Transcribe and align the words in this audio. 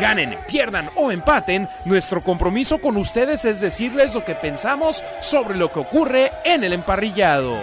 Ganen, 0.00 0.36
pierdan 0.46 0.88
o 0.94 1.10
empaten, 1.10 1.68
nuestro 1.84 2.22
compromiso 2.22 2.78
con 2.78 2.96
ustedes 2.96 3.44
es 3.44 3.60
decirles 3.60 4.14
lo 4.14 4.24
que 4.24 4.36
pensamos 4.36 5.02
sobre 5.20 5.56
lo 5.56 5.72
que 5.72 5.80
ocurre 5.80 6.30
en 6.44 6.62
el 6.62 6.72
emparrillado. 6.72 7.56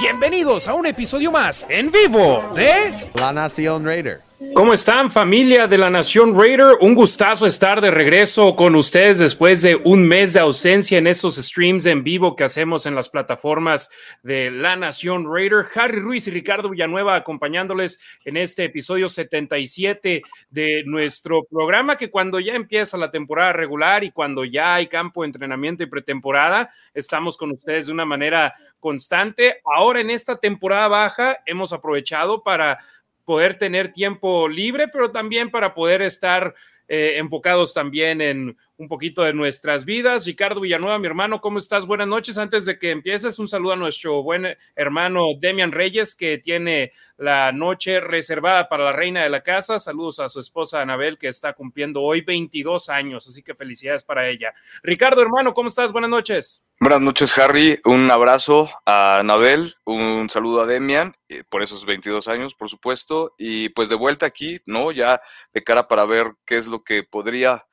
Bienvenidos 0.00 0.66
a 0.66 0.74
un 0.74 0.86
episodio 0.86 1.30
más 1.30 1.66
en 1.68 1.90
vivo 1.90 2.50
de 2.54 3.10
La 3.14 3.32
Nación 3.32 3.86
Raider. 3.86 4.22
¿Cómo 4.54 4.72
están 4.72 5.10
familia 5.10 5.66
de 5.66 5.78
la 5.78 5.90
Nación 5.90 6.38
Raider? 6.38 6.76
Un 6.80 6.94
gustazo 6.94 7.46
estar 7.46 7.80
de 7.80 7.90
regreso 7.90 8.56
con 8.56 8.74
ustedes 8.74 9.18
después 9.18 9.62
de 9.62 9.76
un 9.76 10.06
mes 10.06 10.32
de 10.32 10.40
ausencia 10.40 10.98
en 10.98 11.06
estos 11.06 11.36
streams 11.36 11.86
en 11.86 12.02
vivo 12.02 12.36
que 12.36 12.44
hacemos 12.44 12.86
en 12.86 12.94
las 12.94 13.08
plataformas 13.08 13.90
de 14.22 14.50
la 14.50 14.76
Nación 14.76 15.30
Raider. 15.30 15.66
Harry 15.74 16.00
Ruiz 16.00 16.26
y 16.26 16.30
Ricardo 16.30 16.70
Villanueva 16.70 17.16
acompañándoles 17.16 18.00
en 18.24 18.36
este 18.36 18.64
episodio 18.64 19.08
77 19.08 20.22
de 20.50 20.82
nuestro 20.84 21.44
programa 21.44 21.96
que 21.96 22.10
cuando 22.10 22.40
ya 22.40 22.54
empieza 22.54 22.96
la 22.96 23.10
temporada 23.10 23.52
regular 23.52 24.04
y 24.04 24.10
cuando 24.10 24.44
ya 24.44 24.74
hay 24.74 24.86
campo 24.86 25.22
de 25.22 25.26
entrenamiento 25.26 25.82
y 25.82 25.86
pretemporada, 25.86 26.70
estamos 26.94 27.36
con 27.36 27.50
ustedes 27.50 27.86
de 27.86 27.92
una 27.92 28.04
manera 28.04 28.54
constante. 28.80 29.60
Ahora 29.64 30.00
en 30.00 30.10
esta 30.10 30.38
temporada 30.38 30.88
baja 30.88 31.38
hemos 31.44 31.72
aprovechado 31.72 32.42
para 32.42 32.78
poder 33.26 33.58
tener 33.58 33.92
tiempo 33.92 34.48
libre, 34.48 34.88
pero 34.88 35.10
también 35.10 35.50
para 35.50 35.74
poder 35.74 36.00
estar 36.00 36.54
eh, 36.88 37.16
enfocados 37.18 37.74
también 37.74 38.20
en 38.22 38.56
un 38.78 38.88
poquito 38.88 39.22
de 39.22 39.32
nuestras 39.32 39.84
vidas. 39.84 40.26
Ricardo 40.26 40.60
Villanueva, 40.60 40.98
mi 40.98 41.06
hermano, 41.06 41.40
¿cómo 41.40 41.58
estás? 41.58 41.86
Buenas 41.86 42.08
noches. 42.08 42.36
Antes 42.38 42.66
de 42.66 42.78
que 42.78 42.90
empieces, 42.90 43.38
un 43.38 43.48
saludo 43.48 43.72
a 43.72 43.76
nuestro 43.76 44.22
buen 44.22 44.56
hermano 44.74 45.28
Demian 45.38 45.72
Reyes, 45.72 46.14
que 46.14 46.38
tiene 46.38 46.92
la 47.16 47.52
noche 47.52 48.00
reservada 48.00 48.68
para 48.68 48.84
la 48.84 48.92
reina 48.92 49.22
de 49.22 49.30
la 49.30 49.42
casa. 49.42 49.78
Saludos 49.78 50.20
a 50.20 50.28
su 50.28 50.40
esposa 50.40 50.82
Anabel, 50.82 51.18
que 51.18 51.28
está 51.28 51.54
cumpliendo 51.54 52.02
hoy 52.02 52.20
22 52.20 52.88
años, 52.90 53.26
así 53.26 53.42
que 53.42 53.54
felicidades 53.54 54.04
para 54.04 54.28
ella. 54.28 54.52
Ricardo, 54.82 55.22
hermano, 55.22 55.54
¿cómo 55.54 55.68
estás? 55.68 55.92
Buenas 55.92 56.10
noches. 56.10 56.62
Buenas 56.78 57.00
noches, 57.00 57.36
Harry. 57.38 57.80
Un 57.86 58.10
abrazo 58.10 58.68
a 58.84 59.20
Anabel, 59.20 59.76
un 59.84 60.28
saludo 60.28 60.60
a 60.60 60.66
Demian, 60.66 61.16
eh, 61.30 61.42
por 61.48 61.62
esos 61.62 61.86
22 61.86 62.28
años, 62.28 62.54
por 62.54 62.68
supuesto. 62.68 63.34
Y 63.38 63.70
pues 63.70 63.88
de 63.88 63.94
vuelta 63.94 64.26
aquí, 64.26 64.60
¿no? 64.66 64.92
Ya 64.92 65.22
de 65.54 65.64
cara 65.64 65.88
para 65.88 66.04
ver 66.04 66.34
qué 66.44 66.58
es 66.58 66.66
lo 66.66 66.84
que 66.84 67.02
podría 67.02 67.64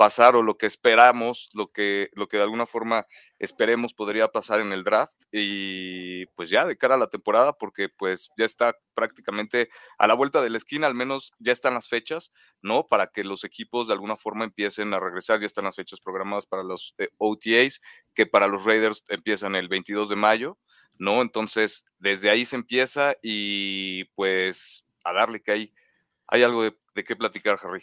pasar 0.00 0.34
o 0.34 0.42
lo 0.42 0.56
que 0.56 0.64
esperamos, 0.64 1.50
lo 1.52 1.72
que, 1.72 2.08
lo 2.14 2.26
que 2.26 2.38
de 2.38 2.44
alguna 2.44 2.64
forma 2.64 3.06
esperemos 3.38 3.92
podría 3.92 4.28
pasar 4.28 4.60
en 4.60 4.72
el 4.72 4.82
draft 4.82 5.24
y 5.30 6.24
pues 6.36 6.48
ya 6.48 6.64
de 6.64 6.78
cara 6.78 6.94
a 6.94 6.98
la 6.98 7.08
temporada 7.08 7.52
porque 7.52 7.90
pues 7.90 8.30
ya 8.38 8.46
está 8.46 8.74
prácticamente 8.94 9.68
a 9.98 10.06
la 10.06 10.14
vuelta 10.14 10.40
de 10.40 10.48
la 10.48 10.56
esquina, 10.56 10.86
al 10.86 10.94
menos 10.94 11.34
ya 11.38 11.52
están 11.52 11.74
las 11.74 11.86
fechas, 11.86 12.32
¿no? 12.62 12.86
Para 12.86 13.08
que 13.08 13.24
los 13.24 13.44
equipos 13.44 13.88
de 13.88 13.92
alguna 13.92 14.16
forma 14.16 14.44
empiecen 14.44 14.94
a 14.94 15.00
regresar, 15.00 15.38
ya 15.38 15.44
están 15.44 15.66
las 15.66 15.76
fechas 15.76 16.00
programadas 16.00 16.46
para 16.46 16.62
los 16.62 16.94
eh, 16.96 17.10
OTAs, 17.18 17.82
que 18.14 18.24
para 18.24 18.46
los 18.46 18.64
Raiders 18.64 19.04
empiezan 19.08 19.54
el 19.54 19.68
22 19.68 20.08
de 20.08 20.16
mayo, 20.16 20.56
¿no? 20.98 21.20
Entonces, 21.20 21.84
desde 21.98 22.30
ahí 22.30 22.46
se 22.46 22.56
empieza 22.56 23.16
y 23.22 24.04
pues 24.14 24.86
a 25.04 25.12
darle 25.12 25.42
que 25.42 25.52
hay, 25.52 25.74
hay 26.26 26.42
algo 26.42 26.62
de, 26.62 26.74
de 26.94 27.04
qué 27.04 27.16
platicar, 27.16 27.58
Harry. 27.62 27.82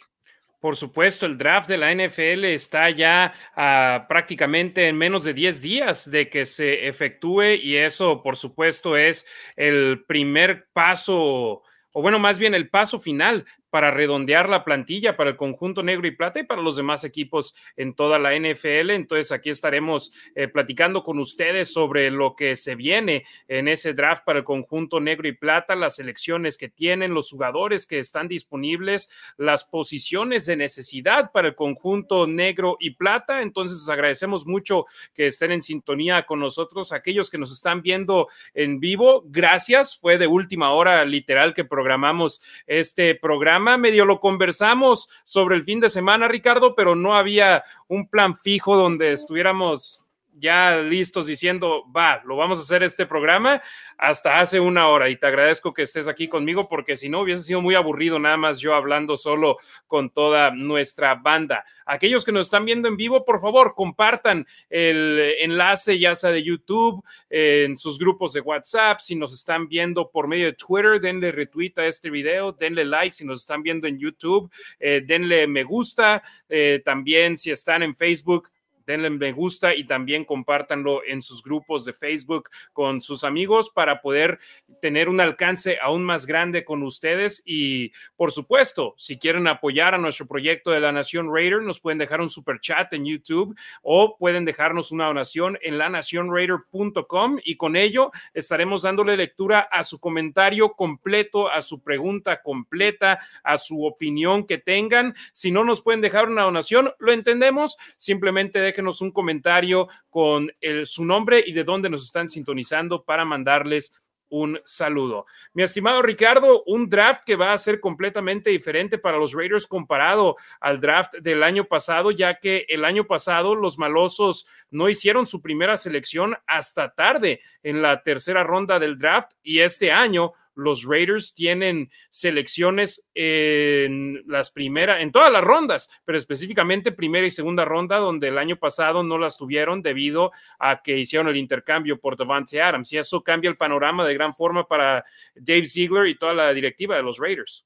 Por 0.60 0.74
supuesto, 0.74 1.24
el 1.24 1.38
draft 1.38 1.68
de 1.68 1.76
la 1.76 1.94
NFL 1.94 2.44
está 2.46 2.90
ya 2.90 3.32
ah, 3.54 4.06
prácticamente 4.08 4.88
en 4.88 4.98
menos 4.98 5.22
de 5.22 5.32
10 5.32 5.62
días 5.62 6.10
de 6.10 6.28
que 6.28 6.44
se 6.46 6.88
efectúe 6.88 7.54
y 7.62 7.76
eso, 7.76 8.22
por 8.24 8.36
supuesto, 8.36 8.96
es 8.96 9.24
el 9.54 10.04
primer 10.06 10.66
paso, 10.72 11.62
o 11.92 12.02
bueno, 12.02 12.18
más 12.18 12.40
bien 12.40 12.54
el 12.54 12.68
paso 12.70 12.98
final 12.98 13.46
para 13.70 13.90
redondear 13.90 14.48
la 14.48 14.64
plantilla 14.64 15.16
para 15.16 15.30
el 15.30 15.36
conjunto 15.36 15.82
negro 15.82 16.06
y 16.06 16.12
plata 16.12 16.40
y 16.40 16.44
para 16.44 16.62
los 16.62 16.76
demás 16.76 17.04
equipos 17.04 17.54
en 17.76 17.94
toda 17.94 18.18
la 18.18 18.34
NFL. 18.38 18.90
Entonces 18.90 19.32
aquí 19.32 19.50
estaremos 19.50 20.12
eh, 20.34 20.48
platicando 20.48 21.02
con 21.02 21.18
ustedes 21.18 21.72
sobre 21.72 22.10
lo 22.10 22.34
que 22.34 22.56
se 22.56 22.74
viene 22.74 23.24
en 23.46 23.68
ese 23.68 23.94
draft 23.94 24.24
para 24.24 24.40
el 24.40 24.44
conjunto 24.44 25.00
negro 25.00 25.28
y 25.28 25.32
plata, 25.32 25.74
las 25.74 25.96
selecciones 25.96 26.56
que 26.56 26.68
tienen, 26.68 27.14
los 27.14 27.30
jugadores 27.30 27.86
que 27.86 27.98
están 27.98 28.28
disponibles, 28.28 29.10
las 29.36 29.64
posiciones 29.64 30.46
de 30.46 30.56
necesidad 30.56 31.30
para 31.32 31.48
el 31.48 31.54
conjunto 31.54 32.26
negro 32.26 32.76
y 32.80 32.90
plata. 32.90 33.42
Entonces 33.42 33.88
agradecemos 33.88 34.46
mucho 34.46 34.86
que 35.14 35.26
estén 35.26 35.52
en 35.52 35.62
sintonía 35.62 36.24
con 36.24 36.40
nosotros, 36.40 36.92
aquellos 36.92 37.30
que 37.30 37.38
nos 37.38 37.52
están 37.52 37.82
viendo 37.82 38.28
en 38.54 38.80
vivo. 38.80 39.24
Gracias, 39.26 39.98
fue 39.98 40.18
de 40.18 40.26
última 40.26 40.72
hora 40.72 41.04
literal 41.04 41.54
que 41.54 41.64
programamos 41.64 42.40
este 42.66 43.14
programa 43.14 43.57
medio 43.58 44.04
lo 44.04 44.20
conversamos 44.20 45.08
sobre 45.24 45.56
el 45.56 45.64
fin 45.64 45.80
de 45.80 45.88
semana, 45.88 46.28
Ricardo, 46.28 46.74
pero 46.74 46.94
no 46.94 47.14
había 47.14 47.62
un 47.86 48.08
plan 48.08 48.34
fijo 48.34 48.76
donde 48.76 49.12
estuviéramos 49.12 50.07
ya 50.38 50.76
listos 50.76 51.26
diciendo, 51.26 51.84
va, 51.94 52.22
lo 52.24 52.36
vamos 52.36 52.58
a 52.58 52.62
hacer 52.62 52.82
este 52.82 53.06
programa 53.06 53.62
hasta 53.96 54.38
hace 54.38 54.60
una 54.60 54.88
hora 54.88 55.10
y 55.10 55.16
te 55.16 55.26
agradezco 55.26 55.74
que 55.74 55.82
estés 55.82 56.06
aquí 56.06 56.28
conmigo 56.28 56.68
porque 56.68 56.96
si 56.96 57.08
no 57.08 57.20
hubiese 57.20 57.42
sido 57.42 57.60
muy 57.60 57.74
aburrido 57.74 58.18
nada 58.20 58.36
más 58.36 58.60
yo 58.60 58.74
hablando 58.74 59.16
solo 59.16 59.58
con 59.86 60.10
toda 60.10 60.52
nuestra 60.52 61.16
banda. 61.16 61.64
Aquellos 61.84 62.24
que 62.24 62.32
nos 62.32 62.46
están 62.46 62.64
viendo 62.64 62.86
en 62.86 62.96
vivo, 62.96 63.24
por 63.24 63.40
favor, 63.40 63.74
compartan 63.74 64.46
el 64.70 65.34
enlace 65.40 65.98
ya 65.98 66.14
sea 66.14 66.30
de 66.30 66.42
YouTube, 66.42 67.02
en 67.30 67.76
sus 67.76 67.98
grupos 67.98 68.32
de 68.32 68.40
WhatsApp, 68.40 69.00
si 69.00 69.16
nos 69.16 69.32
están 69.32 69.68
viendo 69.68 70.10
por 70.10 70.28
medio 70.28 70.46
de 70.46 70.52
Twitter, 70.52 71.00
denle 71.00 71.32
retweet 71.32 71.72
a 71.78 71.86
este 71.86 72.10
video, 72.10 72.52
denle 72.52 72.84
like. 72.84 73.12
Si 73.12 73.24
nos 73.24 73.40
están 73.40 73.62
viendo 73.62 73.86
en 73.86 73.98
YouTube, 73.98 74.50
eh, 74.78 75.02
denle 75.04 75.46
me 75.46 75.62
gusta, 75.64 76.22
eh, 76.48 76.82
también 76.84 77.36
si 77.36 77.50
están 77.50 77.82
en 77.82 77.94
Facebook 77.94 78.50
denle 78.88 79.10
me 79.10 79.32
gusta 79.32 79.74
y 79.74 79.84
también 79.84 80.24
compártanlo 80.24 81.02
en 81.04 81.20
sus 81.20 81.42
grupos 81.42 81.84
de 81.84 81.92
Facebook 81.92 82.48
con 82.72 83.02
sus 83.02 83.22
amigos 83.22 83.70
para 83.70 84.00
poder 84.00 84.38
tener 84.80 85.10
un 85.10 85.20
alcance 85.20 85.78
aún 85.80 86.04
más 86.04 86.24
grande 86.24 86.64
con 86.64 86.82
ustedes. 86.82 87.42
Y 87.44 87.92
por 88.16 88.32
supuesto, 88.32 88.94
si 88.96 89.18
quieren 89.18 89.46
apoyar 89.46 89.94
a 89.94 89.98
nuestro 89.98 90.26
proyecto 90.26 90.70
de 90.70 90.80
la 90.80 90.90
Nación 90.90 91.32
Raider, 91.32 91.60
nos 91.60 91.80
pueden 91.80 91.98
dejar 91.98 92.22
un 92.22 92.30
super 92.30 92.60
chat 92.60 92.90
en 92.94 93.04
YouTube 93.04 93.54
o 93.82 94.16
pueden 94.16 94.46
dejarnos 94.46 94.90
una 94.90 95.06
donación 95.06 95.58
en 95.60 95.76
lanacionraider.com 95.76 97.38
y 97.44 97.56
con 97.56 97.76
ello 97.76 98.10
estaremos 98.32 98.82
dándole 98.82 99.18
lectura 99.18 99.60
a 99.60 99.84
su 99.84 100.00
comentario 100.00 100.72
completo, 100.72 101.50
a 101.50 101.60
su 101.60 101.82
pregunta 101.82 102.40
completa, 102.42 103.18
a 103.44 103.58
su 103.58 103.84
opinión 103.84 104.46
que 104.46 104.56
tengan. 104.56 105.14
Si 105.32 105.50
no 105.50 105.62
nos 105.62 105.82
pueden 105.82 106.00
dejar 106.00 106.28
una 106.28 106.44
donación, 106.44 106.94
lo 106.98 107.12
entendemos. 107.12 107.76
Simplemente 107.98 108.60
dejen 108.60 108.77
déjenos 108.78 109.00
un 109.00 109.10
comentario 109.10 109.88
con 110.08 110.52
su 110.84 111.04
nombre 111.04 111.42
y 111.44 111.52
de 111.52 111.64
dónde 111.64 111.90
nos 111.90 112.04
están 112.04 112.28
sintonizando 112.28 113.02
para 113.02 113.24
mandarles 113.24 113.98
un 114.30 114.60
saludo. 114.64 115.24
Mi 115.52 115.62
estimado 115.64 116.02
Ricardo, 116.02 116.62
un 116.66 116.88
draft 116.88 117.24
que 117.24 117.34
va 117.34 117.52
a 117.52 117.58
ser 117.58 117.80
completamente 117.80 118.50
diferente 118.50 118.98
para 118.98 119.18
los 119.18 119.32
Raiders 119.32 119.66
comparado 119.66 120.36
al 120.60 120.80
draft 120.80 121.14
del 121.14 121.42
año 121.42 121.64
pasado, 121.64 122.12
ya 122.12 122.38
que 122.38 122.66
el 122.68 122.84
año 122.84 123.06
pasado 123.06 123.56
los 123.56 123.78
malosos 123.78 124.46
no 124.70 124.88
hicieron 124.88 125.26
su 125.26 125.42
primera 125.42 125.76
selección 125.76 126.36
hasta 126.46 126.94
tarde 126.94 127.40
en 127.62 127.82
la 127.82 128.02
tercera 128.02 128.44
ronda 128.44 128.78
del 128.78 128.98
draft 128.98 129.32
y 129.42 129.60
este 129.60 129.90
año 129.90 130.34
los 130.58 130.84
Raiders 130.84 131.34
tienen 131.34 131.90
selecciones 132.10 133.08
en 133.14 134.24
las 134.26 134.50
primeras, 134.50 135.00
en 135.00 135.12
todas 135.12 135.30
las 135.30 135.44
rondas, 135.44 135.88
pero 136.04 136.18
específicamente 136.18 136.90
primera 136.90 137.26
y 137.26 137.30
segunda 137.30 137.64
ronda, 137.64 137.98
donde 137.98 138.28
el 138.28 138.38
año 138.38 138.56
pasado 138.56 139.04
no 139.04 139.18
las 139.18 139.36
tuvieron 139.36 139.82
debido 139.82 140.32
a 140.58 140.82
que 140.82 140.98
hicieron 140.98 141.28
el 141.28 141.36
intercambio 141.36 142.00
por 142.00 142.16
Devante 142.16 142.60
Adams. 142.60 142.92
Y 142.92 142.98
eso 142.98 143.22
cambia 143.22 143.48
el 143.48 143.56
panorama 143.56 144.04
de 144.04 144.14
gran 144.14 144.34
forma 144.34 144.66
para 144.66 145.04
Dave 145.36 145.66
Ziegler 145.66 146.08
y 146.08 146.18
toda 146.18 146.34
la 146.34 146.52
directiva 146.52 146.96
de 146.96 147.02
los 147.04 147.18
Raiders. 147.18 147.64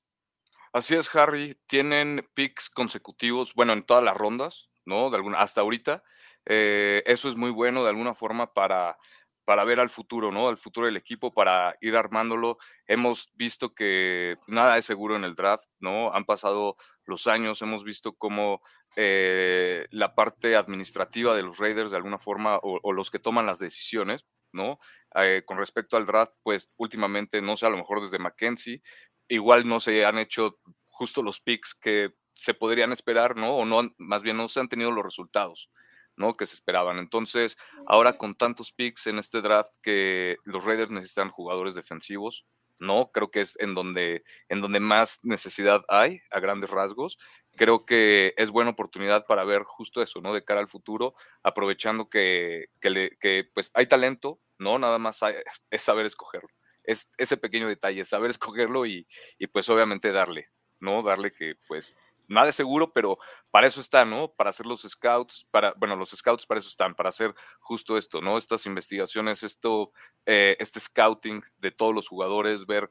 Así 0.75 0.94
es, 0.94 1.15
Harry. 1.15 1.56
Tienen 1.67 2.29
picks 2.35 2.69
consecutivos, 2.69 3.55
bueno, 3.55 3.73
en 3.73 3.85
todas 3.85 4.05
las 4.05 4.17
rondas, 4.17 4.71
¿no? 4.85 5.09
De 5.09 5.17
alguna, 5.17 5.39
hasta 5.39 5.62
ahorita. 5.62 6.03
Eh, 6.44 7.03
eso 7.06 7.29
es 7.29 7.37
muy 7.37 7.50
bueno 7.50 7.85
de 7.85 7.91
alguna 7.91 8.15
forma 8.15 8.53
para 8.53 8.99
para 9.44 9.65
ver 9.65 9.81
al 9.81 9.91
futuro, 9.91 10.31
¿no? 10.31 10.49
Al 10.49 10.56
futuro 10.56 10.87
del 10.87 10.97
equipo, 10.97 11.33
para 11.33 11.77
ir 11.81 11.97
armándolo. 11.97 12.59
Hemos 12.87 13.31
visto 13.35 13.75
que 13.75 14.37
nada 14.47 14.79
es 14.79 14.85
seguro 14.85 15.17
en 15.17 15.25
el 15.25 15.35
draft, 15.35 15.69
¿no? 15.81 16.12
Han 16.12 16.25
pasado 16.25 16.77
los 17.05 17.27
años 17.27 17.62
hemos 17.62 17.85
visto 17.85 18.15
cómo 18.15 18.62
eh, 18.97 19.87
la 19.91 20.15
parte 20.15 20.56
administrativa 20.56 21.35
de 21.35 21.43
los 21.43 21.59
Raiders 21.59 21.91
de 21.91 21.97
alguna 21.97 22.19
forma 22.19 22.59
o, 22.62 22.93
los 22.93 23.11
que 23.11 23.19
toman 23.19 23.47
las 23.47 23.59
decisiones, 23.59 24.27
¿no? 24.53 24.79
Eh, 25.17 25.43
con 25.44 25.59
respecto 25.59 25.97
al 25.97 26.06
draft, 26.06 26.33
pues 26.43 26.71
últimamente, 26.77 27.43
no 27.43 27.56
sé, 27.56 27.67
a 27.67 27.71
lo 27.71 27.77
mejor 27.77 28.03
desde 28.03 28.19
Mackenzie, 28.19 28.83
igual 29.29 29.67
no 29.67 29.81
se 29.81 30.05
han 30.05 30.19
hecho 30.19 30.59
justo 30.87 31.23
los 31.23 31.41
picks 31.41 31.75
que 31.75 32.15
se 32.35 32.55
podrían 32.55 32.93
esperar, 32.93 33.37
¿no? 33.37 33.56
O 33.56 33.65
no, 33.65 33.93
más 33.99 34.23
bien 34.23 34.37
no 34.37 34.49
se 34.49 34.61
han 34.61 34.69
tenido 34.69 34.91
los 34.91 35.05
resultados. 35.05 35.71
¿No? 36.17 36.35
que 36.35 36.47
se 36.47 36.55
esperaban. 36.55 36.99
Entonces, 36.99 37.56
ahora 37.87 38.14
con 38.14 38.35
tantos 38.35 38.73
picks 38.73 39.06
en 39.06 39.19
este 39.19 39.41
draft 39.41 39.73
que 39.82 40.37
los 40.44 40.64
Raiders 40.64 40.91
necesitan 40.91 41.31
jugadores 41.31 41.75
defensivos, 41.75 42.47
¿no? 42.82 43.11
Creo 43.12 43.31
que 43.31 43.41
es 43.41 43.56
en 43.61 43.75
donde, 43.75 44.25
en 44.49 44.61
donde 44.61 44.81
más 44.81 45.20
necesidad 45.23 45.85
hay, 45.88 46.20
a 46.31 46.41
grandes 46.41 46.70
rasgos. 46.70 47.17
Creo 47.56 47.87
que 47.87 48.35
es 48.37 48.50
buena 48.50 48.70
oportunidad 48.70 49.25
para 49.26 49.44
ver 49.44 49.62
justo 49.62 50.03
eso, 50.03 50.20
¿no? 50.20 50.35
De 50.35 50.44
cara 50.44 50.61
al 50.61 50.69
futuro, 50.69 51.14
aprovechando 51.43 52.09
que, 52.11 52.67
que, 52.81 53.49
pues 53.55 53.70
hay 53.75 53.87
talento, 53.87 54.41
¿no? 54.58 54.79
Nada 54.79 54.99
más 54.99 55.20
es 55.70 55.82
saber 55.82 56.06
escogerlo. 56.06 56.49
Es 56.82 57.08
ese 57.17 57.37
pequeño 57.37 57.69
detalle, 57.69 58.05
saber 58.05 58.31
escogerlo 58.31 58.85
y, 58.85 59.06
y 59.38 59.47
pues 59.47 59.69
obviamente 59.69 60.11
darle, 60.11 60.49
¿no? 60.81 61.03
Darle 61.03 61.32
que 61.32 61.55
pues 61.69 61.94
nada 62.32 62.49
es 62.49 62.56
seguro, 62.56 62.93
pero 62.93 63.19
para 63.50 63.67
eso 63.67 63.81
están, 63.81 64.11
¿no? 64.11 64.32
Para 64.32 64.50
hacer 64.50 64.67
los 64.67 64.82
scouts, 64.82 65.46
para, 65.50 65.75
bueno, 65.76 65.96
los 65.96 66.11
scouts 66.11 66.46
para 66.46 66.61
eso 66.61 66.69
están, 66.69 66.94
para 66.94 67.11
hacer 67.11 67.34
justo 67.61 67.96
esto, 67.96 68.20
¿no? 68.20 68.38
Estas 68.38 68.67
investigaciones, 68.67 69.43
esto, 69.43 69.93
eh, 70.26 70.56
este 70.58 70.81
scouting 70.81 71.43
de 71.58 71.70
todos 71.70 71.94
los 71.94 72.08
jugadores, 72.08 72.67
ver 72.67 72.88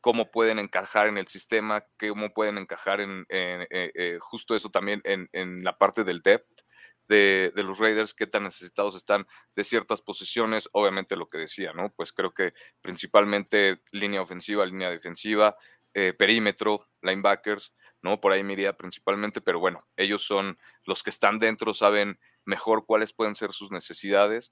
cómo 0.00 0.30
pueden 0.30 0.58
encajar 0.58 1.08
en 1.08 1.18
el 1.18 1.28
sistema, 1.28 1.84
cómo 1.98 2.32
pueden 2.32 2.58
encajar 2.58 3.00
en, 3.00 3.26
eh, 3.28 3.66
eh, 3.70 4.18
justo 4.20 4.54
eso 4.54 4.70
también 4.70 5.02
en, 5.04 5.62
la 5.62 5.76
parte 5.76 6.04
del 6.04 6.22
depth 6.22 6.62
de, 7.08 7.52
de, 7.54 7.62
los 7.62 7.78
Raiders, 7.78 8.14
qué 8.14 8.26
tan 8.26 8.44
necesitados 8.44 8.94
están 8.94 9.26
de 9.56 9.64
ciertas 9.64 10.02
posiciones, 10.02 10.68
obviamente 10.72 11.16
lo 11.16 11.26
que 11.26 11.38
decía, 11.38 11.72
¿no? 11.72 11.90
Pues 11.90 12.12
creo 12.12 12.32
que 12.32 12.52
principalmente 12.80 13.80
línea 13.92 14.22
ofensiva, 14.22 14.64
línea 14.66 14.90
defensiva, 14.90 15.56
perímetro, 16.16 16.87
linebackers, 17.02 17.74
¿no? 18.02 18.20
Por 18.20 18.32
ahí 18.32 18.42
me 18.42 18.72
principalmente, 18.74 19.40
pero 19.40 19.60
bueno, 19.60 19.80
ellos 19.96 20.22
son 20.22 20.58
los 20.84 21.02
que 21.02 21.10
están 21.10 21.38
dentro, 21.38 21.74
saben 21.74 22.18
mejor 22.44 22.86
cuáles 22.86 23.12
pueden 23.12 23.34
ser 23.34 23.52
sus 23.52 23.70
necesidades. 23.70 24.50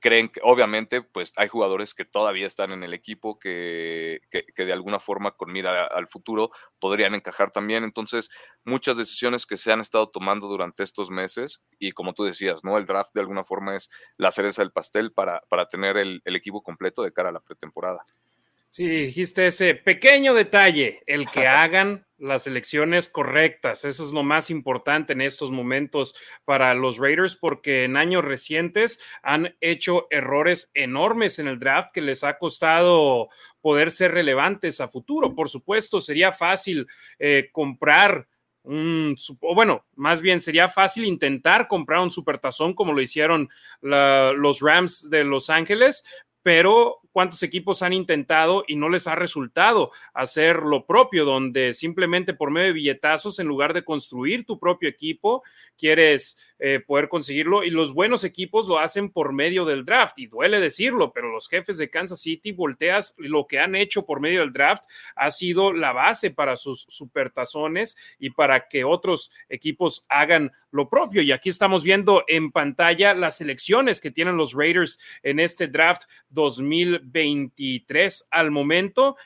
Creen 0.00 0.28
que, 0.28 0.40
obviamente, 0.44 1.02
pues 1.02 1.32
hay 1.36 1.48
jugadores 1.48 1.92
que 1.92 2.04
todavía 2.04 2.46
están 2.46 2.70
en 2.70 2.84
el 2.84 2.94
equipo 2.94 3.38
que, 3.38 4.20
que, 4.30 4.64
de 4.64 4.72
alguna 4.72 5.00
forma 5.00 5.32
con 5.32 5.52
mira 5.52 5.86
al 5.86 6.06
futuro 6.06 6.50
podrían 6.78 7.14
encajar 7.14 7.50
también. 7.50 7.82
Entonces, 7.82 8.30
muchas 8.64 8.96
decisiones 8.96 9.44
que 9.44 9.56
se 9.56 9.72
han 9.72 9.80
estado 9.80 10.08
tomando 10.08 10.46
durante 10.46 10.84
estos 10.84 11.10
meses 11.10 11.64
y 11.80 11.92
como 11.92 12.12
tú 12.12 12.22
decías, 12.24 12.62
¿no? 12.62 12.78
El 12.78 12.86
draft 12.86 13.12
de 13.12 13.20
alguna 13.22 13.42
forma 13.42 13.74
es 13.74 13.90
la 14.18 14.30
cereza 14.30 14.62
del 14.62 14.70
pastel 14.72 15.12
para, 15.12 15.42
para 15.48 15.66
tener 15.66 15.96
el 15.96 16.22
equipo 16.36 16.62
completo 16.62 17.02
de 17.02 17.12
cara 17.12 17.30
a 17.30 17.32
la 17.32 17.40
pretemporada. 17.40 18.04
Sí, 18.70 18.86
dijiste 18.86 19.46
ese 19.46 19.74
pequeño 19.74 20.34
detalle, 20.34 21.02
el 21.06 21.26
que 21.26 21.46
hagan 21.46 22.06
las 22.18 22.46
elecciones 22.46 23.08
correctas. 23.08 23.84
Eso 23.84 24.04
es 24.04 24.12
lo 24.12 24.22
más 24.22 24.50
importante 24.50 25.14
en 25.14 25.22
estos 25.22 25.50
momentos 25.50 26.14
para 26.44 26.74
los 26.74 26.98
Raiders 26.98 27.34
porque 27.34 27.84
en 27.84 27.96
años 27.96 28.24
recientes 28.24 29.00
han 29.22 29.56
hecho 29.60 30.06
errores 30.10 30.70
enormes 30.74 31.38
en 31.38 31.48
el 31.48 31.58
draft 31.58 31.92
que 31.94 32.02
les 32.02 32.24
ha 32.24 32.38
costado 32.38 33.28
poder 33.62 33.90
ser 33.90 34.12
relevantes 34.12 34.80
a 34.80 34.88
futuro. 34.88 35.34
Por 35.34 35.48
supuesto, 35.48 36.00
sería 36.00 36.32
fácil 36.32 36.86
eh, 37.18 37.48
comprar 37.52 38.28
un, 38.64 39.16
o 39.40 39.54
bueno, 39.54 39.86
más 39.94 40.20
bien 40.20 40.40
sería 40.40 40.68
fácil 40.68 41.06
intentar 41.06 41.68
comprar 41.68 42.00
un 42.00 42.10
supertazón 42.10 42.74
como 42.74 42.92
lo 42.92 43.00
hicieron 43.00 43.48
los 43.80 44.60
Rams 44.60 45.08
de 45.08 45.24
Los 45.24 45.48
Ángeles, 45.48 46.04
pero 46.42 47.00
cuántos 47.12 47.42
equipos 47.42 47.82
han 47.82 47.92
intentado 47.92 48.64
y 48.66 48.76
no 48.76 48.88
les 48.88 49.06
ha 49.06 49.14
resultado 49.14 49.90
hacer 50.14 50.58
lo 50.58 50.86
propio, 50.86 51.24
donde 51.24 51.72
simplemente 51.72 52.34
por 52.34 52.50
medio 52.50 52.68
de 52.68 52.72
billetazos, 52.74 53.38
en 53.38 53.48
lugar 53.48 53.74
de 53.74 53.84
construir 53.84 54.44
tu 54.44 54.58
propio 54.58 54.88
equipo, 54.88 55.42
quieres 55.76 56.38
eh, 56.58 56.80
poder 56.80 57.08
conseguirlo. 57.08 57.62
Y 57.64 57.70
los 57.70 57.94
buenos 57.94 58.24
equipos 58.24 58.68
lo 58.68 58.78
hacen 58.78 59.10
por 59.10 59.32
medio 59.32 59.64
del 59.64 59.84
draft. 59.84 60.18
Y 60.18 60.26
duele 60.26 60.60
decirlo, 60.60 61.12
pero 61.12 61.30
los 61.30 61.48
jefes 61.48 61.78
de 61.78 61.90
Kansas 61.90 62.20
City, 62.20 62.52
volteas, 62.52 63.14
lo 63.18 63.46
que 63.46 63.58
han 63.58 63.74
hecho 63.74 64.04
por 64.04 64.20
medio 64.20 64.40
del 64.40 64.52
draft 64.52 64.84
ha 65.14 65.30
sido 65.30 65.72
la 65.72 65.92
base 65.92 66.30
para 66.30 66.56
sus 66.56 66.86
supertazones 66.88 67.96
y 68.18 68.30
para 68.30 68.66
que 68.68 68.84
otros 68.84 69.30
equipos 69.48 70.04
hagan 70.08 70.52
lo 70.70 70.88
propio. 70.88 71.22
Y 71.22 71.32
aquí 71.32 71.48
estamos 71.48 71.82
viendo 71.84 72.24
en 72.26 72.50
pantalla 72.50 73.14
las 73.14 73.36
selecciones 73.36 74.00
que 74.00 74.10
tienen 74.10 74.36
los 74.36 74.54
Raiders 74.54 74.98
en 75.22 75.40
este 75.40 75.68
draft 75.68 76.02
2023 76.30 78.28
al 78.30 78.50
momento. 78.50 79.16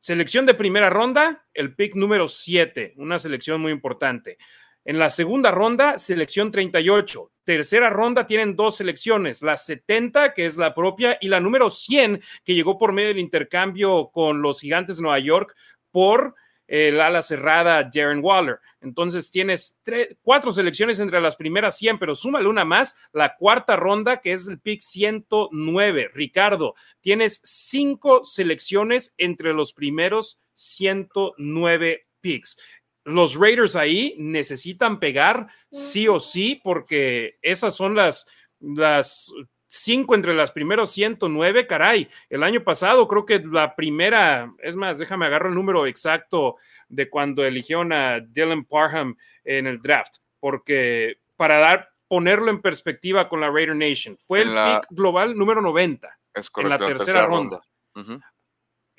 Selección 0.00 0.46
de 0.46 0.54
primera 0.54 0.88
ronda, 0.88 1.44
el 1.52 1.74
pick 1.74 1.94
número 1.94 2.26
7, 2.26 2.94
una 2.96 3.18
selección 3.18 3.60
muy 3.60 3.70
importante. 3.70 4.38
En 4.84 4.98
la 4.98 5.10
segunda 5.10 5.50
ronda, 5.50 5.98
selección 5.98 6.50
38. 6.50 7.30
Tercera 7.44 7.90
ronda 7.90 8.26
tienen 8.26 8.56
dos 8.56 8.76
selecciones, 8.76 9.42
la 9.42 9.56
70, 9.56 10.32
que 10.32 10.46
es 10.46 10.56
la 10.56 10.74
propia, 10.74 11.18
y 11.20 11.28
la 11.28 11.40
número 11.40 11.68
100, 11.68 12.22
que 12.44 12.54
llegó 12.54 12.78
por 12.78 12.92
medio 12.92 13.08
del 13.08 13.18
intercambio 13.18 14.10
con 14.12 14.40
los 14.40 14.60
gigantes 14.60 14.96
de 14.96 15.02
Nueva 15.02 15.18
York 15.18 15.54
por 15.90 16.34
el 16.66 17.00
ala 17.00 17.20
cerrada 17.20 17.82
Darren 17.92 18.20
Waller. 18.22 18.60
Entonces 18.80 19.30
tienes 19.30 19.80
cuatro 20.22 20.52
selecciones 20.52 21.00
entre 21.00 21.20
las 21.20 21.36
primeras 21.36 21.76
100, 21.76 21.98
pero 21.98 22.14
súmale 22.14 22.48
una 22.48 22.64
más, 22.64 22.96
la 23.12 23.34
cuarta 23.34 23.74
ronda, 23.74 24.20
que 24.20 24.32
es 24.32 24.46
el 24.46 24.60
pick 24.60 24.80
109. 24.80 26.10
Ricardo, 26.14 26.74
tienes 27.00 27.40
cinco 27.44 28.22
selecciones 28.22 29.14
entre 29.18 29.52
los 29.52 29.72
primeros 29.72 30.40
109 30.54 32.06
picks 32.20 32.56
los 33.04 33.36
Raiders 33.36 33.76
ahí 33.76 34.14
necesitan 34.18 35.00
pegar 35.00 35.48
sí 35.70 36.08
o 36.08 36.20
sí, 36.20 36.60
porque 36.62 37.38
esas 37.42 37.74
son 37.74 37.94
las, 37.94 38.26
las 38.60 39.32
cinco 39.70 40.14
entre 40.14 40.34
las 40.34 40.50
primeros 40.50 40.90
109, 40.90 41.66
caray. 41.66 42.08
El 42.28 42.42
año 42.42 42.62
pasado 42.62 43.06
creo 43.08 43.24
que 43.24 43.38
la 43.38 43.74
primera, 43.74 44.52
es 44.58 44.76
más, 44.76 44.98
déjame 44.98 45.26
agarrar 45.26 45.50
el 45.50 45.54
número 45.54 45.86
exacto 45.86 46.56
de 46.88 47.08
cuando 47.08 47.44
eligieron 47.44 47.92
a 47.92 48.20
Dylan 48.20 48.64
Parham 48.64 49.16
en 49.44 49.66
el 49.66 49.80
draft, 49.80 50.16
porque 50.40 51.18
para 51.36 51.58
dar, 51.58 51.88
ponerlo 52.08 52.50
en 52.50 52.60
perspectiva 52.60 53.28
con 53.28 53.40
la 53.40 53.50
Raider 53.50 53.76
Nation, 53.76 54.18
fue 54.18 54.42
el 54.42 54.48
pick 54.48 54.88
global 54.90 55.36
número 55.36 55.62
90 55.62 56.18
en 56.56 56.68
la 56.68 56.78
tercera, 56.78 57.24
ronda 57.26 57.60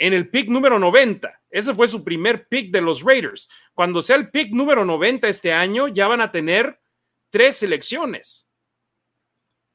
en 0.02 0.14
el 0.14 0.30
pick 0.30 0.50
número 0.50 0.80
90. 0.80 1.44
Ese 1.52 1.76
fue 1.76 1.88
su 1.88 2.04
primer 2.04 2.48
pick 2.48 2.72
de 2.72 2.82
los 2.82 3.04
Raiders. 3.04 3.48
Cuando 3.76 4.02
sea 4.02 4.16
el 4.16 4.32
pick 4.32 4.52
número 4.52 4.84
90 4.84 5.28
este 5.28 5.54
año, 5.54 5.88
ya 5.90 6.08
van 6.08 6.22
a 6.22 6.32
tener 6.32 6.82
tres 7.30 7.58
selecciones. 7.58 8.50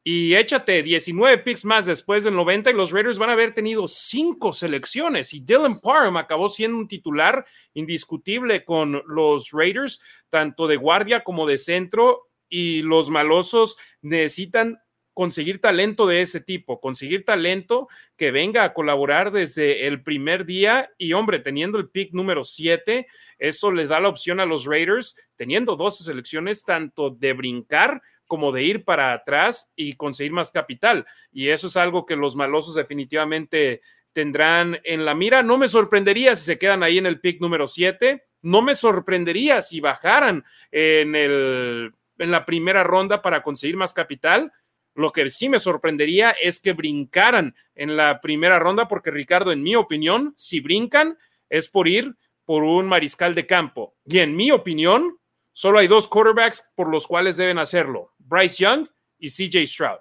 Y 0.03 0.35
échate 0.35 0.83
19 0.83 1.39
picks 1.39 1.65
más 1.65 1.87
después 1.87 2.25
del 2.25 2.35
90 2.35 2.71
y 2.71 2.75
los 2.75 2.91
Raiders 2.91 3.19
van 3.19 3.31
a 3.31 3.35
haber 3.35 3.55
tenido 3.55 3.87
cinco 3.87 4.53
selecciones. 4.53 5.33
Y 5.33 5.41
Dylan 5.41 5.79
Parham 5.79 6.17
acabó 6.17 6.49
siendo 6.49 6.77
un 6.77 6.89
titular 6.89 7.47
indiscutible 7.75 8.65
con 8.65 9.01
los 9.07 9.53
Raiders, 9.53 10.01
tanto 10.29 10.67
de 10.67 10.75
guardia 10.75 11.23
como 11.23 11.47
de 11.47 11.57
centro. 11.57 12.31
Y 12.49 12.83
los 12.83 13.11
malosos 13.11 13.77
necesitan 14.03 14.81
conseguir 15.17 15.63
talento 15.63 16.07
de 16.07 16.21
ese 16.21 16.43
tipo, 16.43 16.79
conseguir 16.79 17.25
talento 17.25 17.89
que 18.19 18.31
venga 18.31 18.65
a 18.65 18.75
colaborar 18.75 19.33
desde 19.33 19.87
el 19.87 20.03
primer 20.03 20.45
día 20.45 20.91
y 20.99 21.15
hombre, 21.15 21.39
teniendo 21.39 21.79
el 21.79 21.89
pick 21.89 22.13
número 22.13 22.45
7, 22.45 23.07
eso 23.39 23.73
les 23.73 23.89
da 23.89 23.99
la 23.99 24.11
opción 24.11 24.41
a 24.41 24.45
los 24.45 24.67
Raiders, 24.67 25.17
teniendo 25.35 25.75
12 25.75 26.05
selecciones, 26.05 26.65
tanto 26.67 27.09
de 27.09 27.33
brincar 27.33 28.03
como 28.27 28.53
de 28.53 28.65
ir 28.65 28.85
para 28.85 29.15
atrás 29.15 29.73
y 29.75 29.95
conseguir 29.95 30.33
más 30.33 30.51
capital. 30.51 31.07
Y 31.33 31.49
eso 31.49 31.69
es 31.69 31.79
algo 31.79 32.05
que 32.05 32.15
los 32.15 32.37
malosos 32.37 32.75
definitivamente 32.75 33.81
tendrán 34.13 34.79
en 34.85 35.07
la 35.07 35.15
mira. 35.15 35.43
No 35.43 35.57
me 35.57 35.69
sorprendería 35.69 36.37
si 36.37 36.45
se 36.45 36.59
quedan 36.59 36.83
ahí 36.83 36.99
en 36.99 37.07
el 37.07 37.21
pick 37.21 37.41
número 37.41 37.69
7. 37.69 38.23
No 38.43 38.61
me 38.61 38.75
sorprendería 38.75 39.63
si 39.63 39.81
bajaran 39.81 40.45
en, 40.71 41.17
el, 41.17 41.95
en 42.19 42.31
la 42.31 42.45
primera 42.45 42.85
ronda 42.85 43.23
para 43.23 43.43
conseguir 43.43 43.79
más 43.79 43.95
capital 43.95 44.53
lo 44.97 45.13
que 45.13 45.31
sí 45.31 45.49
me 45.49 45.59
sorprendería 45.59 46.31
es 46.31 46.59
que 46.59 46.73
brincaran 46.73 47.55
en 47.75 47.97
la 47.97 48.21
primera 48.21 48.59
ronda, 48.59 48.89
porque 48.89 49.11
Ricardo, 49.11 49.53
en 49.53 49.63
mi 49.63 49.77
opinión, 49.77 50.33
si 50.37 50.61
brincan 50.61 51.19
es 51.51 51.69
por 51.69 51.87
ir 51.87 52.17
por 52.45 52.63
un 52.63 52.87
mariscal 52.87 53.35
de 53.35 53.47
campo. 53.47 53.95
Y 54.07 54.19
en 54.21 54.35
mi 54.35 54.51
opinión, 54.51 55.19
solo 55.53 55.79
hay 55.79 55.87
dos 55.87 56.09
quarterbacks 56.09 56.73
por 56.75 56.89
los 56.89 57.07
cuales 57.07 57.37
deben 57.37 57.59
hacerlo, 57.59 58.15
Bryce 58.19 58.63
Young 58.63 58.89
y 59.19 59.29
CJ 59.29 59.67
Stroud. 59.67 59.99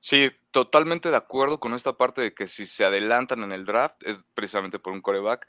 Sí, 0.00 0.30
totalmente 0.50 1.10
de 1.10 1.16
acuerdo 1.16 1.60
con 1.60 1.74
esta 1.74 1.98
parte 1.98 2.22
de 2.22 2.32
que 2.32 2.46
si 2.46 2.64
se 2.64 2.84
adelantan 2.84 3.42
en 3.42 3.52
el 3.52 3.66
draft 3.66 4.02
es 4.04 4.24
precisamente 4.32 4.78
por 4.78 4.92
un 4.92 5.02
quarterback. 5.02 5.46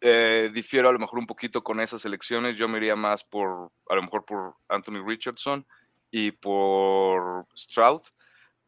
eh, 0.00 0.50
difiero 0.52 0.88
a 0.88 0.92
lo 0.92 0.98
mejor 0.98 1.18
un 1.18 1.26
poquito 1.26 1.62
con 1.62 1.80
esas 1.80 2.04
elecciones. 2.04 2.56
Yo 2.56 2.66
me 2.68 2.78
iría 2.78 2.96
más 2.96 3.22
por, 3.24 3.72
a 3.88 3.94
lo 3.94 4.02
mejor 4.02 4.24
por 4.24 4.56
Anthony 4.68 5.02
Richardson 5.06 5.66
y 6.16 6.30
por 6.30 7.48
Stroud. 7.56 8.02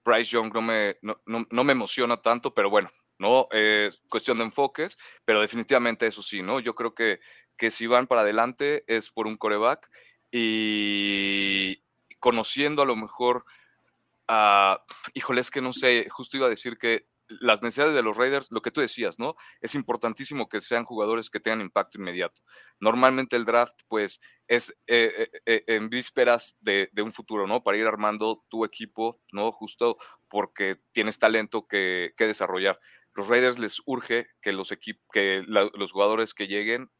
Bryce 0.04 0.32
Young 0.32 0.52
no 0.52 0.62
me, 0.62 0.96
no, 1.00 1.16
no, 1.24 1.64
me 1.64 1.72
emociona 1.72 2.16
tanto, 2.16 2.52
pero 2.52 2.70
bueno, 2.70 2.90
no 3.18 3.46
es 3.52 4.00
cuestión 4.08 4.38
de 4.38 4.44
enfoques, 4.44 4.98
pero 5.24 5.40
definitivamente 5.40 6.08
eso 6.08 6.24
sí, 6.24 6.42
¿no? 6.42 6.58
Yo 6.58 6.74
creo 6.74 6.92
que, 6.92 7.20
que 7.56 7.70
si 7.70 7.86
van 7.86 8.08
para 8.08 8.22
adelante 8.22 8.82
es 8.88 9.10
por 9.10 9.28
un 9.28 9.36
coreback 9.36 9.88
y 10.32 11.84
conociendo 12.18 12.82
a 12.82 12.86
lo 12.86 12.96
mejor, 12.96 13.44
a, 14.26 14.84
híjole, 15.14 15.40
es 15.40 15.52
que 15.52 15.60
no 15.60 15.72
sé, 15.72 16.08
justo 16.10 16.36
iba 16.36 16.46
a 16.46 16.50
decir 16.50 16.78
que 16.78 17.06
las 17.28 17.62
necesidades 17.62 17.94
de 17.94 18.02
los 18.02 18.16
Raiders, 18.16 18.48
lo 18.50 18.62
que 18.62 18.70
tú 18.70 18.80
decías, 18.80 19.18
¿no? 19.18 19.36
Es 19.60 19.74
importantísimo 19.74 20.48
que 20.48 20.60
sean 20.60 20.84
jugadores 20.84 21.30
que 21.30 21.40
tengan 21.40 21.60
impacto 21.60 21.98
inmediato. 21.98 22.42
Normalmente 22.80 23.36
el 23.36 23.44
draft, 23.44 23.78
pues, 23.88 24.20
es 24.48 24.70
eh, 24.86 25.12
eh, 25.16 25.40
eh, 25.46 25.64
en 25.66 25.88
vísperas 25.88 26.56
de, 26.60 26.90
un 27.02 27.12
futuro, 27.12 27.46
¿no? 27.46 27.62
Para 27.62 27.78
ir 27.78 27.86
armando 27.86 28.44
tu 28.48 28.64
equipo, 28.64 29.20
¿no? 29.32 29.52
Justo 29.52 29.98
porque 30.28 30.80
tienes 30.92 31.18
talento 31.18 31.66
que, 31.66 32.12
que 32.16 32.26
desarrollar. 32.26 32.80
Los 33.14 33.28
Raiders 33.28 33.58
les 33.58 33.80
urge 33.86 34.28
que 34.42 34.52
los, 34.52 34.72
que 35.10 35.42
los 35.46 35.92
jugadores 35.92 36.34
que 36.34 36.48
lleguen 36.48 36.90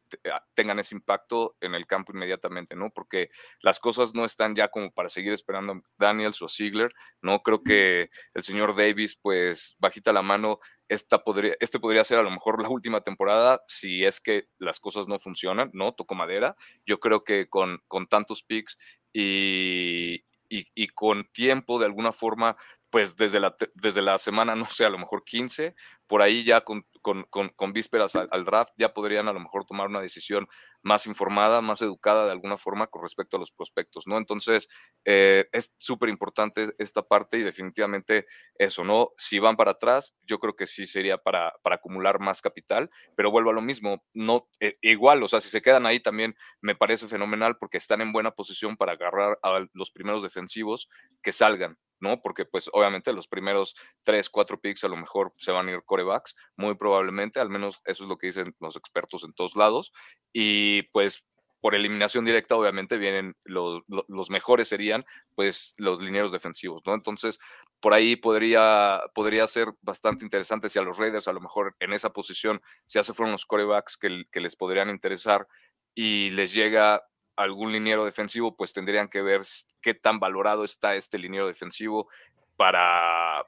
tengan 0.55 0.79
ese 0.79 0.95
impacto 0.95 1.57
en 1.61 1.75
el 1.75 1.87
campo 1.87 2.13
inmediatamente, 2.13 2.77
¿no? 2.77 2.91
Porque 2.91 3.31
las 3.63 3.81
cosas 3.81 4.15
no 4.15 4.25
están 4.25 4.55
ya 4.55 4.69
como 4.69 4.93
para 4.93 5.09
seguir 5.09 5.33
esperando 5.33 5.73
a 5.73 5.83
Daniels 5.99 6.41
o 6.43 6.47
a 6.47 6.49
Ziegler, 6.49 6.93
¿no? 7.23 7.43
Creo 7.43 7.63
que 7.63 8.11
el 8.35 8.43
señor 8.43 8.77
Davis, 8.77 9.17
pues, 9.21 9.77
bajita 9.79 10.13
la 10.13 10.23
mano, 10.23 10.61
esta 10.89 11.25
podría, 11.25 11.55
este 11.61 11.81
podría 11.81 12.05
ser 12.05 12.19
a 12.19 12.23
lo 12.23 12.31
mejor 12.31 12.63
la 12.63 12.69
última 12.69 13.01
temporada 13.01 13.63
si 13.67 14.05
es 14.05 14.21
que 14.21 14.49
las 14.59 14.81
cosas 14.81 15.09
no 15.09 15.19
funcionan, 15.19 15.71
¿no? 15.73 15.93
Toco 15.93 16.15
madera. 16.15 16.57
Yo 16.85 17.01
creo 17.01 17.25
que 17.25 17.49
con, 17.49 17.83
con 17.89 18.07
tantos 18.07 18.43
picks 18.43 18.79
y, 19.13 20.25
y, 20.49 20.67
y, 20.75 20.89
con 20.89 21.25
tiempo, 21.33 21.79
de 21.79 21.87
alguna 21.87 22.13
forma, 22.13 22.57
pues 22.91 23.17
desde 23.17 23.41
la, 23.41 23.55
desde 23.75 24.03
la 24.03 24.19
semana, 24.19 24.55
no 24.55 24.67
sé, 24.67 24.85
a 24.85 24.91
lo 24.91 24.99
mejor 24.99 25.25
15, 25.25 25.75
por 26.07 26.23
ahí 26.23 26.45
ya 26.45 26.61
con, 26.61 26.87
con, 27.03 27.73
vísperas 27.73 28.15
al, 28.17 28.45
draft, 28.45 28.73
ya 28.77 28.95
podrían 28.95 29.29
a 29.29 29.33
lo 29.33 29.41
mejor 29.41 29.65
tomar 29.65 29.89
una 29.89 30.01
decisión 30.01 30.47
más 30.83 31.07
informada, 31.07 31.61
más 31.61 31.83
educada 31.83 32.27
de 32.27 32.33
alguna 32.33 32.57
forma 32.57 32.87
con 32.87 33.03
respecto 33.03 33.37
a 33.37 33.41
los 33.41 33.51
prospectos, 33.51 34.07
¿no? 34.07 34.19
Entonces, 34.19 34.69
eh, 35.05 35.47
es 35.53 35.73
súper 35.77 36.09
importante 36.09 36.75
esta 36.79 37.03
parte 37.03 37.39
y 37.39 37.43
definitivamente 37.43 38.27
eso, 38.57 38.85
¿no? 38.85 39.11
Si 39.17 39.39
van 39.41 39.57
para 39.57 39.73
atrás, 39.73 40.15
yo 40.23 40.39
creo 40.39 40.55
que 40.55 40.67
sí 40.67 40.87
sería 40.87 41.19
para, 41.19 41.53
para 41.63 41.77
acumular 41.77 42.21
más 42.21 42.41
capital, 42.41 42.89
pero 43.17 43.31
vuelvo 43.31 43.51
a 43.51 43.55
lo 43.55 43.63
mismo, 43.63 44.05
no, 44.15 44.49
eh, 44.61 44.75
igual, 44.83 45.23
o 45.23 45.29
sea, 45.29 45.41
si 45.41 45.49
se 45.49 45.63
quedan 45.63 45.87
ahí 45.87 45.99
también 46.01 46.37
me 46.61 46.77
parece 46.77 47.09
fenomenal 47.09 47.57
porque 47.59 47.79
están 47.79 48.01
en 48.01 48.13
buena 48.13 48.31
posición 48.31 48.77
para 48.77 48.93
agarrar 48.93 49.39
a 49.43 49.67
los 49.73 49.91
primeros 49.91 50.23
defensivos 50.23 50.89
que 51.23 51.33
salgan, 51.33 51.79
¿no? 52.01 52.21
Porque 52.21 52.45
pues 52.45 52.69
obviamente 52.73 53.13
los 53.13 53.29
primeros 53.29 53.75
tres, 54.03 54.29
cuatro 54.31 54.61
picks 54.61 54.85
a 54.85 54.89
lo 54.89 54.97
mejor 54.97 55.33
se 55.37 55.53
van 55.53 55.69
a 55.69 55.73
ir 55.73 55.83
corebacks, 55.85 56.35
muy 56.57 56.75
probablemente, 56.77 57.41
al 57.41 57.51
menos 57.51 57.81
eso 57.85 58.05
es 58.05 58.09
lo 58.09 58.19
que 58.19 58.29
dicen 58.29 58.55
los 58.61 58.77
expertos 58.77 59.25
en 59.25 59.33
todos 59.33 59.57
lados, 59.57 59.93
y 60.33 60.83
pues 60.93 61.25
por 61.61 61.75
eliminación 61.75 62.25
directa 62.25 62.55
obviamente 62.55 62.99
vienen 62.99 63.35
los, 63.45 63.83
los 64.09 64.31
mejores 64.31 64.69
serían 64.69 65.05
pues 65.35 65.75
los 65.79 66.01
linieros 66.01 66.31
defensivos, 66.31 66.83
¿no? 66.87 66.95
Entonces 66.95 67.39
por 67.81 67.95
ahí 67.95 68.17
podría, 68.17 69.01
podría 69.15 69.47
ser 69.47 69.69
bastante 69.81 70.25
interesante 70.25 70.69
si 70.69 70.79
a 70.79 70.83
los 70.83 70.99
Raiders 70.99 71.29
a 71.29 71.33
lo 71.33 71.41
mejor 71.41 71.75
en 71.81 71.93
esa 71.93 72.13
posición 72.13 72.61
si 72.85 72.99
hace 72.99 73.15
fueron 73.15 73.33
los 73.33 73.47
corebacks 73.47 73.97
que, 73.97 74.25
que 74.31 74.41
les 74.41 74.57
podrían 74.57 74.91
interesar 74.91 75.49
y 75.95 76.31
les 76.31 76.55
llega 76.55 77.03
algún 77.37 77.73
liniero 77.73 78.05
defensivo, 78.05 78.57
pues 78.57 78.73
tendrían 78.73 79.09
que 79.09 79.23
ver 79.23 79.43
qué 79.81 79.95
tan 79.95 80.19
valorado 80.19 80.65
está 80.65 80.97
este 80.97 81.19
liniero 81.19 81.47
defensivo 81.47 82.09
para, 82.57 83.47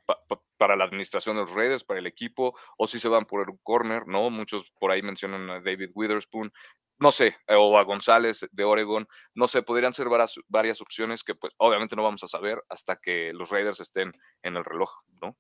para 0.57 0.77
la 0.77 0.85
administración 0.85 1.37
de 1.37 1.43
los 1.43 1.53
redes, 1.53 1.85
para 1.85 1.99
el 2.01 2.07
equipo, 2.07 2.57
o 2.77 2.87
si 2.87 3.01
se 3.01 3.09
van 3.09 3.25
por 3.25 3.49
un 3.51 3.59
corner, 3.63 4.07
¿no? 4.07 4.31
Muchos 4.31 4.71
por 4.79 4.91
ahí 4.91 5.03
mencionan 5.03 5.49
a 5.51 5.61
David 5.61 5.91
Witherspoon, 5.95 6.53
no 6.99 7.13
sé, 7.13 7.37
o 7.49 7.79
a 7.79 7.85
González 7.85 8.47
de 8.51 8.65
Oregon, 8.65 9.07
no 9.35 9.49
sé, 9.49 9.63
podrían 9.63 9.93
ser 9.93 10.09
varias, 10.09 10.35
varias 10.49 10.81
opciones 10.81 11.23
que 11.23 11.35
pues 11.35 11.53
obviamente 11.57 11.97
no 11.97 12.03
vamos 12.03 12.25
a 12.25 12.29
saber 12.29 12.63
hasta 12.69 12.97
que 12.97 13.33
los 13.33 13.51
Raiders 13.51 13.81
estén 13.81 14.13
en 14.43 14.57
el 14.57 14.65
reloj, 14.65 14.91
¿no? 15.23 15.37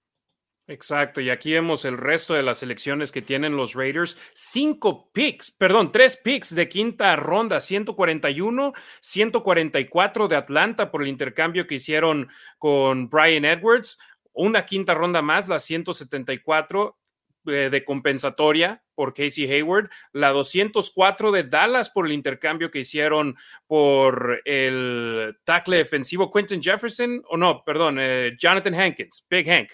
Exacto, 0.68 1.22
y 1.22 1.30
aquí 1.30 1.52
vemos 1.52 1.86
el 1.86 1.96
resto 1.96 2.34
de 2.34 2.42
las 2.42 2.58
selecciones 2.58 3.10
que 3.10 3.22
tienen 3.22 3.56
los 3.56 3.72
Raiders. 3.72 4.18
Cinco 4.34 5.10
picks, 5.12 5.50
perdón, 5.50 5.90
tres 5.92 6.18
picks 6.18 6.54
de 6.54 6.68
quinta 6.68 7.16
ronda, 7.16 7.58
141, 7.58 8.74
144 9.00 10.28
de 10.28 10.36
Atlanta 10.36 10.90
por 10.90 11.00
el 11.00 11.08
intercambio 11.08 11.66
que 11.66 11.76
hicieron 11.76 12.28
con 12.58 13.08
Brian 13.08 13.46
Edwards. 13.46 13.98
Una 14.34 14.66
quinta 14.66 14.92
ronda 14.92 15.22
más, 15.22 15.48
la 15.48 15.58
174 15.58 16.98
eh, 17.46 17.70
de 17.70 17.84
compensatoria 17.84 18.82
por 18.94 19.14
Casey 19.14 19.50
Hayward, 19.50 19.88
la 20.12 20.32
204 20.32 21.32
de 21.32 21.44
Dallas 21.44 21.88
por 21.88 22.04
el 22.04 22.12
intercambio 22.12 22.70
que 22.70 22.80
hicieron 22.80 23.36
por 23.66 24.42
el 24.44 25.34
tackle 25.44 25.78
defensivo 25.78 26.30
Quentin 26.30 26.62
Jefferson, 26.62 27.22
o 27.30 27.38
no, 27.38 27.64
perdón, 27.64 27.96
eh, 27.98 28.36
Jonathan 28.38 28.74
Hankins, 28.74 29.24
Big 29.30 29.46
Hank, 29.48 29.70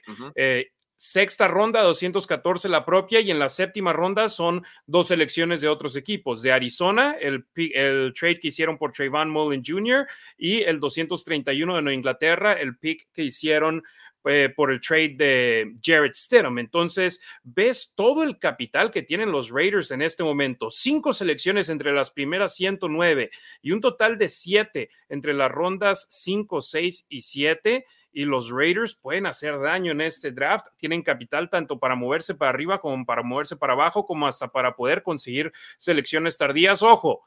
Sexta 1.06 1.48
ronda, 1.48 1.82
214 1.82 2.66
la 2.70 2.86
propia, 2.86 3.20
y 3.20 3.30
en 3.30 3.38
la 3.38 3.50
séptima 3.50 3.92
ronda 3.92 4.30
son 4.30 4.64
dos 4.86 5.08
selecciones 5.08 5.60
de 5.60 5.68
otros 5.68 5.96
equipos. 5.96 6.40
De 6.40 6.50
Arizona, 6.50 7.14
el, 7.20 7.44
el 7.56 8.14
trade 8.18 8.40
que 8.40 8.48
hicieron 8.48 8.78
por 8.78 8.92
Trayvon 8.92 9.28
Mullen 9.28 9.62
Jr., 9.62 10.06
y 10.38 10.62
el 10.62 10.80
231 10.80 11.76
de 11.76 11.82
Nueva 11.82 11.94
Inglaterra, 11.94 12.54
el 12.54 12.78
pick 12.78 13.06
que 13.12 13.22
hicieron 13.22 13.82
eh, 14.24 14.50
por 14.56 14.70
el 14.70 14.80
trade 14.80 15.16
de 15.18 15.74
Jared 15.84 16.14
Stidham. 16.14 16.58
Entonces, 16.58 17.20
ves 17.42 17.92
todo 17.94 18.22
el 18.22 18.38
capital 18.38 18.90
que 18.90 19.02
tienen 19.02 19.30
los 19.30 19.50
Raiders 19.50 19.90
en 19.90 20.00
este 20.00 20.24
momento. 20.24 20.70
Cinco 20.70 21.12
selecciones 21.12 21.68
entre 21.68 21.92
las 21.92 22.10
primeras 22.12 22.54
109 22.54 23.30
y 23.60 23.72
un 23.72 23.82
total 23.82 24.16
de 24.16 24.30
siete 24.30 24.88
entre 25.10 25.34
las 25.34 25.52
rondas 25.52 26.06
5, 26.08 26.62
6 26.62 27.04
y 27.10 27.20
7 27.20 27.84
y 28.14 28.24
los 28.24 28.50
Raiders 28.50 28.94
pueden 28.94 29.26
hacer 29.26 29.58
daño 29.58 29.92
en 29.92 30.00
este 30.00 30.30
draft. 30.30 30.68
Tienen 30.76 31.02
capital 31.02 31.50
tanto 31.50 31.78
para 31.78 31.96
moverse 31.96 32.34
para 32.34 32.50
arriba 32.50 32.80
como 32.80 33.04
para 33.04 33.22
moverse 33.22 33.56
para 33.56 33.74
abajo, 33.74 34.06
como 34.06 34.26
hasta 34.26 34.48
para 34.48 34.74
poder 34.76 35.02
conseguir 35.02 35.52
selecciones 35.76 36.38
tardías. 36.38 36.82
Ojo, 36.82 37.24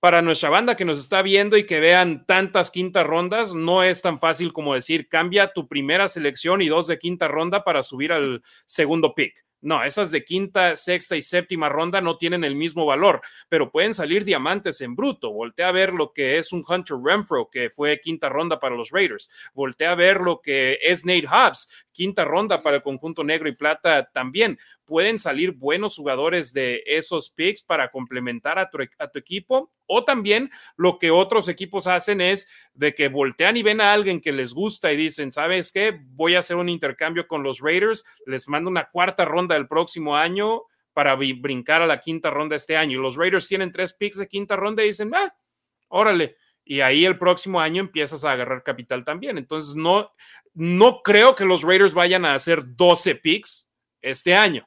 para 0.00 0.22
nuestra 0.22 0.50
banda 0.50 0.76
que 0.76 0.84
nos 0.84 0.98
está 0.98 1.22
viendo 1.22 1.56
y 1.56 1.64
que 1.64 1.80
vean 1.80 2.26
tantas 2.26 2.70
quintas 2.70 3.06
rondas, 3.06 3.54
no 3.54 3.82
es 3.82 4.02
tan 4.02 4.18
fácil 4.18 4.52
como 4.52 4.74
decir 4.74 5.08
cambia 5.08 5.52
tu 5.52 5.68
primera 5.68 6.08
selección 6.08 6.60
y 6.60 6.68
dos 6.68 6.86
de 6.86 6.98
quinta 6.98 7.28
ronda 7.28 7.64
para 7.64 7.82
subir 7.82 8.12
al 8.12 8.42
segundo 8.66 9.14
pick. 9.14 9.46
No, 9.66 9.82
esas 9.82 10.12
de 10.12 10.24
quinta, 10.24 10.76
sexta 10.76 11.16
y 11.16 11.20
séptima 11.20 11.68
ronda 11.68 12.00
no 12.00 12.18
tienen 12.18 12.44
el 12.44 12.54
mismo 12.54 12.86
valor, 12.86 13.20
pero 13.48 13.72
pueden 13.72 13.94
salir 13.94 14.24
diamantes 14.24 14.80
en 14.80 14.94
bruto. 14.94 15.32
Voltea 15.32 15.70
a 15.70 15.72
ver 15.72 15.92
lo 15.92 16.12
que 16.12 16.38
es 16.38 16.52
un 16.52 16.62
Hunter 16.64 16.96
Renfro, 17.02 17.50
que 17.50 17.68
fue 17.68 17.98
quinta 17.98 18.28
ronda 18.28 18.60
para 18.60 18.76
los 18.76 18.92
Raiders. 18.92 19.28
Voltea 19.54 19.90
a 19.90 19.94
ver 19.96 20.20
lo 20.20 20.40
que 20.40 20.78
es 20.80 21.04
Nate 21.04 21.26
Hobbs, 21.26 21.68
quinta 21.90 22.24
ronda 22.24 22.62
para 22.62 22.76
el 22.76 22.82
conjunto 22.82 23.24
negro 23.24 23.48
y 23.48 23.56
plata 23.56 24.08
también. 24.14 24.56
Pueden 24.86 25.18
salir 25.18 25.52
buenos 25.52 25.96
jugadores 25.96 26.52
de 26.52 26.82
esos 26.86 27.30
picks 27.30 27.60
para 27.60 27.90
complementar 27.90 28.58
a 28.58 28.70
tu, 28.70 28.78
a 28.98 29.08
tu, 29.08 29.18
equipo. 29.18 29.70
O 29.86 30.04
también 30.04 30.50
lo 30.76 30.98
que 30.98 31.10
otros 31.10 31.48
equipos 31.48 31.86
hacen 31.86 32.20
es 32.20 32.48
de 32.72 32.94
que 32.94 33.08
voltean 33.08 33.56
y 33.56 33.62
ven 33.62 33.80
a 33.80 33.92
alguien 33.92 34.20
que 34.20 34.32
les 34.32 34.54
gusta 34.54 34.92
y 34.92 34.96
dicen, 34.96 35.32
¿sabes 35.32 35.72
qué? 35.72 36.00
Voy 36.12 36.36
a 36.36 36.38
hacer 36.38 36.56
un 36.56 36.68
intercambio 36.68 37.26
con 37.26 37.42
los 37.42 37.60
Raiders, 37.60 38.04
les 38.24 38.48
mando 38.48 38.70
una 38.70 38.88
cuarta 38.88 39.24
ronda 39.24 39.56
del 39.56 39.68
próximo 39.68 40.16
año 40.16 40.62
para 40.92 41.14
brincar 41.14 41.82
a 41.82 41.86
la 41.86 42.00
quinta 42.00 42.30
ronda 42.30 42.56
este 42.56 42.76
año. 42.76 42.98
Y 42.98 43.02
los 43.02 43.16
Raiders 43.16 43.46
tienen 43.48 43.70
tres 43.70 43.92
picks 43.92 44.16
de 44.16 44.28
quinta 44.28 44.56
ronda 44.56 44.82
y 44.82 44.86
dicen, 44.86 45.14
ah, 45.14 45.36
órale. 45.88 46.36
Y 46.64 46.80
ahí 46.80 47.04
el 47.04 47.18
próximo 47.18 47.60
año 47.60 47.80
empiezas 47.80 48.24
a 48.24 48.32
agarrar 48.32 48.62
capital 48.62 49.04
también. 49.04 49.36
Entonces, 49.36 49.74
no, 49.74 50.10
no 50.54 51.02
creo 51.02 51.34
que 51.34 51.44
los 51.44 51.62
Raiders 51.62 51.92
vayan 51.92 52.24
a 52.24 52.32
hacer 52.34 52.62
12 52.74 53.16
picks 53.16 53.70
este 54.00 54.34
año, 54.34 54.66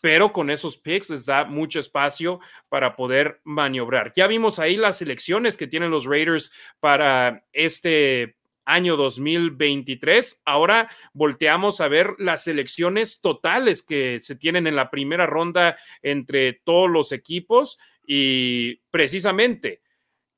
pero 0.00 0.32
con 0.32 0.50
esos 0.50 0.76
picks 0.76 1.10
les 1.10 1.26
da 1.26 1.44
mucho 1.44 1.78
espacio 1.78 2.40
para 2.68 2.96
poder 2.96 3.40
maniobrar. 3.44 4.12
Ya 4.14 4.26
vimos 4.26 4.58
ahí 4.58 4.76
las 4.76 5.02
elecciones 5.02 5.56
que 5.56 5.66
tienen 5.66 5.90
los 5.90 6.04
Raiders 6.04 6.52
para 6.80 7.44
este 7.52 8.36
año 8.66 8.96
2023. 8.96 10.42
Ahora 10.44 10.90
volteamos 11.12 11.80
a 11.80 11.88
ver 11.88 12.14
las 12.18 12.46
elecciones 12.48 13.20
totales 13.20 13.82
que 13.82 14.20
se 14.20 14.36
tienen 14.36 14.66
en 14.66 14.76
la 14.76 14.90
primera 14.90 15.24
ronda 15.24 15.78
entre 16.02 16.52
todos 16.52 16.90
los 16.90 17.12
equipos 17.12 17.78
y 18.06 18.76
precisamente, 18.90 19.82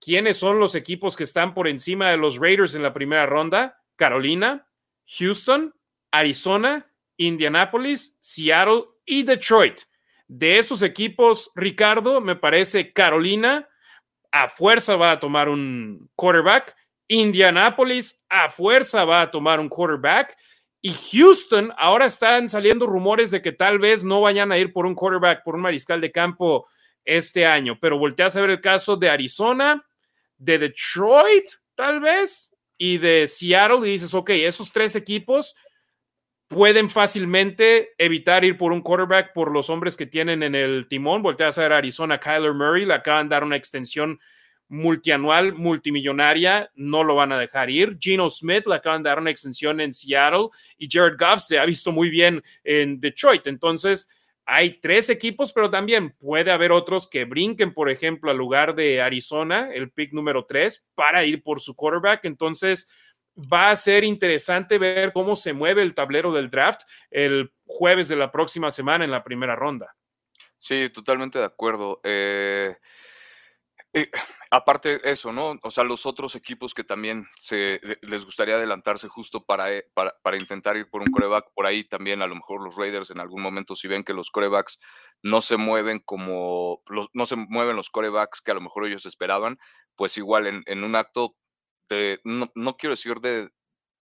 ¿quiénes 0.00 0.38
son 0.38 0.60
los 0.60 0.74
equipos 0.74 1.16
que 1.16 1.24
están 1.24 1.54
por 1.54 1.68
encima 1.68 2.10
de 2.10 2.16
los 2.16 2.38
Raiders 2.38 2.74
en 2.74 2.82
la 2.82 2.92
primera 2.94 3.26
ronda? 3.26 3.82
Carolina, 3.96 4.68
Houston, 5.18 5.74
Arizona, 6.10 6.90
Indianapolis, 7.16 8.16
Seattle 8.20 8.84
y 9.08 9.22
Detroit. 9.24 9.80
De 10.28 10.58
esos 10.58 10.82
equipos, 10.82 11.50
Ricardo, 11.54 12.20
me 12.20 12.36
parece 12.36 12.92
Carolina 12.92 13.66
a 14.30 14.48
fuerza 14.48 14.96
va 14.96 15.12
a 15.12 15.20
tomar 15.20 15.48
un 15.48 16.10
quarterback, 16.14 16.76
Indianapolis 17.08 18.24
a 18.28 18.50
fuerza 18.50 19.06
va 19.06 19.22
a 19.22 19.30
tomar 19.30 19.58
un 19.58 19.70
quarterback. 19.70 20.36
Y 20.82 20.92
Houston, 20.92 21.72
ahora 21.76 22.06
están 22.06 22.48
saliendo 22.48 22.86
rumores 22.86 23.30
de 23.30 23.42
que 23.42 23.52
tal 23.52 23.78
vez 23.78 24.04
no 24.04 24.20
vayan 24.20 24.52
a 24.52 24.58
ir 24.58 24.72
por 24.72 24.86
un 24.86 24.94
quarterback, 24.94 25.42
por 25.42 25.54
un 25.56 25.62
mariscal 25.62 26.00
de 26.00 26.12
campo 26.12 26.68
este 27.04 27.46
año, 27.46 27.78
pero 27.80 27.98
volteas 27.98 28.36
a 28.36 28.42
ver 28.42 28.50
el 28.50 28.60
caso 28.60 28.96
de 28.96 29.08
Arizona, 29.08 29.82
de 30.36 30.58
Detroit, 30.58 31.46
tal 31.74 32.00
vez, 32.00 32.54
y 32.76 32.98
de 32.98 33.26
Seattle 33.26 33.88
y 33.88 33.92
dices, 33.92 34.14
ok, 34.14 34.30
esos 34.30 34.70
tres 34.70 34.94
equipos 34.94 35.56
pueden 36.48 36.88
fácilmente 36.88 37.90
evitar 37.98 38.44
ir 38.44 38.56
por 38.56 38.72
un 38.72 38.80
quarterback 38.80 39.32
por 39.32 39.52
los 39.52 39.68
hombres 39.70 39.96
que 39.96 40.06
tienen 40.06 40.42
en 40.42 40.54
el 40.54 40.88
timón. 40.88 41.22
Volteas 41.22 41.58
a 41.58 41.62
ver 41.62 41.74
Arizona, 41.74 42.18
Kyler 42.18 42.54
Murray, 42.54 42.86
le 42.86 42.94
acaban 42.94 43.28
de 43.28 43.34
dar 43.34 43.44
una 43.44 43.56
extensión 43.56 44.18
multianual, 44.70 45.54
multimillonaria, 45.54 46.70
no 46.74 47.04
lo 47.04 47.14
van 47.14 47.32
a 47.32 47.38
dejar 47.38 47.70
ir. 47.70 47.96
Gino 48.00 48.28
Smith 48.28 48.66
le 48.66 48.76
acaban 48.76 49.02
de 49.02 49.10
dar 49.10 49.18
una 49.18 49.30
extensión 49.30 49.80
en 49.80 49.92
Seattle 49.92 50.48
y 50.76 50.88
Jared 50.90 51.16
Goff 51.18 51.40
se 51.40 51.58
ha 51.58 51.64
visto 51.64 51.92
muy 51.92 52.10
bien 52.10 52.42
en 52.64 53.00
Detroit. 53.00 53.46
Entonces, 53.46 54.10
hay 54.44 54.80
tres 54.80 55.10
equipos, 55.10 55.52
pero 55.52 55.68
también 55.68 56.14
puede 56.18 56.50
haber 56.50 56.72
otros 56.72 57.08
que 57.08 57.26
brinquen, 57.26 57.74
por 57.74 57.90
ejemplo, 57.90 58.30
al 58.30 58.38
lugar 58.38 58.74
de 58.74 59.02
Arizona, 59.02 59.68
el 59.72 59.90
pick 59.90 60.14
número 60.14 60.46
tres, 60.46 60.88
para 60.94 61.24
ir 61.26 61.42
por 61.42 61.60
su 61.60 61.76
quarterback. 61.76 62.24
Entonces, 62.24 62.88
va 63.38 63.70
a 63.70 63.76
ser 63.76 64.04
interesante 64.04 64.78
ver 64.78 65.12
cómo 65.12 65.36
se 65.36 65.52
mueve 65.52 65.82
el 65.82 65.94
tablero 65.94 66.32
del 66.32 66.50
draft 66.50 66.82
el 67.10 67.52
jueves 67.64 68.08
de 68.08 68.16
la 68.16 68.32
próxima 68.32 68.70
semana 68.70 69.04
en 69.04 69.10
la 69.10 69.22
primera 69.22 69.54
ronda. 69.54 69.94
Sí, 70.58 70.90
totalmente 70.90 71.38
de 71.38 71.44
acuerdo. 71.44 72.00
Eh, 72.02 72.74
eh, 73.92 74.10
aparte 74.50 75.00
eso, 75.08 75.32
¿no? 75.32 75.56
O 75.62 75.70
sea, 75.70 75.84
los 75.84 76.04
otros 76.04 76.34
equipos 76.34 76.74
que 76.74 76.82
también 76.82 77.26
se, 77.38 77.80
les 78.02 78.24
gustaría 78.24 78.56
adelantarse 78.56 79.06
justo 79.06 79.44
para, 79.44 79.72
eh, 79.72 79.88
para, 79.94 80.18
para, 80.20 80.36
intentar 80.36 80.76
ir 80.76 80.90
por 80.90 81.02
un 81.02 81.08
coreback, 81.08 81.52
por 81.54 81.64
ahí 81.64 81.84
también 81.84 82.20
a 82.22 82.26
lo 82.26 82.34
mejor 82.34 82.62
los 82.62 82.74
Raiders 82.74 83.10
en 83.10 83.20
algún 83.20 83.40
momento 83.40 83.76
si 83.76 83.86
ven 83.86 84.02
que 84.02 84.14
los 84.14 84.30
corebacks 84.30 84.80
no 85.22 85.40
se 85.42 85.56
mueven 85.56 86.00
como, 86.00 86.82
no 87.12 87.24
se 87.24 87.36
mueven 87.36 87.76
los 87.76 87.88
corebacks 87.88 88.40
que 88.40 88.50
a 88.50 88.54
lo 88.54 88.60
mejor 88.60 88.84
ellos 88.84 89.06
esperaban, 89.06 89.58
pues 89.94 90.18
igual 90.18 90.62
en 90.66 90.84
un 90.84 90.96
acto 90.96 91.36
no, 92.24 92.50
no 92.54 92.76
quiero 92.76 92.92
decir 92.94 93.16
de, 93.20 93.50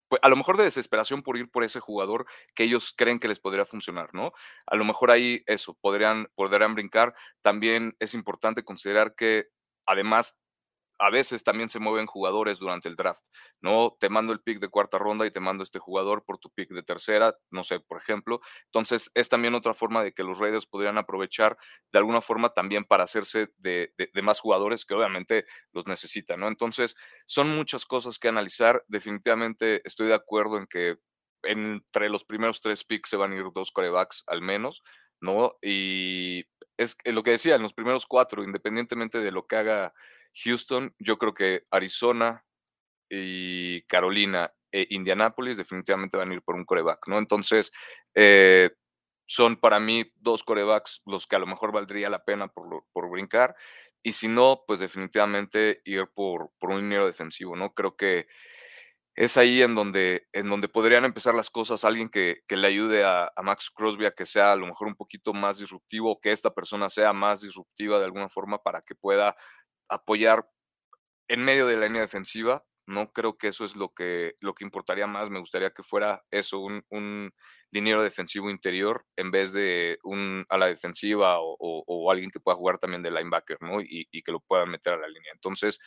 pues, 0.09 0.21
a 0.23 0.28
lo 0.28 0.37
mejor 0.37 0.57
de 0.57 0.64
desesperación 0.64 1.23
por 1.23 1.37
ir 1.38 1.50
por 1.50 1.64
ese 1.64 1.81
jugador 1.81 2.26
que 2.55 2.64
ellos 2.64 2.95
creen 2.97 3.19
que 3.19 3.28
les 3.28 3.40
podría 3.40 3.66
funcionar, 3.66 4.11
¿no? 4.14 4.33
A 4.66 4.76
lo 4.76 4.85
mejor 4.85 5.11
ahí 5.11 5.43
eso, 5.47 5.75
podrían, 5.81 6.28
podrían 6.35 6.75
brincar. 6.75 7.14
También 7.43 7.95
es 8.00 8.14
importante 8.14 8.64
considerar 8.64 9.14
que 9.16 9.49
además 9.87 10.37
a 10.99 11.11
veces 11.11 11.45
también 11.45 11.69
se 11.69 11.79
mueven 11.79 12.07
jugadores 12.07 12.59
durante 12.59 12.88
el 12.88 12.97
draft, 12.97 13.25
¿no? 13.61 13.97
Te 14.00 14.09
mando 14.09 14.33
el 14.33 14.41
pick 14.41 14.61
de 14.61 14.69
cuarta 14.69 14.99
ronda 14.99 15.26
y 15.26 15.31
te 15.31 15.41
mando 15.41 15.62
este 15.62 15.79
jugador 15.79 16.25
por 16.25 16.38
tu 16.38 16.50
pick 16.50 16.71
de 16.71 16.83
tercera, 16.83 17.37
no 17.50 17.65
sé, 17.65 17.81
por 17.81 17.99
ejemplo. 17.99 18.41
Entonces, 18.67 19.11
es 19.15 19.29
también 19.29 19.55
otra 19.55 19.75
forma 19.75 20.03
de 20.03 20.12
que 20.12 20.25
los 20.25 20.38
Raiders 20.38 20.67
podrían 20.67 20.99
aprovechar 20.99 21.57
de 21.93 21.99
alguna 21.99 22.21
forma 22.21 22.50
también 22.50 22.85
para 22.85 23.05
hacerse 23.05 23.49
de, 23.59 23.93
más 24.23 24.41
jugadores 24.41 24.85
que 24.85 24.95
obviamente 24.95 25.45
los 25.73 25.87
necesitan, 25.87 26.41
¿no? 26.41 26.49
Entonces, 26.49 26.97
son 27.26 27.49
muchas 27.55 27.85
cosas 27.85 28.19
que 28.19 28.29
analizar. 28.29 28.85
Definitivamente 28.88 29.83
estoy 29.85 30.09
de 30.09 30.15
acuerdo 30.15 30.59
en 30.59 30.67
que 30.67 30.97
entre 31.43 32.09
los 32.09 32.25
primeros 32.25 32.61
tres 32.61 32.85
picks 32.85 33.11
se 33.11 33.17
van 33.17 33.33
a 33.33 33.37
ir 33.37 33.45
dos 33.55 33.71
corebacks 33.71 34.25
al 34.26 34.43
menos, 34.43 34.83
¿no? 35.21 35.53
Y 35.62 36.45
es 36.76 36.97
lo 37.05 37.23
que 37.23 37.33
decía, 37.33 37.55
en 37.55 37.62
los 37.62 37.73
primeros 37.73 38.07
cuatro, 38.07 38.45
independientemente 38.45 39.21
de 39.21 39.33
lo 39.33 39.47
que 39.47 39.57
haga 39.57 39.95
Houston, 40.45 40.95
yo 40.99 41.19
creo 41.19 41.35
que 41.35 41.62
Arizona 41.71 42.45
y 43.09 43.83
Carolina 43.83 44.52
e 44.73 44.87
Indianapolis 44.90 45.56
definitivamente 45.56 46.17
van 46.17 46.30
a 46.30 46.34
ir 46.34 46.43
por 46.43 46.56
un 46.56 46.65
coreback, 46.65 47.06
¿no? 47.08 47.19
Entonces, 47.19 47.73
eh, 48.15 48.71
son 49.26 49.56
para 49.56 49.80
mí 49.80 50.13
dos 50.17 50.45
corebacks 50.45 51.02
los 51.04 51.26
que 51.26 51.37
a 51.37 51.39
lo 51.39 51.47
mejor 51.47 51.73
valdría 51.73 52.11
la 52.11 52.25
pena 52.25 52.49
por, 52.49 52.84
por 52.93 53.11
brincar. 53.11 53.56
Y 54.02 54.13
si 54.13 54.28
no, 54.28 54.63
pues 54.67 54.78
definitivamente 54.80 55.80
ir 55.84 56.06
por, 56.15 56.52
por 56.58 56.71
un 56.71 56.82
dinero 56.82 57.06
defensivo, 57.06 57.56
¿no? 57.56 57.75
Creo 57.75 57.97
que 57.97 58.28
es 59.17 59.39
ahí 59.39 59.63
en 59.63 59.75
donde, 59.75 60.28
en 60.32 60.49
donde 60.49 60.69
podrían 60.69 61.06
empezar 61.06 61.34
las 61.34 61.49
cosas, 61.49 61.84
alguien 61.84 62.11
que, 62.11 62.43
le 62.49 62.67
ayude 62.67 63.02
a, 63.04 63.32
Max 63.43 63.71
Crosby 63.75 64.04
a 64.04 64.11
que 64.11 64.26
sea 64.26 64.52
a 64.52 64.56
lo 64.56 64.67
mejor 64.67 64.89
un 64.89 64.95
poquito 64.95 65.32
más 65.32 65.58
disruptivo, 65.58 66.21
que 66.21 66.32
esta 66.32 66.52
persona 66.52 66.91
sea 66.91 67.15
más 67.15 67.41
disruptiva 67.41 67.99
de 67.99 68.04
alguna 68.04 68.28
forma 68.28 68.63
para 68.63 68.82
que 68.82 68.95
pueda 68.95 69.34
apoyar 69.89 70.49
en 71.29 71.45
medio 71.45 71.67
de 71.67 71.77
la 71.77 71.87
línea 71.87 72.03
defensiva. 72.03 72.65
No 72.87 73.13
creo 73.13 73.37
que 73.37 73.49
eso 73.49 73.65
es 73.65 73.75
lo 73.75 73.93
que, 73.93 74.35
lo 74.41 74.55
que 74.55 74.65
importaría 74.65 75.07
más. 75.09 75.29
Me 75.29 75.41
gustaría 75.41 75.71
que 75.73 75.83
fuera 75.83 76.25
eso, 76.31 76.61
un, 76.61 76.85
un 76.91 77.33
liniero 77.73 78.03
defensivo 78.03 78.49
interior 78.49 79.05
en 79.17 79.33
vez 79.33 79.53
de 79.53 79.99
un 80.05 80.47
a 80.49 80.57
la 80.57 80.67
defensiva 80.67 81.37
o, 81.41 82.11
alguien 82.11 82.31
que 82.31 82.39
pueda 82.39 82.57
jugar 82.57 82.79
también 82.79 83.03
de 83.03 83.11
linebacker, 83.11 83.59
¿no? 83.61 83.81
Y, 83.81 84.07
y 84.13 84.23
que 84.23 84.31
lo 84.31 84.39
puedan 84.41 84.71
meter 84.71 84.93
a 84.93 84.99
la 84.99 85.09
línea. 85.09 85.33
Entonces, 85.35 85.81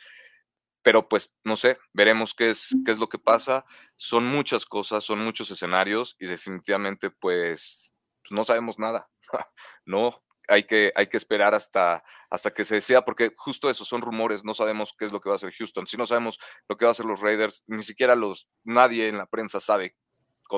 pero 0.81 1.07
pues 1.09 1.33
no 1.43 1.57
sé, 1.57 1.77
veremos 1.93 2.33
qué 2.33 2.51
es, 2.51 2.75
qué 2.85 2.91
es 2.91 2.99
lo 2.99 3.09
que 3.09 3.19
pasa. 3.19 3.65
Son 3.95 4.25
muchas 4.25 4.65
cosas, 4.65 5.03
son 5.03 5.19
muchos 5.19 5.51
escenarios 5.51 6.15
y 6.19 6.25
definitivamente 6.25 7.09
pues, 7.11 7.93
pues 8.21 8.31
no 8.31 8.45
sabemos 8.45 8.79
nada, 8.79 9.09
¿no? 9.85 10.19
Hay 10.49 10.63
que, 10.63 10.91
hay 10.95 11.07
que 11.07 11.17
esperar 11.17 11.53
hasta, 11.53 12.03
hasta 12.29 12.51
que 12.51 12.63
se 12.63 12.75
decida, 12.75 13.05
porque 13.05 13.31
justo 13.35 13.69
eso 13.69 13.85
son 13.85 14.01
rumores, 14.01 14.43
no 14.43 14.53
sabemos 14.53 14.93
qué 14.97 15.05
es 15.05 15.11
lo 15.11 15.19
que 15.19 15.29
va 15.29 15.35
a 15.35 15.37
hacer 15.37 15.53
Houston. 15.53 15.87
Si 15.87 15.97
no 15.97 16.05
sabemos 16.05 16.39
lo 16.67 16.77
que 16.77 16.85
va 16.85 16.89
a 16.89 16.93
hacer 16.93 17.05
los 17.05 17.21
Raiders, 17.21 17.63
ni 17.67 17.83
siquiera 17.83 18.15
los, 18.15 18.49
nadie 18.63 19.07
en 19.07 19.17
la 19.17 19.27
prensa 19.27 19.59
sabe 19.59 19.95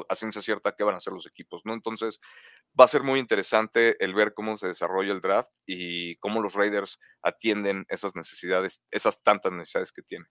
a 0.07 0.15
ciencia 0.15 0.41
cierta 0.41 0.73
qué 0.73 0.83
van 0.83 0.95
a 0.95 0.97
hacer 0.97 1.13
los 1.13 1.27
equipos, 1.27 1.61
¿no? 1.65 1.73
Entonces, 1.73 2.19
va 2.79 2.85
a 2.85 2.87
ser 2.87 3.03
muy 3.03 3.19
interesante 3.19 4.01
el 4.03 4.13
ver 4.13 4.33
cómo 4.33 4.57
se 4.57 4.67
desarrolla 4.67 5.11
el 5.13 5.21
draft 5.21 5.51
y 5.65 6.15
cómo 6.17 6.41
los 6.41 6.53
Raiders 6.53 6.99
atienden 7.21 7.85
esas 7.89 8.15
necesidades, 8.15 8.83
esas 8.91 9.21
tantas 9.21 9.51
necesidades 9.51 9.91
que 9.91 10.01
tienen. 10.01 10.29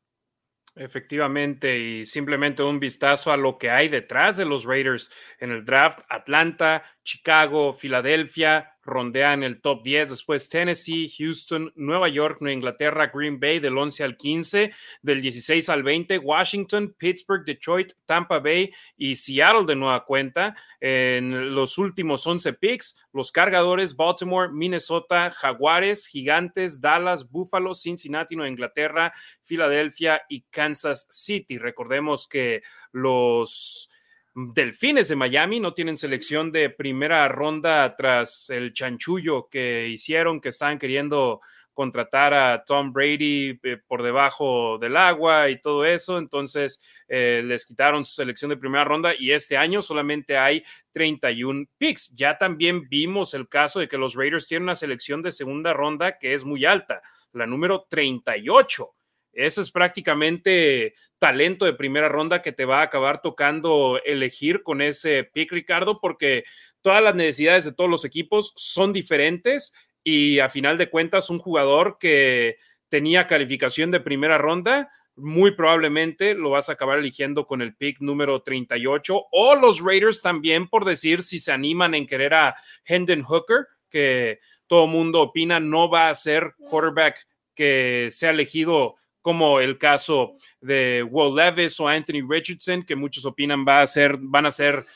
Efectivamente, 0.76 1.78
y 1.78 2.06
simplemente 2.06 2.62
un 2.62 2.78
vistazo 2.78 3.32
a 3.32 3.36
lo 3.36 3.58
que 3.58 3.70
hay 3.70 3.88
detrás 3.88 4.36
de 4.36 4.44
los 4.44 4.64
Raiders 4.64 5.12
en 5.40 5.50
el 5.50 5.64
draft. 5.64 6.00
Atlanta, 6.08 6.84
Chicago, 7.02 7.72
Filadelfia, 7.72 8.76
rondean 8.82 9.42
el 9.42 9.60
top 9.60 9.82
10, 9.82 10.10
después 10.10 10.48
Tennessee, 10.48 11.08
Houston, 11.18 11.72
Nueva 11.76 12.08
York, 12.08 12.38
Nueva 12.40 12.54
Inglaterra, 12.54 13.10
Green 13.12 13.38
Bay 13.38 13.58
del 13.58 13.76
11 13.78 14.04
al 14.04 14.16
15, 14.16 14.72
del 15.02 15.22
16 15.22 15.68
al 15.68 15.82
20, 15.82 16.18
Washington, 16.18 16.94
Pittsburgh, 16.98 17.44
Detroit, 17.44 17.92
Tampa 18.06 18.38
Bay 18.38 18.72
y 18.96 19.14
Seattle 19.14 19.64
de 19.66 19.76
nueva 19.76 20.04
cuenta. 20.04 20.54
En 20.80 21.54
los 21.54 21.78
últimos 21.78 22.26
11 22.26 22.52
picks, 22.54 22.96
los 23.12 23.32
cargadores, 23.32 23.96
Baltimore, 23.96 24.52
Minnesota, 24.52 25.30
Jaguares, 25.30 26.06
Gigantes, 26.06 26.80
Dallas, 26.80 27.30
Buffalo, 27.30 27.74
Cincinnati, 27.74 28.36
Nueva 28.36 28.50
Inglaterra, 28.50 29.12
Filadelfia 29.42 30.22
y 30.28 30.42
Kansas 30.50 31.06
City. 31.10 31.58
Recordemos 31.58 32.28
que 32.28 32.62
los 32.92 33.88
Delfines 34.34 35.08
de 35.08 35.16
Miami 35.16 35.58
no 35.58 35.74
tienen 35.74 35.96
selección 35.96 36.52
de 36.52 36.70
primera 36.70 37.26
ronda 37.28 37.96
tras 37.96 38.48
el 38.50 38.72
chanchullo 38.72 39.48
que 39.48 39.88
hicieron, 39.88 40.40
que 40.40 40.50
estaban 40.50 40.78
queriendo 40.78 41.40
contratar 41.80 42.34
a 42.34 42.64
Tom 42.64 42.92
Brady 42.92 43.58
eh, 43.62 43.78
por 43.86 44.02
debajo 44.02 44.78
del 44.78 44.96
agua 44.96 45.48
y 45.48 45.60
todo 45.60 45.84
eso. 45.84 46.18
Entonces 46.18 46.80
eh, 47.08 47.42
les 47.44 47.66
quitaron 47.66 48.04
su 48.04 48.12
selección 48.12 48.50
de 48.50 48.56
primera 48.56 48.84
ronda 48.84 49.14
y 49.18 49.32
este 49.32 49.56
año 49.56 49.82
solamente 49.82 50.36
hay 50.36 50.62
31 50.92 51.66
picks. 51.78 52.10
Ya 52.14 52.38
también 52.38 52.88
vimos 52.88 53.34
el 53.34 53.48
caso 53.48 53.80
de 53.80 53.88
que 53.88 53.98
los 53.98 54.14
Raiders 54.14 54.46
tienen 54.46 54.64
una 54.64 54.74
selección 54.74 55.22
de 55.22 55.32
segunda 55.32 55.72
ronda 55.72 56.18
que 56.18 56.34
es 56.34 56.44
muy 56.44 56.64
alta, 56.64 57.02
la 57.32 57.46
número 57.46 57.86
38. 57.88 58.90
Eso 59.32 59.60
es 59.60 59.70
prácticamente 59.70 60.94
talento 61.20 61.66
de 61.66 61.74
primera 61.74 62.08
ronda 62.08 62.42
que 62.42 62.50
te 62.50 62.64
va 62.64 62.80
a 62.80 62.84
acabar 62.84 63.20
tocando 63.22 64.00
elegir 64.04 64.64
con 64.64 64.80
ese 64.80 65.22
pick, 65.22 65.52
Ricardo, 65.52 66.00
porque 66.00 66.44
todas 66.80 67.02
las 67.02 67.14
necesidades 67.14 67.66
de 67.66 67.72
todos 67.72 67.90
los 67.90 68.04
equipos 68.04 68.52
son 68.56 68.92
diferentes 68.92 69.72
y 70.02 70.38
a 70.40 70.48
final 70.48 70.78
de 70.78 70.88
cuentas 70.88 71.30
un 71.30 71.38
jugador 71.38 71.98
que 72.00 72.56
tenía 72.88 73.26
calificación 73.26 73.90
de 73.90 74.00
primera 74.00 74.38
ronda, 74.38 74.90
muy 75.14 75.50
probablemente 75.50 76.34
lo 76.34 76.50
vas 76.50 76.70
a 76.70 76.72
acabar 76.72 76.98
eligiendo 76.98 77.46
con 77.46 77.60
el 77.60 77.76
pick 77.76 78.00
número 78.00 78.42
38 78.42 79.26
o 79.30 79.54
los 79.54 79.84
Raiders 79.84 80.22
también 80.22 80.68
por 80.68 80.86
decir 80.86 81.22
si 81.22 81.38
se 81.38 81.52
animan 81.52 81.94
en 81.94 82.06
querer 82.06 82.32
a 82.32 82.54
Hendon 82.86 83.22
Hooker, 83.22 83.66
que 83.90 84.40
todo 84.66 84.86
mundo 84.86 85.20
opina 85.20 85.60
no 85.60 85.90
va 85.90 86.08
a 86.08 86.14
ser 86.14 86.54
quarterback 86.58 87.26
que 87.54 88.08
sea 88.10 88.30
elegido 88.30 88.94
como 89.22 89.60
el 89.60 89.78
caso 89.78 90.32
de 90.60 91.02
Will 91.02 91.34
Levis 91.34 91.78
o 91.80 91.88
Anthony 91.88 92.26
Richardson, 92.28 92.82
que 92.82 92.96
muchos 92.96 93.24
opinan 93.24 93.64
va 93.66 93.82
a 93.82 93.86
ser, 93.86 94.16
van 94.18 94.46
a 94.46 94.50
ser 94.50 94.86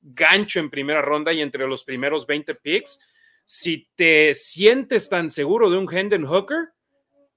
gancho 0.00 0.60
en 0.60 0.70
primera 0.70 1.00
ronda 1.00 1.32
y 1.32 1.40
entre 1.40 1.66
los 1.66 1.84
primeros 1.84 2.26
20 2.26 2.54
picks. 2.56 3.00
si 3.44 3.88
te 3.96 4.34
sientes 4.34 5.08
tan 5.08 5.28
seguro 5.28 5.68
de 5.68 5.76
un 5.76 5.92
Hendon 5.92 6.24
Hooker, 6.24 6.68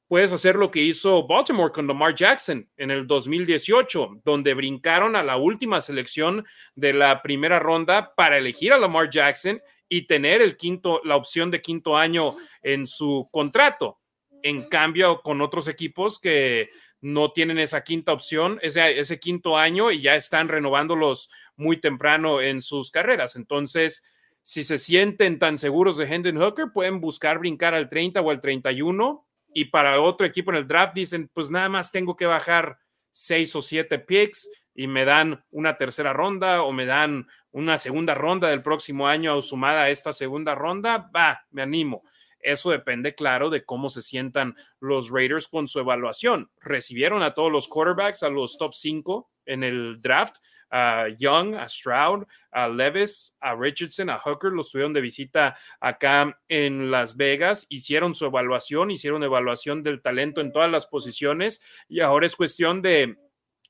puedes 0.07 0.31
hacer 0.33 0.55
lo 0.55 0.71
que 0.71 0.81
hizo 0.81 1.25
Baltimore 1.27 1.71
con 1.71 1.87
Lamar 1.87 2.13
Jackson 2.15 2.69
en 2.77 2.91
el 2.91 3.07
2018, 3.07 4.21
donde 4.23 4.53
brincaron 4.53 5.15
a 5.15 5.23
la 5.23 5.37
última 5.37 5.81
selección 5.81 6.45
de 6.75 6.93
la 6.93 7.21
primera 7.21 7.59
ronda 7.59 8.13
para 8.15 8.37
elegir 8.37 8.71
a 8.71 8.77
Lamar 8.77 9.09
Jackson 9.09 9.59
y 9.89 10.07
tener 10.07 10.41
el 10.41 10.57
quinto, 10.57 11.01
la 11.03 11.15
opción 11.15 11.51
de 11.51 11.61
quinto 11.61 11.97
año 11.97 12.35
en 12.61 12.85
su 12.85 13.27
contrato. 13.31 13.99
En 14.45 14.61
cambio, 14.69 15.23
con 15.23 15.41
otros 15.41 15.67
equipos 15.67 16.19
que 16.19 16.69
no 17.01 17.31
tienen 17.31 17.57
esa 17.57 17.83
quinta 17.83 18.13
opción, 18.13 18.59
ese, 18.61 19.19
quinto 19.19 19.57
año 19.57 19.89
y 19.89 20.01
ya 20.01 20.15
están 20.15 20.49
renovándolos 20.49 21.31
muy 21.55 21.77
temprano 21.77 22.41
en 22.41 22.61
sus 22.61 22.91
carreras. 22.91 23.35
Entonces, 23.35 24.05
si 24.43 24.63
se 24.63 24.77
sienten 24.77 25.39
tan 25.39 25.57
seguros 25.57 25.97
de 25.97 26.05
Hendon 26.05 26.37
Hooker, 26.37 26.67
pueden 26.71 27.01
buscar 27.01 27.39
brincar 27.39 27.73
al 27.73 27.89
30 27.89 28.21
o 28.21 28.29
al 28.29 28.39
31 28.39 29.25
y 29.51 29.65
para 29.65 29.99
otro 29.99 30.27
equipo 30.27 30.51
en 30.51 30.57
el 30.57 30.67
draft 30.67 30.93
dicen, 30.93 31.27
pues 31.33 31.49
nada 31.49 31.67
más 31.67 31.91
tengo 31.91 32.15
que 32.15 32.27
bajar 32.27 32.77
seis 33.09 33.55
o 33.55 33.63
siete 33.63 33.97
picks 33.97 34.47
y 34.75 34.85
me 34.85 35.05
dan 35.05 35.43
una 35.49 35.75
tercera 35.75 36.13
ronda 36.13 36.61
o 36.61 36.71
me 36.71 36.85
dan 36.85 37.25
una 37.49 37.79
segunda 37.79 38.13
ronda 38.13 38.49
del 38.49 38.61
próximo 38.61 39.07
año 39.07 39.41
sumada 39.41 39.85
a 39.85 39.89
esta 39.89 40.13
segunda 40.13 40.53
ronda, 40.53 41.09
va, 41.15 41.41
me 41.49 41.63
animo. 41.63 42.03
Eso 42.45 42.69
depende, 42.69 43.15
claro, 43.15 43.49
de 43.49 43.65
cómo 43.65 43.89
se 43.89 44.03
sientan 44.03 44.55
los 44.79 45.09
Raiders 45.09 45.47
con 45.47 45.67
su 45.67 45.79
evaluación. 45.79 46.51
Recibieron 46.61 47.23
a 47.23 47.33
todos 47.33 47.51
los 47.51 47.67
quarterbacks, 47.67 48.21
a 48.21 48.29
los 48.29 48.59
top 48.59 48.75
5 48.75 49.31
en 49.47 49.63
el 49.63 49.99
draft, 49.99 50.37
a 50.69 51.07
Young, 51.17 51.55
a 51.55 51.67
Stroud, 51.67 52.25
a 52.51 52.67
Levis, 52.67 53.35
a 53.39 53.55
Richardson, 53.55 54.11
a 54.11 54.19
Hooker, 54.19 54.51
los 54.51 54.69
tuvieron 54.69 54.93
de 54.93 55.01
visita 55.01 55.57
acá 55.79 56.39
en 56.47 56.91
Las 56.91 57.17
Vegas, 57.17 57.65
hicieron 57.69 58.13
su 58.13 58.25
evaluación, 58.25 58.91
hicieron 58.91 59.23
evaluación 59.23 59.81
del 59.81 60.03
talento 60.03 60.39
en 60.39 60.51
todas 60.51 60.71
las 60.71 60.85
posiciones 60.85 61.63
y 61.87 62.01
ahora 62.01 62.27
es 62.27 62.35
cuestión 62.35 62.83
de 62.83 63.17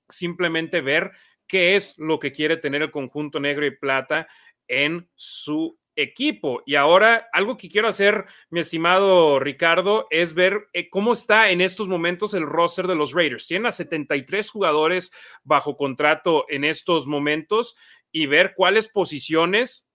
simplemente 0.10 0.82
ver 0.82 1.14
qué 1.48 1.78
es 1.78 1.98
lo 1.98 2.20
que 2.20 2.34
quiere 2.34 2.58
tener 2.58 2.82
el 2.82 2.92
conjunto 2.92 3.40
negro 3.40 3.66
y 3.66 3.72
plata 3.72 4.28
en 4.68 5.10
su 5.16 5.78
equipo. 5.96 6.62
Y 6.66 6.76
ahora 6.76 7.30
algo 7.34 7.58
que 7.58 7.70
quiero 7.70 7.88
hacer, 7.88 8.26
mi 8.50 8.60
estimado 8.60 9.40
Ricardo, 9.40 10.08
es 10.10 10.34
ver 10.34 10.68
eh, 10.74 10.90
cómo 10.90 11.14
está 11.14 11.50
en 11.50 11.62
estos 11.62 11.88
momentos 11.88 12.34
el 12.34 12.46
roster 12.46 12.88
de 12.88 12.96
los 12.96 13.14
Raiders. 13.14 13.48
Tienen 13.48 13.68
a 13.68 13.72
73 13.72 14.50
jugadores 14.50 15.12
bajo 15.44 15.76
contrato 15.78 16.46
en 16.50 16.64
estos 16.64 17.08
momentos 17.08 17.76
y 18.12 18.26
ver 18.28 18.54
cuáles 18.56 18.88
posiciones 18.88 19.88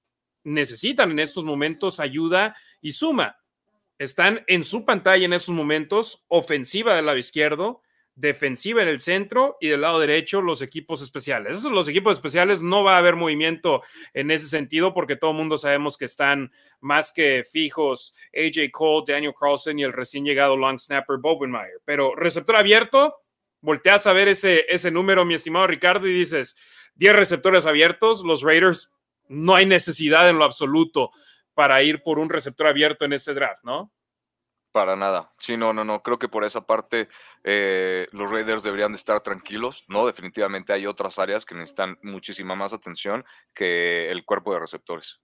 necesitan 0.44 1.10
en 1.10 1.18
estos 1.18 1.44
momentos 1.44 2.00
ayuda 2.00 2.56
y 2.80 2.92
suma. 2.92 3.38
Están 3.98 4.44
en 4.46 4.64
su 4.64 4.84
pantalla 4.84 5.24
en 5.24 5.34
estos 5.34 5.54
momentos, 5.54 6.24
ofensiva 6.28 6.96
del 6.96 7.06
lado 7.06 7.18
izquierdo, 7.18 7.82
defensiva 8.20 8.82
en 8.82 8.88
el 8.88 9.00
centro 9.00 9.56
y 9.60 9.68
del 9.68 9.80
lado 9.80 9.98
derecho 9.98 10.42
los 10.42 10.60
equipos 10.62 11.02
especiales. 11.02 11.56
Esos 11.56 11.72
los 11.72 11.88
equipos 11.88 12.16
especiales 12.16 12.62
no 12.62 12.84
va 12.84 12.94
a 12.94 12.98
haber 12.98 13.16
movimiento 13.16 13.82
en 14.12 14.30
ese 14.30 14.48
sentido 14.48 14.92
porque 14.92 15.16
todo 15.16 15.30
el 15.30 15.38
mundo 15.38 15.56
sabemos 15.56 15.96
que 15.96 16.04
están 16.04 16.52
más 16.80 17.12
que 17.12 17.44
fijos 17.50 18.14
AJ 18.34 18.70
Cole, 18.70 19.04
Daniel 19.08 19.34
Carlson 19.38 19.78
y 19.78 19.84
el 19.84 19.92
recién 19.92 20.24
llegado 20.24 20.56
long 20.56 20.78
snapper 20.78 21.16
Bobenmeyer. 21.18 21.80
Pero 21.84 22.14
receptor 22.14 22.56
abierto, 22.56 23.16
volteas 23.60 24.06
a 24.06 24.12
ver 24.12 24.28
ese, 24.28 24.66
ese 24.68 24.90
número, 24.90 25.24
mi 25.24 25.34
estimado 25.34 25.66
Ricardo, 25.66 26.06
y 26.06 26.12
dices 26.12 26.56
10 26.96 27.16
receptores 27.16 27.66
abiertos, 27.66 28.22
los 28.22 28.42
Raiders 28.42 28.92
no 29.28 29.54
hay 29.54 29.64
necesidad 29.64 30.28
en 30.28 30.38
lo 30.38 30.44
absoluto 30.44 31.10
para 31.54 31.82
ir 31.82 32.02
por 32.02 32.18
un 32.18 32.28
receptor 32.28 32.66
abierto 32.66 33.04
en 33.04 33.14
ese 33.14 33.32
draft, 33.32 33.64
¿no? 33.64 33.92
Para 34.72 34.94
nada. 34.94 35.32
Sí, 35.38 35.56
no, 35.56 35.72
no, 35.72 35.84
no. 35.84 36.02
Creo 36.02 36.18
que 36.18 36.28
por 36.28 36.44
esa 36.44 36.64
parte 36.64 37.08
eh, 37.42 38.06
los 38.12 38.30
Raiders 38.30 38.62
deberían 38.62 38.92
de 38.92 38.98
estar 38.98 39.20
tranquilos, 39.20 39.84
¿no? 39.88 40.06
Definitivamente 40.06 40.72
hay 40.72 40.86
otras 40.86 41.18
áreas 41.18 41.44
que 41.44 41.56
necesitan 41.56 41.98
muchísima 42.02 42.54
más 42.54 42.72
atención 42.72 43.24
que 43.52 44.10
el 44.10 44.24
cuerpo 44.24 44.52
de 44.52 44.60
receptores. 44.60 45.20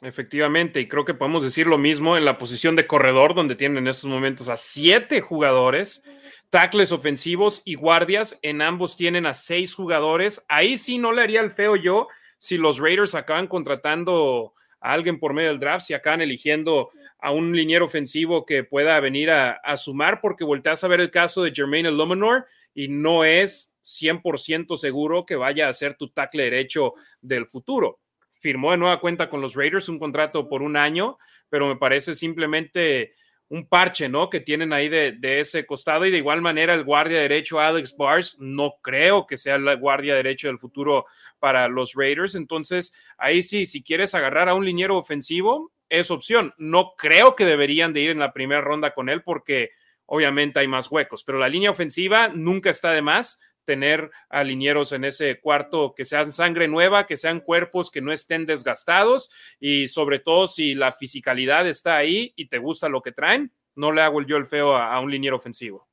Efectivamente, 0.00 0.80
y 0.80 0.88
creo 0.88 1.04
que 1.04 1.14
podemos 1.14 1.42
decir 1.42 1.66
lo 1.66 1.76
mismo 1.76 2.16
en 2.16 2.24
la 2.24 2.38
posición 2.38 2.76
de 2.76 2.86
corredor, 2.86 3.34
donde 3.34 3.56
tienen 3.56 3.78
en 3.78 3.88
estos 3.88 4.08
momentos 4.08 4.48
a 4.48 4.56
siete 4.56 5.20
jugadores, 5.20 6.02
tackles 6.50 6.92
ofensivos 6.92 7.62
y 7.64 7.74
guardias. 7.74 8.38
En 8.42 8.62
ambos 8.62 8.96
tienen 8.96 9.26
a 9.26 9.34
seis 9.34 9.74
jugadores. 9.74 10.44
Ahí 10.48 10.76
sí 10.76 10.98
no 10.98 11.12
le 11.12 11.22
haría 11.22 11.40
el 11.40 11.50
feo 11.50 11.76
yo 11.76 12.08
si 12.38 12.56
los 12.56 12.78
Raiders 12.78 13.14
acaban 13.14 13.48
contratando 13.48 14.54
a 14.80 14.92
alguien 14.92 15.18
por 15.18 15.34
medio 15.34 15.48
del 15.48 15.58
draft, 15.58 15.86
si 15.86 15.94
acaban 15.94 16.20
eligiendo 16.20 16.90
a 17.20 17.32
un 17.32 17.54
liniero 17.54 17.84
ofensivo 17.84 18.46
que 18.46 18.64
pueda 18.64 18.98
venir 19.00 19.30
a, 19.30 19.76
sumar, 19.76 20.20
porque 20.20 20.44
volteas 20.44 20.84
a 20.84 20.88
ver 20.88 21.00
el 21.00 21.10
caso 21.10 21.42
de 21.42 21.52
Jermaine 21.52 21.88
Illuminor 21.88 22.46
y 22.74 22.88
no 22.88 23.24
es 23.24 23.74
100% 23.82 24.76
seguro 24.76 25.26
que 25.26 25.36
vaya 25.36 25.68
a 25.68 25.72
ser 25.72 25.96
tu 25.96 26.08
tackle 26.10 26.44
derecho 26.44 26.94
del 27.20 27.46
futuro. 27.46 28.00
Firmó 28.40 28.70
de 28.70 28.76
nueva 28.76 29.00
cuenta 29.00 29.28
con 29.28 29.40
los 29.40 29.56
Raiders 29.56 29.88
un 29.88 29.98
contrato 29.98 30.48
por 30.48 30.62
un 30.62 30.76
año, 30.76 31.18
pero 31.48 31.66
me 31.66 31.76
parece 31.76 32.14
simplemente 32.14 33.12
un 33.48 33.66
parche, 33.66 34.08
¿no? 34.08 34.28
Que 34.30 34.40
tienen 34.40 34.72
ahí 34.72 34.88
de, 34.88 35.12
de, 35.12 35.40
ese 35.40 35.66
costado 35.66 36.04
y 36.04 36.10
de 36.10 36.18
igual 36.18 36.40
manera 36.40 36.74
el 36.74 36.84
guardia 36.84 37.18
derecho 37.18 37.58
Alex 37.58 37.96
Bars, 37.96 38.36
no 38.38 38.74
creo 38.82 39.26
que 39.26 39.38
sea 39.38 39.56
el 39.56 39.76
guardia 39.78 40.14
derecho 40.14 40.48
del 40.48 40.58
futuro 40.58 41.06
para 41.40 41.66
los 41.66 41.94
Raiders. 41.94 42.34
Entonces, 42.34 42.92
ahí 43.16 43.42
sí, 43.42 43.64
si 43.64 43.82
quieres 43.82 44.14
agarrar 44.14 44.48
a 44.48 44.54
un 44.54 44.66
liniero 44.66 44.98
ofensivo, 44.98 45.72
es 45.88 46.10
opción. 46.10 46.54
No 46.58 46.94
creo 46.96 47.36
que 47.36 47.44
deberían 47.44 47.92
de 47.92 48.00
ir 48.00 48.10
en 48.10 48.18
la 48.18 48.32
primera 48.32 48.60
ronda 48.60 48.94
con 48.94 49.08
él 49.08 49.22
porque 49.22 49.70
obviamente 50.06 50.60
hay 50.60 50.68
más 50.68 50.90
huecos, 50.90 51.24
pero 51.24 51.38
la 51.38 51.48
línea 51.48 51.70
ofensiva 51.70 52.28
nunca 52.28 52.70
está 52.70 52.92
de 52.92 53.02
más 53.02 53.40
tener 53.64 54.10
a 54.30 54.44
linieros 54.44 54.92
en 54.92 55.04
ese 55.04 55.40
cuarto 55.40 55.92
que 55.94 56.06
sean 56.06 56.32
sangre 56.32 56.68
nueva, 56.68 57.04
que 57.04 57.18
sean 57.18 57.40
cuerpos 57.40 57.90
que 57.90 58.00
no 58.00 58.12
estén 58.12 58.46
desgastados 58.46 59.30
y 59.60 59.88
sobre 59.88 60.20
todo 60.20 60.46
si 60.46 60.72
la 60.72 60.92
fisicalidad 60.92 61.68
está 61.68 61.98
ahí 61.98 62.32
y 62.34 62.48
te 62.48 62.56
gusta 62.56 62.88
lo 62.88 63.02
que 63.02 63.12
traen, 63.12 63.52
no 63.74 63.92
le 63.92 64.00
hago 64.00 64.22
yo 64.22 64.38
el 64.38 64.46
feo 64.46 64.74
a, 64.74 64.98
un 65.00 65.10
liniero 65.10 65.36
ofensivo. 65.36 65.86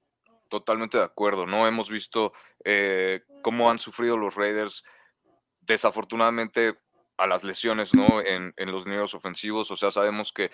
Totalmente 0.47 0.97
de 0.97 1.03
acuerdo, 1.03 1.45
¿no? 1.45 1.67
Hemos 1.67 1.89
visto 1.89 2.31
eh, 2.63 3.23
cómo 3.41 3.69
han 3.69 3.79
sufrido 3.79 4.15
los 4.15 4.35
Raiders 4.35 4.85
desafortunadamente 5.59 6.75
a 7.17 7.27
las 7.27 7.43
lesiones, 7.43 7.93
¿no? 7.93 8.21
En, 8.21 8.53
los 8.57 8.85
linieros 8.85 9.13
ofensivos. 9.13 9.71
O 9.71 9.77
sea, 9.77 9.91
sabemos 9.91 10.31
que, 10.33 10.51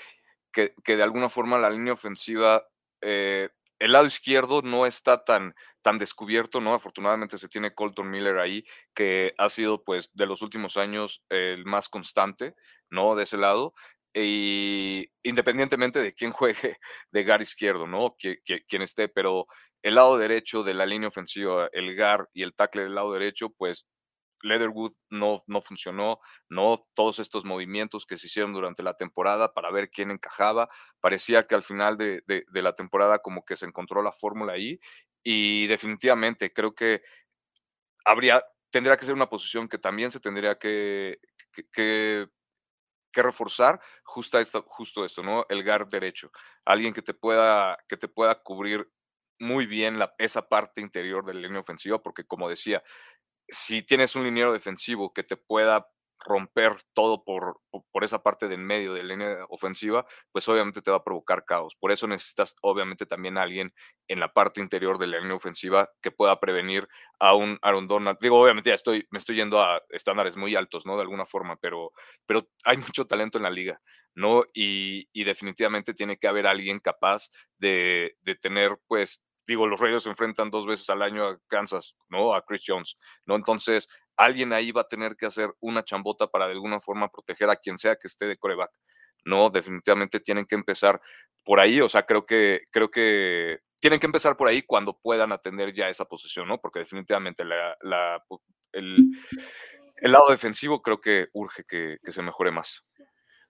que, 0.51 0.73
de 0.85 1.03
alguna 1.03 1.29
forma 1.29 1.57
la 1.57 1.69
línea 1.69 1.93
ofensiva, 1.93 2.67
eh, 3.01 3.49
el 3.79 3.93
lado 3.93 4.05
izquierdo 4.05 4.61
no 4.61 4.85
está 4.85 5.23
tan, 5.23 5.55
tan 5.81 5.97
descubierto, 5.97 6.61
¿no? 6.61 6.73
Afortunadamente 6.73 7.37
se 7.37 7.47
tiene 7.47 7.73
Colton 7.73 8.09
Miller 8.09 8.37
ahí, 8.37 8.63
que 8.93 9.33
ha 9.37 9.49
sido, 9.49 9.83
pues, 9.83 10.11
de 10.13 10.27
los 10.27 10.41
últimos 10.41 10.77
años 10.77 11.23
el 11.29 11.65
más 11.65 11.89
constante, 11.89 12.55
¿no? 12.89 13.15
De 13.15 13.23
ese 13.23 13.37
lado. 13.37 13.73
Y 14.13 15.09
independientemente 15.23 16.01
de 16.01 16.13
quién 16.13 16.31
juegue 16.31 16.77
de 17.11 17.23
gar 17.23 17.41
izquierdo, 17.41 17.87
¿no? 17.87 18.15
Que, 18.17 18.39
quien 18.67 18.81
esté, 18.81 19.07
pero 19.09 19.47
el 19.81 19.95
lado 19.95 20.17
derecho 20.17 20.63
de 20.63 20.73
la 20.73 20.85
línea 20.85 21.09
ofensiva, 21.09 21.69
el 21.73 21.95
gar 21.95 22.29
y 22.33 22.43
el 22.43 22.53
tackle 22.53 22.83
del 22.83 22.95
lado 22.95 23.13
derecho, 23.13 23.49
pues 23.49 23.87
Leatherwood 24.43 24.93
no, 25.09 25.43
no 25.47 25.61
funcionó, 25.61 26.19
no 26.49 26.87
todos 26.93 27.19
estos 27.19 27.45
movimientos 27.45 28.05
que 28.05 28.17
se 28.17 28.27
hicieron 28.27 28.53
durante 28.53 28.83
la 28.83 28.95
temporada 28.95 29.53
para 29.53 29.71
ver 29.71 29.89
quién 29.89 30.11
encajaba. 30.11 30.67
Parecía 30.99 31.43
que 31.43 31.55
al 31.55 31.63
final 31.63 31.97
de, 31.97 32.23
la 32.51 32.75
temporada 32.75 33.19
como 33.19 33.45
que 33.45 33.55
se 33.55 33.65
encontró 33.65 34.01
la 34.01 34.11
fórmula 34.11 34.53
ahí 34.53 34.79
y 35.23 35.67
definitivamente 35.67 36.51
creo 36.51 36.73
que 36.73 37.01
habría, 38.05 38.43
tendría 38.71 38.97
que 38.97 39.05
ser 39.05 39.13
una 39.13 39.29
posición 39.29 39.67
que 39.67 39.77
también 39.77 40.11
se 40.11 40.19
tendría 40.19 40.57
que, 40.57 41.19
que, 41.71 42.27
reforzar 43.13 43.79
justo 44.03 44.39
esto, 44.39 44.63
justo 44.67 45.03
esto, 45.05 45.21
¿no? 45.21 45.45
El 45.49 45.63
guard 45.63 45.89
derecho. 45.89 46.31
Alguien 46.65 46.93
que 46.93 47.01
te 47.01 47.13
pueda, 47.13 47.77
que 47.87 47.97
te 47.97 48.07
pueda 48.07 48.41
cubrir 48.41 48.89
muy 49.37 49.65
bien 49.65 49.99
la, 49.99 50.13
esa 50.17 50.47
parte 50.47 50.81
interior 50.81 51.25
de 51.25 51.33
línea 51.33 51.59
ofensiva, 51.59 52.01
porque 52.01 52.25
como 52.25 52.47
decía, 52.47 52.83
si 53.47 53.83
tienes 53.83 54.15
un 54.15 54.23
liniero 54.23 54.53
defensivo 54.53 55.13
que 55.13 55.23
te 55.23 55.37
pueda 55.37 55.87
romper 56.23 56.75
todo 56.93 57.23
por, 57.23 57.59
por 57.91 58.03
esa 58.03 58.21
parte 58.21 58.47
del 58.47 58.59
medio 58.59 58.93
de 58.93 59.03
la 59.03 59.15
línea 59.15 59.45
ofensiva, 59.49 60.05
pues 60.31 60.47
obviamente 60.47 60.81
te 60.81 60.91
va 60.91 60.97
a 60.97 61.03
provocar 61.03 61.45
caos. 61.45 61.75
Por 61.75 61.91
eso 61.91 62.07
necesitas 62.07 62.55
obviamente 62.61 63.05
también 63.05 63.37
alguien 63.37 63.73
en 64.07 64.19
la 64.19 64.31
parte 64.31 64.61
interior 64.61 64.97
de 64.99 65.07
la 65.07 65.17
línea 65.19 65.35
ofensiva 65.35 65.89
que 66.01 66.11
pueda 66.11 66.39
prevenir 66.39 66.87
a 67.19 67.33
un 67.33 67.57
Aaron 67.61 67.87
Donald. 67.87 68.17
Digo, 68.21 68.39
obviamente 68.39 68.69
ya 68.69 68.75
estoy, 68.75 69.07
me 69.09 69.19
estoy 69.19 69.35
yendo 69.35 69.61
a 69.61 69.81
estándares 69.89 70.37
muy 70.37 70.55
altos, 70.55 70.85
¿no? 70.85 70.95
De 70.95 71.01
alguna 71.01 71.25
forma, 71.25 71.57
pero, 71.57 71.91
pero 72.25 72.47
hay 72.65 72.77
mucho 72.77 73.05
talento 73.07 73.37
en 73.37 73.43
la 73.43 73.49
liga, 73.49 73.81
¿no? 74.13 74.43
Y, 74.53 75.09
y 75.13 75.23
definitivamente 75.23 75.93
tiene 75.93 76.17
que 76.17 76.27
haber 76.27 76.45
alguien 76.45 76.79
capaz 76.79 77.29
de, 77.57 78.15
de 78.21 78.35
tener, 78.35 78.77
pues, 78.87 79.21
digo, 79.45 79.67
los 79.67 79.79
Raiders 79.79 80.03
se 80.03 80.09
enfrentan 80.09 80.49
dos 80.49 80.65
veces 80.65 80.89
al 80.89 81.01
año 81.01 81.25
a 81.25 81.39
Kansas, 81.47 81.95
¿no? 82.09 82.33
A 82.33 82.43
Chris 82.45 82.63
Jones, 82.65 82.97
¿no? 83.25 83.35
Entonces, 83.35 83.87
alguien 84.15 84.53
ahí 84.53 84.71
va 84.71 84.81
a 84.81 84.87
tener 84.87 85.15
que 85.15 85.25
hacer 85.25 85.51
una 85.59 85.83
chambota 85.83 86.27
para 86.27 86.47
de 86.47 86.53
alguna 86.53 86.79
forma 86.79 87.09
proteger 87.09 87.49
a 87.49 87.55
quien 87.55 87.77
sea 87.77 87.95
que 87.95 88.07
esté 88.07 88.25
de 88.25 88.37
coreback, 88.37 88.71
no, 89.25 89.49
definitivamente 89.49 90.19
tienen 90.19 90.45
que 90.45 90.55
empezar 90.55 90.99
por 91.43 91.59
ahí, 91.59 91.81
o 91.81 91.89
sea, 91.89 92.05
creo 92.05 92.25
que, 92.25 92.61
creo 92.71 92.89
que 92.89 93.59
tienen 93.79 93.99
que 93.99 94.05
empezar 94.05 94.37
por 94.37 94.47
ahí 94.47 94.61
cuando 94.61 94.97
puedan 94.97 95.31
atender 95.31 95.73
ya 95.73 95.89
esa 95.89 96.05
posición, 96.05 96.47
¿no? 96.47 96.59
Porque 96.59 96.79
definitivamente 96.79 97.43
el, 97.43 99.11
lado 100.01 100.29
defensivo 100.29 100.81
creo 100.81 100.99
que 100.99 101.27
urge 101.33 101.63
que, 101.67 101.97
que 102.03 102.11
se 102.11 102.21
mejore 102.21 102.51
más. 102.51 102.85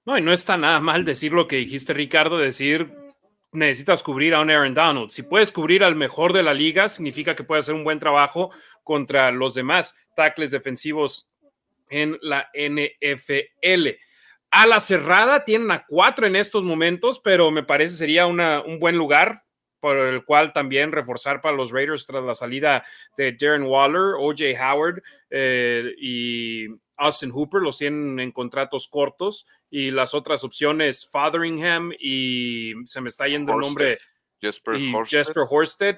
No, 0.06 0.18
y 0.18 0.22
no 0.22 0.34
está 0.34 0.58
nada 0.58 0.80
mal 0.80 1.06
decir 1.06 1.32
lo 1.34 1.48
que 1.48 1.58
dijiste, 1.58 1.94
Ricardo, 1.94 2.38
decir 2.38 2.92
necesitas 3.52 4.04
cubrir 4.04 4.34
a 4.34 4.42
un 4.42 4.50
Aaron 4.50 4.74
Donald. 4.74 5.12
Si 5.12 5.24
puedes 5.24 5.52
cubrir 5.52 5.84
al 5.84 5.96
mejor 5.96 6.34
de 6.34 6.44
la 6.44 6.54
liga, 6.54 6.88
significa 6.88 7.36
que 7.36 7.44
puedes 7.44 7.66
hacer 7.66 7.76
un 7.76 7.84
buen 7.84 8.00
trabajo 8.00 8.52
contra 8.84 9.32
los 9.32 9.54
demás 9.54 9.96
tackles 10.16 10.52
defensivos 10.52 11.30
en 11.90 12.18
la 12.22 12.50
NFL. 12.54 13.90
A 14.52 14.68
la 14.68 14.80
cerrada 14.80 15.44
tienen 15.44 15.72
a 15.72 15.86
cuatro 15.88 16.28
en 16.28 16.36
estos 16.36 16.64
momentos, 16.64 17.20
pero 17.20 17.52
me 17.52 17.64
parece 17.64 17.96
sería 17.96 18.26
una, 18.26 18.62
un 18.62 18.80
buen 18.80 18.98
lugar 18.98 19.44
por 19.80 19.98
el 19.98 20.24
cual 20.24 20.54
también 20.54 20.92
reforzar 20.92 21.42
para 21.42 21.56
los 21.56 21.72
Raiders 21.72 22.06
tras 22.06 22.24
la 22.24 22.36
salida 22.36 22.86
de 23.18 23.34
Darren 23.34 23.64
Waller, 23.64 24.16
OJ 24.20 24.42
Howard 24.62 25.02
eh, 25.30 25.94
y 25.98 26.68
Austin 26.98 27.32
Hooper, 27.32 27.62
los 27.62 27.80
tienen 27.80 28.20
en 28.20 28.32
contratos 28.32 28.88
cortos 28.88 29.48
y 29.72 29.90
las 29.90 30.14
otras 30.14 30.44
opciones, 30.44 31.08
Fotheringham 31.10 31.92
y 32.00 32.74
se 32.86 33.02
me 33.02 33.10
está 33.10 33.28
yendo 33.28 33.54
el 33.54 33.60
nombre, 33.60 33.98
Jesper, 34.40 34.78
Jesper 35.08 35.44
Horsted, 35.50 35.98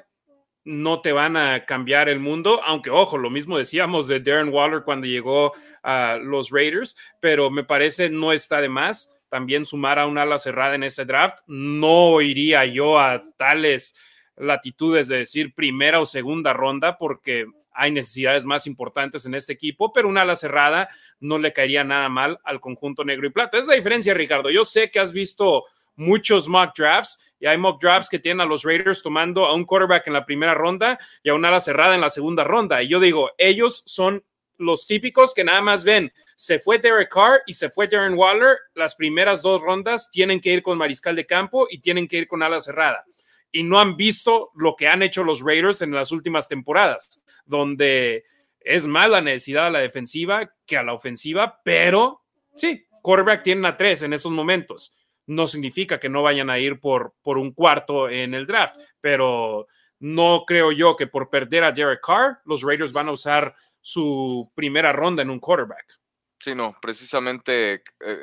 no 0.63 1.01
te 1.01 1.11
van 1.11 1.35
a 1.35 1.65
cambiar 1.65 2.07
el 2.07 2.19
mundo, 2.19 2.61
aunque 2.63 2.89
ojo, 2.89 3.17
lo 3.17 3.29
mismo 3.29 3.57
decíamos 3.57 4.07
de 4.07 4.21
Darren 4.21 4.53
Waller 4.53 4.83
cuando 4.83 5.07
llegó 5.07 5.51
a 5.81 6.17
los 6.21 6.51
Raiders, 6.51 6.95
pero 7.19 7.49
me 7.49 7.65
parece 7.65 8.09
no 8.09 8.31
está 8.31 8.61
de 8.61 8.69
más 8.69 9.09
también 9.33 9.65
sumar 9.65 9.97
a 9.97 10.05
un 10.05 10.19
ala 10.19 10.37
cerrada 10.37 10.75
en 10.75 10.83
ese 10.83 11.05
draft. 11.05 11.39
No 11.47 12.21
iría 12.21 12.65
yo 12.65 12.99
a 12.99 13.23
tales 13.35 13.95
latitudes 14.35 15.07
de 15.07 15.17
decir 15.17 15.55
primera 15.55 15.99
o 15.99 16.05
segunda 16.05 16.53
ronda 16.53 16.99
porque 16.99 17.47
hay 17.73 17.91
necesidades 17.91 18.45
más 18.45 18.67
importantes 18.67 19.25
en 19.25 19.35
este 19.35 19.53
equipo, 19.53 19.91
pero 19.91 20.07
una 20.07 20.21
ala 20.21 20.35
cerrada 20.35 20.89
no 21.19 21.37
le 21.37 21.53
caería 21.53 21.83
nada 21.83 22.09
mal 22.09 22.39
al 22.43 22.59
conjunto 22.59 23.03
negro 23.03 23.27
y 23.27 23.31
plata. 23.31 23.57
Esa 23.57 23.65
es 23.65 23.69
la 23.69 23.75
diferencia, 23.75 24.13
Ricardo. 24.13 24.49
Yo 24.49 24.63
sé 24.63 24.91
que 24.91 24.99
has 24.99 25.13
visto 25.13 25.65
muchos 25.95 26.47
mock 26.47 26.75
drafts 26.75 27.19
y 27.39 27.45
hay 27.45 27.57
mock 27.57 27.81
drafts 27.81 28.09
que 28.09 28.19
tienen 28.19 28.41
a 28.41 28.45
los 28.45 28.63
Raiders 28.63 29.03
tomando 29.03 29.45
a 29.45 29.53
un 29.53 29.65
quarterback 29.65 30.07
en 30.07 30.13
la 30.13 30.25
primera 30.25 30.53
ronda 30.53 30.97
y 31.23 31.29
a 31.29 31.33
una 31.33 31.49
ala 31.49 31.59
cerrada 31.59 31.95
en 31.95 32.01
la 32.01 32.09
segunda 32.09 32.43
ronda. 32.43 32.81
Y 32.81 32.87
yo 32.87 32.99
digo, 32.99 33.31
ellos 33.37 33.83
son 33.85 34.23
los 34.57 34.87
típicos 34.87 35.33
que 35.33 35.43
nada 35.43 35.61
más 35.61 35.83
ven, 35.83 36.11
se 36.35 36.59
fue 36.59 36.77
Derek 36.77 37.11
Carr 37.11 37.41
y 37.45 37.53
se 37.53 37.69
fue 37.69 37.87
Darren 37.87 38.13
Waller, 38.15 38.57
las 38.75 38.95
primeras 38.95 39.41
dos 39.41 39.61
rondas 39.61 40.09
tienen 40.11 40.39
que 40.39 40.53
ir 40.53 40.63
con 40.63 40.77
mariscal 40.77 41.15
de 41.15 41.25
campo 41.25 41.67
y 41.69 41.79
tienen 41.79 42.07
que 42.07 42.17
ir 42.17 42.27
con 42.27 42.43
ala 42.43 42.59
cerrada. 42.59 43.05
Y 43.53 43.63
no 43.63 43.79
han 43.79 43.95
visto 43.95 44.51
lo 44.55 44.75
que 44.75 44.89
han 44.89 45.01
hecho 45.01 45.23
los 45.23 45.41
Raiders 45.41 45.81
en 45.81 45.91
las 45.91 46.11
últimas 46.11 46.49
temporadas, 46.49 47.23
donde 47.45 48.25
es 48.59 48.85
más 48.87 49.07
la 49.07 49.21
necesidad 49.21 49.67
a 49.67 49.69
la 49.69 49.79
defensiva 49.79 50.53
que 50.65 50.75
a 50.75 50.83
la 50.83 50.93
ofensiva, 50.93 51.61
pero 51.63 52.23
sí, 52.55 52.85
quarterback 53.01 53.43
tienen 53.43 53.65
a 53.65 53.77
tres 53.77 54.03
en 54.03 54.13
esos 54.13 54.31
momentos. 54.31 54.93
No 55.27 55.47
significa 55.47 55.99
que 55.99 56.09
no 56.09 56.23
vayan 56.23 56.49
a 56.49 56.59
ir 56.59 56.79
por, 56.79 57.13
por 57.21 57.37
un 57.37 57.53
cuarto 57.53 58.09
en 58.09 58.33
el 58.33 58.45
draft, 58.45 58.75
pero 58.99 59.67
no 59.99 60.43
creo 60.45 60.71
yo 60.71 60.95
que 60.95 61.07
por 61.07 61.29
perder 61.29 61.63
a 61.63 61.71
Derek 61.71 62.01
Carr, 62.01 62.41
los 62.43 62.61
Raiders 62.61 62.91
van 62.91 63.07
a 63.07 63.13
usar 63.13 63.55
su 63.79 64.51
primera 64.55 64.91
ronda 64.91 65.21
en 65.21 65.29
un 65.29 65.39
quarterback. 65.39 65.99
Sí, 66.39 66.55
no, 66.55 66.75
precisamente 66.81 67.83
eh, 68.05 68.17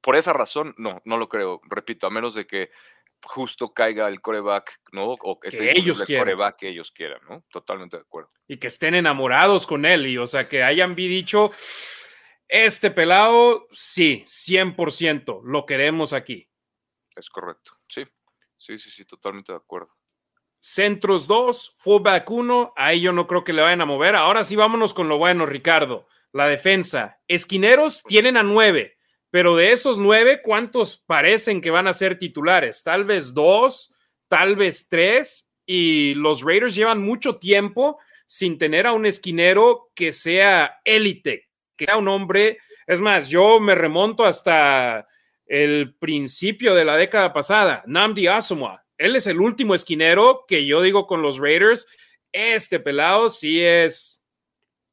por 0.00 0.16
esa 0.16 0.34
razón, 0.34 0.74
no, 0.76 1.00
no 1.04 1.16
lo 1.16 1.28
creo. 1.28 1.60
Repito, 1.64 2.06
a 2.06 2.10
menos 2.10 2.34
de 2.34 2.46
que 2.46 2.70
justo 3.24 3.72
caiga 3.72 4.08
el 4.08 4.20
coreback, 4.20 4.80
¿no? 4.92 5.12
O 5.12 5.40
que, 5.40 5.48
ellos 5.48 6.08
el 6.08 6.18
coreback 6.18 6.56
que 6.56 6.68
ellos 6.68 6.90
quieran, 6.92 7.20
¿no? 7.28 7.44
Totalmente 7.50 7.96
de 7.96 8.02
acuerdo. 8.02 8.30
Y 8.46 8.58
que 8.58 8.68
estén 8.68 8.94
enamorados 8.94 9.66
con 9.66 9.84
él, 9.84 10.06
y 10.06 10.18
o 10.18 10.26
sea, 10.26 10.48
que 10.48 10.62
hayan 10.62 10.94
dicho, 10.94 11.52
este 12.48 12.90
pelado, 12.90 13.66
sí, 13.72 14.22
100%, 14.26 15.42
lo 15.44 15.66
queremos 15.66 16.12
aquí. 16.12 16.48
Es 17.16 17.28
correcto, 17.30 17.72
sí, 17.88 18.04
sí, 18.56 18.78
sí, 18.78 18.90
sí, 18.90 19.04
totalmente 19.04 19.52
de 19.52 19.58
acuerdo. 19.58 19.94
Centros 20.60 21.26
2, 21.26 21.74
fullback 21.76 22.30
1, 22.30 22.72
ahí 22.74 23.02
yo 23.02 23.12
no 23.12 23.26
creo 23.26 23.44
que 23.44 23.52
le 23.52 23.60
vayan 23.60 23.82
a 23.82 23.86
mover. 23.86 24.16
Ahora 24.16 24.44
sí, 24.44 24.56
vámonos 24.56 24.94
con 24.94 25.08
lo 25.08 25.18
bueno, 25.18 25.44
Ricardo. 25.44 26.08
La 26.32 26.48
defensa. 26.48 27.20
Esquineros 27.28 28.02
tienen 28.02 28.38
a 28.38 28.42
9, 28.42 28.93
pero 29.34 29.56
de 29.56 29.72
esos 29.72 29.98
9, 29.98 30.42
¿cuántos 30.44 30.96
parecen 30.96 31.60
que 31.60 31.72
van 31.72 31.88
a 31.88 31.92
ser 31.92 32.20
titulares? 32.20 32.84
Tal 32.84 33.02
vez 33.02 33.34
dos, 33.34 33.92
tal 34.28 34.54
vez 34.54 34.88
tres, 34.88 35.50
y 35.66 36.14
los 36.14 36.42
Raiders 36.44 36.76
llevan 36.76 37.02
mucho 37.02 37.38
tiempo 37.38 37.98
sin 38.26 38.58
tener 38.58 38.86
a 38.86 38.92
un 38.92 39.06
esquinero 39.06 39.90
que 39.92 40.12
sea 40.12 40.80
élite, 40.84 41.48
que 41.76 41.84
sea 41.84 41.96
un 41.96 42.06
hombre. 42.06 42.58
Es 42.86 43.00
más, 43.00 43.28
yo 43.28 43.58
me 43.58 43.74
remonto 43.74 44.24
hasta 44.24 45.08
el 45.46 45.96
principio 45.96 46.72
de 46.76 46.84
la 46.84 46.96
década 46.96 47.32
pasada, 47.32 47.82
Namdi 47.88 48.28
Asomwa 48.28 48.84
él 48.98 49.16
es 49.16 49.26
el 49.26 49.40
último 49.40 49.74
esquinero 49.74 50.44
que 50.46 50.64
yo 50.64 50.80
digo 50.80 51.08
con 51.08 51.22
los 51.22 51.38
Raiders, 51.38 51.88
este 52.30 52.78
pelado 52.78 53.28
sí 53.28 53.60
es 53.60 54.22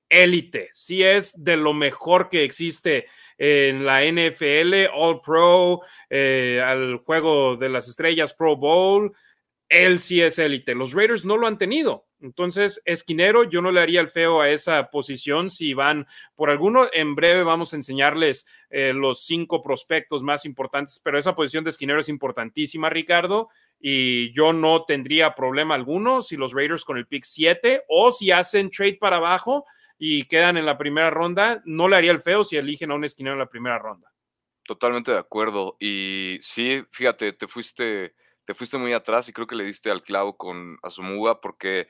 élite, 0.10 0.69
sí 0.73 1.04
es 1.04 1.43
de 1.43 1.58
lo 1.58 1.73
mejor 1.73 2.27
que 2.27 2.43
existe 2.43 3.06
en 3.43 3.86
la 3.86 4.04
NFL, 4.04 4.91
All 4.93 5.19
Pro, 5.19 5.82
eh, 6.12 6.62
al 6.63 6.97
juego 6.97 7.56
de 7.56 7.69
las 7.69 7.88
estrellas 7.88 8.36
Pro 8.36 8.56
Bowl. 8.56 9.13
Él 9.67 9.97
sí 9.97 10.21
es 10.21 10.38
élite. 10.38 10.75
Los 10.75 10.93
Raiders 10.93 11.25
no 11.25 11.38
lo 11.38 11.47
han 11.47 11.58
tenido. 11.58 12.06
Entonces, 12.19 12.84
esquinero, 12.86 13.43
yo 13.45 13.63
no 13.63 13.71
le 13.71 13.82
haría 13.82 13.99
el 13.99 14.10
feo 14.10 14.41
a 14.41 14.49
esa 14.49 14.91
posición 14.91 15.49
si 15.49 15.73
van 15.73 16.06
por 16.36 16.51
alguno. 16.51 16.88
En 16.93 17.15
breve 17.15 17.41
vamos 17.41 17.73
a 17.73 17.77
enseñarles 17.77 18.45
eh, 18.69 18.93
los 18.93 19.25
cinco 19.25 19.60
prospectos 19.60 20.21
más 20.21 20.45
importantes, 20.45 21.01
pero 21.04 21.17
esa 21.17 21.34
posición 21.34 21.63
de 21.63 21.71
esquinero 21.71 21.99
es 21.99 22.10
importantísima, 22.10 22.91
Ricardo 22.91 23.49
y 23.84 24.32
yo 24.34 24.54
no 24.54 24.84
tendría 24.84 25.34
problema 25.34 25.73
alguno 25.73 26.21
si 26.21 26.38
los 26.38 26.54
Raiders 26.54 26.86
con 26.86 26.97
el 26.97 27.08
pick 27.08 27.23
7 27.23 27.86
o 27.89 28.12
si 28.12 28.30
hacen 28.30 28.69
trade 28.69 28.97
para 28.99 29.17
abajo 29.17 29.65
y 30.03 30.23
quedan 30.23 30.57
en 30.57 30.65
la 30.65 30.79
primera 30.79 31.11
ronda, 31.11 31.61
no 31.63 31.87
le 31.87 31.95
haría 31.95 32.09
el 32.09 32.23
feo 32.23 32.43
si 32.43 32.57
eligen 32.57 32.89
a 32.89 32.95
un 32.95 33.03
esquinero 33.03 33.35
en 33.35 33.39
la 33.39 33.51
primera 33.51 33.77
ronda. 33.77 34.11
Totalmente 34.63 35.11
de 35.11 35.19
acuerdo. 35.19 35.77
Y 35.79 36.39
sí, 36.41 36.83
fíjate, 36.89 37.33
te 37.33 37.47
fuiste, 37.47 38.15
te 38.43 38.55
fuiste 38.55 38.79
muy 38.79 38.93
atrás 38.93 39.29
y 39.29 39.31
creo 39.31 39.45
que 39.45 39.55
le 39.55 39.63
diste 39.63 39.91
al 39.91 40.01
clavo 40.01 40.37
con 40.37 40.79
Azumuga 40.81 41.39
porque 41.39 41.87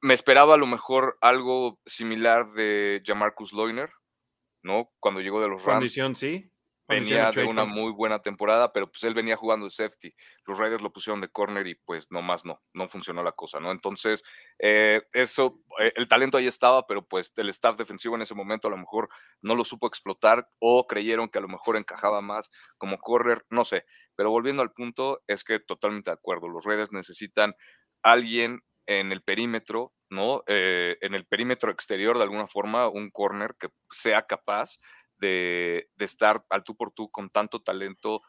me 0.00 0.14
esperaba 0.14 0.54
a 0.54 0.56
lo 0.56 0.66
mejor 0.66 1.18
algo 1.20 1.78
similar 1.84 2.46
de 2.52 3.02
Jamarcus 3.04 3.52
Loiner, 3.52 3.90
¿no? 4.62 4.90
Cuando 4.98 5.20
llegó 5.20 5.42
de 5.42 5.48
los 5.48 5.62
Rams. 5.64 5.80
Condición, 5.80 6.16
sí 6.16 6.50
venía 6.88 7.30
de 7.32 7.44
una 7.44 7.64
muy 7.64 7.92
buena 7.92 8.20
temporada, 8.20 8.72
pero 8.72 8.90
pues 8.90 9.02
él 9.04 9.14
venía 9.14 9.36
jugando 9.36 9.66
de 9.66 9.70
safety. 9.70 10.14
Los 10.46 10.58
Raiders 10.58 10.82
lo 10.82 10.92
pusieron 10.92 11.20
de 11.20 11.28
corner 11.28 11.66
y 11.66 11.74
pues 11.74 12.10
nomás 12.10 12.44
no, 12.44 12.62
no 12.72 12.88
funcionó 12.88 13.22
la 13.22 13.32
cosa, 13.32 13.60
¿no? 13.60 13.70
Entonces, 13.70 14.22
eh, 14.58 15.02
eso, 15.12 15.60
eh, 15.80 15.92
el 15.96 16.08
talento 16.08 16.38
ahí 16.38 16.46
estaba, 16.46 16.86
pero 16.86 17.06
pues 17.06 17.32
el 17.36 17.48
staff 17.50 17.76
defensivo 17.76 18.16
en 18.16 18.22
ese 18.22 18.34
momento 18.34 18.68
a 18.68 18.70
lo 18.70 18.78
mejor 18.78 19.08
no 19.42 19.54
lo 19.54 19.64
supo 19.64 19.86
explotar 19.86 20.48
o 20.58 20.86
creyeron 20.86 21.28
que 21.28 21.38
a 21.38 21.42
lo 21.42 21.48
mejor 21.48 21.76
encajaba 21.76 22.20
más 22.20 22.50
como 22.78 22.98
corner, 22.98 23.44
no 23.50 23.64
sé. 23.64 23.84
Pero 24.16 24.30
volviendo 24.30 24.62
al 24.62 24.72
punto, 24.72 25.22
es 25.26 25.44
que 25.44 25.60
totalmente 25.60 26.10
de 26.10 26.14
acuerdo, 26.14 26.48
los 26.48 26.64
Raiders 26.64 26.92
necesitan 26.92 27.54
alguien 28.02 28.62
en 28.86 29.12
el 29.12 29.22
perímetro, 29.22 29.92
¿no? 30.08 30.42
Eh, 30.46 30.96
en 31.02 31.14
el 31.14 31.26
perímetro 31.26 31.70
exterior 31.70 32.16
de 32.16 32.24
alguna 32.24 32.46
forma, 32.46 32.88
un 32.88 33.10
corner 33.10 33.54
que 33.58 33.68
sea 33.90 34.22
capaz 34.22 34.78
de, 35.18 35.88
estar 35.98 36.44
al 36.50 36.64
tú 36.64 36.76
por 36.76 36.92
tú 36.92 37.10
con 37.10 37.30
tanto 37.30 37.62
talento 37.62 38.22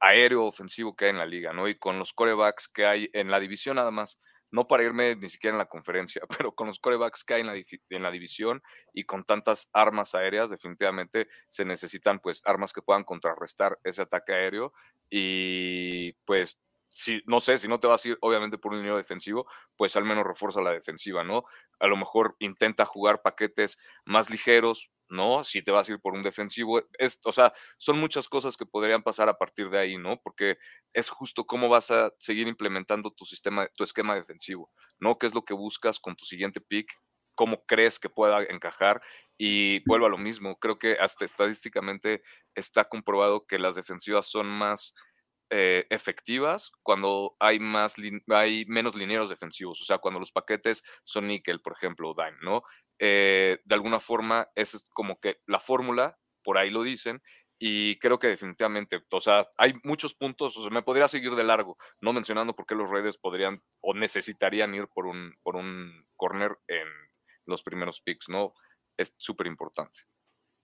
aéreo 0.00 0.44
ofensivo 0.44 0.96
que 0.96 1.06
hay 1.06 1.10
en 1.10 1.18
la 1.18 1.26
liga, 1.26 1.52
¿no? 1.52 1.68
Y 1.68 1.76
con 1.78 1.98
los 1.98 2.12
corebacks 2.12 2.68
que 2.68 2.86
hay 2.86 3.08
en 3.12 3.30
la 3.30 3.40
división 3.40 3.76
nada 3.76 3.90
más, 3.90 4.18
no 4.50 4.66
para 4.68 4.82
irme 4.84 5.16
ni 5.16 5.28
siquiera 5.28 5.54
en 5.54 5.58
la 5.58 5.68
conferencia, 5.68 6.22
pero 6.44 6.54
con 6.54 6.66
los 6.66 6.78
corebacks 6.80 7.24
que 7.24 7.34
hay 7.34 7.40
en 7.42 7.46
la, 7.46 7.54
en 7.56 8.02
la 8.02 8.10
división 8.10 8.62
y 8.92 9.04
con 9.04 9.24
tantas 9.24 9.68
armas 9.72 10.14
aéreas, 10.14 10.50
definitivamente 10.50 11.28
se 11.48 11.64
necesitan 11.64 12.20
pues 12.20 12.42
armas 12.44 12.72
que 12.72 12.82
puedan 12.82 13.04
contrarrestar 13.04 13.78
ese 13.84 14.02
ataque 14.02 14.32
aéreo 14.32 14.72
y 15.10 16.12
pues 16.24 16.58
si, 16.92 17.22
no 17.26 17.40
sé, 17.40 17.58
si 17.58 17.68
no 17.68 17.80
te 17.80 17.86
vas 17.86 18.04
a 18.04 18.08
ir 18.08 18.18
obviamente 18.20 18.58
por 18.58 18.72
un 18.72 18.80
línea 18.80 18.96
defensivo, 18.96 19.46
pues 19.76 19.96
al 19.96 20.04
menos 20.04 20.24
refuerza 20.24 20.60
la 20.60 20.72
defensiva, 20.72 21.24
¿no? 21.24 21.44
A 21.80 21.86
lo 21.86 21.96
mejor 21.96 22.36
intenta 22.38 22.84
jugar 22.84 23.22
paquetes 23.22 23.78
más 24.04 24.30
ligeros, 24.30 24.90
¿no? 25.12 25.44
Si 25.44 25.62
te 25.62 25.70
vas 25.70 25.88
a 25.88 25.92
ir 25.92 26.00
por 26.00 26.14
un 26.14 26.22
defensivo, 26.22 26.82
es, 26.98 27.20
o 27.24 27.32
sea, 27.32 27.52
son 27.78 27.98
muchas 27.98 28.28
cosas 28.28 28.56
que 28.56 28.66
podrían 28.66 29.02
pasar 29.02 29.28
a 29.28 29.38
partir 29.38 29.70
de 29.70 29.78
ahí, 29.78 29.98
¿no? 29.98 30.20
Porque 30.22 30.58
es 30.92 31.10
justo 31.10 31.46
cómo 31.46 31.68
vas 31.68 31.90
a 31.90 32.12
seguir 32.18 32.48
implementando 32.48 33.10
tu 33.12 33.24
sistema, 33.24 33.66
tu 33.68 33.84
esquema 33.84 34.14
defensivo, 34.14 34.70
¿no? 34.98 35.18
¿Qué 35.18 35.26
es 35.26 35.34
lo 35.34 35.44
que 35.44 35.54
buscas 35.54 36.00
con 36.00 36.16
tu 36.16 36.24
siguiente 36.24 36.60
pick? 36.60 36.92
cómo 37.34 37.64
crees 37.64 37.98
que 37.98 38.10
pueda 38.10 38.42
encajar. 38.44 39.00
Y 39.38 39.82
vuelvo 39.86 40.06
a 40.06 40.10
lo 40.10 40.18
mismo, 40.18 40.58
creo 40.58 40.78
que 40.78 40.98
hasta 41.00 41.24
estadísticamente 41.24 42.22
está 42.54 42.84
comprobado 42.84 43.46
que 43.46 43.58
las 43.58 43.74
defensivas 43.74 44.26
son 44.26 44.48
más 44.48 44.94
eh, 45.54 45.86
efectivas 45.90 46.72
cuando 46.82 47.36
hay, 47.38 47.58
más 47.60 47.96
hay 48.28 48.64
menos 48.68 48.94
linieros 48.94 49.28
defensivos, 49.28 49.82
o 49.82 49.84
sea, 49.84 49.98
cuando 49.98 50.18
los 50.18 50.32
paquetes 50.32 50.82
son 51.04 51.26
níquel, 51.28 51.60
por 51.60 51.74
ejemplo, 51.74 52.08
o 52.10 52.14
dime, 52.14 52.38
¿no? 52.40 52.62
Eh, 53.04 53.58
de 53.64 53.74
alguna 53.74 53.98
forma 53.98 54.48
es 54.54 54.80
como 54.92 55.18
que 55.18 55.40
la 55.46 55.58
fórmula, 55.58 56.20
por 56.44 56.56
ahí 56.56 56.70
lo 56.70 56.84
dicen, 56.84 57.20
y 57.58 57.96
creo 57.98 58.20
que 58.20 58.28
definitivamente, 58.28 59.02
o 59.10 59.20
sea, 59.20 59.48
hay 59.58 59.74
muchos 59.82 60.14
puntos, 60.14 60.56
o 60.56 60.62
sea, 60.62 60.70
me 60.70 60.82
podría 60.82 61.08
seguir 61.08 61.32
de 61.32 61.42
largo, 61.42 61.76
no 62.00 62.12
mencionando 62.12 62.54
por 62.54 62.64
qué 62.64 62.76
los 62.76 62.90
Raiders 62.90 63.18
podrían 63.18 63.60
o 63.80 63.92
necesitarían 63.92 64.72
ir 64.76 64.86
por 64.86 65.06
un, 65.06 65.34
por 65.42 65.56
un 65.56 66.06
corner 66.14 66.56
en 66.68 66.86
los 67.44 67.64
primeros 67.64 68.00
picks, 68.00 68.28
¿no? 68.28 68.54
Es 68.96 69.12
súper 69.16 69.48
importante. 69.48 69.98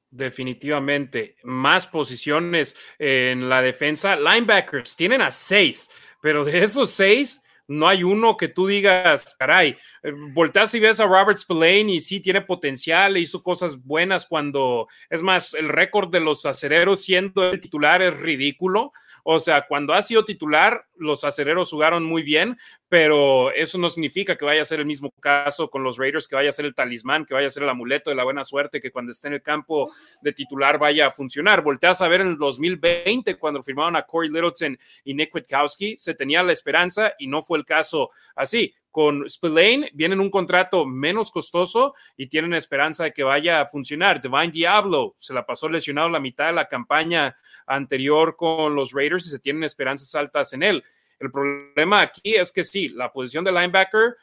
Definitivamente. 0.09 1.39
Más 1.43 1.89
posiciones 1.89 2.77
en 3.01 3.49
la 3.49 3.63
defensa. 3.63 4.15
Linebackers 4.15 4.95
tienen 4.95 5.23
a 5.23 5.33
seis, 5.33 5.91
pero 6.23 6.45
de 6.45 6.63
esos 6.63 6.93
seis 6.93 7.43
no 7.69 7.87
hay 7.87 8.03
uno 8.03 8.37
que 8.37 8.49
tú 8.49 8.67
digas, 8.67 9.37
caray, 9.39 9.77
eh, 10.03 10.13
volteas 10.33 10.75
y 10.75 10.81
ves 10.81 11.01
a 11.01 11.07
Robert 11.07 11.39
Spillane 11.39 11.93
y 11.93 12.01
sí 12.01 12.19
tiene 12.21 12.41
potencial, 12.41 13.19
hizo 13.19 13.43
cosas 13.43 13.85
buenas 13.85 14.27
cuando, 14.27 14.89
es 15.11 15.23
más, 15.23 15.53
el 15.53 15.69
récord 15.69 16.11
de 16.11 16.21
los 16.21 16.47
acereros 16.47 17.05
siendo 17.05 17.51
el 17.51 17.61
titular 17.61 18.01
es 18.03 18.19
ridículo. 18.19 18.93
O 19.23 19.39
sea, 19.39 19.67
cuando 19.69 19.93
ha 19.93 20.01
sido 20.01 20.25
titular, 20.25 20.87
los 20.97 21.23
acereros 21.25 21.71
jugaron 21.71 22.05
muy 22.05 22.23
bien, 22.23 22.57
pero 22.89 23.53
eso 23.53 23.77
no 23.77 23.91
significa 23.91 24.37
que 24.37 24.45
vaya 24.45 24.63
a 24.63 24.65
ser 24.65 24.81
el 24.81 24.87
mismo 24.87 25.11
caso 25.21 25.69
con 25.69 25.83
los 25.83 25.99
Raiders, 25.99 26.27
que 26.27 26.37
vaya 26.37 26.49
a 26.49 26.53
ser 26.53 26.65
el 26.65 26.75
talismán, 26.75 27.27
que 27.27 27.35
vaya 27.35 27.47
a 27.47 27.51
ser 27.51 27.63
el 27.63 27.69
amuleto 27.69 28.09
de 28.11 28.17
la 28.17 28.25
buena 28.25 28.45
suerte, 28.45 28.81
que 28.81 28.91
cuando 28.91 29.13
esté 29.13 29.29
en 29.29 29.35
el 29.35 29.43
campo 29.43 29.93
de 30.23 30.33
titular 30.33 30.79
vaya 30.79 31.09
a 31.09 31.13
funcionar. 31.13 31.63
Volteas 31.63 32.01
a 32.01 32.09
ver 32.09 32.23
en 32.23 32.29
el 32.29 32.39
2020, 32.39 33.37
cuando 33.37 33.63
firmaron 33.63 33.97
a 33.97 34.03
Corey 34.03 34.31
Littleton 34.31 34.79
y 35.05 35.15
Nick 35.15 35.35
Witkowski, 35.35 35.97
se 35.99 36.15
tenía 36.15 36.43
la 36.43 36.53
esperanza 36.53 37.13
y 37.19 37.27
no 37.27 37.43
fue 37.43 37.59
el 37.59 37.67
caso 37.67 38.11
así 38.35 38.75
con 38.91 39.31
Spillane 39.31 39.91
vienen 39.95 40.19
un 40.19 40.31
contrato 40.31 40.85
menos 40.85 41.31
costoso 41.31 41.95
y 42.17 42.27
tienen 42.27 42.55
esperanza 42.55 43.05
de 43.05 43.13
que 43.13 43.23
vaya 43.23 43.61
a 43.61 43.67
funcionar. 43.67 44.21
Divine 44.21 44.51
Diablo 44.51 45.15
se 45.17 45.35
la 45.35 45.47
pasó 45.47 45.69
lesionado 45.69 46.09
la 46.09 46.19
mitad 46.19 46.47
de 46.47 46.55
la 46.55 46.67
campaña 46.67 47.37
anterior 47.67 48.35
con 48.35 48.75
los 48.75 48.93
Raiders 48.93 49.27
y 49.27 49.31
se 49.31 49.39
tienen 49.39 49.63
esperanzas 49.63 50.15
altas 50.15 50.53
en 50.53 50.63
él. 50.65 50.85
El 51.21 51.31
problema 51.31 52.01
aquí 52.01 52.37
es 52.37 52.53
que 52.53 52.65
sí, 52.65 52.89
la 52.91 53.13
posición 53.13 53.45
de 53.45 53.53
linebacker 53.53 54.17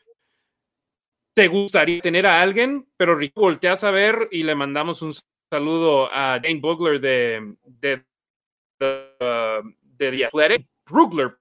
te 1.36 1.48
gustaría 1.48 2.02
tener 2.02 2.26
a 2.26 2.42
alguien, 2.42 2.88
pero 2.96 3.16
Rico 3.16 3.42
volteas 3.42 3.84
a 3.84 3.92
ver 3.92 4.30
y 4.32 4.44
le 4.44 4.56
mandamos 4.56 5.02
un 5.02 5.14
saludo 5.52 6.10
a 6.12 6.40
Dane 6.40 6.62
Bugler 6.62 7.02
de, 7.02 7.56
de, 7.66 8.06
de, 8.80 9.12
de 9.82 10.12
The 10.12 10.26
Athletic. 10.26 10.68
Brugler 10.86 11.38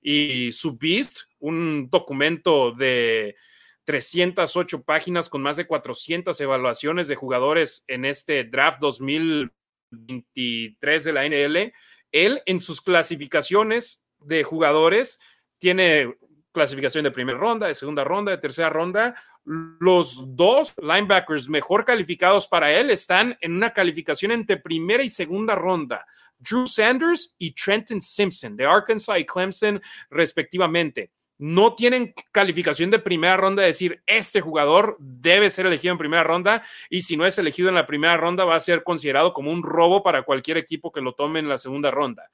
y 0.00 0.52
su 0.52 0.78
Beast, 0.78 1.20
un 1.38 1.90
documento 1.90 2.72
de 2.72 3.36
308 3.84 4.82
páginas 4.82 5.28
con 5.28 5.42
más 5.42 5.56
de 5.56 5.66
400 5.66 6.40
evaluaciones 6.40 7.08
de 7.08 7.16
jugadores 7.16 7.84
en 7.88 8.04
este 8.04 8.44
draft 8.44 8.78
2023 8.80 11.04
de 11.04 11.12
la 11.12 11.28
NL. 11.28 11.72
Él 12.12 12.40
en 12.46 12.60
sus 12.60 12.80
clasificaciones 12.80 14.06
de 14.22 14.44
jugadores 14.44 15.20
tiene 15.58 16.14
clasificación 16.52 17.04
de 17.04 17.10
primera 17.10 17.38
ronda, 17.38 17.66
de 17.66 17.74
segunda 17.74 18.04
ronda, 18.04 18.32
de 18.32 18.38
tercera 18.38 18.70
ronda. 18.70 19.14
Los 19.44 20.36
dos 20.36 20.74
linebackers 20.80 21.48
mejor 21.48 21.84
calificados 21.84 22.46
para 22.46 22.72
él 22.72 22.90
están 22.90 23.36
en 23.40 23.54
una 23.54 23.72
calificación 23.72 24.32
entre 24.32 24.56
primera 24.56 25.02
y 25.02 25.08
segunda 25.08 25.54
ronda. 25.54 26.04
Drew 26.38 26.66
Sanders 26.66 27.34
y 27.38 27.52
Trenton 27.52 28.00
Simpson 28.00 28.56
de 28.56 28.64
Arkansas 28.64 29.18
y 29.18 29.26
Clemson 29.26 29.80
respectivamente. 30.10 31.10
No 31.38 31.74
tienen 31.74 32.12
calificación 32.32 32.90
de 32.90 32.98
primera 32.98 33.36
ronda, 33.36 33.62
de 33.62 33.68
decir, 33.68 34.02
este 34.06 34.42
jugador 34.42 34.96
debe 34.98 35.48
ser 35.48 35.64
elegido 35.64 35.92
en 35.92 35.98
primera 35.98 36.22
ronda 36.22 36.62
y 36.90 37.00
si 37.00 37.16
no 37.16 37.24
es 37.24 37.38
elegido 37.38 37.70
en 37.70 37.74
la 37.74 37.86
primera 37.86 38.16
ronda 38.18 38.44
va 38.44 38.56
a 38.56 38.60
ser 38.60 38.82
considerado 38.82 39.32
como 39.32 39.50
un 39.50 39.62
robo 39.62 40.02
para 40.02 40.22
cualquier 40.22 40.58
equipo 40.58 40.92
que 40.92 41.00
lo 41.00 41.14
tome 41.14 41.38
en 41.38 41.48
la 41.48 41.56
segunda 41.56 41.90
ronda. 41.90 42.30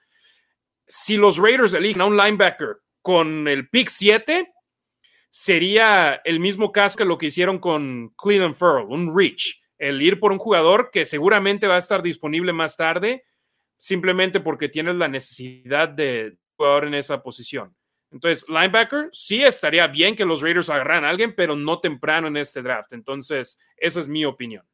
Si 0.87 1.17
los 1.17 1.39
Raiders 1.39 1.75
eligen 1.75 2.03
a 2.03 2.07
un 2.07 2.17
linebacker 2.17 2.79
con 3.03 3.49
el 3.49 3.69
pick 3.69 3.89
7, 3.89 4.53
sería 5.31 6.21
el 6.25 6.41
mismo 6.41 6.73
caso 6.73 6.97
que 6.97 7.05
lo 7.05 7.19
que 7.19 7.27
hicieron 7.27 7.59
con 7.59 8.15
Cleveland 8.17 8.55
Furl, 8.55 8.87
un 8.89 9.17
reach, 9.17 9.61
el 9.79 10.01
ir 10.01 10.19
por 10.19 10.33
un 10.33 10.39
jugador 10.39 10.91
que 10.91 11.05
seguramente 11.05 11.67
va 11.67 11.75
a 11.77 11.79
estar 11.79 12.03
disponible 12.03 12.53
más 12.53 12.77
tarde 12.77 13.25
simplemente 13.77 14.41
porque 14.41 14.69
tienes 14.69 14.97
la 14.97 15.09
necesidad 15.09 15.89
de 15.89 16.39
jugador 16.57 16.87
en 16.87 16.95
esa 16.95 17.23
posición. 17.23 17.77
Entonces, 18.11 18.49
linebacker, 18.49 19.11
sí 19.13 19.43
estaría 19.43 19.87
bien 19.89 20.17
que 20.17 20.25
los 20.25 20.41
Raiders 20.41 20.71
agarraran 20.71 21.05
a 21.05 21.11
alguien, 21.11 21.35
pero 21.35 21.55
no 21.57 21.81
temprano 21.81 22.29
en 22.29 22.37
este 22.37 22.63
draft. 22.63 22.93
Entonces, 22.93 23.59
esa 23.77 24.01
es 24.01 24.09
mi 24.09 24.25
opinión. 24.25 24.65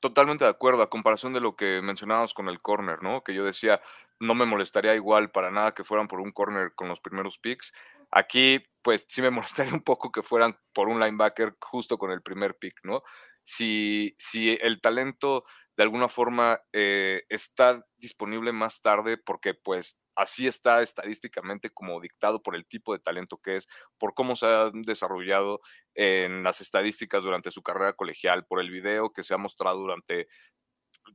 Totalmente 0.00 0.44
de 0.44 0.50
acuerdo, 0.50 0.82
a 0.82 0.90
comparación 0.90 1.32
de 1.32 1.40
lo 1.40 1.56
que 1.56 1.80
mencionábamos 1.82 2.34
con 2.34 2.48
el 2.48 2.60
corner, 2.60 3.02
¿no? 3.02 3.24
Que 3.24 3.34
yo 3.34 3.44
decía, 3.44 3.80
no 4.20 4.34
me 4.34 4.44
molestaría 4.44 4.94
igual 4.94 5.30
para 5.30 5.50
nada 5.50 5.72
que 5.72 5.84
fueran 5.84 6.06
por 6.06 6.20
un 6.20 6.32
corner 6.32 6.74
con 6.74 6.88
los 6.88 7.00
primeros 7.00 7.38
picks. 7.38 7.72
Aquí, 8.10 8.62
pues 8.82 9.06
sí 9.08 9.22
me 9.22 9.30
molestaría 9.30 9.72
un 9.72 9.82
poco 9.82 10.12
que 10.12 10.22
fueran 10.22 10.58
por 10.74 10.88
un 10.88 11.00
linebacker 11.00 11.56
justo 11.60 11.98
con 11.98 12.10
el 12.10 12.22
primer 12.22 12.56
pick, 12.58 12.80
¿no? 12.84 13.02
Si, 13.48 14.14
si 14.18 14.58
el 14.60 14.80
talento 14.80 15.44
de 15.76 15.84
alguna 15.84 16.08
forma 16.08 16.60
eh, 16.72 17.22
está 17.28 17.86
disponible 17.96 18.50
más 18.50 18.80
tarde 18.80 19.18
porque 19.18 19.54
pues 19.54 19.98
así 20.16 20.48
está 20.48 20.82
estadísticamente 20.82 21.70
como 21.70 22.00
dictado 22.00 22.42
por 22.42 22.56
el 22.56 22.66
tipo 22.66 22.92
de 22.92 22.98
talento 22.98 23.38
que 23.38 23.56
es, 23.56 23.68
por 23.98 24.14
cómo 24.14 24.34
se 24.34 24.46
ha 24.46 24.70
desarrollado 24.72 25.60
en 25.94 26.42
las 26.42 26.60
estadísticas 26.60 27.22
durante 27.22 27.52
su 27.52 27.62
carrera 27.62 27.92
colegial, 27.92 28.46
por 28.46 28.60
el 28.60 28.70
video 28.70 29.12
que 29.12 29.22
se 29.22 29.34
ha 29.34 29.38
mostrado 29.38 29.78
durante 29.78 30.26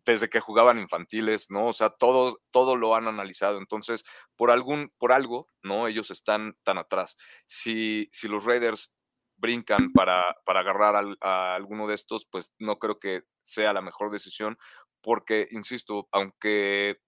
desde 0.06 0.30
que 0.30 0.40
jugaban 0.40 0.80
infantiles, 0.80 1.48
¿no? 1.50 1.68
O 1.68 1.74
sea, 1.74 1.90
todo, 1.90 2.42
todo 2.52 2.78
lo 2.78 2.96
han 2.96 3.08
analizado. 3.08 3.58
Entonces, 3.58 4.04
por 4.38 4.50
algún, 4.52 4.94
por 4.98 5.12
algo, 5.12 5.50
¿no? 5.64 5.88
Ellos 5.88 6.12
están 6.12 6.56
tan 6.64 6.78
atrás. 6.78 7.18
Si, 7.46 8.08
si 8.12 8.28
los 8.30 8.46
Raiders 8.46 8.94
brincan 9.42 9.92
para, 9.92 10.24
para 10.46 10.62
agarrar 10.62 10.96
a 11.22 11.56
alguno 11.56 11.88
de 11.88 11.96
estos, 11.96 12.26
pues 12.26 12.54
no 12.60 12.80
creo 12.80 13.00
que 13.00 13.24
sea 13.44 13.74
la 13.74 13.82
mejor 13.82 14.12
decisión, 14.12 14.58
porque, 15.02 15.48
insisto, 15.52 16.08
aunque 16.12 17.02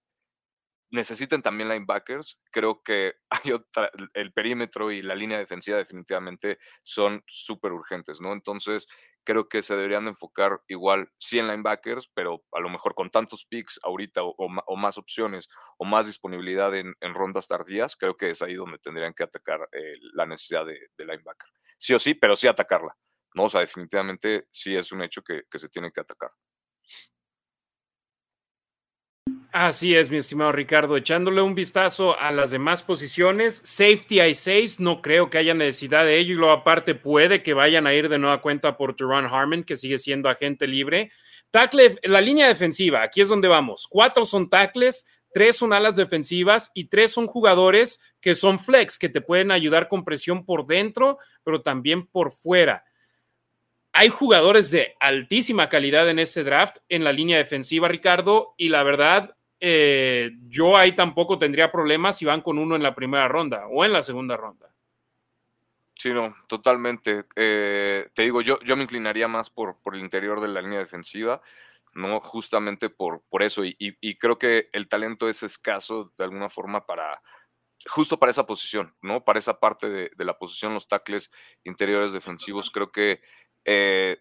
necesiten 0.90 1.42
también 1.42 1.68
linebackers, 1.68 2.40
creo 2.50 2.82
que 2.82 3.14
hay 3.30 3.52
otra, 3.52 3.90
el 4.14 4.32
perímetro 4.32 4.92
y 4.92 5.02
la 5.02 5.14
línea 5.14 5.38
defensiva 5.38 5.76
definitivamente 5.76 6.58
son 6.82 7.22
súper 7.26 7.72
urgentes, 7.72 8.20
¿no? 8.20 8.32
Entonces, 8.32 8.86
creo 9.24 9.48
que 9.48 9.62
se 9.62 9.74
deberían 9.74 10.06
enfocar 10.06 10.60
igual, 10.68 11.10
sí 11.18 11.38
en 11.38 11.48
linebackers, 11.48 12.10
pero 12.14 12.44
a 12.52 12.60
lo 12.60 12.68
mejor 12.68 12.94
con 12.94 13.10
tantos 13.10 13.46
picks 13.46 13.80
ahorita 13.82 14.20
o, 14.22 14.76
más 14.76 14.98
opciones 14.98 15.48
o 15.78 15.84
más 15.84 16.06
disponibilidad 16.06 16.74
en, 16.74 16.94
rondas 17.14 17.48
tardías, 17.48 17.96
creo 17.96 18.16
que 18.16 18.30
es 18.30 18.42
ahí 18.42 18.54
donde 18.54 18.78
tendrían 18.78 19.14
que 19.14 19.22
atacar 19.24 19.68
eh, 19.72 19.92
la 20.12 20.26
necesidad 20.26 20.66
de, 20.66 20.78
de 20.96 21.04
linebacker 21.04 21.48
sí 21.84 21.92
o 21.92 21.98
sí, 21.98 22.14
pero 22.14 22.34
sí 22.34 22.46
atacarla. 22.46 22.96
¿no? 23.34 23.44
O 23.44 23.50
sea, 23.50 23.60
definitivamente 23.60 24.46
sí 24.50 24.74
es 24.74 24.90
un 24.90 25.02
hecho 25.02 25.22
que, 25.22 25.42
se 25.52 25.68
tiene 25.68 25.90
que 25.92 26.00
atacar. 26.00 26.30
Así 29.52 29.94
es, 29.94 30.10
mi 30.10 30.16
estimado 30.16 30.50
Ricardo. 30.50 30.96
Echándole 30.96 31.42
un 31.42 31.54
vistazo 31.54 32.18
a 32.18 32.32
las 32.32 32.50
demás 32.50 32.82
posiciones, 32.82 33.56
safety 33.64 34.20
hay 34.20 34.34
seis, 34.34 34.80
no 34.80 35.00
creo 35.00 35.30
que 35.30 35.38
haya 35.38 35.54
necesidad 35.54 36.04
de 36.04 36.18
ello 36.18 36.32
y 36.32 36.36
luego 36.36 36.52
aparte 36.52 36.94
puede 36.94 37.42
que 37.42 37.54
vayan 37.54 37.86
a 37.86 37.94
ir 37.94 38.08
de 38.08 38.18
nueva 38.18 38.40
cuenta 38.40 38.76
por 38.76 38.96
Jerron 38.96 39.26
Harmon, 39.26 39.62
que 39.62 39.76
sigue 39.76 39.98
siendo 39.98 40.28
agente 40.28 40.66
libre. 40.66 41.12
Tackle, 41.52 42.00
la 42.02 42.20
línea 42.20 42.48
defensiva, 42.48 43.02
aquí 43.02 43.20
es 43.20 43.28
donde 43.28 43.46
vamos. 43.46 43.86
Cuatro 43.88 44.24
son 44.24 44.50
tackles, 44.50 45.06
tres 45.34 45.56
son 45.56 45.72
alas 45.72 45.96
defensivas 45.96 46.70
y 46.72 46.84
tres 46.84 47.12
son 47.12 47.26
jugadores 47.26 48.00
que 48.20 48.36
son 48.36 48.60
flex, 48.60 48.98
que 48.98 49.08
te 49.08 49.20
pueden 49.20 49.50
ayudar 49.50 49.88
con 49.88 50.04
presión 50.04 50.46
por 50.46 50.64
dentro, 50.64 51.18
pero 51.42 51.60
también 51.60 52.06
por 52.06 52.30
fuera. 52.30 52.84
Hay 53.92 54.08
jugadores 54.08 54.70
de 54.70 54.94
altísima 55.00 55.68
calidad 55.68 56.08
en 56.08 56.20
este 56.20 56.44
draft 56.44 56.76
en 56.88 57.04
la 57.04 57.12
línea 57.12 57.36
defensiva, 57.36 57.88
Ricardo, 57.88 58.54
y 58.56 58.68
la 58.68 58.84
verdad, 58.84 59.36
eh, 59.58 60.30
yo 60.48 60.76
ahí 60.76 60.94
tampoco 60.94 61.38
tendría 61.38 61.72
problemas 61.72 62.16
si 62.16 62.24
van 62.24 62.40
con 62.40 62.58
uno 62.58 62.76
en 62.76 62.82
la 62.82 62.94
primera 62.94 63.26
ronda 63.26 63.66
o 63.66 63.84
en 63.84 63.92
la 63.92 64.02
segunda 64.02 64.36
ronda. 64.36 64.72
Sí, 65.96 66.10
no, 66.10 66.34
totalmente. 66.46 67.24
Eh, 67.34 68.08
te 68.14 68.22
digo, 68.22 68.40
yo, 68.40 68.60
yo 68.60 68.76
me 68.76 68.84
inclinaría 68.84 69.26
más 69.26 69.50
por, 69.50 69.80
por 69.80 69.94
el 69.94 70.00
interior 70.00 70.40
de 70.40 70.48
la 70.48 70.60
línea 70.60 70.78
defensiva. 70.78 71.40
¿No? 71.94 72.20
Justamente 72.20 72.90
por, 72.90 73.22
por 73.28 73.42
eso. 73.42 73.62
Y, 73.64 74.18
creo 74.18 74.38
que 74.38 74.68
el 74.72 74.88
talento 74.88 75.28
es 75.28 75.42
escaso 75.42 76.12
de 76.18 76.24
alguna 76.24 76.48
forma 76.48 76.86
para, 76.86 77.22
justo 77.88 78.18
para 78.18 78.30
esa 78.30 78.46
posición, 78.46 78.94
¿no? 79.00 79.24
Para 79.24 79.38
esa 79.38 79.60
parte 79.60 79.88
de, 79.88 80.24
la 80.24 80.38
posición, 80.38 80.74
los 80.74 80.88
tackles 80.88 81.30
interiores 81.64 82.12
defensivos, 82.12 82.70
creo 82.70 82.90
que 82.90 83.22
eh, 83.64 84.18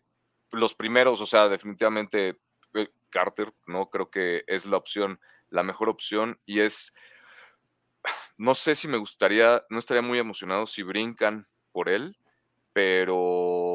los 0.52 0.76
primeros, 0.76 1.20
o 1.22 1.26
sea, 1.26 1.50
definitivamente 1.50 2.40
eh, 2.74 2.90
Carter, 3.10 3.54
¿no? 3.66 3.90
Creo 3.90 4.10
que 4.10 4.44
es 4.48 4.66
la 4.66 4.78
opción, 4.78 5.20
la 5.50 5.64
mejor 5.64 5.90
opción 5.90 6.40
y 6.46 6.62
es, 6.62 6.94
no 8.38 8.56
sé 8.56 8.76
si 8.76 8.88
me 8.88 8.98
gustaría, 8.98 9.64
no 9.70 9.80
estaría 9.80 10.02
muy 10.02 10.20
emocionado 10.20 10.68
si 10.68 10.84
brincan 10.84 11.48
por 11.72 11.90
él, 11.90 12.18
pero 12.74 13.73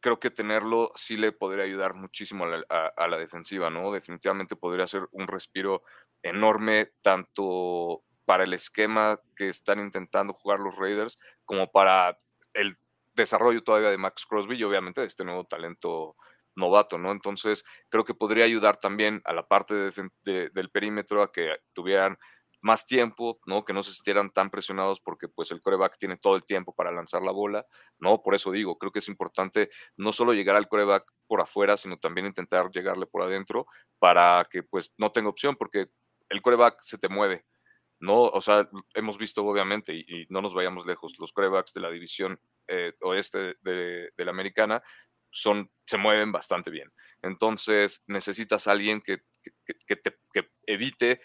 creo 0.00 0.18
que 0.18 0.30
tenerlo 0.30 0.92
sí 0.94 1.16
le 1.16 1.32
podría 1.32 1.64
ayudar 1.64 1.94
muchísimo 1.94 2.44
a 2.44 3.08
la, 3.08 3.18
defensiva, 3.18 3.70
¿no? 3.70 3.92
Definitivamente 3.92 4.56
podría 4.56 4.86
ser 4.86 5.08
un 5.12 5.26
respiro 5.26 5.82
enorme, 6.22 6.92
tanto 7.02 8.02
para 8.24 8.44
el 8.44 8.52
esquema 8.52 9.20
que 9.36 9.48
están 9.48 9.80
intentando 9.80 10.32
jugar 10.34 10.60
los 10.60 10.76
Raiders, 10.76 11.18
como 11.44 11.70
para 11.70 12.16
el 12.54 12.76
desarrollo 13.14 13.62
todavía 13.62 13.90
de 13.90 13.98
Max 13.98 14.26
Crosby 14.26 14.56
y 14.56 14.64
obviamente 14.64 15.00
de 15.00 15.06
este 15.06 15.24
nuevo 15.24 15.44
talento 15.44 16.16
novato, 16.54 16.98
¿no? 16.98 17.12
Entonces, 17.12 17.64
creo 17.88 18.04
que 18.04 18.14
podría 18.14 18.44
ayudar 18.44 18.78
también 18.78 19.20
a 19.24 19.32
la 19.32 19.46
parte 19.46 19.74
del 20.24 20.70
perímetro 20.70 21.22
a 21.22 21.30
que 21.30 21.56
tuvieran 21.72 22.18
más 22.66 22.84
tiempo, 22.84 23.38
¿no? 23.46 23.64
Que 23.64 23.72
no 23.72 23.84
se 23.84 23.94
sintieran 23.94 24.30
tan 24.30 24.50
presionados 24.50 25.00
porque 25.00 25.28
pues 25.28 25.52
el 25.52 25.60
coreback 25.60 25.96
tiene 25.98 26.16
todo 26.16 26.34
el 26.34 26.44
tiempo 26.44 26.74
para 26.74 26.90
lanzar 26.90 27.22
la 27.22 27.30
bola, 27.30 27.64
¿no? 28.00 28.22
Por 28.22 28.34
eso 28.34 28.50
digo, 28.50 28.76
creo 28.76 28.90
que 28.90 28.98
es 28.98 29.08
importante 29.08 29.70
no 29.96 30.12
solo 30.12 30.34
llegar 30.34 30.56
al 30.56 30.66
coreback 30.66 31.04
por 31.28 31.40
afuera, 31.40 31.76
sino 31.76 31.96
también 31.96 32.26
intentar 32.26 32.68
llegarle 32.72 33.06
por 33.06 33.22
adentro 33.22 33.66
para 34.00 34.44
que 34.50 34.64
pues 34.64 34.92
no 34.98 35.12
tenga 35.12 35.28
opción 35.28 35.54
porque 35.54 35.86
el 36.28 36.42
coreback 36.42 36.80
se 36.82 36.98
te 36.98 37.08
mueve, 37.08 37.46
¿no? 38.00 38.22
O 38.22 38.40
sea, 38.40 38.68
hemos 38.94 39.16
visto 39.16 39.44
obviamente, 39.44 39.94
y, 39.94 40.26
no 40.28 40.42
nos 40.42 40.52
vayamos 40.52 40.86
lejos, 40.86 41.14
los 41.20 41.32
corebacks 41.32 41.72
de 41.72 41.80
la 41.80 41.90
división 41.90 42.40
eh, 42.66 42.92
oeste 43.02 43.54
de, 43.60 44.10
la 44.16 44.30
americana 44.32 44.82
son, 45.30 45.70
se 45.86 45.98
mueven 45.98 46.32
bastante 46.32 46.72
bien. 46.72 46.92
Entonces 47.22 48.02
necesitas 48.08 48.66
alguien 48.66 49.00
que, 49.00 49.18
que, 49.86 49.96
te, 49.96 50.18
que 50.32 50.50
evite 50.66 51.20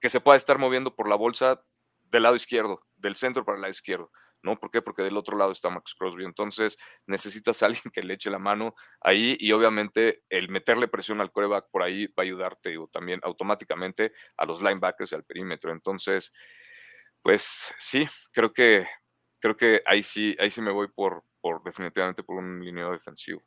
que 0.00 0.10
se 0.10 0.20
pueda 0.20 0.36
estar 0.36 0.58
moviendo 0.58 0.94
por 0.94 1.08
la 1.08 1.16
bolsa 1.16 1.62
del 2.10 2.22
lado 2.22 2.36
izquierdo, 2.36 2.86
del 2.96 3.16
centro 3.16 3.44
para 3.44 3.56
el 3.56 3.62
lado 3.62 3.70
izquierdo. 3.70 4.10
¿no? 4.42 4.58
¿Por 4.58 4.70
qué? 4.70 4.80
Porque 4.80 5.02
del 5.02 5.16
otro 5.16 5.36
lado 5.36 5.52
está 5.52 5.70
Max 5.70 5.94
Crosby. 5.94 6.24
Entonces 6.24 6.78
necesitas 7.06 7.62
a 7.62 7.66
alguien 7.66 7.90
que 7.92 8.02
le 8.02 8.14
eche 8.14 8.30
la 8.30 8.38
mano 8.38 8.74
ahí 9.00 9.36
y 9.40 9.52
obviamente 9.52 10.22
el 10.30 10.48
meterle 10.48 10.88
presión 10.88 11.20
al 11.20 11.32
coreback 11.32 11.68
por 11.70 11.82
ahí 11.82 12.06
va 12.08 12.18
a 12.18 12.22
ayudarte 12.22 12.76
también 12.92 13.20
automáticamente 13.22 14.12
a 14.36 14.46
los 14.46 14.62
linebackers 14.62 15.12
y 15.12 15.14
al 15.16 15.24
perímetro. 15.24 15.72
Entonces, 15.72 16.32
pues 17.22 17.74
sí, 17.78 18.06
creo 18.32 18.52
que 18.52 18.86
creo 19.40 19.56
que 19.56 19.82
ahí 19.86 20.02
sí, 20.02 20.36
ahí 20.38 20.50
sí 20.50 20.62
me 20.62 20.72
voy 20.72 20.88
por, 20.88 21.24
por 21.40 21.62
definitivamente 21.62 22.22
por 22.22 22.36
un 22.36 22.64
línea 22.64 22.88
defensivo. 22.88 23.42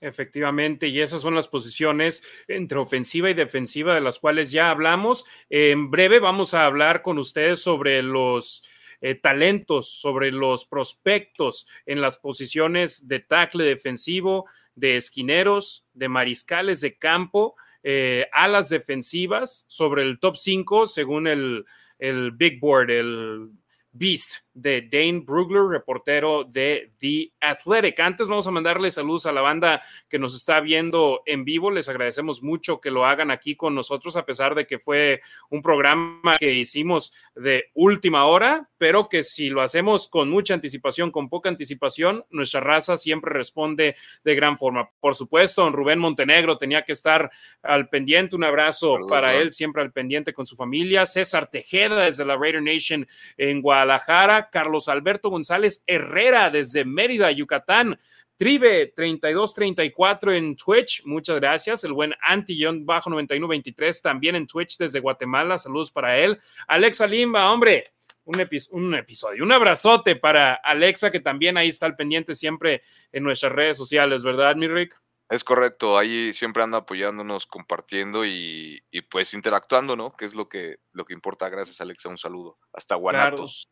Efectivamente, 0.00 0.88
y 0.88 1.00
esas 1.00 1.22
son 1.22 1.34
las 1.34 1.48
posiciones 1.48 2.22
entre 2.48 2.78
ofensiva 2.78 3.30
y 3.30 3.34
defensiva 3.34 3.94
de 3.94 4.02
las 4.02 4.18
cuales 4.18 4.50
ya 4.50 4.70
hablamos. 4.70 5.24
En 5.48 5.90
breve 5.90 6.18
vamos 6.18 6.52
a 6.52 6.66
hablar 6.66 7.00
con 7.00 7.18
ustedes 7.18 7.62
sobre 7.62 8.02
los 8.02 8.62
eh, 9.00 9.14
talentos, 9.14 9.88
sobre 9.88 10.32
los 10.32 10.66
prospectos 10.66 11.66
en 11.86 12.02
las 12.02 12.18
posiciones 12.18 13.08
de 13.08 13.20
tackle 13.20 13.64
defensivo, 13.64 14.46
de 14.74 14.96
esquineros, 14.96 15.86
de 15.94 16.08
mariscales 16.08 16.82
de 16.82 16.98
campo, 16.98 17.56
eh, 17.82 18.28
alas 18.32 18.68
defensivas, 18.68 19.64
sobre 19.68 20.02
el 20.02 20.18
top 20.18 20.36
5 20.36 20.88
según 20.88 21.26
el, 21.26 21.64
el 21.98 22.32
Big 22.32 22.60
Board, 22.60 22.90
el 22.90 23.50
Beast 23.92 24.45
de 24.56 24.88
Dane 24.90 25.20
Brugler, 25.20 25.64
reportero 25.64 26.44
de 26.44 26.92
The 26.98 27.30
Athletic. 27.40 28.00
Antes 28.00 28.26
vamos 28.26 28.46
a 28.46 28.50
mandarle 28.50 28.90
saludos 28.90 29.26
a 29.26 29.32
la 29.32 29.42
banda 29.42 29.82
que 30.08 30.18
nos 30.18 30.34
está 30.34 30.60
viendo 30.60 31.22
en 31.26 31.44
vivo. 31.44 31.70
Les 31.70 31.90
agradecemos 31.90 32.42
mucho 32.42 32.80
que 32.80 32.90
lo 32.90 33.04
hagan 33.04 33.30
aquí 33.30 33.54
con 33.54 33.74
nosotros, 33.74 34.16
a 34.16 34.24
pesar 34.24 34.54
de 34.54 34.66
que 34.66 34.78
fue 34.78 35.20
un 35.50 35.60
programa 35.60 36.36
que 36.38 36.54
hicimos 36.54 37.12
de 37.34 37.66
última 37.74 38.24
hora, 38.24 38.68
pero 38.78 39.10
que 39.10 39.22
si 39.22 39.50
lo 39.50 39.60
hacemos 39.60 40.08
con 40.08 40.30
mucha 40.30 40.54
anticipación, 40.54 41.10
con 41.10 41.28
poca 41.28 41.50
anticipación, 41.50 42.24
nuestra 42.30 42.60
raza 42.60 42.96
siempre 42.96 43.34
responde 43.34 43.94
de 44.24 44.34
gran 44.34 44.56
forma. 44.56 44.90
Por 45.00 45.14
supuesto, 45.14 45.62
don 45.62 45.74
Rubén 45.74 45.98
Montenegro 45.98 46.56
tenía 46.56 46.82
que 46.82 46.92
estar 46.92 47.30
al 47.62 47.90
pendiente. 47.90 48.36
Un 48.36 48.44
abrazo 48.44 48.96
para 49.08 49.34
él, 49.34 49.52
siempre 49.52 49.82
al 49.82 49.92
pendiente 49.92 50.32
con 50.32 50.46
su 50.46 50.56
familia. 50.56 51.04
César 51.04 51.50
Tejeda 51.50 52.04
desde 52.04 52.24
la 52.24 52.36
Raider 52.36 52.62
Nation 52.62 53.06
en 53.36 53.60
Guadalajara. 53.60 54.45
Carlos 54.50 54.88
Alberto 54.88 55.30
González 55.30 55.82
Herrera 55.86 56.50
desde 56.50 56.84
Mérida, 56.84 57.30
Yucatán. 57.30 57.98
Tribe 58.36 58.92
3234 58.94 60.32
en 60.34 60.56
Twitch, 60.56 61.02
muchas 61.06 61.36
gracias. 61.40 61.84
El 61.84 61.94
buen 61.94 62.14
Anti-Bajo 62.20 63.08
9123 63.08 64.02
también 64.02 64.36
en 64.36 64.46
Twitch 64.46 64.76
desde 64.76 65.00
Guatemala, 65.00 65.56
saludos 65.56 65.90
para 65.90 66.18
él. 66.18 66.38
Alexa 66.66 67.06
Limba, 67.06 67.50
hombre, 67.50 67.92
un, 68.24 68.36
un, 68.72 68.94
episodio, 68.94 69.42
un 69.42 69.52
abrazote 69.52 70.16
para 70.16 70.54
Alexa 70.54 71.10
que 71.10 71.20
también 71.20 71.56
ahí 71.56 71.68
está 71.68 71.86
al 71.86 71.96
pendiente 71.96 72.34
siempre 72.34 72.82
en 73.10 73.22
nuestras 73.22 73.52
redes 73.52 73.78
sociales, 73.78 74.22
¿verdad, 74.22 74.54
mi 74.54 74.68
Rick? 74.68 75.00
Es 75.28 75.42
correcto, 75.42 75.98
ahí 75.98 76.32
siempre 76.32 76.62
anda 76.62 76.78
apoyándonos, 76.78 77.46
compartiendo 77.46 78.24
y, 78.24 78.82
pues 79.10 79.34
interactuando, 79.34 79.96
¿no? 79.96 80.14
Que 80.14 80.24
es 80.24 80.34
lo 80.34 80.48
que, 80.48 80.78
lo 80.92 81.04
que 81.04 81.14
importa. 81.14 81.48
Gracias, 81.48 81.80
Alexa, 81.80 82.08
un 82.08 82.18
saludo. 82.18 82.58
Hasta 82.72 82.94
Guanatos. 82.94 83.68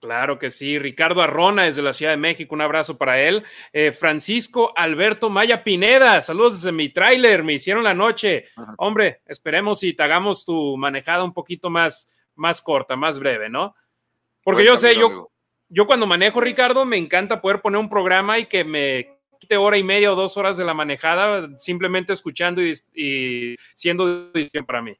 Claro 0.00 0.38
que 0.38 0.50
sí. 0.50 0.78
Ricardo 0.78 1.22
Arrona 1.22 1.64
desde 1.64 1.82
la 1.82 1.92
Ciudad 1.92 2.12
de 2.12 2.18
México, 2.18 2.54
un 2.54 2.60
abrazo 2.60 2.96
para 2.96 3.20
él. 3.20 3.44
Eh, 3.72 3.90
Francisco 3.90 4.72
Alberto 4.76 5.28
Maya 5.28 5.64
Pineda, 5.64 6.20
saludos 6.20 6.62
desde 6.62 6.72
mi 6.72 6.88
tráiler, 6.88 7.42
me 7.42 7.54
hicieron 7.54 7.82
la 7.82 7.94
noche. 7.94 8.46
Hombre, 8.76 9.22
esperemos 9.26 9.82
y 9.82 9.94
te 9.94 10.02
hagamos 10.02 10.44
tu 10.44 10.76
manejada 10.76 11.24
un 11.24 11.32
poquito 11.32 11.68
más, 11.68 12.10
más 12.36 12.62
corta, 12.62 12.94
más 12.94 13.18
breve, 13.18 13.48
¿no? 13.48 13.74
Porque 14.44 14.64
yo 14.64 14.76
sé, 14.76 14.94
yo, 14.94 15.30
yo 15.68 15.86
cuando 15.86 16.06
manejo, 16.06 16.40
Ricardo, 16.40 16.84
me 16.84 16.96
encanta 16.96 17.40
poder 17.40 17.60
poner 17.60 17.80
un 17.80 17.88
programa 17.88 18.38
y 18.38 18.46
que 18.46 18.62
me 18.64 19.18
quite 19.40 19.56
hora 19.56 19.78
y 19.78 19.82
media 19.82 20.12
o 20.12 20.16
dos 20.16 20.36
horas 20.36 20.56
de 20.56 20.64
la 20.64 20.74
manejada 20.74 21.48
simplemente 21.58 22.12
escuchando 22.12 22.62
y, 22.62 22.72
y 22.94 23.56
siendo 23.74 24.30
para 24.66 24.80
mí. 24.80 24.96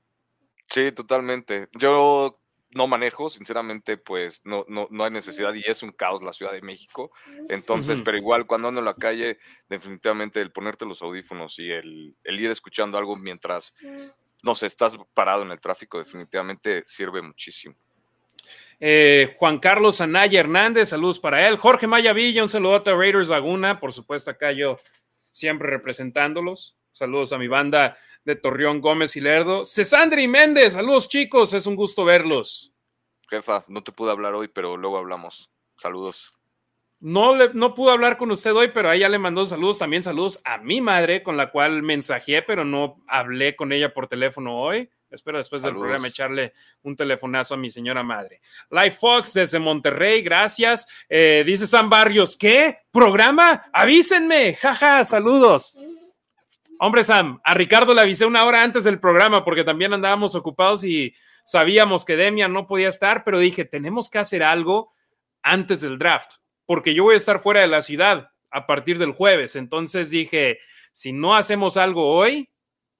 Sí, 0.66 0.92
totalmente. 0.92 1.68
Yo 1.72 2.40
no 2.70 2.86
manejo, 2.86 3.30
sinceramente, 3.30 3.96
pues 3.96 4.42
no, 4.44 4.64
no, 4.68 4.88
no 4.90 5.04
hay 5.04 5.10
necesidad 5.10 5.54
y 5.54 5.62
es 5.66 5.82
un 5.82 5.92
caos 5.92 6.22
la 6.22 6.32
Ciudad 6.32 6.52
de 6.52 6.60
México. 6.60 7.10
Entonces, 7.48 8.02
pero 8.02 8.18
igual 8.18 8.46
cuando 8.46 8.68
ando 8.68 8.80
en 8.80 8.84
la 8.84 8.94
calle, 8.94 9.38
definitivamente 9.68 10.40
el 10.40 10.52
ponerte 10.52 10.84
los 10.84 11.02
audífonos 11.02 11.58
y 11.58 11.70
el, 11.70 12.14
ir 12.24 12.50
escuchando 12.50 12.98
algo 12.98 13.16
mientras, 13.16 13.74
no 14.42 14.54
sé, 14.54 14.66
estás 14.66 14.96
parado 15.14 15.42
en 15.42 15.50
el 15.50 15.60
tráfico, 15.60 15.98
definitivamente 15.98 16.82
sirve 16.86 17.22
muchísimo. 17.22 17.74
Eh, 18.80 19.34
Juan 19.36 19.58
Carlos 19.58 20.00
Anaya 20.00 20.38
Hernández, 20.38 20.90
saludos 20.90 21.18
para 21.18 21.48
él. 21.48 21.56
Jorge 21.56 21.86
Maya 21.86 22.12
Villa, 22.12 22.42
un 22.42 22.48
saludo 22.48 22.76
a 22.76 22.94
Raiders 22.94 23.28
Laguna, 23.28 23.80
por 23.80 23.92
supuesto, 23.92 24.30
acá 24.30 24.52
yo 24.52 24.78
siempre 25.32 25.68
representándolos. 25.70 26.76
Saludos 26.92 27.32
a 27.32 27.38
mi 27.38 27.48
banda 27.48 27.96
de 28.28 28.36
Torreón 28.36 28.82
Gómez 28.82 29.16
y 29.16 29.22
Lerdo. 29.22 29.64
Cesandri 29.64 30.28
Méndez, 30.28 30.74
saludos 30.74 31.08
chicos, 31.08 31.54
es 31.54 31.64
un 31.64 31.74
gusto 31.74 32.04
verlos. 32.04 32.74
Jefa, 33.26 33.64
no 33.68 33.82
te 33.82 33.90
pude 33.90 34.10
hablar 34.10 34.34
hoy, 34.34 34.48
pero 34.48 34.76
luego 34.76 34.98
hablamos. 34.98 35.50
Saludos. 35.76 36.34
No, 37.00 37.34
le, 37.34 37.54
no 37.54 37.74
pude 37.74 37.90
hablar 37.90 38.18
con 38.18 38.30
usted 38.30 38.52
hoy, 38.52 38.68
pero 38.74 38.90
a 38.90 38.96
ella 38.96 39.08
le 39.08 39.18
mandó 39.18 39.46
saludos, 39.46 39.78
también 39.78 40.02
saludos 40.02 40.42
a 40.44 40.58
mi 40.58 40.82
madre, 40.82 41.22
con 41.22 41.38
la 41.38 41.50
cual 41.50 41.82
mensajeé, 41.82 42.42
pero 42.42 42.66
no 42.66 43.02
hablé 43.08 43.56
con 43.56 43.72
ella 43.72 43.94
por 43.94 44.08
teléfono 44.08 44.60
hoy. 44.60 44.90
Espero 45.10 45.38
después 45.38 45.62
del 45.62 45.72
programa 45.72 46.08
echarle 46.08 46.52
un 46.82 46.96
telefonazo 46.96 47.54
a 47.54 47.56
mi 47.56 47.70
señora 47.70 48.02
madre. 48.02 48.42
Life 48.70 48.98
Fox 49.00 49.32
desde 49.32 49.58
Monterrey, 49.58 50.20
gracias. 50.20 50.86
Eh, 51.08 51.44
dice 51.46 51.66
San 51.66 51.88
Barrios, 51.88 52.36
¿qué? 52.36 52.80
¿Programa? 52.90 53.70
Avísenme, 53.72 54.54
jaja, 54.54 55.02
saludos. 55.04 55.78
Hombre, 56.80 57.02
Sam, 57.02 57.40
a 57.42 57.54
Ricardo 57.54 57.92
le 57.92 58.02
avisé 58.02 58.24
una 58.24 58.44
hora 58.44 58.62
antes 58.62 58.84
del 58.84 59.00
programa 59.00 59.44
porque 59.44 59.64
también 59.64 59.92
andábamos 59.92 60.36
ocupados 60.36 60.84
y 60.84 61.12
sabíamos 61.44 62.04
que 62.04 62.16
Demian 62.16 62.52
no 62.52 62.68
podía 62.68 62.88
estar, 62.88 63.24
pero 63.24 63.40
dije, 63.40 63.64
tenemos 63.64 64.10
que 64.10 64.18
hacer 64.18 64.44
algo 64.44 64.92
antes 65.42 65.80
del 65.80 65.98
draft, 65.98 66.34
porque 66.66 66.94
yo 66.94 67.04
voy 67.04 67.14
a 67.14 67.16
estar 67.16 67.40
fuera 67.40 67.62
de 67.62 67.66
la 67.66 67.82
ciudad 67.82 68.30
a 68.50 68.66
partir 68.66 68.98
del 68.98 69.12
jueves. 69.12 69.56
Entonces 69.56 70.10
dije, 70.10 70.60
si 70.92 71.12
no 71.12 71.34
hacemos 71.34 71.76
algo 71.76 72.14
hoy, 72.14 72.48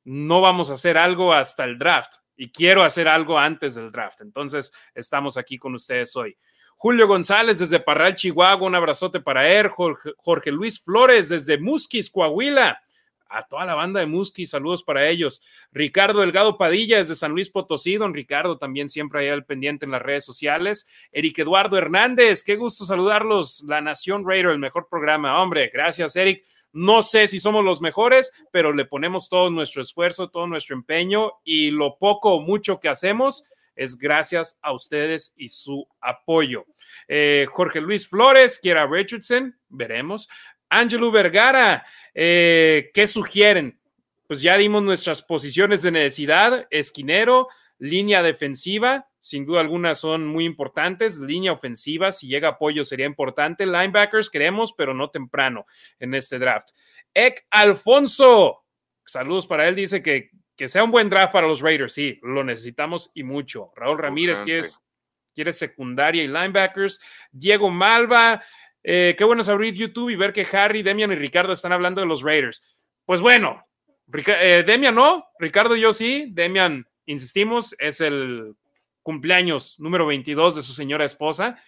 no 0.03 0.41
vamos 0.41 0.71
a 0.71 0.75
hacer 0.75 0.99
algo 0.99 1.33
hasta 1.33 1.65
el 1.65 1.79
draft 1.79 2.15
y 2.37 2.51
quiero 2.51 2.83
hacer 2.83 3.07
algo 3.07 3.39
antes 3.39 3.77
del 3.77 3.93
draft. 3.93 4.23
Entonces 4.23 4.73
estamos 4.93 5.37
aquí 5.37 5.57
con 5.57 5.75
ustedes 5.75 6.17
hoy. 6.17 6.37
Julio 6.77 7.07
González 7.07 7.61
desde 7.61 7.79
Parral, 7.79 8.17
Chihuahua, 8.17 8.67
un 8.67 8.75
abrazote 8.75 9.21
para 9.21 9.49
él. 9.49 9.69
Jorge, 9.69 10.13
Jorge 10.17 10.51
Luis 10.51 10.83
Flores 10.83 11.29
desde 11.29 11.59
Musquis, 11.59 12.11
Coahuila 12.11 12.81
a 13.29 13.47
toda 13.47 13.65
la 13.67 13.75
banda 13.75 14.01
de 14.01 14.07
Musky, 14.07 14.47
saludos 14.47 14.83
para 14.83 15.09
ellos. 15.09 15.43
Ricardo 15.73 16.21
Delgado 16.21 16.57
Padilla 16.57 16.97
desde 16.97 17.15
San 17.15 17.33
Luis 17.33 17.51
Potosí, 17.51 17.97
don 17.97 18.15
Ricardo 18.15 18.59
también 18.59 18.89
siempre 18.89 19.21
ahí 19.21 19.29
al 19.29 19.45
pendiente 19.45 19.85
en 19.85 19.93
las 19.93 20.03
redes 20.03 20.25
sociales. 20.25 20.87
Eric 21.13 21.39
Eduardo 21.39 21.77
Hernández, 21.77 22.43
qué 22.45 22.57
gusto 22.57 22.85
saludarlos. 22.85 23.65
La 23.67 23.81
Nación 23.81 24.27
Raider, 24.27 24.53
el 24.53 24.59
mejor 24.59 24.89
programa. 24.89 25.43
Hombre, 25.43 25.71
gracias, 25.73 26.17
Eric. 26.17 26.45
No 26.73 27.03
sé 27.03 27.27
si 27.29 27.39
somos 27.39 27.65
los 27.65 27.81
mejores, 27.81 28.33
pero 28.53 28.73
le 28.73 28.85
ponemos 28.85 29.29
todo 29.29 29.51
nuestro 29.51 29.83
esfuerzo, 29.83 30.29
todo 30.29 30.47
nuestro 30.47 30.77
empeño 30.77 31.33
y 31.43 31.71
lo 31.71 31.97
poco 31.99 32.35
o 32.35 32.41
mucho 32.41 32.79
que 32.79 32.89
hacemos 32.89 33.45
es 33.79 33.97
gracias 33.97 34.59
a 34.61 34.73
ustedes 34.73 35.33
y 35.37 35.49
su 35.49 35.87
apoyo. 36.01 36.67
Eh, 37.07 37.47
Jorge 37.49 37.81
Luis 37.81 38.07
Flores, 38.07 38.59
Kiera 38.59 38.87
Richardson, 38.87 39.57
veremos. 39.69 40.29
Angelo 40.69 41.11
Vergara, 41.11 41.87
eh, 42.21 42.91
¿qué 42.95 43.07
sugieren? 43.07 43.79
Pues 44.27 44.43
ya 44.43 44.57
dimos 44.57 44.83
nuestras 44.83 45.23
posiciones 45.23 45.83
de 45.83 45.93
necesidad, 45.93 46.67
esquinero, 46.69 47.47
línea 47.79 48.25
defensiva, 48.25 49.09
sin 49.21 49.47
duda 49.47 49.61
alguna 49.61 49.95
son 49.95 50.27
muy 50.27 50.45
importantes, 50.45 51.21
línea 51.21 51.53
ofensiva, 51.53 52.11
si 52.11 52.27
llega 52.27 52.49
apoyo 52.49 52.83
sería 52.83 53.07
importante, 53.07 53.67
linebackers 53.67 54.31
queremos, 54.31 54.73
pero 54.73 54.95
no 54.95 55.11
temprano 55.11 55.65
en 56.01 56.13
este 56.13 56.41
draft. 56.41 56.71
Ek 57.15 57.47
Alfonso, 57.51 58.65
saludos 59.07 59.47
para 59.47 59.69
él, 59.69 59.77
dice 59.77 60.03
que, 60.03 60.31
que 60.57 60.67
sea 60.67 60.83
un 60.83 60.91
buen 60.91 61.09
draft 61.09 61.33
para 61.33 61.47
los 61.47 61.61
Raiders, 61.61 61.93
sí, 61.93 62.19
lo 62.25 62.43
necesitamos 62.43 63.13
y 63.15 63.23
mucho. 63.23 63.71
Raúl 63.77 63.97
Ramírez 63.97 64.43
quiere, 64.43 64.67
quiere 65.37 65.53
secundaria 65.53 66.25
y 66.25 66.27
linebackers. 66.27 67.01
Diego 67.31 67.71
Malva, 67.71 68.43
eh, 68.83 69.15
qué 69.17 69.25
bueno 69.25 69.43
es 69.43 69.49
abrir 69.49 69.75
YouTube 69.75 70.11
y 70.11 70.17
ver 70.17 70.33
que 70.33 70.47
Harry, 70.53 70.83
Demian 70.83 71.13
y 71.13 71.17
Ricardo 71.17 71.53
están 71.53 71.73
hablando 71.73 72.01
de 72.01 72.07
los 72.07 72.23
Raiders. 72.23 72.63
Pues 73.05 73.21
bueno, 73.21 73.65
eh, 74.13 74.65
Demian 74.67 74.95
no, 74.95 75.27
Ricardo 75.39 75.77
y 75.77 75.81
yo 75.81 75.93
sí. 75.93 76.29
Demian, 76.31 76.87
insistimos, 77.07 77.75
es 77.79 78.01
el 78.01 78.55
cumpleaños 79.03 79.79
número 79.81 80.07
22 80.07 80.57
de 80.57 80.63
su 80.63 80.73
señora 80.73 81.05
esposa. 81.05 81.59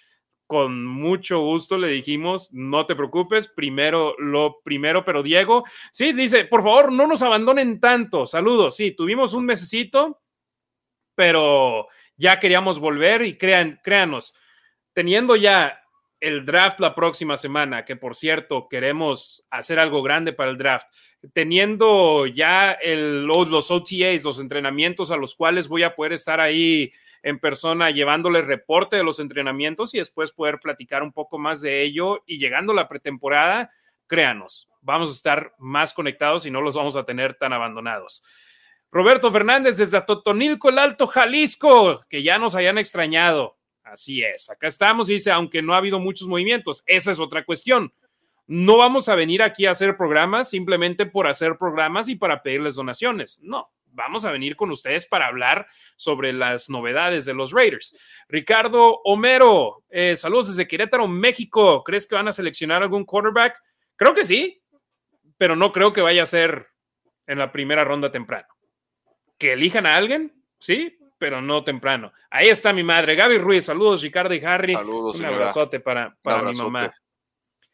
Con 0.46 0.84
mucho 0.84 1.40
gusto 1.40 1.78
le 1.78 1.88
dijimos, 1.88 2.52
no 2.52 2.84
te 2.84 2.96
preocupes, 2.96 3.46
primero 3.48 4.16
lo 4.18 4.60
primero, 4.62 5.04
pero 5.04 5.22
Diego, 5.22 5.64
sí, 5.92 6.12
dice, 6.12 6.44
por 6.44 6.62
favor, 6.62 6.92
no 6.92 7.06
nos 7.06 7.22
abandonen 7.22 7.78
tanto. 7.78 8.26
Saludos, 8.26 8.74
sí, 8.76 8.90
tuvimos 8.90 9.32
un 9.32 9.46
mesecito, 9.46 10.20
pero 11.14 11.86
ya 12.16 12.40
queríamos 12.40 12.80
volver 12.80 13.22
y 13.22 13.38
crean, 13.38 13.80
créanos, 13.82 14.34
teniendo 14.92 15.36
ya 15.36 15.79
el 16.20 16.44
draft 16.44 16.80
la 16.80 16.94
próxima 16.94 17.36
semana, 17.36 17.84
que 17.84 17.96
por 17.96 18.14
cierto 18.14 18.68
queremos 18.68 19.44
hacer 19.50 19.80
algo 19.80 20.02
grande 20.02 20.32
para 20.32 20.50
el 20.50 20.58
draft, 20.58 20.86
teniendo 21.32 22.26
ya 22.26 22.78
los 22.84 23.70
OTAs, 23.70 24.24
los 24.24 24.38
entrenamientos 24.38 25.10
a 25.10 25.16
los 25.16 25.34
cuales 25.34 25.68
voy 25.68 25.82
a 25.82 25.94
poder 25.94 26.12
estar 26.12 26.40
ahí 26.40 26.92
en 27.22 27.38
persona 27.38 27.90
llevándole 27.90 28.42
reporte 28.42 28.96
de 28.96 29.04
los 29.04 29.18
entrenamientos 29.18 29.94
y 29.94 29.98
después 29.98 30.32
poder 30.32 30.60
platicar 30.60 31.02
un 31.02 31.12
poco 31.12 31.38
más 31.38 31.60
de 31.60 31.82
ello 31.82 32.22
y 32.26 32.38
llegando 32.38 32.72
la 32.72 32.88
pretemporada, 32.88 33.70
créanos, 34.06 34.68
vamos 34.82 35.10
a 35.10 35.14
estar 35.14 35.54
más 35.58 35.92
conectados 35.92 36.46
y 36.46 36.50
no 36.50 36.60
los 36.60 36.74
vamos 36.74 36.96
a 36.96 37.04
tener 37.04 37.34
tan 37.34 37.52
abandonados. 37.52 38.22
Roberto 38.92 39.30
Fernández 39.30 39.76
desde 39.76 39.98
Atotonilco, 39.98 40.68
el 40.68 40.78
Alto 40.78 41.06
Jalisco, 41.06 42.00
que 42.08 42.22
ya 42.22 42.38
nos 42.38 42.56
hayan 42.56 42.76
extrañado. 42.76 43.59
Así 43.90 44.22
es, 44.22 44.48
acá 44.48 44.68
estamos, 44.68 45.08
dice, 45.08 45.32
aunque 45.32 45.62
no 45.62 45.74
ha 45.74 45.78
habido 45.78 45.98
muchos 45.98 46.28
movimientos, 46.28 46.84
esa 46.86 47.10
es 47.10 47.18
otra 47.18 47.44
cuestión. 47.44 47.92
No 48.46 48.76
vamos 48.76 49.08
a 49.08 49.16
venir 49.16 49.42
aquí 49.42 49.66
a 49.66 49.72
hacer 49.72 49.96
programas 49.96 50.48
simplemente 50.48 51.06
por 51.06 51.26
hacer 51.26 51.56
programas 51.58 52.08
y 52.08 52.14
para 52.14 52.42
pedirles 52.42 52.76
donaciones. 52.76 53.40
No, 53.42 53.72
vamos 53.86 54.24
a 54.24 54.30
venir 54.30 54.54
con 54.54 54.70
ustedes 54.70 55.06
para 55.06 55.26
hablar 55.26 55.66
sobre 55.96 56.32
las 56.32 56.70
novedades 56.70 57.24
de 57.24 57.34
los 57.34 57.50
Raiders. 57.50 57.96
Ricardo 58.28 59.00
Homero, 59.04 59.82
eh, 59.90 60.14
saludos 60.14 60.48
desde 60.48 60.68
Querétaro, 60.68 61.08
México. 61.08 61.82
¿Crees 61.82 62.06
que 62.06 62.14
van 62.14 62.28
a 62.28 62.32
seleccionar 62.32 62.82
algún 62.82 63.04
quarterback? 63.04 63.60
Creo 63.96 64.14
que 64.14 64.24
sí, 64.24 64.62
pero 65.36 65.56
no 65.56 65.72
creo 65.72 65.92
que 65.92 66.00
vaya 66.00 66.22
a 66.22 66.26
ser 66.26 66.68
en 67.26 67.38
la 67.38 67.50
primera 67.50 67.84
ronda 67.84 68.12
temprano. 68.12 68.48
¿Que 69.36 69.54
elijan 69.54 69.86
a 69.86 69.96
alguien? 69.96 70.32
Sí, 70.60 70.96
pero 71.20 71.42
no 71.42 71.62
temprano. 71.62 72.12
Ahí 72.30 72.48
está 72.48 72.72
mi 72.72 72.82
madre, 72.82 73.14
Gaby 73.14 73.36
Ruiz. 73.36 73.66
Saludos, 73.66 74.00
Ricardo 74.00 74.34
y 74.34 74.42
Harry. 74.42 74.74
Saludos, 74.74 75.16
Un 75.20 75.26
abrazote 75.26 75.78
para, 75.78 76.16
para 76.22 76.42
mi 76.44 76.54
mamá. 76.54 76.90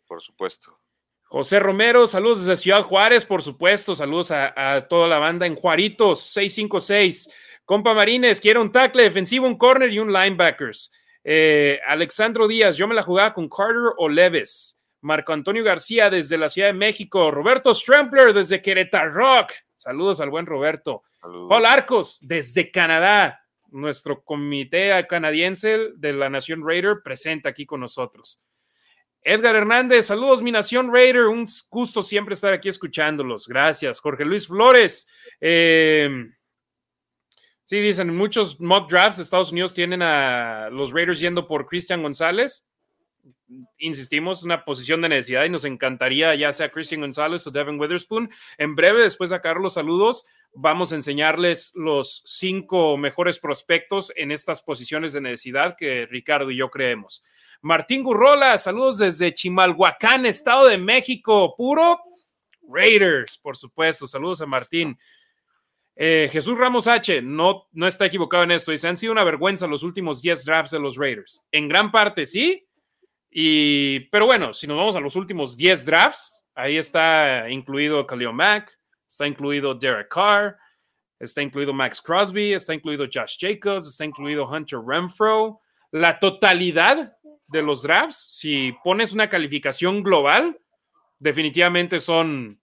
Por 0.05 0.21
supuesto. 0.21 0.77
José 1.23 1.61
Romero, 1.61 2.07
saludos 2.07 2.41
desde 2.41 2.61
Ciudad 2.61 2.83
Juárez, 2.83 3.25
por 3.25 3.43
supuesto. 3.43 3.95
Saludos 3.95 4.33
a, 4.33 4.81
toda 4.89 5.07
la 5.07 5.19
banda 5.19 5.47
en 5.47 5.55
Juaritos 5.55 6.23
656. 6.23 7.31
Compa 7.65 7.95
Marines, 7.95 8.41
quiero 8.41 8.61
un 8.63 8.73
tackle 8.73 9.05
defensivo, 9.05 9.47
un 9.47 9.57
corner 9.57 9.93
y 9.93 10.01
un 10.01 10.13
linebackers. 10.13 10.91
Eh, 11.23 11.81
Alexandro 11.87 12.49
Díaz, 12.49 12.77
yo 12.77 12.89
me 12.89 12.95
la 12.95 13.03
jugaba 13.03 13.33
con 13.33 13.49
Carter 13.49 13.95
o 13.97 14.09
Leves. 14.09 14.79
Marco 15.03 15.33
Antonio 15.33 15.63
García 15.63 16.11
desde 16.11 16.37
la 16.37 16.49
Ciudad 16.49 16.69
de 16.69 16.75
México. 16.75 17.31
Roberto 17.31 17.73
Strampler 17.73 18.33
desde 18.33 18.61
Querétaro 18.61 19.13
Rock. 19.13 19.53
Saludos 19.77 20.21
al 20.21 20.31
buen 20.31 20.47
Roberto. 20.47 21.03
Paul 21.49 21.67
Arcos, 21.67 22.19
desde 22.23 22.71
Canadá, 22.71 23.41
nuestro 23.71 24.23
comité 24.23 25.07
canadiense 25.09 25.91
de 25.97 26.13
la 26.13 26.31
Nación 26.31 26.67
Raider, 26.67 26.99
presenta 27.03 27.49
aquí 27.49 27.67
con 27.67 27.81
nosotros. 27.81 28.41
Edgar 29.23 29.57
Hernández, 29.57 30.07
saludos, 30.07 30.41
mi 30.41 30.53
Nación 30.53 30.93
Raider, 30.93 31.25
un 31.25 31.47
gusto 31.69 32.01
siempre 32.01 32.35
estar 32.35 32.53
aquí 32.53 32.69
escuchándolos. 32.69 33.49
Gracias. 33.49 33.99
Jorge 33.99 34.25
Luis 34.25 34.47
Flores. 34.47 35.09
Eh, 35.41 36.09
sí, 37.65 37.81
dicen, 37.81 38.17
muchos 38.17 38.61
mock 38.61 38.89
drafts 38.89 39.19
Estados 39.19 39.51
Unidos 39.51 39.75
tienen 39.75 40.03
a 40.03 40.71
los 40.71 40.93
Raiders 40.93 41.19
yendo 41.19 41.47
por 41.47 41.67
Cristian 41.67 42.03
González 42.03 42.69
insistimos, 43.79 44.43
una 44.43 44.65
posición 44.65 45.01
de 45.01 45.09
necesidad 45.09 45.45
y 45.45 45.51
nos 45.51 45.65
encantaría 45.65 46.35
ya 46.35 46.53
sea 46.53 46.71
Christian 46.71 47.01
González 47.01 47.47
o 47.47 47.51
Devin 47.51 47.79
Witherspoon. 47.79 48.31
En 48.59 48.75
breve, 48.75 49.03
después 49.03 49.31
de 49.31 49.37
sacar 49.37 49.59
los 49.59 49.75
saludos, 49.75 50.25
vamos 50.53 50.93
a 50.93 50.97
enseñarles 50.97 51.73
los 51.75 52.23
cinco 52.25 52.97
mejores 52.97 53.39
prospectos 53.39 54.13
en 54.17 54.33
estas 54.33 54.63
posiciones 54.63 55.13
de 55.13 55.21
necesidad 55.21 55.77
que 55.77 56.07
Ricardo 56.07 56.51
y 56.51 56.57
yo 56.57 56.71
creemos. 56.71 57.23
Martín 57.61 58.03
Gurrola, 58.03 58.59
saludos 58.59 58.99
desde 58.99 59.35
Chimalhuacán, 59.35 60.27
Estado 60.27 60.67
de 60.67 60.79
México, 60.79 61.55
puro 61.57 62.01
Raiders, 62.69 63.39
por 63.39 63.57
supuesto. 63.57 64.07
Saludos 64.07 64.41
a 64.41 64.47
Martín. 64.47 64.99
Eh, 65.95 66.29
Jesús 66.31 66.59
Ramos 66.59 66.87
H. 66.87 67.23
No, 67.23 67.69
no 67.73 67.87
está 67.87 68.07
equivocado 68.07 68.45
en 68.45 68.51
esto. 68.51 68.71
Dice, 68.71 68.89
han 68.89 68.97
sido 68.97 69.13
una 69.13 69.25
vergüenza 69.25 69.67
los 69.67 69.83
últimos 69.83 70.21
10 70.21 70.45
drafts 70.45 70.71
de 70.71 70.79
los 70.79 70.97
Raiders. 70.97 71.43
En 71.53 71.69
gran 71.69 71.91
parte, 71.91 72.27
sí, 72.27 72.66
y, 73.39 74.01
pero 74.09 74.25
bueno, 74.25 74.55
si 74.55 74.67
nos 74.67 74.79
vamos 74.79 74.97
a 74.97 75.01
los 75.01 75.15
últimos 75.15 75.59
10 75.59 75.85
drafts, 75.85 76.47
ahí 76.55 76.79
está 76.79 77.51
incluido 77.51 78.07
Khalil 78.07 78.33
Mack, 78.33 78.75
está 79.07 79.27
incluido 79.27 79.75
Derek 79.75 80.09
Carr, 80.09 80.57
está 81.19 81.43
incluido 81.43 81.75
Max 81.75 82.01
Crosby, 82.01 82.55
está 82.55 82.73
incluido 82.73 83.05
Josh 83.05 83.37
Jacobs, 83.39 83.89
está 83.89 84.07
incluido 84.07 84.49
Hunter 84.49 84.79
Renfro. 84.79 85.61
La 85.91 86.19
totalidad 86.19 87.15
de 87.47 87.61
los 87.61 87.83
drafts, 87.83 88.39
si 88.39 88.73
pones 88.83 89.13
una 89.13 89.29
calificación 89.29 90.03
global, 90.03 90.59
definitivamente 91.19 92.01
son 92.01 92.59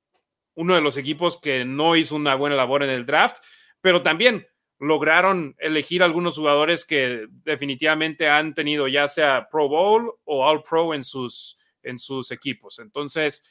uno 0.55 0.73
de 0.73 0.81
los 0.81 0.97
equipos 0.97 1.39
que 1.39 1.65
no 1.65 1.95
hizo 1.95 2.15
una 2.15 2.33
buena 2.33 2.55
labor 2.55 2.81
en 2.81 2.89
el 2.89 3.05
draft, 3.05 3.37
pero 3.79 4.01
también 4.01 4.47
lograron 4.79 5.55
elegir 5.59 6.03
algunos 6.03 6.37
jugadores 6.37 6.85
que 6.85 7.27
definitivamente 7.43 8.29
han 8.29 8.53
tenido 8.53 8.87
ya 8.87 9.07
sea 9.07 9.47
Pro 9.49 9.67
Bowl 9.67 10.13
o 10.25 10.45
All 10.45 10.61
Pro 10.61 10.93
en 10.93 11.03
sus, 11.03 11.57
en 11.81 11.97
sus 11.99 12.31
equipos. 12.31 12.79
Entonces, 12.79 13.45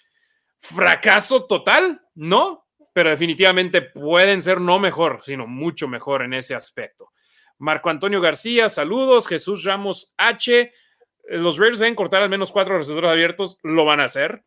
fracaso 0.58 1.46
total, 1.46 2.02
¿no? 2.14 2.66
Pero 2.92 3.10
definitivamente 3.10 3.82
pueden 3.82 4.42
ser 4.42 4.60
no 4.60 4.78
mejor, 4.78 5.20
sino 5.24 5.46
mucho 5.46 5.88
mejor 5.88 6.22
en 6.22 6.34
ese 6.34 6.54
aspecto. 6.54 7.12
Marco 7.58 7.90
Antonio 7.90 8.20
García, 8.20 8.68
saludos. 8.68 9.26
Jesús 9.26 9.64
Ramos 9.64 10.14
H. 10.18 10.72
Los 11.28 11.58
Raiders 11.58 11.78
deben 11.78 11.94
cortar 11.94 12.22
al 12.22 12.28
menos 12.28 12.50
cuatro 12.50 12.76
receptores 12.76 13.10
abiertos, 13.10 13.58
lo 13.62 13.84
van 13.84 14.00
a 14.00 14.04
hacer, 14.04 14.44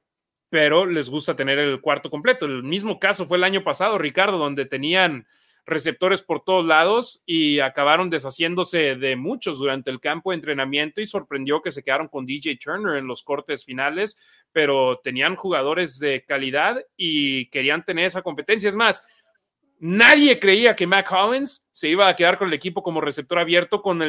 pero 0.49 0.86
les 0.86 1.09
gusta 1.09 1.36
tener 1.36 1.57
el 1.57 1.80
cuarto 1.80 2.09
completo. 2.09 2.45
El 2.45 2.63
mismo 2.63 2.99
caso 2.99 3.26
fue 3.26 3.38
el 3.38 3.45
año 3.45 3.63
pasado, 3.63 3.97
Ricardo, 3.97 4.38
donde 4.38 4.65
tenían 4.65 5.28
receptores 5.66 6.22
por 6.22 6.43
todos 6.43 6.63
lados 6.63 7.24
y 7.26 7.59
acabaron 7.59 8.09
deshaciéndose 8.09 8.95
de 8.95 9.16
muchos 9.16 9.57
durante 9.57 9.89
el 9.89 9.99
campo 9.99 10.30
de 10.30 10.36
entrenamiento 10.36 11.01
y 11.01 11.07
sorprendió 11.07 11.61
que 11.61 11.72
se 11.72 11.84
quedaron 11.84 12.07
con 12.07 12.26
DJ 12.26 12.57
Turner 12.57 12.97
en 12.97 13.07
los 13.07 13.24
cortes 13.24 13.66
finales, 13.66 14.18
pero 14.51 14.99
tenían 15.03 15.36
jugadores 15.36 15.97
de 15.97 16.24
calidad 16.24 16.86
y 16.95 17.47
querían 17.49 17.84
tener 17.84 18.05
esa 18.05 18.22
competencia. 18.22 18.70
Es 18.70 18.76
más, 18.76 19.05
nadie 19.80 20.39
creía 20.39 20.76
que 20.76 20.86
Mac 20.86 21.09
Collins 21.09 21.68
se 21.72 21.89
iba 21.89 22.07
a 22.07 22.16
quedar 22.16 22.38
con 22.38 22.49
el 22.49 22.53
equipo 22.53 22.84
como 22.84 23.01
receptor 23.01 23.39
abierto 23.39 23.82
con 23.82 23.99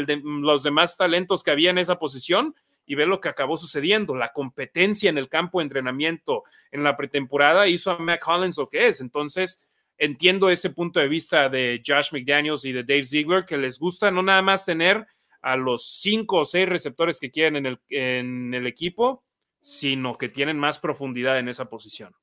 los 0.42 0.62
demás 0.62 0.96
talentos 0.96 1.42
que 1.42 1.50
había 1.50 1.70
en 1.70 1.78
esa 1.78 1.98
posición 1.98 2.54
y 2.84 2.94
ve 2.94 3.06
lo 3.06 3.20
que 3.20 3.30
acabó 3.30 3.56
sucediendo. 3.56 4.14
La 4.14 4.32
competencia 4.32 5.08
en 5.08 5.16
el 5.16 5.30
campo 5.30 5.58
de 5.58 5.64
entrenamiento 5.64 6.44
en 6.70 6.84
la 6.84 6.96
pretemporada 6.96 7.66
hizo 7.66 7.90
a 7.90 7.98
Mac 7.98 8.22
Collins 8.22 8.58
lo 8.58 8.68
que 8.68 8.88
es. 8.88 9.00
Entonces, 9.00 9.65
entiendo 9.98 10.50
ese 10.50 10.70
punto 10.70 11.00
de 11.00 11.08
vista 11.08 11.48
de 11.48 11.82
Josh 11.86 12.12
McDaniels 12.12 12.64
y 12.64 12.72
de 12.72 12.84
Dave 12.84 13.04
Ziegler, 13.04 13.44
que 13.44 13.56
les 13.56 13.78
gusta 13.78 14.10
no 14.10 14.22
nada 14.22 14.42
más 14.42 14.64
tener 14.64 15.06
a 15.42 15.56
los 15.56 16.00
cinco 16.00 16.38
o 16.38 16.44
seis 16.44 16.68
receptores 16.68 17.20
que 17.20 17.30
quieren 17.30 17.56
en 17.56 17.66
el, 17.66 17.80
en 17.88 18.54
el 18.54 18.66
equipo, 18.66 19.24
sino 19.60 20.16
que 20.16 20.28
tienen 20.28 20.58
más 20.58 20.78
profundidad 20.78 21.38
en 21.38 21.48
esa 21.48 21.68
posición. 21.68 22.14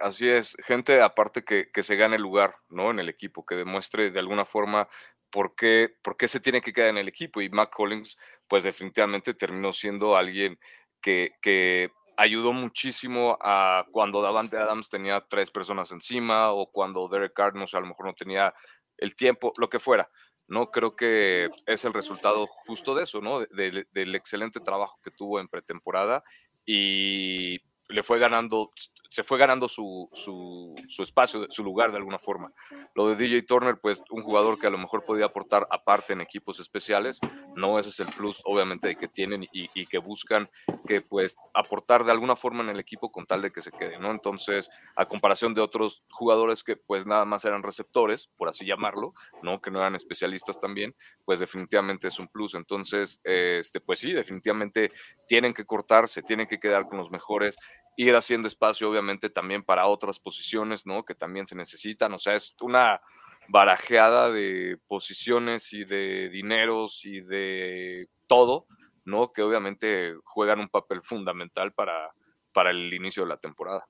Así 0.00 0.28
es, 0.28 0.56
gente 0.64 1.00
aparte 1.00 1.44
que, 1.44 1.70
que 1.70 1.82
se 1.82 1.96
gane 1.96 2.16
el 2.16 2.22
lugar, 2.22 2.56
¿no? 2.68 2.90
En 2.90 2.98
el 2.98 3.08
equipo, 3.08 3.44
que 3.46 3.54
demuestre 3.54 4.10
de 4.10 4.18
alguna 4.18 4.44
forma 4.44 4.88
por 5.30 5.54
qué, 5.54 5.88
por 6.02 6.16
qué 6.16 6.26
se 6.28 6.40
tiene 6.40 6.60
que 6.60 6.72
quedar 6.72 6.90
en 6.90 6.98
el 6.98 7.08
equipo. 7.08 7.40
Y 7.40 7.48
Mac 7.48 7.70
Collins, 7.70 8.16
pues 8.48 8.64
definitivamente 8.64 9.34
terminó 9.34 9.72
siendo 9.72 10.16
alguien 10.16 10.58
que, 11.00 11.32
que 11.40 11.90
ayudó 12.16 12.52
muchísimo 12.52 13.36
a 13.40 13.86
cuando 13.92 14.22
Davante 14.22 14.56
Adams 14.56 14.88
tenía 14.88 15.20
tres 15.28 15.50
personas 15.50 15.90
encima 15.92 16.52
o 16.52 16.70
cuando 16.70 17.08
Derek 17.08 17.32
Carr, 17.34 17.54
no 17.54 17.64
a 17.70 17.80
lo 17.80 17.86
mejor 17.86 18.06
no 18.06 18.14
tenía 18.14 18.54
el 18.98 19.16
tiempo, 19.16 19.52
lo 19.58 19.68
que 19.68 19.78
fuera. 19.78 20.10
No 20.46 20.70
creo 20.70 20.94
que 20.94 21.48
es 21.66 21.84
el 21.84 21.94
resultado 21.94 22.46
justo 22.46 22.94
de 22.94 23.04
eso, 23.04 23.20
¿no? 23.20 23.40
del 23.40 24.14
excelente 24.14 24.60
trabajo 24.60 24.98
que 25.02 25.10
tuvo 25.10 25.40
en 25.40 25.48
pretemporada 25.48 26.22
y 26.66 27.60
le 27.88 28.02
fue 28.02 28.18
ganando, 28.18 28.72
se 29.14 29.22
fue 29.22 29.38
ganando 29.38 29.68
su, 29.68 30.10
su, 30.12 30.74
espacio, 31.00 31.46
su 31.48 31.62
lugar 31.62 31.92
de 31.92 31.98
alguna 31.98 32.18
forma. 32.18 32.52
Lo 32.96 33.08
de 33.08 33.14
DJ 33.14 33.42
Turner, 33.42 33.78
pues 33.80 34.02
un 34.10 34.24
jugador 34.24 34.58
que 34.58 34.66
a 34.66 34.70
lo 34.70 34.76
mejor 34.76 35.04
podía 35.04 35.26
aportar 35.26 35.68
aparte 35.70 36.14
en 36.14 36.20
equipos 36.20 36.58
especiales, 36.58 37.20
no 37.54 37.78
ese 37.78 37.90
es 37.90 38.00
el 38.00 38.08
plus 38.08 38.42
obviamente 38.44 38.96
que 38.96 39.06
tienen 39.06 39.44
y, 39.52 39.70
y, 39.72 39.86
que 39.86 39.98
buscan 39.98 40.50
que 40.88 41.00
pues 41.00 41.36
aportar 41.54 42.02
de 42.02 42.10
alguna 42.10 42.34
forma 42.34 42.64
en 42.64 42.70
el 42.70 42.80
equipo 42.80 43.12
con 43.12 43.24
tal 43.24 43.40
de 43.40 43.52
que 43.52 43.62
se 43.62 43.70
quede, 43.70 44.00
¿no? 44.00 44.10
Entonces, 44.10 44.68
a 44.96 45.06
comparación 45.06 45.54
de 45.54 45.60
otros 45.60 46.02
jugadores 46.10 46.64
que 46.64 46.74
pues 46.74 47.06
nada 47.06 47.24
más 47.24 47.44
eran 47.44 47.62
receptores, 47.62 48.32
por 48.36 48.48
así 48.48 48.66
llamarlo, 48.66 49.14
¿no? 49.44 49.60
Que 49.60 49.70
no 49.70 49.78
eran 49.78 49.94
especialistas 49.94 50.58
también, 50.58 50.96
pues 51.24 51.38
definitivamente 51.38 52.08
es 52.08 52.18
un 52.18 52.26
plus. 52.26 52.56
Entonces, 52.56 53.20
este, 53.22 53.80
pues 53.80 54.00
sí, 54.00 54.12
definitivamente 54.12 54.90
tienen 55.28 55.54
que 55.54 55.64
cortarse, 55.64 56.20
tienen 56.22 56.48
que 56.48 56.58
quedar 56.58 56.88
con 56.88 56.98
los 56.98 57.12
mejores 57.12 57.56
ir 57.96 58.14
haciendo 58.14 58.48
espacio, 58.48 58.90
obviamente, 58.90 59.03
también 59.32 59.62
para 59.62 59.86
otras 59.86 60.18
posiciones, 60.18 60.86
¿no? 60.86 61.04
Que 61.04 61.14
también 61.14 61.46
se 61.46 61.56
necesitan. 61.56 62.12
O 62.12 62.18
sea, 62.18 62.34
es 62.34 62.54
una 62.60 63.00
barajeada 63.48 64.30
de 64.30 64.78
posiciones 64.86 65.72
y 65.72 65.84
de 65.84 66.28
dineros 66.30 67.04
y 67.04 67.20
de 67.20 68.08
todo, 68.26 68.66
¿no? 69.04 69.32
Que 69.32 69.42
obviamente 69.42 70.14
juegan 70.24 70.60
un 70.60 70.68
papel 70.68 71.02
fundamental 71.02 71.72
para, 71.72 72.12
para 72.52 72.70
el 72.70 72.92
inicio 72.92 73.22
de 73.22 73.28
la 73.28 73.36
temporada. 73.36 73.86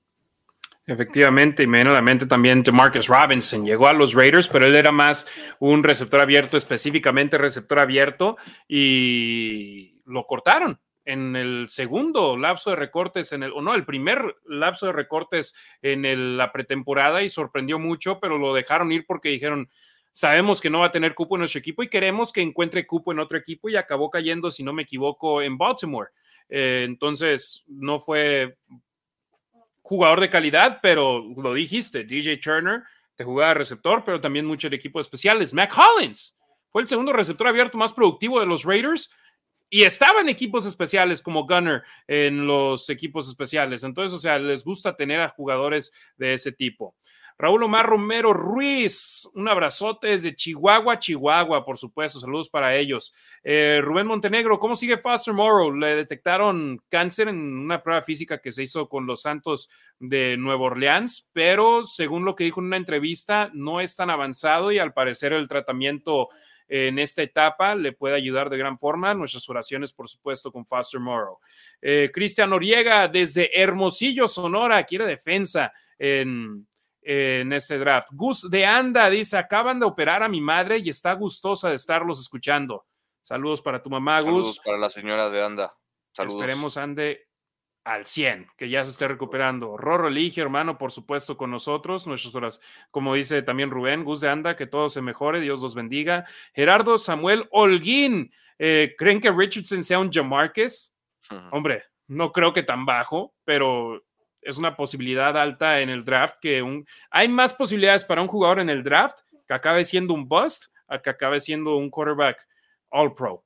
Efectivamente, 0.87 1.63
y 1.63 1.67
me 1.67 1.79
viene 1.79 1.91
la 1.91 2.01
mente 2.01 2.27
también 2.27 2.63
Marcus 2.71 3.07
Robinson. 3.07 3.65
Llegó 3.65 3.87
a 3.87 3.93
los 3.93 4.13
Raiders, 4.13 4.47
pero 4.47 4.65
él 4.65 4.75
era 4.75 4.91
más 4.91 5.27
un 5.59 5.83
receptor 5.83 6.19
abierto, 6.19 6.57
específicamente 6.57 7.39
receptor 7.39 7.79
abierto, 7.79 8.37
y 8.67 9.99
lo 10.05 10.25
cortaron 10.27 10.79
en 11.05 11.35
el 11.35 11.67
segundo 11.69 12.35
lapso 12.35 12.71
de 12.71 12.75
recortes, 12.75 13.31
en 13.31 13.43
el, 13.43 13.51
o 13.53 13.61
no, 13.61 13.75
el 13.75 13.85
primer 13.85 14.35
lapso 14.45 14.87
de 14.87 14.91
recortes 14.91 15.55
en 15.81 16.37
la 16.37 16.51
pretemporada 16.51 17.21
y 17.21 17.29
sorprendió 17.29 17.79
mucho, 17.79 18.19
pero 18.19 18.37
lo 18.37 18.53
dejaron 18.53 18.91
ir 18.91 19.05
porque 19.05 19.29
dijeron, 19.29 19.69
sabemos 20.11 20.61
que 20.61 20.69
no 20.69 20.79
va 20.79 20.87
a 20.87 20.91
tener 20.91 21.13
cupo 21.13 21.35
en 21.35 21.39
nuestro 21.39 21.59
equipo 21.59 21.83
y 21.83 21.89
queremos 21.89 22.31
que 22.31 22.41
encuentre 22.41 22.87
cupo 22.87 23.11
en 23.11 23.19
otro 23.19 23.37
equipo 23.37 23.69
y 23.69 23.75
acabó 23.75 24.09
cayendo, 24.09 24.49
si 24.49 24.63
no 24.63 24.73
me 24.73 24.83
equivoco, 24.83 25.41
en 25.41 25.57
Baltimore. 25.57 26.09
Eh, 26.49 26.83
entonces, 26.85 27.63
no 27.67 27.99
fue 27.99 28.57
jugador 29.81 30.19
de 30.19 30.29
calidad, 30.29 30.79
pero 30.81 31.23
lo 31.37 31.53
dijiste, 31.53 32.03
DJ 32.03 32.37
Turner 32.37 32.83
te 33.15 33.23
jugaba 33.23 33.53
receptor, 33.53 34.03
pero 34.03 34.19
también 34.19 34.45
mucho 34.45 34.69
de 34.69 34.75
equipos 34.75 35.05
especiales. 35.05 35.53
Mac 35.53 35.73
Hollins 35.77 36.35
fue 36.71 36.81
el 36.81 36.87
segundo 36.87 37.13
receptor 37.13 37.47
abierto 37.47 37.77
más 37.77 37.93
productivo 37.93 38.39
de 38.39 38.45
los 38.45 38.63
Raiders 38.63 39.11
y 39.69 39.83
estaba 39.83 40.21
en 40.21 40.29
equipos 40.29 40.65
especiales 40.65 41.21
como 41.21 41.45
Gunner 41.45 41.83
en 42.07 42.47
los 42.47 42.89
equipos 42.89 43.27
especiales. 43.27 43.83
Entonces, 43.83 44.15
o 44.15 44.19
sea, 44.19 44.39
les 44.39 44.63
gusta 44.63 44.95
tener 44.95 45.19
a 45.19 45.29
jugadores 45.29 45.91
de 46.17 46.33
ese 46.33 46.51
tipo. 46.51 46.95
Raúl 47.37 47.63
Omar 47.63 47.85
Romero 47.85 48.31
Ruiz, 48.31 49.29
un 49.33 49.49
abrazote 49.49 50.07
desde 50.07 50.33
Chihuahua, 50.33 50.99
Chihuahua, 50.99 51.65
por 51.65 51.77
supuesto, 51.77 52.17
saludos 52.17 52.49
para 52.49 52.77
ellos. 52.77 53.13
Eh, 53.43 53.81
Rubén 53.83 54.07
Montenegro, 54.07 54.57
¿cómo 54.57 54.73
sigue 54.73 54.97
Foster 54.97 55.33
Morrow? 55.33 55.75
Le 55.75 55.97
detectaron 55.97 56.81
cáncer 56.87 57.27
en 57.27 57.35
una 57.35 57.83
prueba 57.83 58.01
física 58.03 58.39
que 58.39 58.53
se 58.53 58.63
hizo 58.63 58.87
con 58.87 59.05
los 59.05 59.23
Santos 59.23 59.69
de 59.99 60.37
Nueva 60.37 60.63
Orleans, 60.63 61.29
pero 61.33 61.83
según 61.83 62.23
lo 62.23 62.35
que 62.35 62.45
dijo 62.45 62.61
en 62.61 62.67
una 62.67 62.77
entrevista, 62.77 63.49
no 63.53 63.81
es 63.81 63.97
tan 63.97 64.09
avanzado 64.09 64.71
y 64.71 64.79
al 64.79 64.93
parecer 64.93 65.33
el 65.33 65.49
tratamiento 65.49 66.29
en 66.67 66.99
esta 66.99 67.21
etapa 67.21 67.75
le 67.75 67.91
puede 67.91 68.15
ayudar 68.15 68.49
de 68.49 68.57
gran 68.57 68.77
forma. 68.77 69.13
Nuestras 69.13 69.47
oraciones, 69.49 69.93
por 69.93 70.07
supuesto, 70.07 70.51
con 70.51 70.65
Foster 70.65 70.99
Morrow. 70.99 71.39
Eh, 71.81 72.09
Cristian 72.13 72.49
Noriega, 72.49 73.07
desde 73.07 73.59
Hermosillo, 73.59 74.27
Sonora, 74.27 74.83
quiere 74.83 75.05
defensa 75.05 75.71
en, 75.97 76.67
en 77.01 77.53
este 77.53 77.77
draft. 77.77 78.09
Gus 78.11 78.49
de 78.49 78.65
Anda 78.65 79.09
dice: 79.09 79.37
Acaban 79.37 79.79
de 79.79 79.85
operar 79.85 80.23
a 80.23 80.29
mi 80.29 80.41
madre 80.41 80.79
y 80.79 80.89
está 80.89 81.13
gustosa 81.13 81.69
de 81.69 81.75
estarlos 81.75 82.19
escuchando. 82.19 82.85
Saludos 83.21 83.61
para 83.61 83.81
tu 83.81 83.89
mamá, 83.89 84.21
Gus. 84.21 84.25
Saludos 84.25 84.61
para 84.63 84.77
la 84.77 84.89
señora 84.89 85.29
de 85.29 85.43
Anda. 85.43 85.75
Saludos. 86.13 86.41
Esperemos 86.41 86.77
ande 86.77 87.24
al 87.85 88.05
100, 88.05 88.47
que 88.57 88.67
ya 88.67 88.83
se 88.83 88.91
esté 88.91 89.07
recuperando. 89.07 89.77
Rorro 89.77 90.07
Elige, 90.07 90.41
hermano, 90.41 90.77
por 90.77 90.91
supuesto, 90.91 91.37
con 91.37 91.51
nosotros. 91.51 92.07
Nuestras 92.07 92.33
horas, 92.35 92.59
como 92.91 93.13
dice 93.13 93.43
también 93.43 93.69
Rubén, 93.69 94.03
Gus 94.03 94.21
de 94.21 94.29
Anda, 94.29 94.55
que 94.55 94.65
todo 94.65 94.89
se 94.89 95.01
mejore, 95.01 95.39
Dios 95.39 95.61
los 95.61 95.75
bendiga. 95.75 96.25
Gerardo 96.53 96.97
Samuel 96.97 97.47
Holguín, 97.51 98.33
eh, 98.57 98.95
¿creen 98.97 99.21
que 99.21 99.31
Richardson 99.31 99.83
sea 99.83 99.99
un 99.99 100.11
Jamarques? 100.11 100.93
Hombre, 101.51 101.83
no 102.07 102.31
creo 102.31 102.53
que 102.53 102.63
tan 102.63 102.85
bajo, 102.85 103.33
pero 103.45 104.03
es 104.41 104.57
una 104.57 104.75
posibilidad 104.75 105.37
alta 105.37 105.79
en 105.79 105.89
el 105.89 106.03
draft 106.03 106.37
que 106.41 106.61
un... 106.61 106.85
Hay 107.11 107.27
más 107.27 107.53
posibilidades 107.53 108.03
para 108.03 108.21
un 108.21 108.27
jugador 108.27 108.59
en 108.59 108.69
el 108.69 108.83
draft 108.83 109.19
que 109.47 109.53
acabe 109.53 109.85
siendo 109.85 110.13
un 110.13 110.27
bust 110.27 110.65
a 110.87 110.99
que 110.99 111.11
acabe 111.11 111.39
siendo 111.39 111.77
un 111.77 111.89
quarterback 111.89 112.47
all 112.89 113.13
pro. 113.13 113.43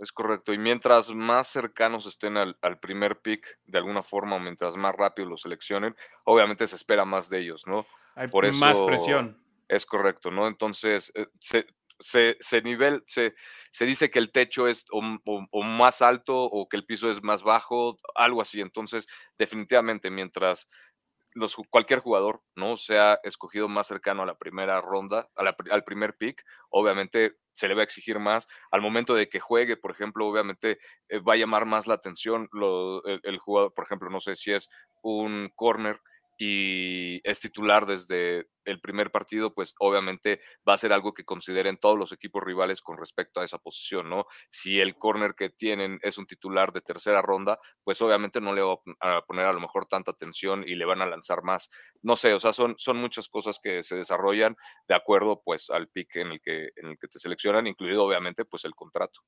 Es 0.00 0.12
correcto. 0.12 0.54
Y 0.54 0.58
mientras 0.58 1.12
más 1.12 1.46
cercanos 1.46 2.06
estén 2.06 2.38
al, 2.38 2.56
primer 2.80 3.20
pick, 3.20 3.58
de 3.66 3.78
alguna 3.78 4.02
forma, 4.02 4.36
o 4.36 4.40
mientras 4.40 4.76
más 4.76 4.94
rápido 4.96 5.28
lo 5.28 5.36
seleccionen, 5.36 5.94
obviamente 6.24 6.66
se 6.66 6.76
espera 6.76 7.04
más 7.04 7.28
de 7.28 7.40
ellos, 7.40 7.64
¿no? 7.66 7.86
Hay 8.14 8.28
Por 8.28 8.46
eso 8.46 8.58
más 8.58 8.80
presión. 8.80 9.38
Es 9.68 9.84
correcto, 9.84 10.30
¿no? 10.30 10.48
Entonces, 10.48 11.12
eh, 11.14 11.26
se, 11.38 11.66
se, 12.40 12.62
nivel, 12.62 13.04
se, 13.06 13.34
se, 13.70 13.84
dice 13.84 14.10
que 14.10 14.18
el 14.18 14.32
techo 14.32 14.66
es 14.66 14.86
o, 14.90 15.62
más 15.62 16.00
alto 16.00 16.44
o 16.44 16.66
que 16.66 16.78
el 16.78 16.86
piso 16.86 17.10
es 17.10 17.22
más 17.22 17.42
bajo, 17.42 17.98
algo 18.14 18.40
así. 18.40 18.62
Entonces, 18.62 19.06
definitivamente, 19.38 20.10
mientras 20.10 20.66
los, 21.32 21.56
cualquier 21.70 22.00
jugador 22.00 22.42
no 22.54 22.76
sea 22.76 23.20
escogido 23.22 23.68
más 23.68 23.86
cercano 23.86 24.22
a 24.22 24.26
la 24.26 24.38
primera 24.38 24.80
ronda, 24.80 25.28
al 25.36 25.84
primer 25.84 26.16
pick, 26.16 26.44
obviamente 26.70 27.36
se 27.52 27.68
le 27.68 27.74
va 27.74 27.82
a 27.82 27.84
exigir 27.84 28.18
más. 28.18 28.48
Al 28.70 28.80
momento 28.80 29.14
de 29.14 29.28
que 29.28 29.40
juegue, 29.40 29.76
por 29.76 29.90
ejemplo, 29.90 30.26
obviamente 30.26 30.78
eh, 31.08 31.18
va 31.20 31.34
a 31.34 31.36
llamar 31.36 31.66
más 31.66 31.86
la 31.86 31.94
atención 31.94 32.48
el, 33.04 33.38
jugador, 33.38 33.74
por 33.74 33.84
ejemplo, 33.84 34.10
no 34.10 34.20
sé 34.20 34.36
si 34.36 34.52
es 34.52 34.70
un 35.02 35.50
corner 35.54 36.00
y 36.42 37.20
es 37.22 37.38
titular 37.38 37.84
desde 37.84 38.48
el 38.64 38.80
primer 38.80 39.10
partido, 39.10 39.52
pues 39.52 39.74
obviamente 39.78 40.40
va 40.66 40.72
a 40.72 40.78
ser 40.78 40.92
algo 40.94 41.12
que 41.12 41.24
consideren 41.24 41.76
todos 41.76 41.98
los 41.98 42.12
equipos 42.12 42.42
rivales 42.42 42.80
con 42.80 42.96
respecto 42.96 43.40
a 43.40 43.44
esa 43.44 43.58
posición, 43.58 44.08
¿no? 44.08 44.24
Si 44.50 44.80
el 44.80 44.96
corner 44.96 45.34
que 45.34 45.50
tienen 45.50 45.98
es 46.02 46.16
un 46.16 46.26
titular 46.26 46.72
de 46.72 46.80
tercera 46.80 47.20
ronda, 47.20 47.58
pues 47.84 48.00
obviamente 48.00 48.40
no 48.40 48.54
le 48.54 48.62
va 48.62 48.76
a 49.00 49.20
poner 49.26 49.44
a 49.46 49.52
lo 49.52 49.60
mejor 49.60 49.84
tanta 49.86 50.12
atención 50.12 50.64
y 50.66 50.76
le 50.76 50.86
van 50.86 51.02
a 51.02 51.06
lanzar 51.06 51.42
más. 51.42 51.68
No 52.00 52.16
sé, 52.16 52.32
o 52.32 52.40
sea, 52.40 52.54
son, 52.54 52.74
son 52.78 52.96
muchas 52.96 53.28
cosas 53.28 53.58
que 53.62 53.82
se 53.82 53.96
desarrollan 53.96 54.56
de 54.88 54.94
acuerdo 54.94 55.42
pues 55.44 55.68
al 55.68 55.88
pick 55.88 56.16
en 56.16 56.28
el 56.28 56.40
que, 56.40 56.70
en 56.76 56.86
el 56.88 56.98
que 56.98 57.08
te 57.08 57.18
seleccionan, 57.18 57.66
incluido 57.66 58.04
obviamente 58.04 58.46
pues 58.46 58.64
el 58.64 58.74
contrato. 58.74 59.20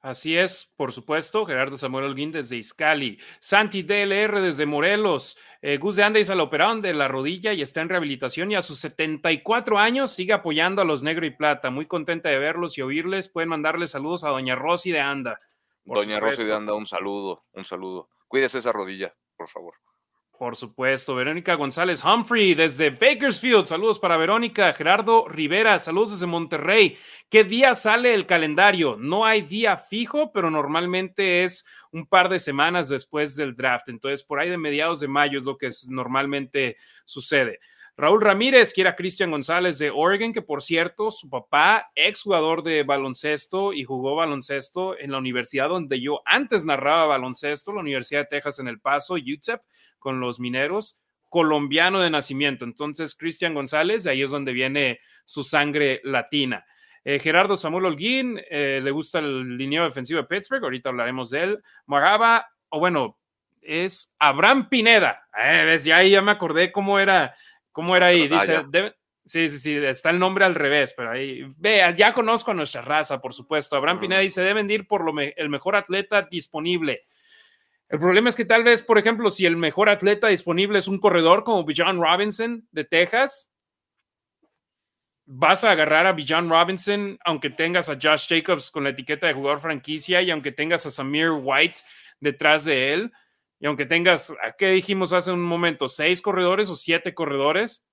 Así 0.00 0.38
es, 0.38 0.72
por 0.76 0.92
supuesto, 0.92 1.44
Gerardo 1.44 1.76
Samuel 1.76 2.04
Holguín 2.04 2.30
desde 2.30 2.56
Iscali, 2.56 3.18
Santi 3.40 3.82
DLR 3.82 4.40
desde 4.40 4.64
Morelos, 4.64 5.36
eh, 5.60 5.76
Gus 5.78 5.96
de 5.96 6.04
Anda 6.04 6.20
y 6.20 6.24
la 6.24 6.42
operaron 6.42 6.80
de 6.80 6.94
la 6.94 7.08
rodilla 7.08 7.52
y 7.52 7.62
está 7.62 7.80
en 7.80 7.88
rehabilitación 7.88 8.52
y 8.52 8.54
a 8.54 8.62
sus 8.62 8.78
74 8.78 9.76
años 9.76 10.12
sigue 10.12 10.32
apoyando 10.32 10.82
a 10.82 10.84
los 10.84 11.02
negro 11.02 11.26
y 11.26 11.30
plata. 11.30 11.70
Muy 11.70 11.86
contenta 11.86 12.28
de 12.28 12.38
verlos 12.38 12.78
y 12.78 12.82
oírles. 12.82 13.28
Pueden 13.28 13.48
mandarle 13.48 13.88
saludos 13.88 14.22
a 14.22 14.28
Doña 14.28 14.54
Rosy 14.54 14.92
de 14.92 15.00
Anda. 15.00 15.40
Doña 15.84 16.20
Rosy 16.20 16.44
de 16.44 16.54
Anda, 16.54 16.74
un 16.74 16.86
saludo, 16.86 17.44
un 17.52 17.64
saludo. 17.64 18.08
Cuídese 18.28 18.58
esa 18.58 18.70
rodilla, 18.70 19.14
por 19.36 19.48
favor. 19.48 19.74
Por 20.38 20.54
supuesto, 20.56 21.16
Verónica 21.16 21.54
González 21.54 22.04
Humphrey 22.04 22.54
desde 22.54 22.90
Bakersfield. 22.90 23.66
Saludos 23.66 23.98
para 23.98 24.16
Verónica. 24.16 24.72
Gerardo 24.72 25.26
Rivera, 25.26 25.80
saludos 25.80 26.12
desde 26.12 26.26
Monterrey. 26.26 26.96
¿Qué 27.28 27.42
día 27.42 27.74
sale 27.74 28.14
el 28.14 28.24
calendario? 28.24 28.96
No 28.96 29.26
hay 29.26 29.42
día 29.42 29.76
fijo, 29.76 30.30
pero 30.30 30.48
normalmente 30.48 31.42
es 31.42 31.66
un 31.90 32.06
par 32.06 32.28
de 32.28 32.38
semanas 32.38 32.88
después 32.88 33.34
del 33.34 33.56
draft. 33.56 33.88
Entonces, 33.88 34.22
por 34.22 34.38
ahí 34.38 34.48
de 34.48 34.58
mediados 34.58 35.00
de 35.00 35.08
mayo 35.08 35.40
es 35.40 35.44
lo 35.44 35.58
que 35.58 35.70
normalmente 35.88 36.76
sucede. 37.04 37.58
Raúl 37.96 38.22
Ramírez 38.22 38.72
quiere 38.72 38.90
a 38.90 38.94
Cristian 38.94 39.32
González 39.32 39.76
de 39.80 39.90
Oregon, 39.90 40.32
que 40.32 40.40
por 40.40 40.62
cierto, 40.62 41.10
su 41.10 41.28
papá, 41.28 41.90
ex 41.96 42.22
jugador 42.22 42.62
de 42.62 42.84
baloncesto 42.84 43.72
y 43.72 43.82
jugó 43.82 44.14
baloncesto 44.14 44.96
en 44.96 45.10
la 45.10 45.18
universidad 45.18 45.68
donde 45.68 46.00
yo 46.00 46.20
antes 46.24 46.64
narraba 46.64 47.06
baloncesto, 47.06 47.72
la 47.72 47.80
Universidad 47.80 48.20
de 48.20 48.26
Texas 48.26 48.60
en 48.60 48.68
El 48.68 48.78
Paso, 48.78 49.14
UTEP, 49.14 49.60
con 49.98 50.20
los 50.20 50.40
mineros, 50.40 51.02
colombiano 51.28 52.00
de 52.00 52.10
nacimiento. 52.10 52.64
Entonces, 52.64 53.14
Cristian 53.14 53.54
González, 53.54 54.04
de 54.04 54.10
ahí 54.10 54.22
es 54.22 54.30
donde 54.30 54.52
viene 54.52 55.00
su 55.24 55.44
sangre 55.44 56.00
latina. 56.04 56.64
Eh, 57.04 57.18
Gerardo 57.18 57.56
Samuel 57.56 57.86
Holguín, 57.86 58.40
eh, 58.50 58.80
le 58.82 58.90
gusta 58.90 59.18
el 59.18 59.56
lineo 59.56 59.84
defensivo 59.84 60.20
de 60.20 60.26
Pittsburgh, 60.26 60.64
ahorita 60.64 60.88
hablaremos 60.88 61.30
de 61.30 61.42
él. 61.42 61.62
Maraba, 61.86 62.46
o 62.68 62.78
bueno, 62.78 63.18
es 63.62 64.14
Abraham 64.18 64.68
Pineda. 64.68 65.28
Eh, 65.42 65.64
¿ves? 65.64 65.84
Ya, 65.84 66.02
ya 66.02 66.22
me 66.22 66.32
acordé 66.32 66.72
cómo 66.72 66.98
era 66.98 67.34
¿Cómo 67.78 67.94
era 67.94 68.06
ahí? 68.06 68.26
Dice, 68.26 68.64
sí, 69.24 69.48
sí, 69.48 69.58
sí, 69.60 69.76
está 69.76 70.10
el 70.10 70.18
nombre 70.18 70.44
al 70.44 70.56
revés, 70.56 70.94
pero 70.96 71.12
ahí, 71.12 71.44
vea, 71.58 71.92
ya 71.92 72.12
conozco 72.12 72.50
a 72.50 72.54
nuestra 72.54 72.82
raza, 72.82 73.20
por 73.20 73.32
supuesto. 73.32 73.76
Abraham 73.76 74.00
Pineda 74.00 74.18
dice, 74.18 74.42
deben 74.42 74.68
ir 74.68 74.88
por 74.88 75.04
lo 75.04 75.12
el 75.20 75.48
mejor 75.48 75.76
atleta 75.76 76.22
disponible. 76.22 77.04
El 77.88 77.98
problema 77.98 78.28
es 78.28 78.36
que 78.36 78.44
tal 78.44 78.64
vez, 78.64 78.82
por 78.82 78.98
ejemplo, 78.98 79.30
si 79.30 79.46
el 79.46 79.56
mejor 79.56 79.88
atleta 79.88 80.28
disponible 80.28 80.78
es 80.78 80.88
un 80.88 80.98
corredor 80.98 81.42
como 81.42 81.64
Bijan 81.64 82.00
Robinson 82.00 82.68
de 82.70 82.84
Texas, 82.84 83.50
vas 85.24 85.64
a 85.64 85.70
agarrar 85.70 86.06
a 86.06 86.12
Bijan 86.12 86.48
Robinson, 86.48 87.18
aunque 87.24 87.50
tengas 87.50 87.88
a 87.88 87.98
Josh 88.00 88.26
Jacobs 88.28 88.70
con 88.70 88.84
la 88.84 88.90
etiqueta 88.90 89.26
de 89.26 89.34
jugador 89.34 89.60
franquicia 89.60 90.20
y 90.22 90.30
aunque 90.30 90.52
tengas 90.52 90.84
a 90.86 90.90
Samir 90.90 91.30
White 91.30 91.80
detrás 92.20 92.64
de 92.64 92.92
él 92.92 93.12
y 93.60 93.66
aunque 93.66 93.86
tengas, 93.86 94.32
¿qué 94.56 94.68
dijimos 94.68 95.12
hace 95.12 95.32
un 95.32 95.42
momento? 95.42 95.88
¿Seis 95.88 96.22
corredores 96.22 96.70
o 96.70 96.76
siete 96.76 97.14
corredores? 97.14 97.86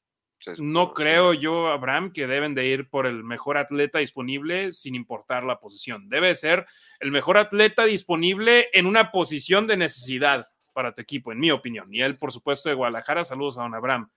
No 0.59 0.93
creo 0.93 1.33
yo, 1.33 1.67
Abraham, 1.67 2.11
que 2.11 2.27
deben 2.27 2.53
de 2.55 2.67
ir 2.67 2.89
por 2.89 3.05
el 3.05 3.23
mejor 3.23 3.57
atleta 3.57 3.99
disponible 3.99 4.71
sin 4.71 4.95
importar 4.95 5.43
la 5.43 5.59
posición. 5.59 6.09
Debe 6.09 6.36
ser 6.36 6.65
el 6.99 7.11
mejor 7.11 7.38
atleta 7.38 7.86
disponible 7.86 8.69
en 8.73 8.86
una 8.86 9.11
posición 9.11 9.67
de 9.67 9.77
necesidad 9.77 10.47
para 10.73 10.93
tu 10.93 11.01
equipo, 11.01 11.31
en 11.31 11.39
mi 11.39 11.51
opinión. 11.51 11.93
Y 11.93 12.01
él, 12.01 12.17
por 12.17 12.31
supuesto, 12.31 12.69
de 12.69 12.75
Guadalajara. 12.75 13.23
Saludos 13.23 13.57
a 13.57 13.61
don 13.61 13.73
Abraham. 13.73 14.09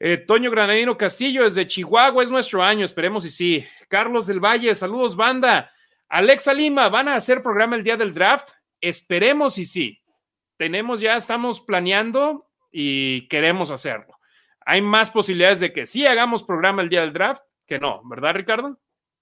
Eh, 0.00 0.18
Toño 0.18 0.50
Granadino 0.50 0.96
Castillo 0.96 1.44
desde 1.44 1.66
Chihuahua, 1.66 2.22
es 2.22 2.30
nuestro 2.30 2.62
año, 2.62 2.84
esperemos 2.84 3.24
y 3.24 3.30
sí. 3.30 3.66
Carlos 3.88 4.26
del 4.26 4.40
Valle, 4.40 4.74
saludos, 4.74 5.16
banda. 5.16 5.70
Alexa 6.08 6.52
Lima, 6.52 6.88
¿van 6.88 7.08
a 7.08 7.14
hacer 7.14 7.42
programa 7.42 7.76
el 7.76 7.84
día 7.84 7.96
del 7.96 8.12
draft? 8.12 8.50
Esperemos 8.80 9.56
y 9.58 9.64
sí 9.64 10.04
tenemos 10.56 11.00
ya, 11.00 11.16
estamos 11.16 11.60
planeando 11.60 12.46
y 12.70 13.28
queremos 13.28 13.70
hacerlo. 13.70 14.14
Hay 14.66 14.82
más 14.82 15.10
posibilidades 15.10 15.60
de 15.60 15.72
que 15.72 15.86
sí 15.86 16.06
hagamos 16.06 16.42
programa 16.42 16.82
el 16.82 16.88
día 16.88 17.00
del 17.00 17.12
draft 17.12 17.42
que 17.66 17.78
no, 17.78 18.02
¿verdad, 18.04 18.34
Ricardo? 18.34 18.78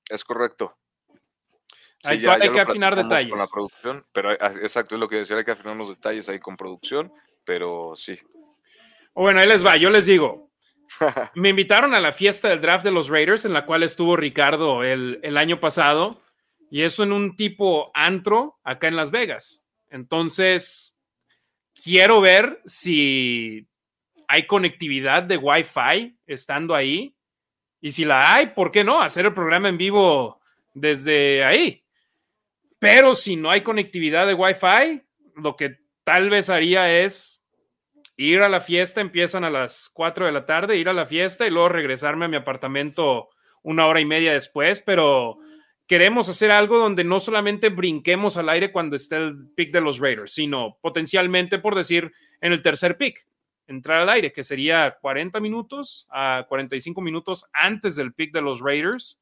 Es 0.09 0.24
correcto. 0.24 0.76
hay, 2.05 2.20
que 2.20 2.61
afinar 2.61 2.97
detalles. 2.97 3.30
Con 3.30 3.38
la 3.38 3.47
producción, 3.47 4.05
pero 4.12 4.30
ah, 4.30 4.53
exacto, 4.61 4.95
es 4.95 5.01
lo 5.01 5.09
que 5.09 5.16
decía, 5.16 5.36
hay 5.36 5.45
que 5.45 5.53
afinar 5.53 5.76
los 5.76 5.88
detalles 5.88 6.28
ahí 6.28 6.40
con 6.40 6.57
producción, 6.57 7.12
pero 7.45 7.93
sí. 7.95 8.18
Bueno, 9.14 9.40
ahí 9.40 9.49
les 9.49 9.64
va, 9.64 9.76
yo 9.76 9.90
les 9.90 10.07
digo. 10.07 10.51
me 11.34 11.51
invitaron 11.51 11.95
a 11.95 12.01
la 12.01 12.12
fiesta 12.12 12.49
del 12.49 12.61
draft 12.61 12.84
de 12.84 12.90
los 12.90 13.09
Raiders, 13.09 13.45
en 13.45 13.53
la 13.53 13.64
cual 13.64 13.82
estuvo 13.82 14.16
Ricardo 14.16 14.82
el, 14.82 15.20
el 15.22 15.38
año 15.38 15.61
pasado, 15.61 16.20
y 16.70 16.82
eso 16.82 17.03
en 17.03 17.12
un 17.12 17.36
tipo 17.36 17.90
antro 17.95 18.59
acá 18.64 18.88
en 18.88 18.97
Las 18.97 19.11
Vegas. 19.11 19.62
Entonces, 19.88 20.99
quiero 21.82 22.20
ver 22.20 22.61
si 22.64 23.68
hay 24.33 24.47
conectividad 24.47 25.24
de 25.24 25.37
Wi-Fi 25.37 26.16
estando 26.26 26.74
ahí. 26.74 27.14
Y 27.83 27.91
si 27.91 28.07
la 28.07 28.35
hay, 28.35 28.47
¿por 28.47 28.70
qué 28.70 28.83
no? 28.83 29.03
Hacer 29.03 29.26
el 29.26 29.35
programa 29.35 29.68
en 29.68 29.76
vivo 29.76 30.41
desde 30.72 31.45
ahí. 31.45 31.85
Pero 32.78 33.14
si 33.14 33.37
no 33.37 33.51
hay 33.51 33.61
conectividad 33.61 34.26
de 34.26 34.33
Wi-Fi, 34.33 35.03
lo 35.37 35.55
que 35.55 35.80
tal 36.03 36.30
vez 36.30 36.49
haría 36.49 37.03
es 37.03 37.45
ir 38.16 38.41
a 38.41 38.49
la 38.49 38.62
fiesta, 38.62 39.03
empiezan 39.03 39.45
a 39.45 39.51
las 39.51 39.91
4 39.93 40.24
de 40.24 40.33
la 40.33 40.47
tarde, 40.47 40.78
ir 40.78 40.89
a 40.89 40.95
la 40.95 41.05
fiesta 41.05 41.47
y 41.47 41.51
luego 41.51 41.68
regresarme 41.68 42.24
a 42.24 42.28
mi 42.28 42.37
apartamento 42.37 43.28
una 43.62 43.87
hora 43.87 44.01
y 44.01 44.07
media 44.07 44.33
después, 44.33 44.80
pero 44.80 45.41
queremos 45.87 46.30
hacer 46.30 46.51
algo 46.51 46.78
donde 46.78 47.05
no 47.05 47.20
solamente 47.20 47.68
brinquemos 47.68 48.39
al 48.39 48.49
aire 48.49 48.72
cuando 48.72 48.97
esté 48.97 49.16
el 49.16 49.51
pick 49.55 49.74
de 49.74 49.83
los 49.83 49.99
Raiders, 49.99 50.33
sino 50.33 50.78
potencialmente, 50.80 51.59
por 51.59 51.74
decir, 51.74 52.12
en 52.41 52.55
el 52.55 52.62
tercer 52.62 52.97
pick, 52.97 53.26
entrar 53.67 54.03
al 54.03 54.09
aire, 54.09 54.33
que 54.33 54.43
sería 54.43 54.99
40 55.01 55.41
minutos 55.41 56.07
a 56.11 56.45
45 56.49 57.01
minutos 57.01 57.49
antes 57.53 57.97
del 57.97 58.13
pick 58.13 58.33
de 58.33 58.43
los 58.43 58.61
Raiders, 58.61 59.21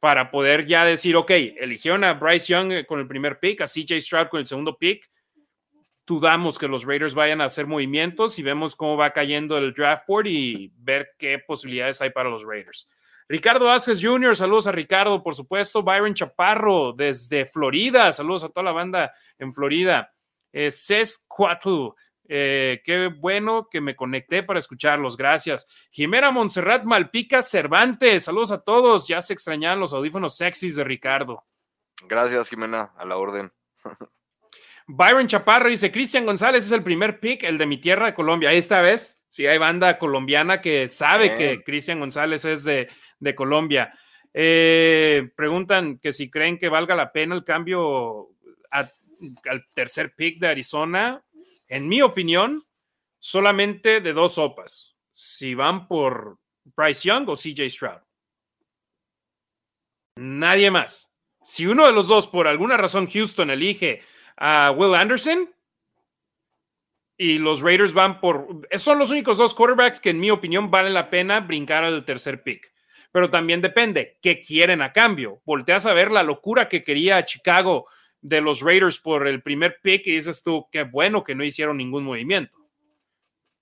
para 0.00 0.30
poder 0.30 0.66
ya 0.66 0.84
decir, 0.84 1.16
ok, 1.16 1.30
eligieron 1.30 2.04
a 2.04 2.12
Bryce 2.12 2.52
Young 2.52 2.72
eh, 2.72 2.86
con 2.86 3.00
el 3.00 3.06
primer 3.06 3.38
pick, 3.38 3.62
a 3.62 3.66
CJ 3.66 4.00
Stroud 4.00 4.28
con 4.28 4.40
el 4.40 4.46
segundo 4.46 4.76
pick, 4.76 5.10
dudamos 6.06 6.58
que 6.58 6.68
los 6.68 6.84
Raiders 6.84 7.14
vayan 7.14 7.40
a 7.40 7.46
hacer 7.46 7.66
movimientos 7.66 8.38
y 8.38 8.42
vemos 8.42 8.76
cómo 8.76 8.96
va 8.96 9.12
cayendo 9.12 9.56
el 9.56 9.72
draft 9.72 10.04
board 10.06 10.26
y 10.26 10.72
ver 10.76 11.12
qué 11.18 11.38
posibilidades 11.38 12.02
hay 12.02 12.10
para 12.10 12.28
los 12.28 12.44
Raiders. 12.44 12.90
Ricardo 13.26 13.64
Vázquez 13.64 14.00
Jr., 14.02 14.36
saludos 14.36 14.66
a 14.66 14.72
Ricardo, 14.72 15.22
por 15.22 15.34
supuesto. 15.34 15.82
Byron 15.82 16.12
Chaparro 16.12 16.92
desde 16.92 17.46
Florida, 17.46 18.12
saludos 18.12 18.44
a 18.44 18.50
toda 18.50 18.64
la 18.64 18.72
banda 18.72 19.12
en 19.38 19.54
Florida. 19.54 20.12
Eh, 20.52 20.70
eh, 22.26 22.80
qué 22.84 23.08
bueno 23.08 23.68
que 23.70 23.80
me 23.80 23.96
conecté 23.96 24.42
para 24.42 24.58
escucharlos, 24.58 25.16
gracias. 25.16 25.66
Jimena 25.90 26.30
Montserrat 26.30 26.84
Malpica 26.84 27.42
Cervantes, 27.42 28.24
saludos 28.24 28.52
a 28.52 28.62
todos, 28.62 29.06
ya 29.08 29.20
se 29.20 29.32
extrañaban 29.32 29.80
los 29.80 29.92
audífonos 29.92 30.36
sexys 30.36 30.76
de 30.76 30.84
Ricardo. 30.84 31.44
Gracias, 32.08 32.48
Jimena, 32.48 32.92
a 32.96 33.04
la 33.04 33.16
orden. 33.16 33.52
Byron 34.86 35.26
Chaparro 35.26 35.68
dice: 35.68 35.90
Cristian 35.90 36.26
González 36.26 36.64
es 36.64 36.72
el 36.72 36.82
primer 36.82 37.20
pick, 37.20 37.42
el 37.44 37.58
de 37.58 37.66
mi 37.66 37.78
tierra 37.78 38.06
de 38.06 38.14
Colombia. 38.14 38.52
Esta 38.52 38.80
vez, 38.80 39.18
sí 39.28 39.46
hay 39.46 39.58
banda 39.58 39.98
colombiana 39.98 40.60
que 40.60 40.88
sabe 40.88 41.36
que 41.36 41.62
Cristian 41.62 42.00
González 42.00 42.44
es 42.44 42.64
de, 42.64 43.34
Colombia. 43.34 43.90
Eh, 44.32 45.30
preguntan 45.36 45.98
que 45.98 46.12
si 46.12 46.30
creen 46.30 46.58
que 46.58 46.68
valga 46.68 46.94
la 46.94 47.12
pena 47.12 47.34
el 47.34 47.44
cambio 47.44 48.30
al 48.70 49.66
tercer 49.74 50.14
pick 50.14 50.38
de 50.38 50.48
Arizona. 50.48 51.23
En 51.68 51.88
mi 51.88 52.02
opinión, 52.02 52.62
solamente 53.18 54.00
de 54.00 54.12
dos 54.12 54.34
sopas. 54.34 54.96
Si 55.12 55.54
van 55.54 55.88
por 55.88 56.38
Bryce 56.76 57.08
Young 57.08 57.28
o 57.28 57.34
CJ 57.34 57.70
Stroud. 57.70 58.02
Nadie 60.16 60.70
más. 60.70 61.10
Si 61.42 61.66
uno 61.66 61.86
de 61.86 61.92
los 61.92 62.08
dos, 62.08 62.26
por 62.26 62.46
alguna 62.48 62.76
razón, 62.76 63.06
Houston 63.06 63.50
elige 63.50 64.02
a 64.36 64.70
Will 64.70 64.94
Anderson 64.94 65.54
y 67.16 67.38
los 67.38 67.60
Raiders 67.60 67.92
van 67.92 68.20
por... 68.20 68.66
Son 68.78 68.98
los 68.98 69.10
únicos 69.10 69.38
dos 69.38 69.54
quarterbacks 69.54 70.00
que 70.00 70.10
en 70.10 70.20
mi 70.20 70.30
opinión 70.30 70.70
valen 70.70 70.94
la 70.94 71.10
pena 71.10 71.40
brincar 71.40 71.84
al 71.84 72.04
tercer 72.04 72.42
pick. 72.42 72.72
Pero 73.12 73.30
también 73.30 73.60
depende 73.60 74.18
qué 74.20 74.40
quieren 74.40 74.82
a 74.82 74.92
cambio. 74.92 75.40
Volteas 75.44 75.86
a 75.86 75.92
ver 75.92 76.10
la 76.10 76.22
locura 76.22 76.68
que 76.68 76.82
quería 76.82 77.24
Chicago 77.24 77.86
de 78.24 78.40
los 78.40 78.62
Raiders 78.62 78.98
por 78.98 79.28
el 79.28 79.42
primer 79.42 79.80
pick 79.82 80.06
y 80.06 80.12
dices 80.12 80.42
tú, 80.42 80.66
qué 80.72 80.84
bueno 80.84 81.22
que 81.22 81.34
no 81.34 81.44
hicieron 81.44 81.76
ningún 81.76 82.04
movimiento. 82.04 82.56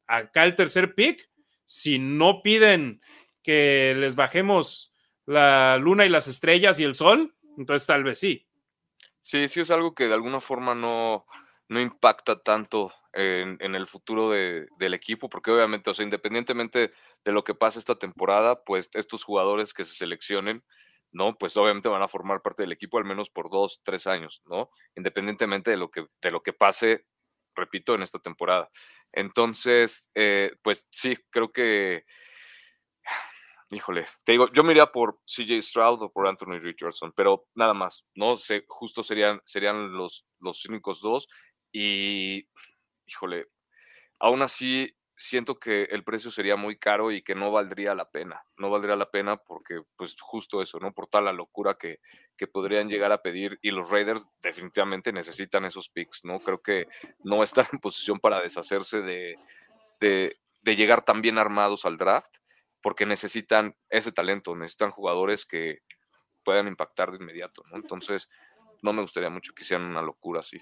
Acá 0.07 0.45
el 0.45 0.55
tercer 0.55 0.95
pick, 0.95 1.29
si 1.65 1.99
no 1.99 2.43
piden 2.43 3.03
que 3.43 3.93
les 3.99 4.15
bajemos 4.15 4.95
la 5.27 5.79
luna 5.79 6.07
y 6.07 6.09
las 6.09 6.29
estrellas 6.29 6.79
y 6.79 6.85
el 6.85 6.95
sol, 6.95 7.35
entonces 7.59 7.89
tal 7.89 8.05
vez 8.05 8.21
sí. 8.21 8.47
Sí, 9.21 9.49
sí 9.49 9.59
es 9.59 9.73
algo 9.73 9.97
que 9.97 10.07
de 10.07 10.15
alguna 10.15 10.41
forma 10.41 10.77
no, 10.77 11.27
no 11.67 11.81
impacta 11.81 12.41
tanto 12.41 12.93
en, 13.13 13.75
el 13.75 13.87
futuro 13.89 14.31
del 14.31 14.95
equipo, 14.95 15.29
porque 15.29 15.51
obviamente, 15.51 15.91
o 15.91 15.95
sea, 15.95 16.05
independientemente 16.05 16.93
de 17.25 17.33
lo 17.33 17.43
que 17.43 17.57
pase 17.57 17.81
esta 17.81 17.97
temporada, 17.97 18.63
pues 18.63 18.91
estos 18.95 19.25
jugadores 19.25 19.75
que 19.75 19.85
se 19.85 19.97
seleccionen, 19.97 20.63
¿no? 21.13 21.37
Pues 21.39 21.57
obviamente 21.57 21.89
van 21.89 22.03
a 22.03 22.09
formar 22.09 22.43
parte 22.43 22.63
del 22.65 22.73
equipo 22.73 22.99
al 22.99 23.05
menos 23.05 23.31
por 23.31 23.51
dos, 23.51 23.81
tres 23.85 24.07
años, 24.07 24.43
¿no? 24.47 24.71
Independientemente 24.97 25.71
de 25.71 25.77
lo 25.77 25.91
que, 25.91 26.07
de 26.21 26.31
lo 26.31 26.43
que 26.43 26.53
pase, 26.53 27.07
repito, 27.55 27.95
en 27.95 28.03
esta 28.03 28.19
temporada. 28.19 28.71
Entonces, 29.13 30.11
eh, 30.15 30.53
pues 30.63 30.87
sí, 30.91 31.17
creo 31.31 31.53
que 31.53 32.05
híjole, 33.77 34.05
te 34.25 34.33
digo, 34.33 34.53
yo 34.53 34.63
me 34.63 34.73
iría 34.73 34.87
por 34.87 35.21
CJ 35.27 35.63
Stroud 35.63 36.03
o 36.03 36.13
por 36.13 36.27
Anthony 36.29 36.59
Richardson, 36.61 37.13
pero 37.17 37.47
nada 37.55 37.75
más, 37.75 38.07
¿no? 38.15 38.37
sé, 38.37 38.65
justo 38.69 39.03
serían, 39.03 39.41
serían 39.45 39.93
los, 39.95 40.27
los 40.41 40.65
únicos 40.67 41.01
dos. 41.01 41.29
Y, 41.73 42.47
híjole, 43.07 43.47
aún 44.21 44.43
así 44.43 44.95
siento 45.23 45.59
que 45.59 45.85
el 45.85 46.05
precio 46.05 46.31
sería 46.31 46.57
muy 46.57 46.77
caro 46.79 47.11
y 47.11 47.23
que 47.23 47.35
no 47.35 47.51
valdría 47.51 47.95
la 47.95 48.11
pena. 48.11 48.45
No 48.57 48.71
valdría 48.71 48.97
la 48.97 49.11
pena 49.11 49.37
porque, 49.37 49.83
pues, 49.97 50.17
justo 50.21 50.63
eso, 50.63 50.79
¿no? 50.79 50.93
Por 50.93 51.07
toda 51.07 51.23
la 51.23 51.33
locura 51.33 51.75
que, 51.75 52.01
que 52.37 52.47
podrían 52.47 52.89
llegar 52.89 53.13
a 53.13 53.23
pedir. 53.23 53.59
Y 53.63 53.71
los 53.71 53.91
Raiders 53.91 54.27
definitivamente 54.43 55.13
necesitan 55.13 55.65
esos 55.65 55.89
picks, 55.89 56.25
¿no? 56.25 56.41
Creo 56.41 56.61
que 56.61 56.87
no 57.25 57.43
están 57.43 57.67
en 57.73 57.79
posición 57.81 58.19
para 58.19 58.41
deshacerse 58.41 59.03
de, 59.03 59.39
de 60.01 60.37
de 60.63 60.77
llegar 60.77 61.05
tan 61.05 61.21
bien 61.21 61.39
armados 61.39 61.85
al 61.85 61.97
draft, 61.97 62.37
porque 62.81 63.07
necesitan 63.07 63.77
ese 63.91 64.13
talento, 64.13 64.57
necesitan 64.57 64.91
jugadores 64.91 65.45
que 65.45 65.81
puedan 66.45 66.67
impactar 66.67 67.11
de 67.11 67.19
inmediato, 67.19 67.63
¿no? 67.71 67.77
Entonces, 67.77 68.29
no 68.83 68.93
me 68.93 69.03
gustaría 69.03 69.31
mucho 69.31 69.53
que 69.55 69.63
hicieran 69.63 69.87
una 69.87 70.03
locura 70.03 70.41
así. 70.41 70.59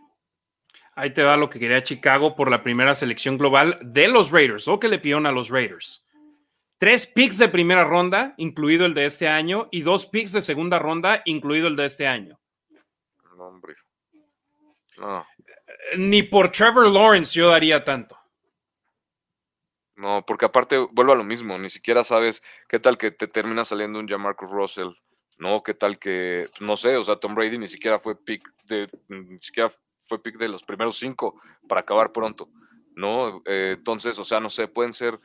Ahí 0.94 1.14
te 1.14 1.22
va 1.22 1.36
lo 1.36 1.48
que 1.48 1.58
quería 1.58 1.82
Chicago 1.82 2.34
por 2.34 2.50
la 2.50 2.62
primera 2.62 2.94
selección 2.94 3.38
global 3.38 3.78
de 3.82 4.08
los 4.08 4.30
Raiders, 4.30 4.68
o 4.68 4.78
que 4.80 4.88
le 4.88 4.98
pidieron 4.98 5.26
a 5.26 5.32
los 5.32 5.48
Raiders. 5.48 6.04
Tres 6.78 7.06
picks 7.06 7.38
de 7.38 7.48
primera 7.48 7.84
ronda, 7.84 8.34
incluido 8.38 8.86
el 8.86 8.94
de 8.94 9.04
este 9.04 9.28
año, 9.28 9.68
y 9.70 9.82
dos 9.82 10.06
picks 10.06 10.32
de 10.32 10.40
segunda 10.40 10.78
ronda, 10.78 11.22
incluido 11.26 11.68
el 11.68 11.76
de 11.76 11.84
este 11.84 12.06
año. 12.06 12.40
No, 13.36 13.44
hombre. 13.44 13.74
No. 14.98 15.26
Ni 15.96 16.22
por 16.22 16.50
Trevor 16.50 16.88
Lawrence 16.88 17.38
yo 17.38 17.50
daría 17.50 17.84
tanto. 17.84 18.18
No, 19.96 20.24
porque 20.26 20.46
aparte 20.46 20.78
vuelvo 20.92 21.12
a 21.12 21.16
lo 21.16 21.24
mismo, 21.24 21.58
ni 21.58 21.68
siquiera 21.68 22.02
sabes 22.04 22.42
qué 22.66 22.78
tal 22.78 22.96
que 22.96 23.10
te 23.10 23.28
termina 23.28 23.66
saliendo 23.66 23.98
un 23.98 24.08
Jamarcus 24.08 24.50
Russell, 24.50 24.88
¿no? 25.40 25.62
¿Qué 25.62 25.74
tal 25.74 25.98
que, 25.98 26.50
no 26.60 26.76
sé, 26.76 26.96
o 26.96 27.02
sea, 27.02 27.16
Tom 27.16 27.34
Brady 27.34 27.58
ni 27.58 27.66
siquiera 27.66 27.98
fue 27.98 28.14
pick 28.14 28.46
de, 28.66 28.88
ni 29.08 29.40
siquiera 29.40 29.70
fue 29.96 30.22
pick 30.22 30.36
de 30.36 30.48
los 30.48 30.62
primeros 30.62 30.98
cinco 30.98 31.40
para 31.66 31.80
acabar 31.80 32.12
pronto, 32.12 32.50
¿no? 32.94 33.42
Eh, 33.46 33.74
entonces, 33.78 34.18
o 34.18 34.24
sea, 34.24 34.38
no 34.38 34.50
sé, 34.50 34.68
pueden 34.68 34.92
ser, 34.92 35.18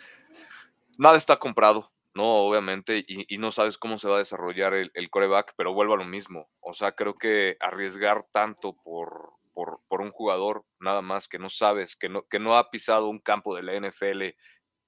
nada 0.97 1.17
está 1.17 1.35
comprado, 1.37 1.91
¿no? 2.13 2.23
Obviamente, 2.23 3.03
y, 3.05 3.37
no 3.37 3.51
sabes 3.51 3.77
cómo 3.77 3.99
se 3.99 4.07
va 4.07 4.15
a 4.15 4.19
desarrollar 4.19 4.73
el, 4.73 4.89
el, 4.93 5.09
coreback, 5.09 5.53
pero 5.57 5.73
vuelvo 5.73 5.95
a 5.95 5.97
lo 5.97 6.05
mismo, 6.05 6.49
o 6.61 6.73
sea, 6.73 6.93
creo 6.93 7.15
que 7.15 7.57
arriesgar 7.59 8.25
tanto 8.31 8.73
por, 8.73 9.33
por, 9.53 9.81
por 9.89 9.99
un 9.99 10.11
jugador, 10.11 10.63
nada 10.79 11.01
más 11.01 11.27
que 11.27 11.39
no 11.39 11.49
sabes, 11.49 11.97
que 11.97 12.07
no, 12.07 12.25
que 12.25 12.39
no 12.39 12.57
ha 12.57 12.71
pisado 12.71 13.09
un 13.09 13.19
campo 13.19 13.53
de 13.53 13.63
la 13.63 13.73
NFL 13.73 14.33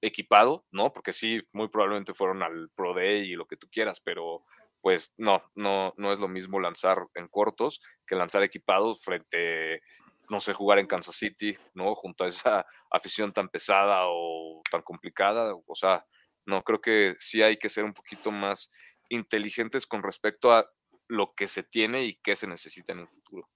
equipado, 0.00 0.64
¿no? 0.70 0.90
Porque 0.90 1.12
sí, 1.12 1.42
muy 1.52 1.68
probablemente 1.68 2.14
fueron 2.14 2.42
al 2.42 2.70
Pro 2.70 2.94
Day 2.94 3.30
y 3.30 3.34
lo 3.34 3.46
que 3.46 3.56
tú 3.58 3.68
quieras, 3.70 4.00
pero 4.00 4.44
pues 4.80 5.12
no, 5.16 5.42
no, 5.54 5.94
no 5.96 6.12
es 6.12 6.18
lo 6.18 6.28
mismo 6.28 6.60
lanzar 6.60 7.06
en 7.14 7.28
cortos 7.28 7.80
que 8.06 8.16
lanzar 8.16 8.42
equipados 8.42 9.02
frente, 9.02 9.82
no 10.30 10.40
sé, 10.40 10.52
jugar 10.52 10.78
en 10.78 10.86
Kansas 10.86 11.16
City, 11.16 11.56
¿no? 11.74 11.94
Junto 11.94 12.24
a 12.24 12.28
esa 12.28 12.66
afición 12.90 13.32
tan 13.32 13.48
pesada 13.48 14.04
o 14.06 14.62
tan 14.70 14.82
complicada. 14.82 15.54
O 15.66 15.74
sea, 15.74 16.04
no, 16.46 16.62
creo 16.62 16.80
que 16.80 17.16
sí 17.18 17.42
hay 17.42 17.56
que 17.56 17.68
ser 17.68 17.84
un 17.84 17.92
poquito 17.92 18.30
más 18.30 18.70
inteligentes 19.10 19.86
con 19.86 20.02
respecto 20.02 20.52
a 20.52 20.66
lo 21.08 21.34
que 21.34 21.46
se 21.46 21.62
tiene 21.62 22.04
y 22.04 22.14
qué 22.22 22.36
se 22.36 22.46
necesita 22.46 22.92
en 22.92 23.00
el 23.00 23.08
futuro. 23.08 23.48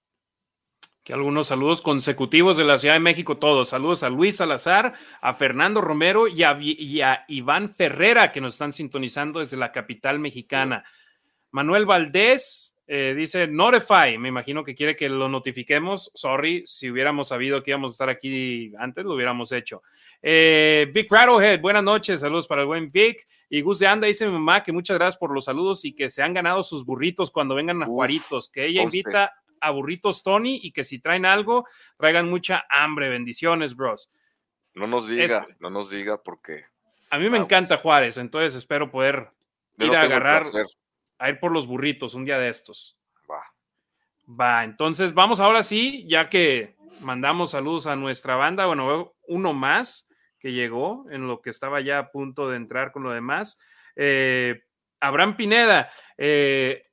Que 1.03 1.13
algunos 1.13 1.47
saludos 1.47 1.81
consecutivos 1.81 2.55
de 2.55 2.63
la 2.63 2.77
Ciudad 2.77 2.93
de 2.93 3.01
México, 3.01 3.37
todos. 3.37 3.69
Saludos 3.69 4.03
a 4.03 4.09
Luis 4.09 4.37
Salazar, 4.37 4.93
a 5.21 5.33
Fernando 5.33 5.81
Romero 5.81 6.29
y 6.29 6.43
a, 6.43 6.57
y 6.61 7.01
a 7.01 7.25
Iván 7.27 7.75
Ferrera, 7.75 8.31
que 8.31 8.39
nos 8.39 8.53
están 8.53 8.71
sintonizando 8.71 9.41
desde 9.41 9.57
la 9.57 9.73
capital 9.73 10.19
mexicana. 10.19 10.85
Manuel 11.53 11.85
Valdés 11.85 12.75
eh, 12.87 13.13
dice 13.15 13.47
Notify. 13.47 14.17
Me 14.17 14.29
imagino 14.29 14.63
que 14.63 14.73
quiere 14.73 14.95
que 14.95 15.07
lo 15.07 15.29
notifiquemos. 15.29 16.11
Sorry, 16.15 16.65
si 16.65 16.89
hubiéramos 16.89 17.27
sabido 17.27 17.61
que 17.61 17.71
íbamos 17.71 17.91
a 17.91 17.93
estar 17.93 18.09
aquí 18.09 18.73
antes, 18.79 19.05
lo 19.05 19.13
hubiéramos 19.13 19.51
hecho. 19.51 19.83
Eh, 20.19 20.89
Vic 20.91 21.11
Rattlehead, 21.11 21.61
buenas 21.61 21.83
noches. 21.83 22.21
Saludos 22.21 22.47
para 22.47 22.61
el 22.61 22.67
buen 22.67 22.91
Vic. 22.91 23.27
Y 23.49 23.61
Gus 23.61 23.79
de 23.79 23.87
Anda 23.87 24.07
dice 24.07 24.25
mi 24.25 24.33
mamá 24.33 24.63
que 24.63 24.71
muchas 24.71 24.97
gracias 24.97 25.17
por 25.17 25.31
los 25.31 25.45
saludos 25.45 25.85
y 25.85 25.93
que 25.93 26.09
se 26.09 26.23
han 26.23 26.33
ganado 26.33 26.63
sus 26.63 26.85
burritos 26.85 27.29
cuando 27.29 27.53
vengan 27.53 27.83
a 27.83 27.85
Juaritos. 27.85 28.49
Que 28.49 28.65
ella 28.65 28.81
invita 28.81 29.31
a 29.61 29.69
burritos 29.69 30.23
Tony 30.23 30.59
y 30.63 30.71
que 30.71 30.83
si 30.83 30.97
traen 30.97 31.27
algo, 31.27 31.67
traigan 31.97 32.29
mucha 32.29 32.65
hambre. 32.67 33.09
Bendiciones, 33.09 33.75
bros. 33.75 34.09
No 34.73 34.87
nos 34.87 35.07
diga, 35.07 35.45
no 35.59 35.69
nos 35.69 35.91
diga 35.91 36.21
porque. 36.23 36.65
A 37.11 37.19
mí 37.19 37.29
me 37.29 37.37
encanta 37.37 37.77
Juárez, 37.77 38.17
entonces 38.17 38.55
espero 38.55 38.89
poder 38.89 39.29
ir 39.77 39.95
a 39.95 40.01
agarrar 40.01 40.41
a 41.23 41.29
ir 41.29 41.39
por 41.39 41.51
los 41.51 41.67
burritos 41.67 42.13
un 42.13 42.25
día 42.25 42.37
de 42.37 42.49
estos. 42.49 42.97
Va. 43.29 43.43
Va, 44.27 44.63
entonces 44.63 45.13
vamos 45.13 45.39
ahora 45.39 45.63
sí, 45.63 46.05
ya 46.07 46.29
que 46.29 46.75
mandamos 46.99 47.51
saludos 47.51 47.87
a 47.87 47.95
nuestra 47.95 48.35
banda, 48.35 48.65
bueno, 48.65 49.15
uno 49.27 49.53
más 49.53 50.07
que 50.37 50.51
llegó 50.51 51.05
en 51.09 51.27
lo 51.27 51.41
que 51.41 51.49
estaba 51.49 51.79
ya 51.79 51.99
a 51.99 52.11
punto 52.11 52.49
de 52.49 52.57
entrar 52.57 52.91
con 52.91 53.03
lo 53.03 53.11
demás. 53.11 53.57
Eh, 53.95 54.63
Abraham 54.99 55.37
Pineda, 55.37 55.89
eh, 56.17 56.87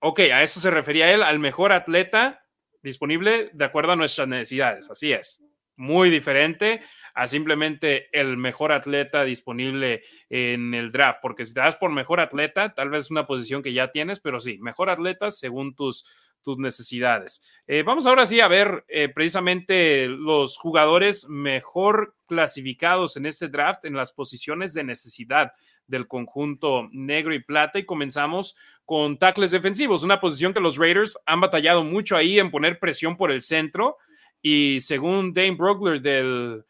ok, 0.00 0.20
a 0.20 0.42
eso 0.42 0.60
se 0.60 0.70
refería 0.70 1.12
él, 1.12 1.22
al 1.22 1.38
mejor 1.38 1.72
atleta 1.72 2.42
disponible 2.82 3.50
de 3.52 3.64
acuerdo 3.64 3.92
a 3.92 3.96
nuestras 3.96 4.28
necesidades, 4.28 4.90
así 4.90 5.12
es 5.12 5.42
muy 5.80 6.10
diferente 6.10 6.82
a 7.14 7.26
simplemente 7.26 8.08
el 8.12 8.36
mejor 8.36 8.70
atleta 8.70 9.24
disponible 9.24 10.02
en 10.28 10.74
el 10.74 10.92
draft, 10.92 11.20
porque 11.22 11.46
si 11.46 11.54
te 11.54 11.60
das 11.60 11.76
por 11.76 11.90
mejor 11.90 12.20
atleta, 12.20 12.74
tal 12.74 12.90
vez 12.90 13.04
es 13.04 13.10
una 13.10 13.26
posición 13.26 13.62
que 13.62 13.72
ya 13.72 13.90
tienes, 13.90 14.20
pero 14.20 14.40
sí, 14.40 14.58
mejor 14.58 14.90
atleta 14.90 15.30
según 15.30 15.74
tus, 15.74 16.04
tus 16.42 16.58
necesidades. 16.58 17.42
Eh, 17.66 17.82
vamos 17.82 18.06
ahora 18.06 18.26
sí 18.26 18.40
a 18.40 18.48
ver 18.48 18.84
eh, 18.88 19.08
precisamente 19.08 20.06
los 20.06 20.58
jugadores 20.58 21.26
mejor 21.28 22.14
clasificados 22.26 23.16
en 23.16 23.24
este 23.24 23.48
draft 23.48 23.86
en 23.86 23.94
las 23.94 24.12
posiciones 24.12 24.74
de 24.74 24.84
necesidad 24.84 25.52
del 25.86 26.06
conjunto 26.06 26.88
negro 26.92 27.34
y 27.34 27.40
plata 27.40 27.78
y 27.78 27.84
comenzamos 27.84 28.54
con 28.84 29.18
tackles 29.18 29.50
defensivos, 29.50 30.04
una 30.04 30.20
posición 30.20 30.52
que 30.52 30.60
los 30.60 30.76
Raiders 30.76 31.18
han 31.26 31.40
batallado 31.40 31.84
mucho 31.84 32.16
ahí 32.16 32.38
en 32.38 32.50
poner 32.50 32.78
presión 32.78 33.16
por 33.16 33.30
el 33.30 33.42
centro. 33.42 33.96
Y 34.42 34.80
según 34.80 35.32
Dane 35.32 35.52
Brogler 35.52 36.00
del 36.00 36.64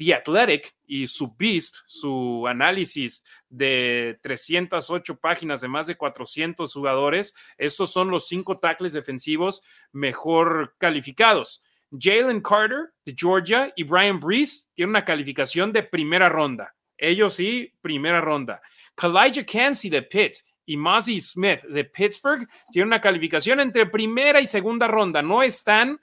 The 0.00 0.14
Athletic 0.14 0.74
y 0.86 1.06
su 1.06 1.34
Beast, 1.36 1.76
su 1.86 2.46
análisis 2.46 3.22
de 3.50 4.18
308 4.22 5.16
páginas 5.16 5.60
de 5.60 5.68
más 5.68 5.86
de 5.86 5.96
400 5.96 6.72
jugadores, 6.72 7.34
estos 7.58 7.92
son 7.92 8.10
los 8.10 8.26
cinco 8.26 8.58
tackles 8.58 8.94
defensivos 8.94 9.62
mejor 9.92 10.74
calificados. 10.78 11.62
Jalen 11.92 12.40
Carter 12.40 12.92
de 13.04 13.14
Georgia 13.16 13.72
y 13.76 13.82
Brian 13.82 14.20
Brees 14.20 14.70
tienen 14.74 14.90
una 14.90 15.04
calificación 15.04 15.72
de 15.72 15.82
primera 15.82 16.28
ronda. 16.28 16.74
Ellos 16.96 17.34
sí, 17.34 17.72
primera 17.80 18.20
ronda. 18.20 18.62
Kalijah 18.94 19.44
Cansey 19.44 19.90
de 19.90 20.02
Pitt 20.02 20.36
y 20.64 20.76
Mozzie 20.76 21.20
Smith 21.20 21.62
de 21.62 21.84
Pittsburgh 21.84 22.46
tienen 22.70 22.88
una 22.88 23.00
calificación 23.00 23.60
entre 23.60 23.86
primera 23.86 24.40
y 24.40 24.46
segunda 24.46 24.86
ronda. 24.86 25.20
No 25.20 25.42
están 25.42 26.00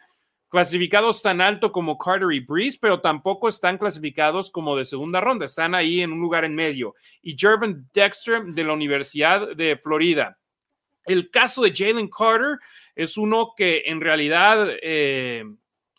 clasificados 0.50 1.22
tan 1.22 1.42
alto 1.42 1.72
como 1.72 1.98
Carter 1.98 2.32
y 2.32 2.40
Breeze, 2.40 2.78
pero 2.82 3.02
tampoco 3.02 3.48
están 3.48 3.78
clasificados 3.78 4.52
como 4.52 4.76
de 4.78 4.86
segunda 4.86 5.20
ronda, 5.20 5.46
están 5.46 5.76
ahí 5.76 6.02
en 6.02 6.12
un 6.12 6.20
lugar 6.20 6.46
en 6.46 6.56
medio. 6.56 6.96
Y 7.22 7.38
Jervin 7.38 7.88
Dexter 7.94 8.44
de 8.44 8.64
la 8.64 8.74
Universidad 8.74 9.56
de 9.56 9.78
Florida. 9.78 10.38
El 11.06 11.32
caso 11.32 11.62
de 11.62 11.74
Jalen 11.74 12.10
Carter 12.10 12.60
es 12.96 13.18
uno 13.18 13.54
que 13.56 13.84
en 13.86 14.02
realidad 14.02 14.68
eh, 14.82 15.44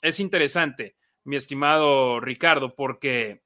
es 0.03 0.21
interesante, 0.21 0.97
mi 1.25 1.37
estimado 1.37 2.21
Ricardo, 2.21 2.75
porque 2.75 3.43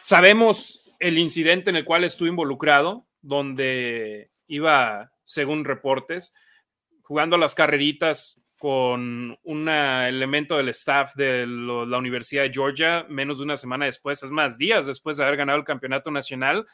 sabemos 0.00 0.90
el 0.98 1.18
incidente 1.18 1.70
en 1.70 1.76
el 1.76 1.84
cual 1.84 2.04
estuve 2.04 2.28
involucrado, 2.28 3.06
donde 3.22 4.30
iba, 4.46 5.12
según 5.24 5.64
reportes, 5.64 6.34
jugando 7.02 7.36
las 7.38 7.54
carreritas 7.54 8.41
con 8.62 9.36
un 9.42 9.68
elemento 9.68 10.56
del 10.56 10.68
staff 10.68 11.16
de 11.16 11.48
la 11.48 11.98
Universidad 11.98 12.44
de 12.44 12.52
Georgia 12.52 13.04
menos 13.08 13.38
de 13.38 13.44
una 13.44 13.56
semana 13.56 13.86
después, 13.86 14.22
es 14.22 14.30
más, 14.30 14.56
días 14.56 14.86
después 14.86 15.16
de 15.16 15.24
haber 15.24 15.36
ganado 15.36 15.58
el 15.58 15.64
campeonato 15.64 16.12
nacional. 16.12 16.64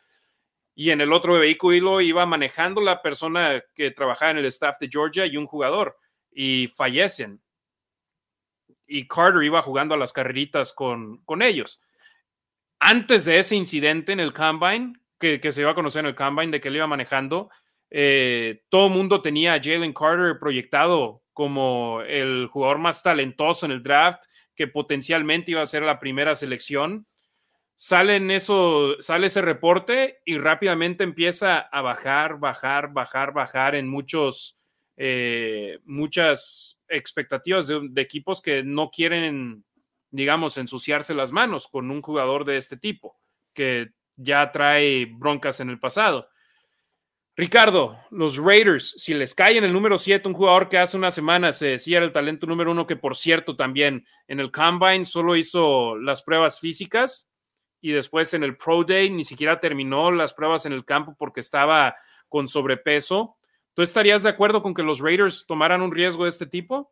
Y 0.74 0.90
en 0.90 1.00
el 1.00 1.14
otro 1.14 1.38
vehículo 1.38 2.02
iba 2.02 2.26
manejando 2.26 2.82
la 2.82 3.00
persona 3.00 3.64
que 3.74 3.90
trabajaba 3.90 4.32
en 4.32 4.36
el 4.36 4.44
staff 4.44 4.76
de 4.78 4.90
Georgia 4.92 5.24
y 5.24 5.38
un 5.38 5.46
jugador, 5.46 5.96
y 6.30 6.68
fallecen. 6.76 7.40
Y 8.86 9.08
Carter 9.08 9.42
iba 9.42 9.62
jugando 9.62 9.94
a 9.94 9.98
las 9.98 10.12
carreritas 10.12 10.74
con, 10.74 11.24
con 11.24 11.40
ellos. 11.40 11.80
Antes 12.78 13.24
de 13.24 13.38
ese 13.38 13.56
incidente 13.56 14.12
en 14.12 14.20
el 14.20 14.34
Combine, 14.34 14.92
que, 15.18 15.40
se 15.50 15.62
iba 15.62 15.70
a 15.70 15.74
conocer 15.74 16.00
en 16.00 16.08
el 16.08 16.14
Combine 16.14 16.52
de 16.52 16.60
que 16.60 16.68
él 16.68 16.76
iba 16.76 16.86
manejando, 16.86 17.48
eh, 17.88 18.64
todo 18.68 18.88
el 18.88 18.92
mundo 18.92 19.22
tenía 19.22 19.54
a 19.54 19.62
Jalen 19.62 19.94
Carter 19.94 20.38
proyectado 20.38 21.22
como 21.38 22.02
el 22.04 22.48
jugador 22.48 22.78
más 22.78 23.00
talentoso 23.00 23.64
en 23.64 23.70
el 23.70 23.84
draft, 23.84 24.24
que 24.56 24.66
potencialmente 24.66 25.52
iba 25.52 25.62
a 25.62 25.66
ser 25.66 25.84
la 25.84 26.00
primera 26.00 26.34
selección. 26.34 27.06
Sale, 27.76 28.16
en 28.16 28.32
eso, 28.32 29.00
sale 29.00 29.28
ese 29.28 29.40
reporte 29.40 30.18
y 30.24 30.36
rápidamente 30.36 31.04
empieza 31.04 31.60
a 31.60 31.80
bajar, 31.80 32.40
bajar, 32.40 32.92
bajar, 32.92 33.32
bajar 33.32 33.76
en 33.76 33.86
muchos, 33.86 34.58
eh, 34.96 35.78
muchas 35.84 36.76
expectativas 36.88 37.68
de, 37.68 37.86
de 37.88 38.02
equipos 38.02 38.42
que 38.42 38.64
no 38.64 38.90
quieren, 38.90 39.64
digamos, 40.10 40.58
ensuciarse 40.58 41.14
las 41.14 41.30
manos 41.30 41.68
con 41.68 41.88
un 41.92 42.02
jugador 42.02 42.44
de 42.46 42.56
este 42.56 42.76
tipo, 42.76 43.16
que 43.54 43.90
ya 44.16 44.50
trae 44.50 45.04
broncas 45.04 45.60
en 45.60 45.70
el 45.70 45.78
pasado. 45.78 46.28
Ricardo, 47.38 47.96
los 48.10 48.36
Raiders, 48.36 48.96
si 48.96 49.14
les 49.14 49.32
cae 49.32 49.58
en 49.58 49.62
el 49.62 49.72
número 49.72 49.96
7 49.96 50.26
un 50.26 50.34
jugador 50.34 50.68
que 50.68 50.76
hace 50.76 50.96
una 50.96 51.12
semana 51.12 51.52
se 51.52 51.68
decía 51.68 51.98
era 51.98 52.06
el 52.06 52.10
talento 52.10 52.48
número 52.48 52.72
uno, 52.72 52.84
que 52.84 52.96
por 52.96 53.14
cierto 53.14 53.54
también 53.54 54.04
en 54.26 54.40
el 54.40 54.50
Combine 54.50 55.04
solo 55.04 55.36
hizo 55.36 55.96
las 55.98 56.24
pruebas 56.24 56.58
físicas, 56.58 57.28
y 57.80 57.92
después 57.92 58.34
en 58.34 58.42
el 58.42 58.56
Pro 58.56 58.82
Day 58.82 59.10
ni 59.10 59.24
siquiera 59.24 59.60
terminó 59.60 60.10
las 60.10 60.34
pruebas 60.34 60.66
en 60.66 60.72
el 60.72 60.84
campo 60.84 61.14
porque 61.16 61.38
estaba 61.38 61.94
con 62.28 62.48
sobrepeso. 62.48 63.36
¿Tú 63.72 63.82
estarías 63.82 64.24
de 64.24 64.30
acuerdo 64.30 64.60
con 64.60 64.74
que 64.74 64.82
los 64.82 64.98
Raiders 64.98 65.46
tomaran 65.46 65.80
un 65.80 65.92
riesgo 65.92 66.24
de 66.24 66.30
este 66.30 66.46
tipo? 66.46 66.90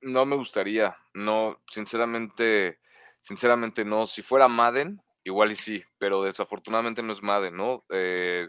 No 0.00 0.24
me 0.26 0.36
gustaría, 0.36 0.96
no, 1.12 1.60
sinceramente, 1.68 2.78
sinceramente 3.20 3.84
no. 3.84 4.06
Si 4.06 4.22
fuera 4.22 4.46
Madden, 4.46 5.02
igual 5.24 5.50
y 5.50 5.56
sí, 5.56 5.82
pero 5.98 6.22
desafortunadamente 6.22 7.02
no 7.02 7.12
es 7.12 7.20
Madden, 7.20 7.56
¿no? 7.56 7.84
Eh, 7.88 8.48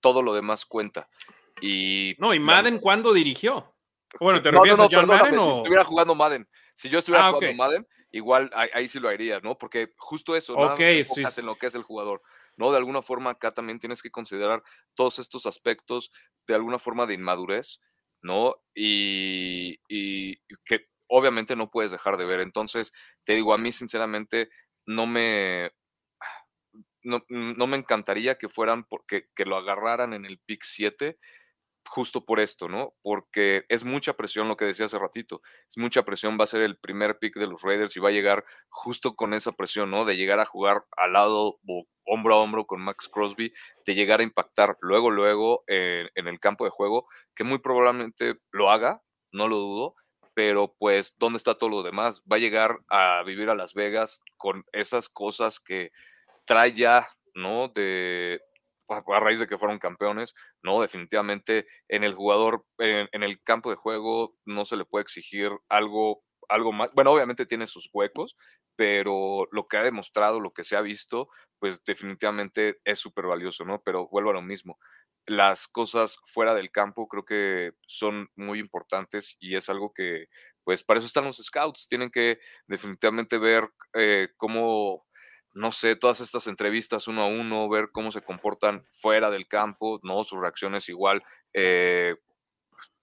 todo 0.00 0.22
lo 0.22 0.34
demás 0.34 0.66
cuenta. 0.66 1.08
Y 1.60 2.14
no, 2.18 2.34
¿y 2.34 2.40
Madden 2.40 2.78
cuándo 2.78 3.12
dirigió? 3.12 3.74
Bueno, 4.18 4.42
te 4.42 4.50
refieres 4.50 4.80
a 4.80 4.88
John 4.90 5.06
Madden, 5.06 5.40
Si 5.40 5.50
estuviera 5.50 5.84
jugando 5.84 6.14
Madden, 6.14 6.48
si 6.74 6.88
yo 6.88 6.98
estuviera 6.98 7.28
ah, 7.28 7.32
jugando 7.32 7.56
Madden, 7.56 7.86
igual 8.10 8.50
ahí, 8.54 8.88
sí 8.88 8.98
lo 8.98 9.08
haría, 9.08 9.38
¿no? 9.40 9.56
Porque 9.56 9.92
justo 9.96 10.34
eso, 10.34 10.54
¿no? 10.54 10.72
Okay, 10.72 11.04
sí. 11.04 11.22
en 11.36 11.46
lo 11.46 11.56
que 11.56 11.66
es 11.66 11.74
el 11.74 11.82
jugador, 11.82 12.22
¿no? 12.56 12.72
De 12.72 12.76
alguna 12.76 13.02
forma 13.02 13.30
acá 13.30 13.52
también 13.52 13.78
tienes 13.78 14.02
que 14.02 14.10
considerar 14.10 14.62
todos 14.94 15.18
estos 15.20 15.46
aspectos 15.46 16.10
de 16.46 16.54
alguna 16.54 16.78
forma 16.78 17.06
de 17.06 17.14
inmadurez, 17.14 17.80
¿no? 18.20 18.56
Y, 18.74 19.80
y 19.88 20.36
que 20.64 20.88
obviamente 21.06 21.54
no 21.54 21.70
puedes 21.70 21.92
dejar 21.92 22.16
de 22.16 22.24
ver. 22.24 22.40
Entonces, 22.40 22.92
te 23.24 23.34
digo, 23.34 23.54
a 23.54 23.58
mí 23.58 23.70
sinceramente 23.70 24.50
no 24.86 25.06
me, 25.06 25.70
no, 27.02 27.24
no, 27.28 27.66
me 27.66 27.76
encantaría 27.76 28.36
que 28.36 28.48
fueran 28.48 28.84
porque 28.84 29.28
que 29.34 29.44
lo 29.44 29.56
agarraran 29.56 30.12
en 30.12 30.24
el 30.24 30.38
pick 30.38 30.62
7 30.64 31.18
justo 31.86 32.24
por 32.24 32.40
esto, 32.40 32.68
¿no? 32.68 32.94
Porque 33.02 33.64
es 33.68 33.84
mucha 33.84 34.14
presión 34.14 34.48
lo 34.48 34.56
que 34.56 34.64
decía 34.64 34.86
hace 34.86 34.98
ratito. 34.98 35.42
Es 35.68 35.78
mucha 35.78 36.04
presión, 36.04 36.38
va 36.38 36.44
a 36.44 36.46
ser 36.46 36.62
el 36.62 36.78
primer 36.78 37.18
pick 37.18 37.36
de 37.36 37.46
los 37.46 37.62
Raiders 37.62 37.96
y 37.96 38.00
va 38.00 38.10
a 38.10 38.12
llegar 38.12 38.44
justo 38.68 39.16
con 39.16 39.34
esa 39.34 39.52
presión, 39.52 39.90
¿no? 39.90 40.04
De 40.04 40.16
llegar 40.16 40.40
a 40.40 40.46
jugar 40.46 40.84
al 40.96 41.14
lado 41.14 41.58
o 41.66 41.86
hombro 42.04 42.34
a 42.34 42.38
hombro 42.38 42.66
con 42.66 42.80
Max 42.80 43.08
Crosby, 43.08 43.52
de 43.86 43.94
llegar 43.94 44.20
a 44.20 44.24
impactar 44.24 44.76
luego, 44.80 45.10
luego 45.10 45.64
en 45.66 46.26
el 46.26 46.40
campo 46.40 46.64
de 46.64 46.70
juego, 46.70 47.06
que 47.34 47.44
muy 47.44 47.58
probablemente 47.58 48.34
lo 48.50 48.70
haga, 48.70 49.02
no 49.32 49.48
lo 49.48 49.56
dudo, 49.56 49.94
pero 50.34 50.74
pues, 50.78 51.14
¿dónde 51.18 51.36
está 51.36 51.54
todo 51.54 51.70
lo 51.70 51.82
demás? 51.82 52.22
Va 52.30 52.36
a 52.36 52.40
llegar 52.40 52.80
a 52.88 53.22
vivir 53.24 53.50
a 53.50 53.54
Las 53.54 53.74
Vegas 53.74 54.22
con 54.36 54.64
esas 54.72 55.08
cosas 55.08 55.60
que 55.60 55.92
trae 56.44 56.72
ya, 56.72 57.08
¿no? 57.34 57.68
De, 57.68 58.40
a 58.90 59.20
raíz 59.20 59.38
de 59.38 59.46
que 59.46 59.58
fueron 59.58 59.78
campeones, 59.78 60.34
no, 60.62 60.80
definitivamente 60.80 61.66
en 61.88 62.04
el 62.04 62.14
jugador, 62.14 62.64
en, 62.78 63.22
el 63.22 63.42
campo 63.42 63.70
de 63.70 63.76
juego 63.76 64.36
no 64.44 64.64
se 64.64 64.76
le 64.76 64.84
puede 64.84 65.02
exigir 65.02 65.50
algo, 65.68 66.24
algo 66.48 66.72
más. 66.72 66.90
Bueno, 66.94 67.12
obviamente 67.12 67.46
tiene 67.46 67.66
sus 67.66 67.88
huecos, 67.92 68.36
pero 68.76 69.46
lo 69.52 69.66
que 69.66 69.76
ha 69.76 69.82
demostrado, 69.82 70.40
lo 70.40 70.52
que 70.52 70.64
se 70.64 70.76
ha 70.76 70.80
visto, 70.80 71.28
pues 71.58 71.84
definitivamente 71.84 72.80
es 72.84 72.98
súper 72.98 73.26
valioso, 73.26 73.64
¿no? 73.64 73.82
Pero 73.82 74.08
vuelvo 74.08 74.30
a 74.30 74.34
lo 74.34 74.42
mismo. 74.42 74.78
Las 75.26 75.68
cosas 75.68 76.16
fuera 76.24 76.54
del 76.54 76.70
campo 76.70 77.06
creo 77.06 77.24
que 77.24 77.72
son 77.86 78.28
muy 78.36 78.58
importantes 78.58 79.36
y 79.38 79.54
es 79.54 79.68
algo 79.68 79.92
que, 79.92 80.26
pues 80.64 80.82
para 80.82 80.98
eso 80.98 81.06
están 81.06 81.24
los 81.24 81.36
scouts, 81.36 81.88
tienen 81.88 82.10
que 82.10 82.40
definitivamente 82.66 83.38
ver 83.38 83.68
eh, 83.94 84.28
cómo 84.36 85.04
no 85.54 85.72
sé, 85.72 85.96
todas 85.96 86.20
estas 86.20 86.46
entrevistas 86.46 87.08
uno 87.08 87.22
a 87.22 87.26
uno, 87.26 87.68
ver 87.68 87.90
cómo 87.92 88.12
se 88.12 88.22
comportan 88.22 88.84
fuera 88.90 89.30
del 89.30 89.48
campo, 89.48 90.00
¿no? 90.02 90.24
Sus 90.24 90.40
reacciones 90.40 90.88
igual 90.88 91.22
eh, 91.52 92.16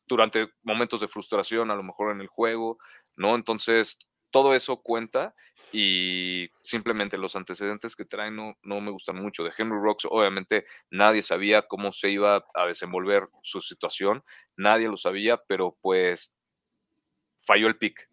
durante 0.07 0.49
momentos 0.63 1.01
de 1.01 1.07
frustración, 1.07 1.69
a 1.71 1.75
lo 1.75 1.83
mejor 1.83 2.11
en 2.11 2.21
el 2.21 2.27
juego, 2.27 2.77
¿no? 3.15 3.35
Entonces, 3.35 3.99
todo 4.31 4.53
eso 4.55 4.81
cuenta 4.81 5.35
y 5.73 6.49
simplemente 6.61 7.17
los 7.17 7.35
antecedentes 7.35 7.95
que 7.95 8.05
traen 8.05 8.35
no, 8.35 8.57
no 8.63 8.79
me 8.79 8.91
gustan 8.91 9.17
mucho. 9.21 9.43
De 9.43 9.51
Henry 9.57 9.77
Rocks, 9.81 10.05
obviamente 10.09 10.65
nadie 10.89 11.23
sabía 11.23 11.63
cómo 11.63 11.91
se 11.91 12.09
iba 12.09 12.45
a 12.53 12.65
desenvolver 12.65 13.27
su 13.41 13.61
situación, 13.61 14.23
nadie 14.55 14.87
lo 14.87 14.97
sabía, 14.97 15.37
pero 15.47 15.77
pues 15.81 16.33
falló 17.37 17.67
el 17.67 17.77
pick. 17.77 18.09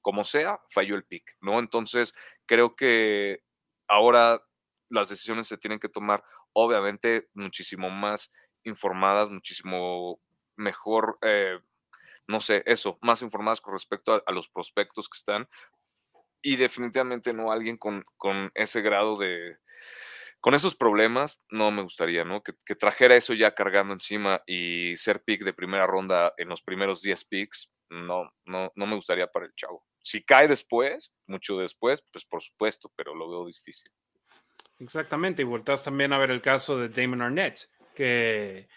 Como 0.00 0.24
sea, 0.24 0.60
falló 0.70 0.94
el 0.94 1.04
pick, 1.04 1.36
¿no? 1.40 1.58
Entonces, 1.58 2.14
creo 2.46 2.76
que 2.76 3.42
ahora 3.88 4.42
las 4.88 5.08
decisiones 5.08 5.46
se 5.48 5.58
tienen 5.58 5.78
que 5.78 5.88
tomar, 5.88 6.22
obviamente, 6.52 7.28
muchísimo 7.34 7.90
más 7.90 8.30
informadas, 8.64 9.30
muchísimo 9.30 10.20
mejor, 10.56 11.18
eh, 11.22 11.58
no 12.26 12.40
sé, 12.40 12.62
eso, 12.66 12.98
más 13.02 13.22
informadas 13.22 13.60
con 13.60 13.74
respecto 13.74 14.22
a, 14.24 14.32
los 14.32 14.48
prospectos 14.48 15.08
que 15.08 15.18
están. 15.18 15.48
Y 16.42 16.56
definitivamente 16.56 17.32
no 17.32 17.50
alguien 17.50 17.76
con, 17.76 18.04
con, 18.16 18.50
ese 18.54 18.80
grado 18.80 19.16
de, 19.16 19.58
con 20.40 20.54
esos 20.54 20.76
problemas, 20.76 21.40
no 21.50 21.70
me 21.70 21.82
gustaría, 21.82 22.24
¿no? 22.24 22.42
Que, 22.42 22.52
que, 22.64 22.76
trajera 22.76 23.16
eso 23.16 23.34
ya 23.34 23.54
cargando 23.54 23.92
encima 23.92 24.42
y 24.46 24.96
ser 24.96 25.22
pick 25.24 25.44
de 25.44 25.52
primera 25.52 25.86
ronda 25.86 26.32
en 26.36 26.48
los 26.48 26.62
primeros 26.62 27.02
10 27.02 27.24
picks, 27.24 27.70
no, 27.90 28.30
no, 28.44 28.72
no 28.74 28.86
me 28.86 28.94
gustaría 28.96 29.26
para 29.28 29.46
el 29.46 29.54
chavo. 29.54 29.84
Si 30.06 30.22
cae 30.22 30.46
después, 30.46 31.12
mucho 31.26 31.58
después, 31.58 32.00
pues 32.12 32.24
por 32.24 32.40
supuesto, 32.40 32.92
pero 32.94 33.12
lo 33.12 33.28
veo 33.28 33.44
difícil. 33.44 33.90
Exactamente, 34.78 35.42
y 35.42 35.44
voltás 35.44 35.82
también 35.82 36.12
a 36.12 36.18
ver 36.18 36.30
el 36.30 36.40
caso 36.40 36.78
de 36.78 36.88
Damon 36.88 37.22
Arnett, 37.22 37.68
que 37.92 38.68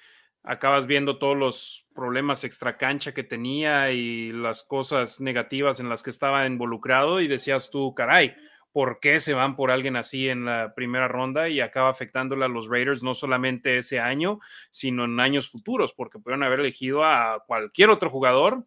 acabas 0.42 0.88
viendo 0.88 1.20
todos 1.20 1.38
los 1.38 1.86
problemas 1.94 2.44
extracancha 2.46 3.14
que 3.14 3.24
tenía 3.24 3.92
y 3.92 4.32
las 4.32 4.64
cosas 4.64 5.22
negativas 5.22 5.80
en 5.80 5.88
las 5.88 6.02
que 6.02 6.10
estaba 6.10 6.48
involucrado 6.48 7.22
y 7.22 7.28
decías 7.28 7.70
tú, 7.70 7.94
caray, 7.94 8.36
¿por 8.72 9.00
qué 9.00 9.20
se 9.20 9.36
van 9.36 9.56
por 9.56 9.70
alguien 9.70 9.98
así 9.98 10.30
en 10.30 10.46
la 10.46 10.74
primera 10.74 11.08
ronda 11.08 11.48
y 11.48 11.62
acaba 11.62 11.92
afectándole 11.92 12.46
a 12.46 12.48
los 12.48 12.70
Raiders 12.70 13.04
no 13.04 13.14
solamente 13.14 13.78
ese 13.78 14.00
año, 14.00 14.40
sino 14.72 15.06
en 15.06 15.20
años 15.20 15.52
futuros? 15.52 15.94
Porque 15.94 16.18
pudieron 16.18 16.42
haber 16.42 16.62
elegido 16.62 17.04
a 17.04 17.44
cualquier 17.46 17.92
otro 17.92 18.10
jugador 18.10 18.66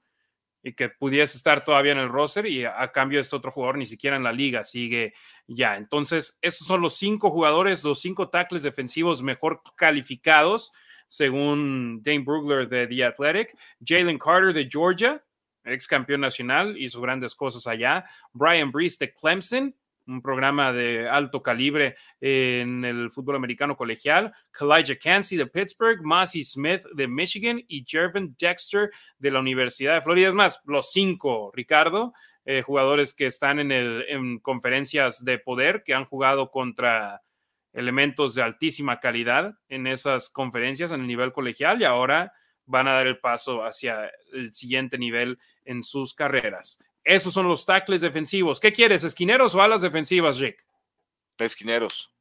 y 0.63 0.75
que 0.75 0.89
pudiese 0.89 1.37
estar 1.37 1.65
todavía 1.65 1.93
en 1.93 1.99
el 1.99 2.09
roster 2.09 2.47
y 2.47 2.65
a, 2.65 2.91
cambio 2.93 3.21
este 3.21 3.35
otro 3.35 3.51
jugador 3.51 3.79
ni 3.79 3.87
siquiera 3.87 4.17
en 4.17 4.23
la 4.23 4.33
liga 4.33 4.65
sigue 4.65 5.15
ya. 5.47 5.77
Entonces, 5.77 6.39
estos 6.41 6.67
son 6.67 6.81
los 6.81 6.97
cinco 6.97 7.31
jugadores, 7.31 7.83
los 7.83 8.01
cinco 8.01 8.29
tackles 8.29 8.63
defensivos 8.63 9.23
mejor 9.23 9.63
calificados 9.77 10.73
según 11.09 12.01
Dane 12.03 12.21
Brugler 12.21 12.69
de 12.69 12.87
The 12.87 13.05
Athletic. 13.05 13.55
Jalen 13.85 14.19
Carter 14.19 14.55
de 14.55 14.67
Georgia, 14.71 15.23
ex 15.65 15.87
campeón 15.87 16.23
nacional, 16.23 16.79
hizo 16.79 17.03
grandes 17.03 17.35
cosas 17.35 17.67
allá. 17.67 18.07
Brian 18.33 18.73
Brees 18.73 18.99
de 18.99 19.13
Clemson, 19.13 19.75
un 20.07 20.23
programa 20.23 20.73
de 20.73 21.09
alto 21.09 21.43
calibre 21.43 21.97
en 22.21 22.85
el 22.85 23.11
fútbol 23.11 23.37
americano 23.37 23.77
colegial, 23.77 24.33
Kalijah 24.51 24.99
Cansey 24.99 25.39
de 25.39 25.47
Pittsburgh, 25.47 26.03
Massey 26.03 26.45
Smith 26.45 26.83
de 26.95 27.09
Michigan 27.09 27.63
y 27.69 27.85
Jervin 27.87 28.35
Dexter 28.39 28.91
de 29.19 29.31
la 29.31 29.41
Universidad 29.41 29.95
de 29.95 30.03
Florida. 30.03 30.29
Es 30.29 30.35
más, 30.35 30.61
los 30.65 30.93
cinco, 30.93 31.53
Ricardo, 31.55 32.13
eh, 32.45 32.63
jugadores 32.63 33.15
que 33.15 33.27
están 33.27 33.59
en, 33.61 33.71
el, 33.71 34.05
en 34.09 34.39
conferencias 34.41 35.25
de 35.25 35.39
poder, 35.39 35.83
que 35.85 35.95
han 35.95 36.05
jugado 36.05 36.51
contra 36.51 37.23
elementos 37.73 38.35
de 38.35 38.43
altísima 38.43 39.01
calidad 39.01 39.55
en 39.69 39.87
esas 39.87 40.29
conferencias 40.29 40.93
en 40.93 41.01
el 41.01 41.07
nivel 41.07 41.33
colegial 41.33 41.81
y 41.81 41.85
ahora 41.85 42.33
van 42.67 42.89
a 42.89 42.93
dar 42.93 43.07
el 43.07 43.19
paso 43.19 43.65
hacia 43.65 44.11
el 44.33 44.53
siguiente 44.53 44.99
nivel 44.99 45.39
en 45.65 45.83
sus 45.83 46.15
carreras. 46.15 46.79
Esos 47.05 47.33
son 47.33 47.49
los 47.49 47.67
tackles 47.67 48.01
defensivos. 48.01 48.61
¿Qué 48.61 48.73
quieres, 48.73 49.05
esquineros 49.05 49.55
o 49.55 49.63
alas 49.63 49.83
defensivas, 49.83 50.39
Rick? 50.39 50.65
Esquineros. 51.39 52.13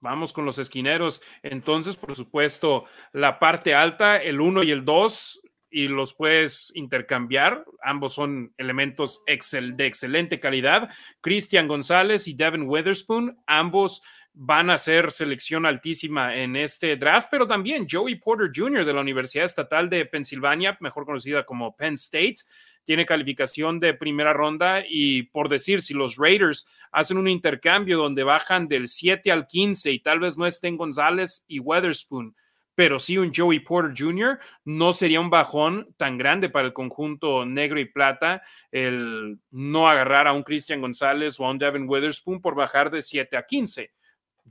Vamos 0.00 0.32
con 0.32 0.44
los 0.44 0.58
esquineros. 0.58 1.22
Entonces, 1.42 1.96
por 1.96 2.14
supuesto, 2.14 2.84
la 3.12 3.38
parte 3.38 3.74
alta, 3.74 4.16
el 4.16 4.40
1 4.40 4.64
y 4.64 4.70
el 4.70 4.84
2, 4.84 5.40
y 5.72 5.88
los 5.88 6.14
puedes 6.14 6.70
intercambiar. 6.74 7.64
Ambos 7.82 8.12
son 8.12 8.52
elementos 8.58 9.22
de 9.26 9.86
excelente 9.86 10.38
calidad. 10.38 10.90
Christian 11.20 11.66
González 11.66 12.28
y 12.28 12.34
Devin 12.34 12.68
Witherspoon, 12.68 13.38
ambos 13.46 14.02
van 14.34 14.70
a 14.70 14.78
ser 14.78 15.10
selección 15.10 15.66
altísima 15.66 16.36
en 16.36 16.56
este 16.56 16.96
draft, 16.96 17.28
pero 17.30 17.46
también 17.46 17.86
Joey 17.90 18.16
Porter 18.16 18.50
Jr. 18.54 18.84
de 18.84 18.92
la 18.92 19.00
Universidad 19.00 19.44
Estatal 19.44 19.90
de 19.90 20.06
Pensilvania, 20.06 20.76
mejor 20.80 21.04
conocida 21.04 21.44
como 21.44 21.76
Penn 21.76 21.94
State 21.94 22.36
tiene 22.84 23.06
calificación 23.06 23.80
de 23.80 23.94
primera 23.94 24.32
ronda 24.32 24.82
y 24.86 25.24
por 25.24 25.48
decir, 25.48 25.82
si 25.82 25.94
los 25.94 26.16
Raiders 26.16 26.66
hacen 26.90 27.18
un 27.18 27.28
intercambio 27.28 27.98
donde 27.98 28.24
bajan 28.24 28.68
del 28.68 28.88
7 28.88 29.30
al 29.30 29.46
15 29.46 29.92
y 29.92 29.98
tal 30.00 30.20
vez 30.20 30.36
no 30.36 30.46
estén 30.46 30.76
González 30.76 31.44
y 31.46 31.58
Weatherspoon, 31.58 32.34
pero 32.74 32.98
sí 32.98 33.18
un 33.18 33.32
Joey 33.34 33.60
Porter 33.60 33.94
Jr., 33.96 34.38
no 34.64 34.92
sería 34.92 35.20
un 35.20 35.30
bajón 35.30 35.94
tan 35.96 36.16
grande 36.16 36.48
para 36.48 36.66
el 36.66 36.72
conjunto 36.72 37.44
negro 37.44 37.78
y 37.78 37.84
plata 37.84 38.42
el 38.70 39.38
no 39.50 39.88
agarrar 39.88 40.26
a 40.26 40.32
un 40.32 40.42
Christian 40.42 40.80
González 40.80 41.38
o 41.38 41.46
a 41.46 41.50
un 41.50 41.58
Devin 41.58 41.88
Weatherspoon 41.88 42.40
por 42.40 42.54
bajar 42.54 42.90
de 42.90 43.02
7 43.02 43.36
a 43.36 43.44
15. 43.44 43.92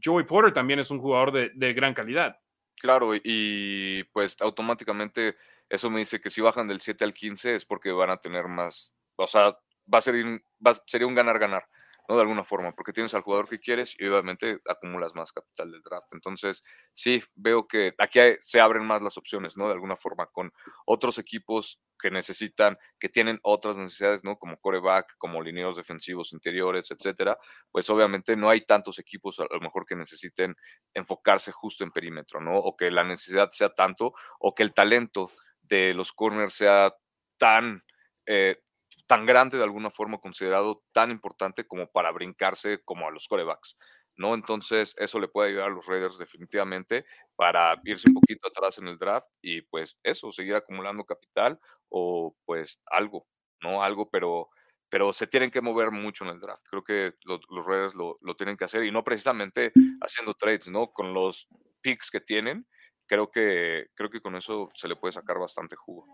Joey 0.04 0.26
Porter 0.26 0.54
también 0.54 0.80
es 0.80 0.92
un 0.92 1.00
jugador 1.00 1.32
de, 1.32 1.52
de 1.54 1.74
gran 1.74 1.94
calidad. 1.94 2.40
Claro, 2.80 3.12
y 3.14 4.04
pues 4.06 4.36
automáticamente 4.40 5.36
eso 5.72 5.90
me 5.90 6.00
dice 6.00 6.20
que 6.20 6.30
si 6.30 6.42
bajan 6.42 6.68
del 6.68 6.82
7 6.82 7.06
al 7.06 7.14
15 7.14 7.56
es 7.56 7.66
porque 7.66 7.94
van 7.94 8.10
a 8.10 8.18
tener 8.18 8.50
más, 8.50 8.94
o 9.16 9.26
sea, 9.26 9.58
va 9.92 10.00
a 10.00 10.02
ser 10.02 10.16
un, 10.16 10.44
sería 10.86 11.08
un 11.08 11.16
ganar-ganar, 11.16 11.66
¿no? 12.10 12.16
De 12.16 12.22
alguna 12.22 12.44
forma, 12.44 12.74
porque 12.74 12.92
tienes 12.92 13.14
al 13.14 13.22
jugador 13.22 13.48
que 13.48 13.62
quieres 13.62 13.96
y 13.98 14.06
obviamente 14.06 14.60
acumulas 14.68 15.16
más 15.16 15.32
capital 15.32 15.72
del 15.72 15.82
draft. 15.82 16.10
Entonces, 16.12 16.62
sí, 16.92 17.24
veo 17.36 17.68
que 17.68 17.94
aquí 18.00 18.20
se 18.42 18.60
abren 18.60 18.86
más 18.86 19.02
las 19.02 19.18
opciones, 19.18 19.56
¿no? 19.56 19.68
De 19.68 19.74
alguna 19.74 19.96
forma, 19.96 20.26
con 20.26 20.52
otros 20.86 21.18
equipos 21.20 21.80
que 21.98 22.12
necesitan, 22.12 22.78
que 23.00 23.08
tienen 23.08 23.40
otras 23.42 23.78
necesidades, 23.78 24.26
¿no? 24.26 24.38
Como 24.38 24.58
coreback, 24.60 25.16
como 25.18 25.42
lineos 25.42 25.78
defensivos 25.78 26.34
interiores, 26.34 26.92
etcétera. 26.92 27.38
Pues 27.72 27.90
obviamente 27.90 28.36
no 28.36 28.50
hay 28.50 28.66
tantos 28.66 29.00
equipos 29.00 29.40
a 29.40 29.46
lo 29.50 29.62
mejor 29.62 29.86
que 29.86 29.96
necesiten 29.96 30.54
enfocarse 30.94 31.54
justo 31.54 31.86
en 31.86 31.92
perímetro, 31.92 32.42
¿no? 32.42 32.58
O 32.58 32.76
que 32.76 32.92
la 32.92 33.06
necesidad 33.06 33.52
sea 33.52 33.70
tanto, 33.70 34.14
o 34.38 34.54
que 34.54 34.64
el 34.64 34.74
talento 34.74 35.32
de 35.72 35.94
los 35.94 36.12
corners 36.12 36.54
sea 36.54 36.94
tan, 37.38 37.84
eh, 38.26 38.62
tan 39.08 39.26
grande 39.26 39.58
de 39.58 39.64
alguna 39.64 39.90
forma, 39.90 40.20
considerado 40.20 40.84
tan 40.92 41.12
importante 41.12 41.66
como 41.66 41.88
para 41.88 42.12
brincarse 42.12 42.84
como 42.84 43.08
a 43.08 43.12
los 43.12 43.28
corebacks. 43.28 43.78
¿no? 44.18 44.36
Entonces, 44.36 44.94
eso 44.98 45.20
le 45.20 45.30
puede 45.30 45.50
ayudar 45.50 45.70
a 45.70 45.74
los 45.74 45.88
Raiders 45.88 46.18
definitivamente 46.18 47.06
para 47.38 47.80
irse 47.86 48.10
un 48.10 48.16
poquito 48.16 48.50
atrás 48.50 48.78
en 48.78 48.90
el 48.90 48.98
draft 48.98 49.30
y 49.42 49.62
pues 49.62 49.98
eso, 50.04 50.32
seguir 50.34 50.56
acumulando 50.56 51.06
capital 51.06 51.58
o 51.90 52.36
pues 52.46 52.82
algo, 52.88 53.26
¿no? 53.62 53.82
Algo, 53.82 54.10
pero, 54.10 54.50
pero 54.90 55.14
se 55.14 55.26
tienen 55.26 55.50
que 55.50 55.62
mover 55.62 55.90
mucho 55.92 56.26
en 56.26 56.32
el 56.32 56.42
draft. 56.42 56.66
Creo 56.70 56.84
que 56.84 57.14
los 57.24 57.66
Raiders 57.66 57.96
lo, 57.96 58.18
lo, 58.22 58.36
tienen 58.36 58.58
que 58.58 58.66
hacer 58.66 58.84
y 58.84 58.92
no 58.92 59.06
precisamente 59.06 59.72
haciendo 60.02 60.34
trades, 60.34 60.68
¿no? 60.68 60.92
Con 60.92 61.14
los 61.14 61.48
picks 61.82 62.12
que 62.12 62.20
tienen, 62.20 62.68
creo 63.12 63.30
que, 63.30 63.88
creo 63.94 64.10
que 64.10 64.22
con 64.22 64.38
eso 64.38 64.72
se 64.74 64.88
le 64.88 64.96
puede 64.96 65.12
sacar 65.12 65.38
bastante 65.38 65.76
jugo. 65.76 66.08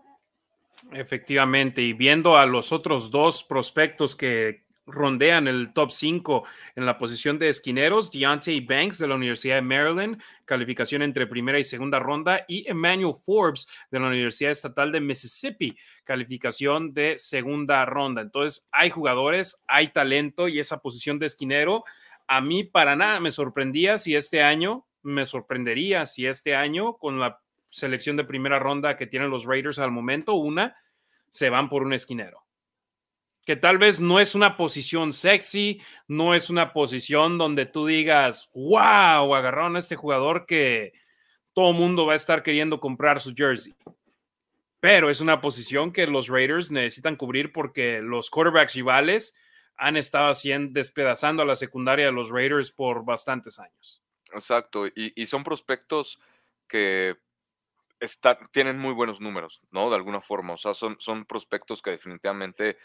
Efectivamente, 0.90 1.80
y 1.80 1.92
viendo 1.92 2.36
a 2.36 2.44
los 2.44 2.72
otros 2.72 3.12
dos 3.12 3.44
prospectos 3.44 4.16
que 4.16 4.64
rondean 4.84 5.46
el 5.46 5.72
top 5.72 5.92
5 5.92 6.42
en 6.74 6.86
la 6.86 6.98
posición 6.98 7.38
de 7.38 7.50
esquineros, 7.50 8.10
Deontay 8.10 8.58
Banks 8.62 8.98
de 8.98 9.06
la 9.06 9.14
Universidad 9.14 9.54
de 9.54 9.62
Maryland, 9.62 10.20
calificación 10.44 11.02
entre 11.02 11.28
primera 11.28 11.60
y 11.60 11.64
segunda 11.64 12.00
ronda, 12.00 12.44
y 12.48 12.68
Emmanuel 12.68 13.14
Forbes 13.14 13.68
de 13.92 14.00
la 14.00 14.08
Universidad 14.08 14.50
Estatal 14.50 14.90
de 14.90 15.00
Mississippi, 15.00 15.78
calificación 16.02 16.94
de 16.94 17.16
segunda 17.16 17.84
ronda. 17.84 18.22
Entonces, 18.22 18.66
hay 18.72 18.90
jugadores, 18.90 19.62
hay 19.68 19.92
talento 19.92 20.48
y 20.48 20.58
esa 20.58 20.78
posición 20.78 21.20
de 21.20 21.26
esquinero, 21.26 21.84
a 22.26 22.40
mí 22.40 22.64
para 22.64 22.96
nada 22.96 23.20
me 23.20 23.30
sorprendía 23.30 23.98
si 23.98 24.16
este 24.16 24.42
año, 24.42 24.87
me 25.02 25.24
sorprendería 25.24 26.06
si 26.06 26.26
este 26.26 26.54
año 26.54 26.96
con 26.98 27.18
la 27.18 27.40
selección 27.70 28.16
de 28.16 28.24
primera 28.24 28.58
ronda 28.58 28.96
que 28.96 29.06
tienen 29.06 29.30
los 29.30 29.44
Raiders 29.44 29.78
al 29.78 29.90
momento, 29.90 30.34
una, 30.34 30.76
se 31.30 31.50
van 31.50 31.68
por 31.68 31.82
un 31.82 31.92
esquinero. 31.92 32.44
Que 33.44 33.56
tal 33.56 33.78
vez 33.78 34.00
no 34.00 34.20
es 34.20 34.34
una 34.34 34.56
posición 34.56 35.12
sexy, 35.12 35.80
no 36.06 36.34
es 36.34 36.50
una 36.50 36.72
posición 36.72 37.38
donde 37.38 37.66
tú 37.66 37.86
digas, 37.86 38.50
wow, 38.54 39.34
agarraron 39.34 39.76
a 39.76 39.78
este 39.78 39.96
jugador 39.96 40.44
que 40.46 40.92
todo 41.54 41.72
mundo 41.72 42.06
va 42.06 42.12
a 42.12 42.16
estar 42.16 42.42
queriendo 42.42 42.78
comprar 42.78 43.20
su 43.20 43.34
jersey. 43.34 43.74
Pero 44.80 45.10
es 45.10 45.20
una 45.20 45.40
posición 45.40 45.92
que 45.92 46.06
los 46.06 46.28
Raiders 46.28 46.70
necesitan 46.70 47.16
cubrir 47.16 47.52
porque 47.52 48.00
los 48.00 48.30
quarterbacks 48.30 48.74
rivales 48.74 49.34
han 49.76 49.96
estado 49.96 50.28
haciendo, 50.28 50.72
despedazando 50.72 51.42
a 51.42 51.46
la 51.46 51.56
secundaria 51.56 52.06
de 52.06 52.12
los 52.12 52.30
Raiders 52.30 52.70
por 52.70 53.04
bastantes 53.04 53.58
años. 53.58 54.02
Exacto, 54.32 54.86
y, 54.86 55.12
y 55.14 55.26
son 55.26 55.44
prospectos 55.44 56.18
que 56.68 57.16
tienen 58.52 58.78
muy 58.78 58.92
buenos 58.94 59.20
números, 59.20 59.60
¿no? 59.70 59.90
De 59.90 59.96
alguna 59.96 60.20
forma. 60.20 60.54
O 60.54 60.58
sea, 60.58 60.74
son, 60.74 60.96
son 61.00 61.24
prospectos 61.24 61.82
que 61.82 61.90
definitivamente 61.90 62.78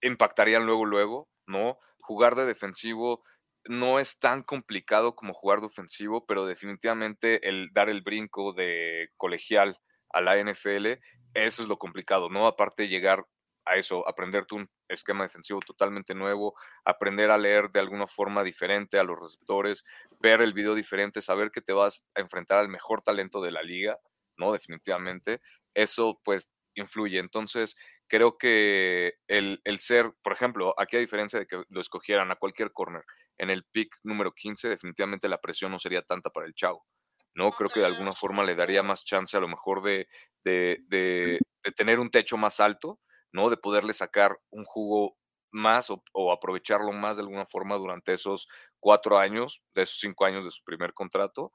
impactarían 0.00 0.66
luego, 0.66 0.84
luego, 0.84 1.28
¿no? 1.46 1.78
Jugar 2.00 2.34
de 2.34 2.46
defensivo 2.46 3.22
no 3.64 3.98
es 3.98 4.18
tan 4.18 4.42
complicado 4.42 5.14
como 5.14 5.34
jugar 5.34 5.60
de 5.60 5.66
ofensivo, 5.66 6.26
pero 6.26 6.46
definitivamente 6.46 7.48
el 7.48 7.70
dar 7.72 7.88
el 7.90 8.02
brinco 8.02 8.52
de 8.52 9.10
colegial 9.16 9.78
a 10.10 10.20
la 10.20 10.38
NFL, 10.38 10.86
eso 11.34 11.62
es 11.62 11.68
lo 11.68 11.78
complicado, 11.78 12.28
¿no? 12.30 12.46
Aparte 12.46 12.84
de 12.84 12.88
llegar 12.88 13.26
a 13.68 13.76
eso, 13.76 14.06
aprenderte 14.08 14.54
un 14.54 14.68
esquema 14.88 15.24
defensivo 15.24 15.60
totalmente 15.60 16.14
nuevo, 16.14 16.54
aprender 16.84 17.30
a 17.30 17.38
leer 17.38 17.70
de 17.70 17.80
alguna 17.80 18.06
forma 18.06 18.42
diferente 18.42 18.98
a 18.98 19.04
los 19.04 19.18
receptores, 19.18 19.84
ver 20.20 20.40
el 20.40 20.52
video 20.52 20.74
diferente, 20.74 21.22
saber 21.22 21.50
que 21.50 21.60
te 21.60 21.72
vas 21.72 22.04
a 22.14 22.20
enfrentar 22.20 22.58
al 22.58 22.68
mejor 22.68 23.02
talento 23.02 23.40
de 23.40 23.52
la 23.52 23.62
liga, 23.62 23.98
¿no? 24.36 24.52
Definitivamente, 24.52 25.40
eso 25.74 26.20
pues 26.24 26.48
influye. 26.74 27.18
Entonces, 27.18 27.76
creo 28.08 28.38
que 28.38 29.14
el, 29.28 29.60
ser, 29.80 30.12
por 30.22 30.32
ejemplo, 30.32 30.74
aquí 30.78 30.96
a 30.96 31.00
diferencia 31.00 31.38
de 31.38 31.46
que 31.46 31.62
lo 31.68 31.80
escogieran 31.80 32.30
a 32.30 32.36
cualquier 32.36 32.72
corner 32.72 33.04
en 33.36 33.50
el 33.50 33.64
pick 33.64 33.96
número 34.02 34.32
15, 34.32 34.68
definitivamente 34.68 35.28
la 35.28 35.40
presión 35.40 35.70
no 35.70 35.78
sería 35.78 36.02
tanta 36.02 36.30
para 36.30 36.46
el 36.46 36.54
chavo. 36.54 36.86
¿no? 37.34 37.52
Creo 37.52 37.70
que 37.70 37.80
de 37.80 37.86
alguna 37.86 38.12
forma 38.12 38.44
le 38.44 38.56
daría 38.56 38.82
más 38.82 39.04
chance 39.04 39.36
a 39.36 39.40
lo 39.40 39.48
mejor 39.48 39.82
de, 39.82 40.08
de, 40.42 40.80
de, 40.88 41.38
tener 41.76 42.00
un 42.00 42.10
techo 42.10 42.36
más 42.36 42.58
alto, 42.58 42.98
¿no? 43.38 43.48
De 43.50 43.56
poderle 43.56 43.92
sacar 43.92 44.38
un 44.50 44.64
jugo 44.64 45.16
más 45.50 45.88
o, 45.90 46.02
o, 46.12 46.32
aprovecharlo 46.32 46.92
más 46.92 47.16
de 47.16 47.22
alguna 47.22 47.46
forma 47.46 47.76
durante 47.76 48.12
esos 48.12 48.48
cuatro 48.80 49.18
años, 49.18 49.62
de 49.74 49.82
esos 49.82 49.98
cinco 49.98 50.26
años 50.26 50.44
de 50.44 50.50
su 50.50 50.62
primer 50.62 50.92
contrato, 50.92 51.52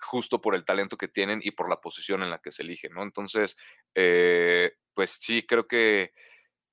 justo 0.00 0.40
por 0.40 0.54
el 0.54 0.64
talento 0.64 0.96
que 0.96 1.08
tienen 1.08 1.40
y 1.42 1.50
por 1.50 1.68
la 1.68 1.80
posición 1.80 2.22
en 2.22 2.30
la 2.30 2.38
que 2.38 2.52
se 2.52 2.62
eligen, 2.62 2.94
¿no? 2.94 3.02
Entonces, 3.02 3.56
eh, 3.94 4.72
pues 4.94 5.10
sí, 5.10 5.44
creo 5.46 5.66
que 5.66 6.12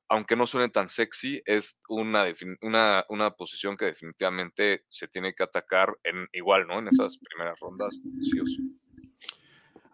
aunque 0.09 0.35
no 0.35 0.45
suene 0.45 0.67
tan 0.67 0.89
sexy, 0.89 1.41
es 1.45 1.79
una, 1.87 2.25
una, 2.61 3.05
una, 3.07 3.31
posición 3.31 3.77
que 3.77 3.85
definitivamente 3.85 4.83
se 4.89 5.07
tiene 5.07 5.33
que 5.33 5.43
atacar 5.43 5.97
en 6.03 6.27
igual, 6.33 6.67
¿no? 6.67 6.79
En 6.79 6.89
esas 6.89 7.17
primeras 7.17 7.57
rondas, 7.61 8.01
sí 8.21 8.39
o 8.41 8.45
sí. 8.45 8.81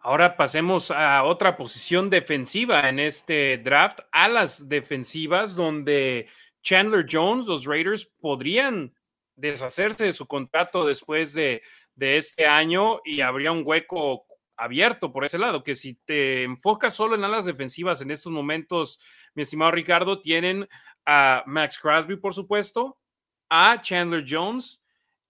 Ahora 0.08 0.38
pasemos 0.38 0.90
a 0.90 1.24
otra 1.24 1.58
posición 1.58 2.10
defensiva 2.10 2.88
en 2.88 2.98
este 2.98 3.58
draft, 3.58 4.00
a 4.14 4.30
las 4.30 4.70
defensivas, 4.70 5.54
donde 5.54 6.30
Chandler 6.64 7.06
Jones, 7.12 7.46
los 7.46 7.66
Raiders, 7.66 8.06
podrían 8.22 8.96
deshacerse 9.36 10.06
de 10.06 10.14
su 10.14 10.26
contrato 10.26 10.86
después 10.86 11.34
de 11.34 11.62
de 11.98 12.16
este 12.16 12.46
año 12.46 13.02
y 13.04 13.22
habría 13.22 13.52
un 13.52 13.64
hueco 13.66 14.26
abierto 14.56 15.12
por 15.12 15.26
ese 15.26 15.40
lado, 15.40 15.64
que 15.64 15.76
si 15.76 15.96
te 15.96 16.44
enfocas 16.44 16.96
solo 16.96 17.16
en 17.16 17.24
alas 17.24 17.46
defensivas 17.46 18.02
en 18.02 18.12
estos 18.12 18.32
momentos, 18.32 19.00
mi 19.34 19.44
estimado 19.44 19.72
Ricardo, 19.72 20.22
tienen 20.22 20.70
a 21.06 21.44
Max 21.48 21.78
Crosby, 21.78 22.16
por 22.16 22.34
supuesto, 22.34 22.98
a 23.50 23.82
Chandler 23.82 24.24
Jones 24.26 24.82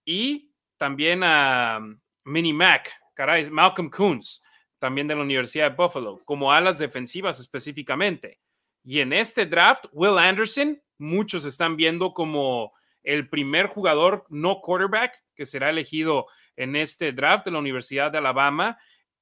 y 0.06 0.52
también 0.78 1.24
a 1.24 1.80
Mini 2.26 2.54
Mac, 2.54 2.92
caray, 3.16 3.50
Malcolm 3.50 3.90
Coons, 3.90 4.44
también 4.80 5.08
de 5.08 5.16
la 5.16 5.22
Universidad 5.22 5.72
de 5.72 5.78
Buffalo, 5.78 6.22
como 6.26 6.52
alas 6.52 6.80
defensivas 6.80 7.40
específicamente. 7.40 8.40
Y 8.84 9.00
en 9.00 9.14
este 9.14 9.46
draft, 9.46 9.86
Will 9.92 10.18
Anderson, 10.18 10.82
muchos 10.98 11.46
están 11.46 11.76
viendo 11.76 12.14
como 12.14 12.74
el 13.04 13.30
primer 13.30 13.68
jugador 13.68 14.26
no 14.30 14.62
quarterback 14.62 15.24
que 15.36 15.46
será 15.46 15.70
elegido 15.70 16.28
en 16.56 16.76
este 16.76 17.12
draft 17.12 17.46
de 17.46 17.52
la 17.52 17.60
Universidad 17.60 18.12
de 18.12 18.18
Alabama. 18.18 18.78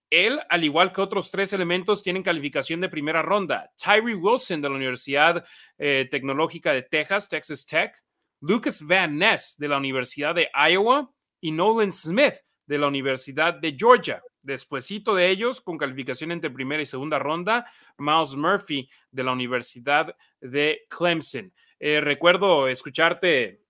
Él, 0.09 0.39
al 0.49 0.63
igual 0.63 0.93
que 0.93 1.01
otros 1.01 1.31
tres 1.31 1.51
elementos, 1.53 2.03
tienen 2.03 2.23
calificación 2.23 2.79
de 2.81 2.89
primera 2.89 3.21
ronda. 3.21 3.71
Tyree 3.75 4.15
Wilson 4.15 4.61
de 4.61 4.69
la 4.69 4.75
Universidad 4.75 5.45
eh, 5.77 6.07
Tecnológica 6.09 6.71
de 6.73 6.83
Texas, 6.83 7.27
Texas 7.29 7.65
Tech. 7.65 7.95
Lucas 8.41 8.81
Van 8.85 9.17
Ness 9.17 9.55
de 9.57 9.67
la 9.67 9.77
Universidad 9.77 10.35
de 10.35 10.49
Iowa 10.53 11.11
y 11.41 11.51
Nolan 11.51 11.91
Smith 11.91 12.35
de 12.65 12.77
la 12.77 12.87
Universidad 12.87 13.53
de 13.53 13.75
Georgia. 13.77 14.21
Despuésito 14.41 15.15
de 15.15 15.29
ellos, 15.29 15.61
con 15.61 15.77
calificación 15.77 16.31
entre 16.31 16.49
primera 16.49 16.81
y 16.81 16.85
segunda 16.85 17.19
ronda, 17.19 17.65
Miles 17.97 18.35
Murphy 18.35 18.89
de 19.11 19.23
la 19.23 19.31
Universidad 19.31 20.15
de 20.39 20.85
Clemson. 20.89 21.53
Eh, 21.79 21.99
recuerdo 22.01 22.67
escucharte 22.67 23.61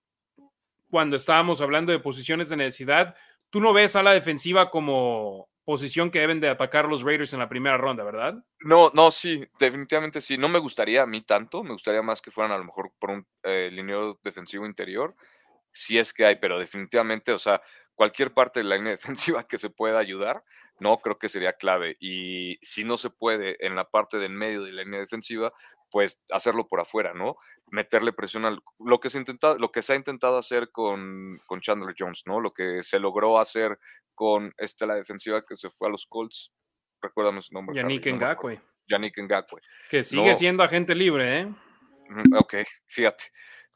cuando 0.90 1.16
estábamos 1.16 1.60
hablando 1.60 1.92
de 1.92 1.98
posiciones 1.98 2.48
de 2.48 2.56
necesidad, 2.56 3.14
tú 3.50 3.60
no 3.60 3.72
ves 3.72 3.96
a 3.96 4.02
la 4.02 4.12
defensiva 4.12 4.70
como 4.70 5.48
posición 5.64 6.12
que 6.12 6.20
deben 6.20 6.40
de 6.40 6.48
atacar 6.48 6.84
los 6.84 7.02
Raiders 7.02 7.32
en 7.32 7.40
la 7.40 7.48
primera 7.48 7.76
ronda, 7.76 8.04
¿verdad? 8.04 8.34
No, 8.60 8.90
no, 8.94 9.10
sí, 9.10 9.44
definitivamente 9.58 10.20
sí. 10.20 10.38
No 10.38 10.48
me 10.48 10.60
gustaría 10.60 11.02
a 11.02 11.06
mí 11.06 11.22
tanto, 11.22 11.64
me 11.64 11.72
gustaría 11.72 12.02
más 12.02 12.22
que 12.22 12.30
fueran 12.30 12.52
a 12.52 12.58
lo 12.58 12.64
mejor 12.64 12.92
por 13.00 13.10
un 13.10 13.26
eh, 13.42 13.70
defensivo 14.22 14.64
interior, 14.64 15.16
si 15.72 15.98
es 15.98 16.12
que 16.12 16.24
hay, 16.24 16.36
pero 16.36 16.58
definitivamente, 16.58 17.32
o 17.32 17.38
sea, 17.38 17.60
cualquier 17.96 18.32
parte 18.32 18.60
de 18.60 18.64
la 18.64 18.76
línea 18.76 18.92
defensiva 19.32 19.42
que 19.42 19.58
se 19.58 19.70
pueda 19.70 19.98
ayudar, 19.98 20.44
no 20.78 20.96
creo 20.98 21.18
que 21.18 21.28
sería 21.28 21.54
clave. 21.54 21.96
Y 21.98 22.58
si 22.62 22.84
no 22.84 22.96
se 22.96 23.10
puede 23.10 23.56
en 23.66 23.74
la 23.74 23.90
parte 23.90 24.18
del 24.18 24.32
medio 24.32 24.62
de 24.62 24.72
la 24.72 24.84
línea 24.84 25.00
defensiva, 25.00 25.52
pues 25.90 26.20
hacerlo 26.30 26.68
por 26.68 26.80
afuera, 26.80 27.14
¿no? 27.14 27.36
Meterle 27.70 28.12
presión 28.12 28.44
al 28.44 28.60
lo 28.78 29.00
que 29.00 29.10
se 29.10 29.18
intenta, 29.18 29.56
lo 29.58 29.70
que 29.70 29.82
se 29.82 29.92
ha 29.92 29.96
intentado 29.96 30.38
hacer 30.38 30.70
con, 30.70 31.40
con 31.46 31.60
Chandler 31.60 31.94
Jones, 31.98 32.22
¿no? 32.26 32.40
Lo 32.40 32.52
que 32.52 32.82
se 32.82 33.00
logró 33.00 33.38
hacer 33.38 33.78
con 34.14 34.52
este, 34.58 34.86
la 34.86 34.94
defensiva 34.94 35.44
que 35.44 35.56
se 35.56 35.70
fue 35.70 35.88
a 35.88 35.90
los 35.90 36.06
Colts. 36.06 36.52
Recuérdame 37.00 37.40
su 37.40 37.54
nombre. 37.54 37.76
Yannick 37.76 38.06
Ngakwe. 38.06 38.60
Yannick 38.88 39.18
Ngakwe. 39.18 39.60
Que 39.90 40.02
sigue 40.02 40.34
siendo 40.34 40.62
agente 40.62 40.94
libre, 40.94 41.40
¿eh? 41.40 41.54
Ok, 42.38 42.54
fíjate. 42.86 43.24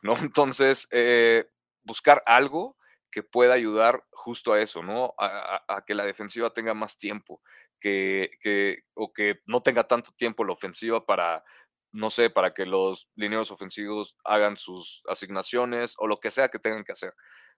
¿no? 0.02 0.16
Entonces, 0.18 0.88
eh, 0.90 1.44
buscar 1.82 2.22
algo 2.26 2.76
que 3.10 3.22
pueda 3.22 3.54
ayudar 3.54 4.04
justo 4.12 4.52
a 4.52 4.60
eso, 4.60 4.82
¿no? 4.82 5.14
A, 5.18 5.84
que 5.86 5.94
la 5.94 6.04
defensiva 6.04 6.50
tenga 6.50 6.74
más 6.74 6.96
tiempo, 6.96 7.42
que, 7.80 8.30
que, 8.40 8.82
o 8.94 9.12
que 9.12 9.40
no 9.46 9.62
tenga 9.62 9.84
tanto 9.84 10.12
tiempo 10.12 10.44
la 10.44 10.52
ofensiva 10.52 11.04
para, 11.04 11.44
no 11.92 12.10
sé, 12.10 12.30
para 12.30 12.50
que 12.50 12.66
los 12.66 13.08
lineos 13.14 13.50
ofensivos 13.50 14.16
hagan 14.24 14.56
sus 14.56 15.02
asignaciones 15.08 15.94
o 15.98 16.06
lo 16.06 16.18
que 16.18 16.30
sea 16.30 16.48
que 16.48 16.58
tengan 16.58 16.84
que 16.84 16.92
hacer, 16.92 17.14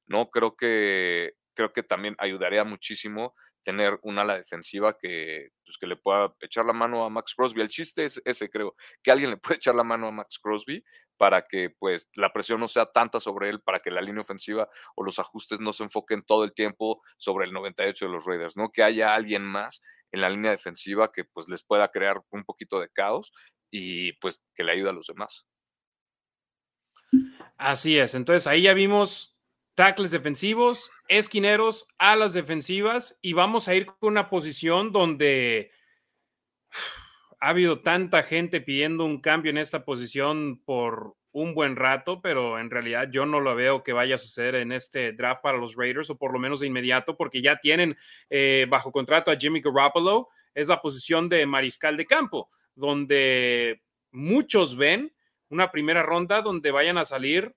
¿no? 0.07 0.31
Creo 0.31 0.57
que, 0.57 1.35
creo 1.55 1.73
que 1.73 1.83
también 1.83 2.17
ayudaría 2.19 2.65
muchísimo 2.65 3.35
tener 3.63 3.99
un 4.03 4.19
ala 4.19 4.37
defensiva 4.37 4.97
que, 4.99 5.51
pues, 5.65 5.79
que 5.79 5.87
le 5.87 5.97
pueda 5.97 6.35
echar 6.41 6.67
la 6.67 6.73
mano 6.73 7.05
a 7.05 7.11
Max 7.11 7.35
Crosby. 7.35 7.61
El 7.61 7.69
chiste 7.69 8.05
es 8.05 8.21
ese, 8.25 8.51
creo, 8.51 8.75
que 9.03 9.11
alguien 9.11 9.31
le 9.31 9.37
puede 9.37 9.57
echar 9.57 9.75
la 9.75 9.85
mano 9.85 10.09
a 10.09 10.13
Max 10.13 10.39
Crosby 10.39 10.85
para 11.17 11.43
que 11.43 11.71
pues 11.71 12.09
la 12.15 12.33
presión 12.33 12.59
no 12.59 12.67
sea 12.67 12.87
tanta 12.87 13.21
sobre 13.21 13.49
él, 13.49 13.61
para 13.61 13.79
que 13.79 13.93
la 13.93 14.01
línea 14.01 14.23
ofensiva 14.23 14.69
o 14.97 15.05
los 15.05 15.21
ajustes 15.21 15.61
no 15.61 15.73
se 15.73 15.85
enfoquen 15.85 16.23
todo 16.23 16.43
el 16.43 16.53
tiempo 16.53 17.01
sobre 17.17 17.47
el 17.47 17.53
98 17.53 18.07
de 18.07 18.11
los 18.11 18.25
Raiders, 18.25 18.57
¿no? 18.57 18.71
Que 18.71 18.83
haya 18.83 19.15
alguien 19.15 19.45
más 19.45 19.81
en 20.11 20.21
la 20.21 20.31
línea 20.31 20.51
defensiva 20.51 21.13
que 21.13 21.25
pues 21.25 21.49
les 21.49 21.63
pueda 21.63 21.89
crear 21.89 22.21
un 22.31 22.45
poquito 22.45 22.81
de 22.81 22.89
caos 22.89 23.33
y 23.71 24.15
pues 24.15 24.43
que 24.55 24.65
le 24.65 24.73
ayude 24.73 24.91
a 24.91 24.95
los 24.95 25.07
demás. 25.07 25.47
Así 27.57 27.99
es, 27.99 28.15
entonces 28.15 28.47
ahí 28.47 28.63
ya 28.63 28.75
vimos 28.75 29.32
tackles 29.75 30.11
defensivos, 30.11 30.91
esquineros, 31.09 31.87
alas 31.99 32.35
defensivas 32.35 33.19
y 33.23 33.33
vamos 33.33 33.69
a 33.69 33.75
ir 33.75 33.87
con 33.87 33.97
una 34.13 34.29
posición 34.29 34.93
donde 34.93 35.71
ha 37.41 37.49
habido 37.49 37.81
tanta 37.81 38.23
gente 38.23 38.61
pidiendo 38.61 39.05
un 39.05 39.21
cambio 39.21 39.51
en 39.51 39.59
esta 39.59 39.85
posición 39.85 40.63
por 40.65 41.17
un 41.33 41.55
buen 41.55 41.77
rato, 41.77 42.21
pero 42.21 42.59
en 42.59 42.71
realidad 42.71 43.09
yo 43.11 43.25
no 43.25 43.41
lo 43.41 43.55
veo 43.55 43.83
que 43.83 43.95
vaya 43.95 44.17
a 44.17 44.19
suceder 44.19 44.57
en 44.57 44.71
este 44.71 45.13
draft 45.13 45.43
para 45.43 45.57
los 45.57 45.77
Raiders 45.77 46.11
o 46.11 46.19
por 46.19 46.33
lo 46.33 46.39
menos 46.39 46.61
de 46.61 46.67
inmediato 46.67 47.17
porque 47.17 47.41
ya 47.41 47.59
tienen 47.59 47.97
eh, 48.29 48.67
bajo 48.69 48.93
contrato 48.93 49.31
a 49.31 49.37
Jimmy 49.37 49.63
Garoppolo, 49.63 50.29
es 50.55 50.69
la 50.69 50.83
posición 50.83 51.31
de 51.31 51.47
mariscal 51.47 51.97
de 51.97 52.07
campo, 52.07 52.51
donde 52.75 53.83
muchos 54.11 54.77
ven 54.77 55.15
una 55.49 55.71
primera 55.71 56.03
ronda 56.03 56.43
donde 56.43 56.71
vayan 56.71 56.99
a 56.99 57.05
salir 57.05 57.55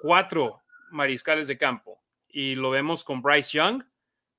cuatro 0.00 0.62
mariscales 0.90 1.48
de 1.48 1.58
campo. 1.58 2.02
Y 2.28 2.54
lo 2.54 2.70
vemos 2.70 3.04
con 3.04 3.22
Bryce 3.22 3.56
Young, 3.56 3.82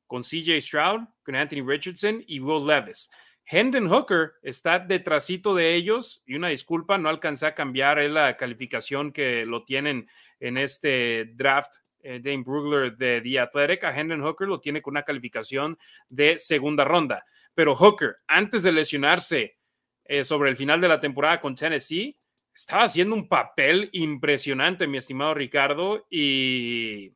con 0.05 0.23
CJ 0.23 0.61
Stroud, 0.61 1.01
con 1.23 1.35
Anthony 1.35 1.65
Richardson 1.65 2.23
y 2.27 2.39
Will 2.39 2.65
Levis. 2.65 3.09
Hendon 3.49 3.87
Hooker 3.87 4.33
está 4.41 4.77
detrásito 4.77 5.55
de 5.55 5.73
ellos 5.75 6.21
y 6.25 6.35
una 6.35 6.49
disculpa, 6.49 6.97
no 6.97 7.07
alcancé 7.07 7.45
a 7.45 7.55
cambiar 7.55 7.97
la 8.09 8.35
calificación 8.35 9.13
que 9.13 9.45
lo 9.45 9.63
tienen 9.63 10.09
en 10.39 10.57
este 10.57 11.31
draft. 11.33 11.75
Eh, 12.01 12.19
Dane 12.21 12.43
Brugler 12.43 12.95
de 12.95 13.21
The 13.21 13.39
Athletic, 13.39 13.83
a 13.85 13.97
Hendon 13.97 14.21
Hooker 14.21 14.47
lo 14.47 14.59
tiene 14.59 14.81
con 14.81 14.93
una 14.93 15.03
calificación 15.03 15.77
de 16.09 16.37
segunda 16.37 16.83
ronda. 16.83 17.25
Pero 17.55 17.73
Hooker, 17.73 18.17
antes 18.27 18.63
de 18.63 18.71
lesionarse 18.71 19.57
eh, 20.03 20.23
sobre 20.23 20.49
el 20.49 20.57
final 20.57 20.81
de 20.81 20.89
la 20.89 20.99
temporada 20.99 21.39
con 21.39 21.55
Tennessee, 21.55 22.17
estaba 22.57 22.85
haciendo 22.85 23.13
un 23.13 23.27
papel 23.27 23.87
impresionante, 23.93 24.87
mi 24.87 24.97
estimado 24.97 25.35
Ricardo, 25.35 26.07
y 26.09 27.13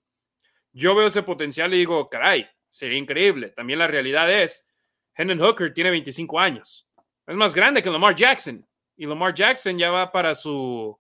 yo 0.72 0.94
veo 0.94 1.08
ese 1.08 1.24
potencial 1.24 1.74
y 1.74 1.80
digo, 1.80 2.08
caray, 2.10 2.48
sería 2.70 3.00
increíble. 3.00 3.50
También 3.50 3.80
la 3.80 3.88
realidad 3.88 4.32
es, 4.32 4.70
Hendon 5.16 5.40
Hooker 5.40 5.74
tiene 5.74 5.90
25 5.90 6.40
años. 6.40 6.88
Es 7.26 7.36
más 7.36 7.56
grande 7.56 7.82
que 7.82 7.90
Lamar 7.90 8.14
Jackson. 8.14 8.64
Y 8.96 9.08
Lamar 9.08 9.34
Jackson 9.34 9.80
ya 9.80 9.90
va 9.90 10.12
para 10.12 10.36
su 10.36 10.96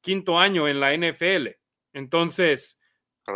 quinto 0.00 0.40
año 0.40 0.66
en 0.66 0.80
la 0.80 0.92
NFL. 0.92 1.50
Entonces, 1.92 2.80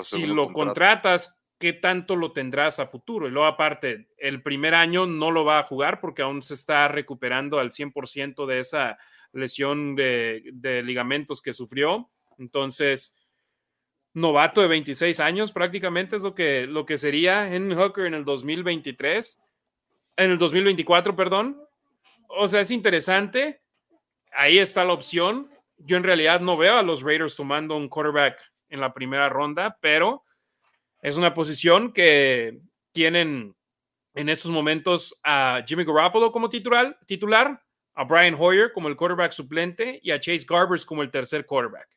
si 0.01 0.27
lo 0.27 0.53
contratas, 0.53 1.41
¿qué 1.57 1.73
tanto 1.73 2.17
lo 2.17 2.33
tendrás 2.33 2.81
a 2.81 2.89
futuro? 2.89 3.29
Y 3.29 3.31
luego, 3.31 3.47
aparte, 3.47 4.09
el 4.17 4.43
primer 4.43 4.75
año 4.75 5.07
no 5.07 5.31
lo 5.31 5.45
va 5.45 5.61
a 5.61 5.65
jugar 5.65 6.01
porque 6.01 6.23
aún 6.23 6.43
se 6.43 6.55
está 6.55 6.89
recuperando 6.89 7.61
al 7.61 7.71
100% 7.71 8.45
de 8.45 8.59
esa 8.59 8.99
lesión 9.33 9.95
de, 9.95 10.83
ligamentos 10.85 11.43
que 11.43 11.53
sufrió. 11.53 12.11
Entonces, 12.39 13.15
novato 14.15 14.63
de 14.63 14.69
26 14.69 15.21
años 15.21 15.53
prácticamente 15.53 16.17
es 16.17 16.23
lo 16.23 16.35
que, 16.35 16.67
lo 16.67 16.87
que 16.87 16.97
sería 16.97 17.55
en 17.55 17.75
Hooker 17.75 18.07
en 18.07 18.15
el 18.15 18.25
2023, 18.25 19.41
en 20.17 20.31
el 20.31 20.39
2024, 20.39 21.15
perdón. 21.15 21.61
O 22.29 22.49
sea, 22.49 22.61
es 22.61 22.71
interesante. 22.71 23.63
Ahí 24.33 24.59
está 24.59 24.85
la 24.85 24.93
opción. 24.93 25.51
Yo 25.79 25.97
en 25.97 26.05
realidad 26.05 26.41
no 26.41 26.57
veo 26.57 26.77
a 26.77 26.83
los 26.83 27.03
Raiders 27.03 27.37
tomando 27.37 27.77
un 27.77 27.89
quarterback 27.89 28.39
en 28.69 28.81
la 28.81 28.93
primera 28.93 29.29
ronda, 29.29 29.79
pero 29.81 30.25
es 31.01 31.17
una 31.17 31.33
posición 31.35 31.93
que 31.93 32.61
tienen 32.93 33.55
en 34.15 34.29
estos 34.29 34.51
momentos 34.51 35.19
a 35.23 35.63
Jimmy 35.67 35.85
Garoppolo 35.85 36.33
como 36.33 36.49
titular, 36.49 36.99
titular 37.07 37.63
a 37.99 38.05
Brian 38.05 38.37
Hoyer 38.39 38.71
como 38.71 38.87
el 38.87 38.97
quarterback 38.97 39.33
suplente 39.33 39.99
y 40.05 40.13
a 40.13 40.21
Chase 40.21 40.47
Garbers 40.49 40.87
como 40.87 41.03
el 41.03 41.11
tercer 41.11 41.45
quarterback. 41.45 41.89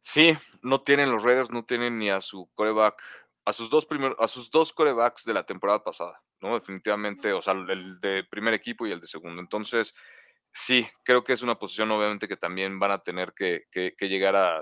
Sí, 0.00 0.34
no 0.62 0.80
tienen 0.80 1.12
los 1.12 1.22
Raiders, 1.22 1.50
no 1.50 1.66
tienen 1.66 1.98
ni 1.98 2.08
a 2.08 2.22
su 2.22 2.50
quarterback, 2.54 3.00
a 3.44 3.52
sus 3.52 3.68
dos 3.68 3.84
primeros, 3.84 4.16
a 4.18 4.26
sus 4.26 4.50
dos 4.50 4.72
quarterbacks 4.72 5.26
de 5.26 5.34
la 5.34 5.44
temporada 5.44 5.84
pasada, 5.84 6.22
¿no? 6.40 6.54
Definitivamente, 6.54 7.30
o 7.34 7.42
sea, 7.42 7.52
el 7.52 8.00
de 8.00 8.24
primer 8.24 8.54
equipo 8.54 8.86
y 8.86 8.92
el 8.92 9.00
de 9.00 9.06
segundo. 9.06 9.38
Entonces, 9.42 9.94
sí, 10.48 10.88
creo 11.04 11.22
que 11.22 11.34
es 11.34 11.42
una 11.42 11.56
posición, 11.56 11.90
obviamente, 11.90 12.26
que 12.26 12.38
también 12.38 12.78
van 12.78 12.92
a 12.92 13.02
tener 13.02 13.34
que, 13.34 13.66
llegar 14.00 14.34
a, 14.34 14.60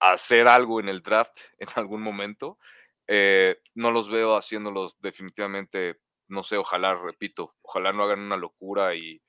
a, 0.00 0.12
hacer 0.12 0.48
algo 0.48 0.80
en 0.80 0.88
el 0.88 1.00
draft 1.00 1.38
en 1.58 1.68
algún 1.76 2.02
momento. 2.02 2.58
Eh, 3.06 3.62
no 3.74 3.92
los 3.92 4.10
veo 4.10 4.36
haciéndolos 4.36 4.96
definitivamente 4.98 6.00
no 6.30 6.42
sé, 6.42 6.56
ojalá, 6.56 6.94
repito, 6.94 7.56
ojalá 7.62 7.92
no 7.92 8.04
hagan 8.04 8.20
una 8.20 8.36
locura 8.36 8.94
y, 8.94 9.22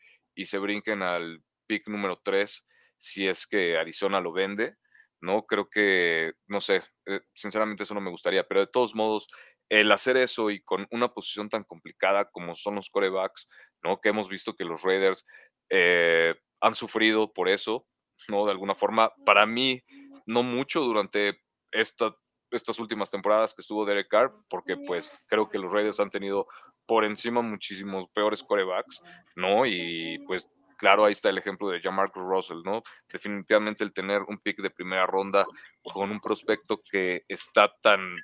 se 0.45 0.57
brinquen 0.57 1.03
al 1.03 1.44
pick 1.68 1.88
número 1.88 2.19
3 2.23 2.65
si 2.98 3.28
es 3.28 3.45
que 3.45 3.78
Arizona 3.78 4.19
lo 4.19 4.32
vende, 4.32 4.78
¿no? 5.22 5.45
Creo 5.45 5.69
que, 5.69 6.34
no 6.48 6.61
sé, 6.61 6.82
eh, 7.06 7.22
sinceramente 7.36 7.84
eso 7.84 7.94
no 7.94 8.02
me 8.02 8.10
gustaría, 8.10 8.48
pero 8.48 8.61
de 8.61 8.68
todos 8.68 8.95
modos, 8.95 9.28
el 9.69 9.91
hacer 9.91 10.18
eso 10.18 10.49
y 10.49 10.64
con 10.64 10.88
una 10.90 11.10
posición 11.14 11.48
tan 11.49 11.64
complicada 11.64 12.32
como 12.32 12.56
son 12.56 12.76
los 12.76 12.90
corebacks, 12.90 13.48
¿no? 13.84 14.02
Que 14.02 14.10
hemos 14.10 14.30
visto 14.30 14.56
que 14.56 14.65
los 14.65 14.82
Raiders 14.82 15.26
eh, 15.69 16.36
han 16.60 16.73
sufrido 16.73 17.32
por 17.32 17.49
eso, 17.49 17.88
¿no? 18.30 18.45
De 18.45 18.52
alguna 18.52 18.73
forma, 18.73 19.14
para 19.26 19.45
mí, 19.45 19.84
no 20.26 20.41
mucho 20.41 20.82
durante 20.82 21.40
esta 21.72 22.15
estas 22.52 22.80
últimas 22.80 23.10
temporadas 23.10 23.53
que 23.53 23.61
estuvo 23.61 23.86
Derek 23.86 24.10
Carr, 24.10 24.34
porque 24.49 24.78
pues 24.78 25.11
creo 25.28 25.49
que 25.49 25.57
los 25.57 25.72
Raiders 25.72 25.99
han 25.99 26.10
tenido 26.10 26.48
por 26.91 27.05
encima 27.05 27.41
muchísimos 27.41 28.09
peores 28.09 28.43
corebacks, 28.43 29.01
¿no? 29.38 29.65
Y 29.65 30.19
pues 30.27 30.45
claro, 30.77 31.05
ahí 31.05 31.13
está 31.13 31.30
el 31.30 31.38
ejemplo 31.38 31.69
de 31.69 31.80
Jamarcus 31.80 32.22
Russell, 32.22 32.63
¿no? 32.65 32.84
Definitivamente 33.07 33.85
el 33.85 33.93
tener 33.93 34.23
un 34.23 34.38
pick 34.39 34.61
de 34.61 34.72
primera 34.72 35.05
ronda 35.05 35.45
con 35.81 36.11
un 36.11 36.19
prospecto 36.19 36.81
que 36.84 37.23
está 37.30 37.73
tan, 37.81 38.18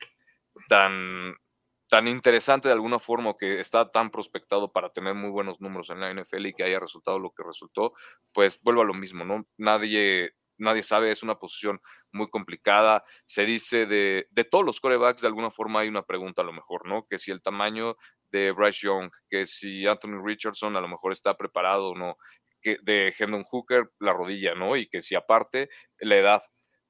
tan, 0.68 1.34
tan 1.88 2.10
interesante 2.10 2.68
de 2.68 2.73
alguna 2.73 2.99
forma, 2.99 3.35
que 3.39 3.61
está 3.61 3.89
tan 3.89 4.10
prospectado 4.10 4.69
para 4.69 4.89
tener 4.89 5.14
muy 5.14 5.30
buenos 5.30 5.61
números 5.61 5.89
en 5.89 6.02
la 6.02 6.14
NFL 6.14 6.48
y 6.48 6.53
que 6.53 6.65
haya 6.65 6.81
resultado 6.81 7.19
lo 7.19 7.31
que 7.31 7.44
resultó, 7.44 7.94
pues 8.34 8.60
vuelvo 8.61 8.81
a 8.81 8.85
lo 8.85 8.94
mismo, 8.94 9.23
¿no? 9.23 9.48
Nadie 9.56 10.34
nadie 10.57 10.84
sabe, 10.84 11.11
es 11.11 11.23
una 11.23 11.35
posición 11.35 11.81
muy 12.11 12.30
complicada. 12.30 13.03
Se 13.26 13.45
dice 13.45 13.85
de, 13.85 14.27
de 14.31 14.44
todos 14.44 14.65
los 14.65 14.80
corebacks, 14.80 15.22
de 15.22 15.27
alguna 15.27 15.52
forma 15.52 15.81
hay 15.81 15.88
una 15.88 16.03
pregunta 16.03 16.41
a 16.41 16.45
lo 16.45 16.53
mejor, 16.53 16.88
¿no? 16.88 17.06
Que 17.07 17.19
si 17.19 17.31
el 17.31 17.41
tamaño 17.41 17.95
de 18.32 18.52
Bryce 18.52 18.88
Young, 18.88 19.10
que 19.30 19.48
si 19.48 19.88
Anthony 19.88 20.22
Richardson 20.24 20.76
a 20.76 20.82
lo 20.82 20.88
mejor 20.88 21.12
está 21.12 21.36
preparado 21.36 21.90
o 21.90 21.95
no, 21.95 22.18
que 22.62 22.78
de 22.84 23.14
Hendon 23.18 23.44
Hooker 23.44 23.90
la 23.99 24.14
rodilla, 24.14 24.56
¿no? 24.56 24.76
Y 24.76 24.88
que 24.88 25.02
si 25.02 25.16
aparte 25.16 25.70
la 25.99 26.18
edad, 26.18 26.41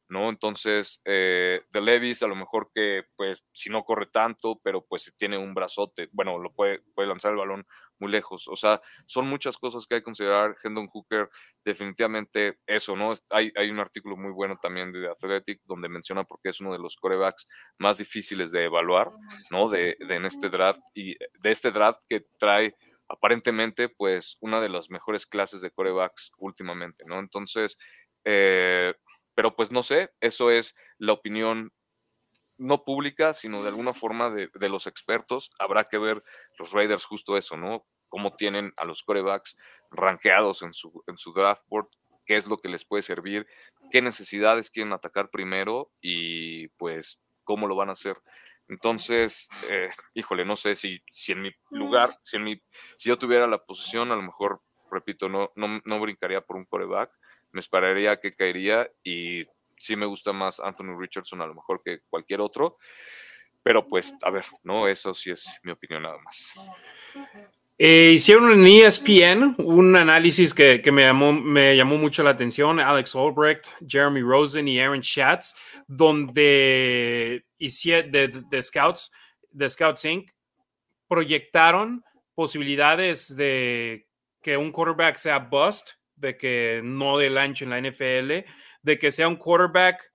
¿no? 0.09 0.29
Entonces, 0.29 1.01
eh, 1.05 1.61
de 1.71 1.81
Levis 1.81 2.23
a 2.23 2.27
lo 2.27 2.35
mejor 2.35 2.69
que, 2.73 3.03
pues, 3.15 3.45
si 3.53 3.69
no 3.69 3.83
corre 3.83 4.07
tanto, 4.07 4.59
pero 4.63 4.85
pues 4.85 5.13
tiene 5.17 5.37
un 5.37 5.53
brazote, 5.53 6.09
bueno, 6.11 6.37
lo 6.39 6.53
puede, 6.53 6.81
puede 6.95 7.09
lanzar 7.09 7.31
el 7.31 7.37
balón 7.37 7.65
muy 7.99 8.11
lejos. 8.11 8.47
O 8.47 8.55
sea, 8.55 8.81
son 9.05 9.27
muchas 9.27 9.57
cosas 9.57 9.85
que 9.85 9.95
hay 9.95 10.01
que 10.01 10.05
considerar. 10.05 10.55
Hendon 10.63 10.87
Hooker, 10.87 11.29
definitivamente 11.63 12.59
eso, 12.65 12.95
¿no? 12.95 13.13
Hay, 13.29 13.51
hay 13.55 13.69
un 13.69 13.79
artículo 13.79 14.17
muy 14.17 14.31
bueno 14.31 14.57
también 14.61 14.91
de 14.91 15.09
Athletic 15.09 15.61
donde 15.65 15.89
menciona 15.89 16.23
porque 16.23 16.49
es 16.49 16.61
uno 16.61 16.71
de 16.73 16.79
los 16.79 16.95
corebacks 16.95 17.47
más 17.77 17.97
difíciles 17.97 18.51
de 18.51 18.65
evaluar, 18.65 19.11
¿no? 19.51 19.69
De, 19.69 19.97
de 19.99 20.15
en 20.15 20.25
este 20.25 20.49
draft 20.49 20.81
y 20.93 21.15
de 21.15 21.51
este 21.51 21.71
draft 21.71 22.01
que 22.07 22.21
trae 22.39 22.75
aparentemente, 23.09 23.89
pues, 23.89 24.37
una 24.41 24.59
de 24.61 24.69
las 24.69 24.89
mejores 24.89 25.25
clases 25.25 25.61
de 25.61 25.71
corebacks 25.71 26.31
últimamente, 26.37 27.05
¿no? 27.05 27.19
Entonces, 27.19 27.77
eh, 28.25 28.93
pero 29.37 29.55
pues 29.55 29.71
no 29.71 29.83
sé, 29.83 30.09
eso 30.19 30.49
es 30.49 30.73
la 30.97 31.13
opinión 31.13 31.71
no 32.57 32.83
pública, 32.83 33.35
sino 33.35 33.61
de 33.61 33.69
alguna 33.69 33.93
forma 33.93 34.31
de, 34.31 34.49
los 34.67 34.87
expertos. 34.87 35.51
Habrá 35.59 35.83
que 35.83 35.99
ver 35.99 36.23
los 36.57 36.71
Raiders 36.71 37.05
justo 37.05 37.37
eso, 37.37 37.55
¿no? 37.55 37.85
Cómo 38.09 38.35
tienen 38.35 38.73
a 38.77 38.85
los 38.85 39.03
corebacks 39.03 39.55
rankeados 39.91 40.63
en 40.63 40.73
su, 40.73 41.03
en 41.05 41.19
su 41.19 41.33
draft 41.33 41.63
board, 41.67 41.87
qué 42.25 42.35
es 42.35 42.47
lo 42.47 42.57
que 42.57 42.67
les 42.67 42.83
puede 42.83 43.03
servir 43.03 43.45
qué 43.91 44.01
necesidades 44.01 44.71
quieren 44.71 44.91
atacar 44.91 45.29
primero 45.29 45.91
y 46.01 46.69
pues 46.69 47.21
cómo 47.43 47.67
lo 47.67 47.75
van 47.75 47.89
a 47.89 47.93
hacer. 47.93 48.17
Entonces, 48.67 49.49
eh, 49.69 49.91
híjole, 50.15 50.45
no 50.45 50.55
sé 50.55 50.75
si, 50.75 51.03
si 51.11 51.33
en 51.33 51.43
mi 51.43 51.51
lugar, 51.69 52.17
si, 52.23 52.37
en 52.37 52.43
mi, 52.43 52.59
si 52.97 53.09
yo 53.09 53.19
tuviera 53.19 53.45
la 53.45 53.63
posición, 53.63 54.11
a 54.11 54.15
lo 54.15 54.23
mejor, 54.23 54.63
repito, 54.91 55.29
no, 55.29 55.51
no, 55.55 55.79
no 55.85 55.99
brincaría 55.99 56.41
por 56.41 56.55
un 56.55 56.65
coreback, 56.65 57.11
me 57.51 57.59
esperaría 57.59 58.19
que 58.19 58.35
caería 58.35 58.89
y 59.03 59.43
sí 59.77 59.95
me 59.95 60.05
gusta 60.05 60.33
más 60.33 60.59
Anthony 60.59 60.97
Richardson 60.99 61.41
a 61.41 61.47
lo 61.47 61.55
mejor 61.55 61.81
que 61.83 61.99
cualquier 62.09 62.41
otro. 62.41 62.77
Pero 63.63 63.87
pues, 63.87 64.15
a 64.21 64.29
ver, 64.29 64.45
no, 64.63 64.87
eso 64.87 65.13
sí 65.13 65.31
es 65.31 65.59
mi 65.63 65.71
opinión 65.71 66.03
nada 66.03 66.17
más. 66.19 66.53
Eh, 67.79 68.13
hicieron 68.15 68.51
en 68.53 68.65
ESPN 68.65 69.55
un 69.59 69.95
análisis 69.95 70.51
que, 70.53 70.81
me, 70.91 71.03
llamó, 71.03 71.31
me 71.31 71.75
llamó 71.75 71.97
mucho 71.97 72.23
la 72.23 72.31
atención, 72.31 72.79
Alex 72.79 73.15
Albrecht, 73.15 73.67
Jeremy 73.87 74.21
Rosen 74.21 74.67
y 74.67 74.79
Aaron 74.79 75.03
Schatz, 75.03 75.55
donde 75.85 77.45
de, 77.59 78.43
de, 78.49 78.61
Scouts, 78.63 79.11
de 79.51 79.69
Scouts 79.69 80.05
Inc., 80.05 80.31
proyectaron 81.07 82.03
posibilidades 82.33 83.35
de 83.35 84.07
que 84.41 84.57
un 84.57 84.71
quarterback 84.71 85.17
sea 85.17 85.37
bust, 85.37 85.91
de 86.17 86.37
que 86.37 86.81
no 86.83 87.17
dé 87.17 87.27
el 87.27 87.37
ancho 87.37 87.63
en 87.63 87.71
la 87.71 87.81
NFL, 87.81 88.45
de 88.81 88.99
que 88.99 89.11
sea 89.11 89.27
un 89.27 89.37
quarterback 89.37 90.11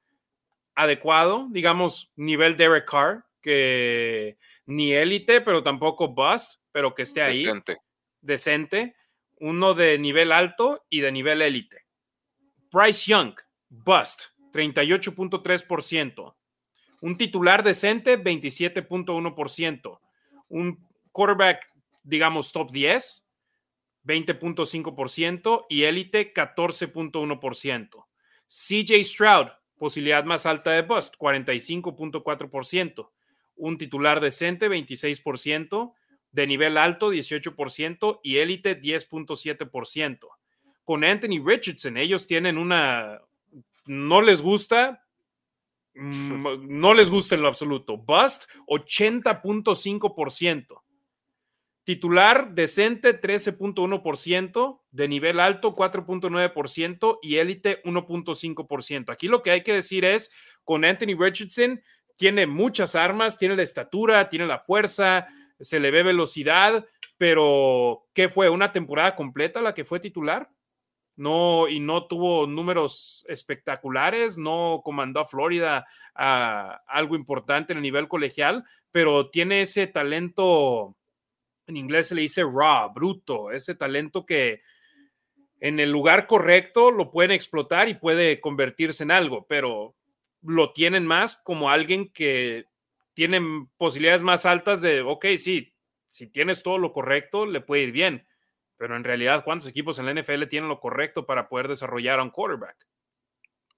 adecuado, 0.74 1.48
digamos, 1.50 2.10
nivel 2.16 2.56
Derek 2.56 2.88
Carr, 2.88 3.24
que 3.40 4.38
ni 4.66 4.92
élite, 4.92 5.40
pero 5.40 5.62
tampoco 5.62 6.08
bust, 6.08 6.60
pero 6.70 6.94
que 6.94 7.02
esté 7.02 7.22
ahí. 7.22 7.44
Decente. 7.44 7.78
Decente. 8.20 8.96
Uno 9.40 9.74
de 9.74 9.98
nivel 9.98 10.30
alto 10.30 10.84
y 10.88 11.00
de 11.00 11.10
nivel 11.10 11.42
élite. 11.42 11.84
Bryce 12.70 13.10
Young, 13.10 13.34
bust, 13.68 14.26
38.3%. 14.52 16.34
Un 17.00 17.16
titular 17.18 17.64
decente, 17.64 18.16
27.1%. 18.16 20.00
Un 20.48 20.88
quarterback, 21.10 21.68
digamos, 22.04 22.52
top 22.52 22.70
10, 22.70 23.21
20.5%. 24.04 25.66
Y 25.68 25.84
élite, 25.84 26.32
14.1%. 26.32 28.06
CJ 28.46 29.04
Stroud, 29.04 29.48
posibilidad 29.78 30.24
más 30.24 30.46
alta 30.46 30.72
de 30.72 30.82
bust, 30.82 31.14
45.4% 31.16 33.08
un 33.56 33.78
titular 33.78 34.20
decente, 34.20 34.68
26%, 34.68 35.94
de 36.32 36.46
nivel 36.46 36.76
alto, 36.76 37.10
18%, 37.12 38.20
y 38.22 38.36
élite, 38.38 38.78
10.7%. 38.80 40.28
Con 40.84 41.04
Anthony 41.04 41.40
Richardson, 41.44 41.96
ellos 41.96 42.26
tienen 42.26 42.58
una, 42.58 43.22
no 43.86 44.20
les 44.20 44.42
gusta, 44.42 45.06
mm, 45.94 46.80
no 46.80 46.94
les 46.94 47.10
gusta 47.10 47.36
en 47.36 47.42
lo 47.42 47.48
absoluto. 47.48 47.98
Bust, 47.98 48.50
80.5%. 48.66 50.82
Titular 51.84 52.54
decente, 52.54 53.20
13.1%. 53.20 54.80
De 54.90 55.08
nivel 55.08 55.40
alto, 55.40 55.74
4.9%. 55.74 57.18
Y 57.22 57.36
élite, 57.36 57.82
1.5%. 57.84 59.12
Aquí 59.12 59.28
lo 59.28 59.42
que 59.42 59.50
hay 59.50 59.62
que 59.62 59.74
decir 59.74 60.04
es, 60.04 60.30
con 60.64 60.84
Anthony 60.84 61.16
Richardson, 61.18 61.82
tiene 62.16 62.46
muchas 62.46 62.94
armas, 62.94 63.38
tiene 63.38 63.56
la 63.56 63.62
estatura, 63.62 64.28
tiene 64.28 64.46
la 64.46 64.58
fuerza, 64.58 65.26
se 65.58 65.80
le 65.80 65.90
ve 65.90 66.02
velocidad, 66.02 66.86
pero 67.16 68.06
¿qué 68.12 68.28
fue? 68.28 68.48
¿Una 68.48 68.72
temporada 68.72 69.14
completa 69.14 69.60
la 69.60 69.74
que 69.74 69.84
fue 69.84 70.00
titular? 70.00 70.50
No, 71.14 71.68
y 71.68 71.78
no 71.78 72.06
tuvo 72.06 72.46
números 72.46 73.24
espectaculares, 73.28 74.38
no 74.38 74.80
comandó 74.84 75.20
a 75.20 75.26
Florida 75.26 75.86
a 76.14 76.80
algo 76.86 77.16
importante 77.16 77.72
en 77.72 77.78
el 77.78 77.82
nivel 77.82 78.08
colegial, 78.08 78.64
pero 78.90 79.28
tiene 79.28 79.60
ese 79.60 79.86
talento, 79.86 80.96
en 81.66 81.76
inglés 81.76 82.08
se 82.08 82.14
le 82.14 82.22
dice 82.22 82.42
raw, 82.42 82.92
bruto, 82.92 83.50
ese 83.50 83.74
talento 83.74 84.26
que 84.26 84.62
en 85.60 85.78
el 85.78 85.90
lugar 85.90 86.26
correcto 86.26 86.90
lo 86.90 87.10
pueden 87.10 87.30
explotar 87.30 87.88
y 87.88 87.94
puede 87.94 88.40
convertirse 88.40 89.04
en 89.04 89.12
algo, 89.12 89.46
pero 89.46 89.94
lo 90.42 90.72
tienen 90.72 91.06
más 91.06 91.36
como 91.36 91.70
alguien 91.70 92.10
que 92.12 92.66
tiene 93.14 93.40
posibilidades 93.76 94.22
más 94.22 94.46
altas 94.46 94.80
de, 94.82 95.02
ok, 95.02 95.26
sí, 95.38 95.74
si 96.08 96.26
tienes 96.26 96.62
todo 96.62 96.78
lo 96.78 96.92
correcto, 96.92 97.46
le 97.46 97.60
puede 97.60 97.82
ir 97.82 97.92
bien. 97.92 98.26
Pero 98.76 98.96
en 98.96 99.04
realidad, 99.04 99.44
¿cuántos 99.44 99.68
equipos 99.68 99.98
en 99.98 100.06
la 100.06 100.20
NFL 100.20 100.46
tienen 100.48 100.68
lo 100.68 100.80
correcto 100.80 101.24
para 101.24 101.48
poder 101.48 101.68
desarrollar 101.68 102.18
a 102.18 102.22
un 102.22 102.30
quarterback? 102.30 102.76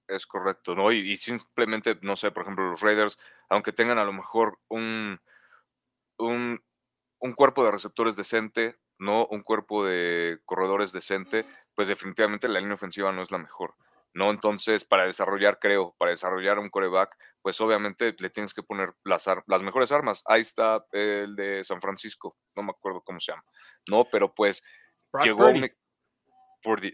Es 0.07 0.25
correcto, 0.25 0.75
¿no? 0.75 0.91
Y, 0.91 1.15
simplemente, 1.17 1.97
no 2.01 2.15
sé, 2.15 2.31
por 2.31 2.43
ejemplo, 2.43 2.69
los 2.69 2.81
Raiders, 2.81 3.17
aunque 3.49 3.71
tengan 3.71 3.97
a 3.97 4.03
lo 4.03 4.13
mejor 4.13 4.59
un, 4.67 5.19
un, 6.17 6.59
un 7.25 7.33
cuerpo 7.33 7.65
de 7.65 7.71
receptores 7.71 8.15
decente, 8.15 8.77
no 8.97 9.27
un 9.29 9.41
cuerpo 9.41 9.85
de 9.85 10.39
corredores 10.45 10.91
decente, 10.91 11.45
pues 11.75 11.87
definitivamente 11.87 12.47
la 12.47 12.59
línea 12.59 12.75
ofensiva 12.75 13.11
no 13.11 13.21
es 13.21 13.31
la 13.31 13.37
mejor. 13.37 13.75
¿no? 14.13 14.31
Entonces, 14.31 14.85
para 14.85 15.05
desarrollar, 15.05 15.59
creo, 15.59 15.93
para 15.97 16.11
desarrollar 16.11 16.57
un 16.57 16.69
coreback, 16.69 17.17
pues 17.41 17.59
obviamente 17.59 18.15
le 18.17 18.29
tienes 18.29 18.53
que 18.53 18.63
poner 18.63 18.93
las, 19.03 19.25
las 19.45 19.61
mejores 19.61 19.91
armas. 19.91 20.23
Ahí 20.25 20.41
está 20.41 20.85
el 20.93 21.35
de 21.35 21.63
San 21.65 21.81
Francisco, 21.81 22.37
no 22.55 22.63
me 22.63 22.71
acuerdo 22.71 23.01
cómo 23.01 23.19
se 23.19 23.33
llama, 23.33 23.43
¿no? 23.89 24.05
Pero 24.05 24.33
pues 24.33 24.63
llegó 25.21 25.47
un, 25.47 25.65
e 25.65 25.75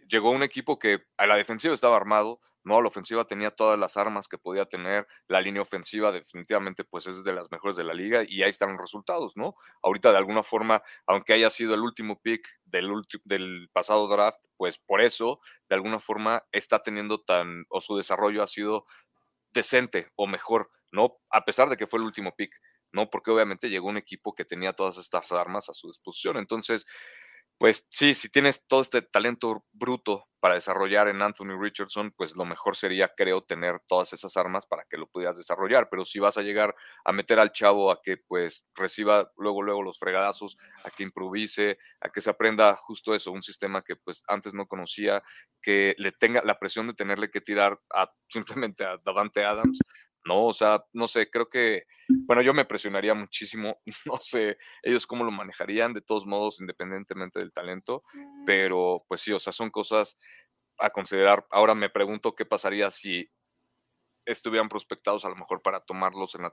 llegó 0.09 0.31
un 0.31 0.43
equipo 0.43 0.79
que 0.79 1.03
a 1.17 1.27
la 1.27 1.35
defensiva 1.35 1.75
estaba 1.75 1.95
armado, 1.95 2.41
no, 2.63 2.81
la 2.81 2.88
ofensiva 2.89 3.25
tenía 3.25 3.51
todas 3.51 3.79
las 3.79 3.97
armas 3.97 4.27
que 4.27 4.38
podía 4.38 4.65
tener, 4.65 5.07
la 5.27 5.41
línea 5.41 5.61
ofensiva 5.61 6.11
definitivamente 6.11 6.83
pues 6.83 7.07
es 7.07 7.23
de 7.23 7.33
las 7.33 7.51
mejores 7.51 7.75
de 7.77 7.83
la 7.83 7.93
liga 7.93 8.23
y 8.27 8.43
ahí 8.43 8.49
están 8.49 8.71
los 8.71 8.81
resultados, 8.81 9.33
¿no? 9.35 9.55
Ahorita 9.81 10.11
de 10.11 10.17
alguna 10.17 10.43
forma, 10.43 10.83
aunque 11.07 11.33
haya 11.33 11.49
sido 11.49 11.73
el 11.73 11.81
último 11.81 12.21
pick 12.21 12.47
del, 12.65 12.91
del 13.25 13.69
pasado 13.73 14.07
draft, 14.07 14.45
pues 14.57 14.77
por 14.77 15.01
eso 15.01 15.39
de 15.69 15.75
alguna 15.75 15.99
forma 15.99 16.43
está 16.51 16.79
teniendo 16.79 17.21
tan, 17.21 17.65
o 17.69 17.81
su 17.81 17.97
desarrollo 17.97 18.43
ha 18.43 18.47
sido 18.47 18.85
decente 19.53 20.09
o 20.15 20.27
mejor, 20.27 20.69
¿no? 20.91 21.17
A 21.29 21.45
pesar 21.45 21.69
de 21.69 21.77
que 21.77 21.88
fue 21.88 21.99
el 21.99 22.05
último 22.05 22.35
pick, 22.35 22.59
¿no? 22.91 23.09
Porque 23.09 23.31
obviamente 23.31 23.69
llegó 23.69 23.89
un 23.89 23.97
equipo 23.97 24.33
que 24.33 24.45
tenía 24.45 24.73
todas 24.73 24.97
estas 24.97 25.31
armas 25.31 25.69
a 25.69 25.73
su 25.73 25.88
disposición. 25.88 26.38
Entonces, 26.38 26.85
pues 27.61 27.85
sí, 27.91 28.15
si 28.15 28.27
tienes 28.27 28.65
todo 28.65 28.81
este 28.81 29.03
talento 29.03 29.63
bruto 29.71 30.27
para 30.39 30.55
desarrollar 30.55 31.07
en 31.09 31.21
Anthony 31.21 31.55
Richardson, 31.61 32.09
pues 32.09 32.35
lo 32.35 32.43
mejor 32.43 32.75
sería, 32.75 33.09
creo, 33.15 33.43
tener 33.43 33.79
todas 33.88 34.13
esas 34.13 34.35
armas 34.35 34.65
para 34.65 34.83
que 34.85 34.97
lo 34.97 35.05
pudieras 35.05 35.38
desarrollar. 35.38 35.88
Pero 35.91 36.03
si 36.03 36.17
vas 36.17 36.39
a 36.39 36.41
llegar 36.41 36.75
a 37.05 37.11
meter 37.11 37.38
al 37.38 37.51
chavo 37.51 37.91
a 37.91 38.01
que 38.01 38.17
pues 38.17 38.65
reciba 38.73 39.31
luego, 39.38 39.61
luego 39.61 39.83
los 39.83 39.99
fregadazos, 39.99 40.57
a 40.83 40.89
que 40.89 41.03
improvise, 41.03 41.77
a 41.99 42.09
que 42.09 42.21
se 42.21 42.31
aprenda 42.31 42.75
justo 42.75 43.13
eso, 43.13 43.31
un 43.31 43.43
sistema 43.43 43.83
que 43.83 43.95
pues 43.95 44.23
antes 44.27 44.55
no 44.55 44.65
conocía, 44.65 45.21
que 45.61 45.93
le 45.99 46.11
tenga 46.11 46.41
la 46.43 46.57
presión 46.57 46.88
de 46.88 46.95
tenerle 46.95 47.29
que 47.29 47.41
tirar 47.41 47.79
a, 47.93 48.11
simplemente 48.27 48.85
a 48.85 48.97
Davante 48.97 49.45
Adams, 49.45 49.77
¿no? 50.26 50.45
O 50.45 50.53
sea, 50.53 50.84
no 50.93 51.07
sé, 51.07 51.30
creo 51.30 51.49
que, 51.49 51.85
bueno, 52.10 52.41
yo 52.41 52.53
me 52.53 52.65
presionaría 52.65 53.14
muchísimo, 53.14 53.81
no 54.06 54.19
sé 54.22 54.57
ellos 54.84 55.07
cómo 55.07 55.23
lo 55.23 55.31
manejarían, 55.31 55.93
de 55.93 56.02
todos 56.02 56.26
modos, 56.26 56.60
independientemente 56.60 57.39
del 57.39 57.53
talento, 57.53 58.03
pero 58.45 59.03
pues 59.07 59.22
sí, 59.22 59.31
o 59.31 59.39
sea, 59.39 59.53
son 59.53 59.69
cosas 59.69 60.18
a 60.77 60.89
considerar. 60.89 61.45
Ahora 61.52 61.76
me 61.76 61.89
pregunto 61.89 62.35
qué 62.35 62.45
pasaría 62.45 62.91
si 62.91 63.30
estuvieran 64.26 64.69
prospectados 64.69 65.26
a 65.26 65.30
lo 65.30 65.35
mejor 65.35 65.61
para 65.61 65.81
tomarlos 65.81 66.35
en, 66.35 66.43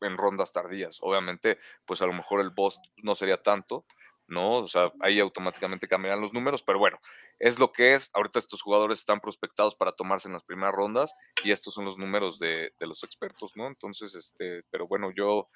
en 0.00 0.18
rondas 0.18 0.52
tardías. 0.52 0.98
Obviamente, 1.00 1.58
pues 1.86 2.02
a 2.02 2.06
lo 2.06 2.12
mejor 2.12 2.40
el 2.40 2.50
boss 2.50 2.80
no 2.96 3.14
sería 3.14 3.42
tanto, 3.42 3.86
¿no? 4.30 4.58
O 4.58 4.68
sea, 4.68 4.92
ahí 5.00 5.20
automáticamente 5.20 5.88
cambiarán 5.88 6.20
los 6.20 6.32
números, 6.32 6.62
pero 6.62 6.78
bueno, 6.78 6.98
es 7.38 7.58
lo 7.58 7.72
que 7.72 7.94
es. 7.94 8.10
Ahorita 8.14 8.38
estos 8.38 8.62
jugadores 8.62 9.00
están 9.00 9.20
prospectados 9.20 9.74
para 9.74 9.92
tomarse 9.92 10.28
en 10.28 10.34
las 10.34 10.44
primeras 10.44 10.74
rondas 10.74 11.14
y 11.44 11.50
estos 11.50 11.74
son 11.74 11.84
los 11.84 11.98
números 11.98 12.38
de, 12.38 12.72
los 12.80 13.02
expertos, 13.04 13.52
¿no? 13.56 13.66
Entonces, 13.66 14.14
este, 14.14 14.62
pero 14.70 14.86
bueno, 14.86 15.10
yo 15.14 15.48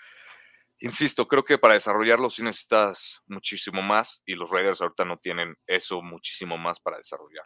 insisto, 0.81 1.27
creo 1.27 1.45
que 1.45 1.59
para 1.59 1.75
desarrollarlo 1.75 2.29
sí 2.31 2.43
necesitas 2.43 3.23
muchísimo 3.27 3.83
más 3.83 4.23
y 4.27 4.35
los 4.35 4.51
Raiders 4.51 4.83
ahorita 4.83 5.05
no 5.05 5.19
tienen 5.19 5.57
eso 5.67 6.03
muchísimo 6.03 6.59
más 6.59 6.81
para 6.81 6.99
desarrollar. 6.99 7.45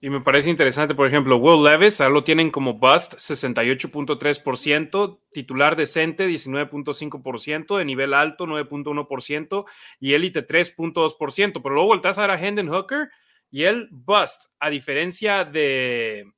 Y 0.00 0.10
me 0.10 0.20
parece 0.20 0.48
interesante, 0.48 0.94
por 0.94 1.08
ejemplo, 1.08 1.38
Will 1.38 1.64
Levis, 1.64 2.00
ahora 2.00 2.14
lo 2.14 2.22
tienen 2.22 2.52
como 2.52 2.74
bust 2.74 3.14
68.3%, 3.14 5.18
titular 5.32 5.74
decente 5.74 6.28
19.5%, 6.28 7.78
de 7.78 7.84
nivel 7.84 8.14
alto 8.14 8.46
9.1% 8.46 9.64
y 9.98 10.12
élite 10.12 10.46
3.2%. 10.46 11.60
Pero 11.60 11.74
luego 11.74 11.88
volteas 11.88 12.20
a 12.20 12.26
a 12.26 12.38
Hendon 12.38 12.68
Hooker 12.68 13.08
y 13.50 13.64
él 13.64 13.88
bust, 13.90 14.52
a 14.60 14.70
diferencia 14.70 15.44
de 15.44 16.32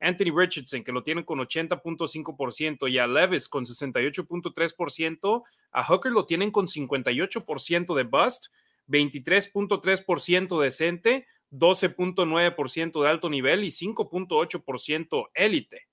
Anthony 0.00 0.32
Richardson, 0.34 0.82
que 0.82 0.92
lo 0.92 1.02
tienen 1.02 1.24
con 1.24 1.38
80.5%, 1.38 2.90
y 2.90 2.98
a 2.98 3.06
Levis 3.06 3.48
con 3.48 3.64
68.3%, 3.64 5.42
a 5.72 5.84
Hooker 5.84 6.12
lo 6.12 6.26
tienen 6.26 6.50
con 6.50 6.66
58% 6.66 7.94
de 7.94 8.02
bust, 8.04 8.46
23.3% 8.88 10.60
decente, 10.60 11.26
12.9% 11.52 13.02
de 13.02 13.08
alto 13.08 13.30
nivel 13.30 13.62
y 13.62 13.68
5.8% 13.68 15.28
élite. 15.34 15.86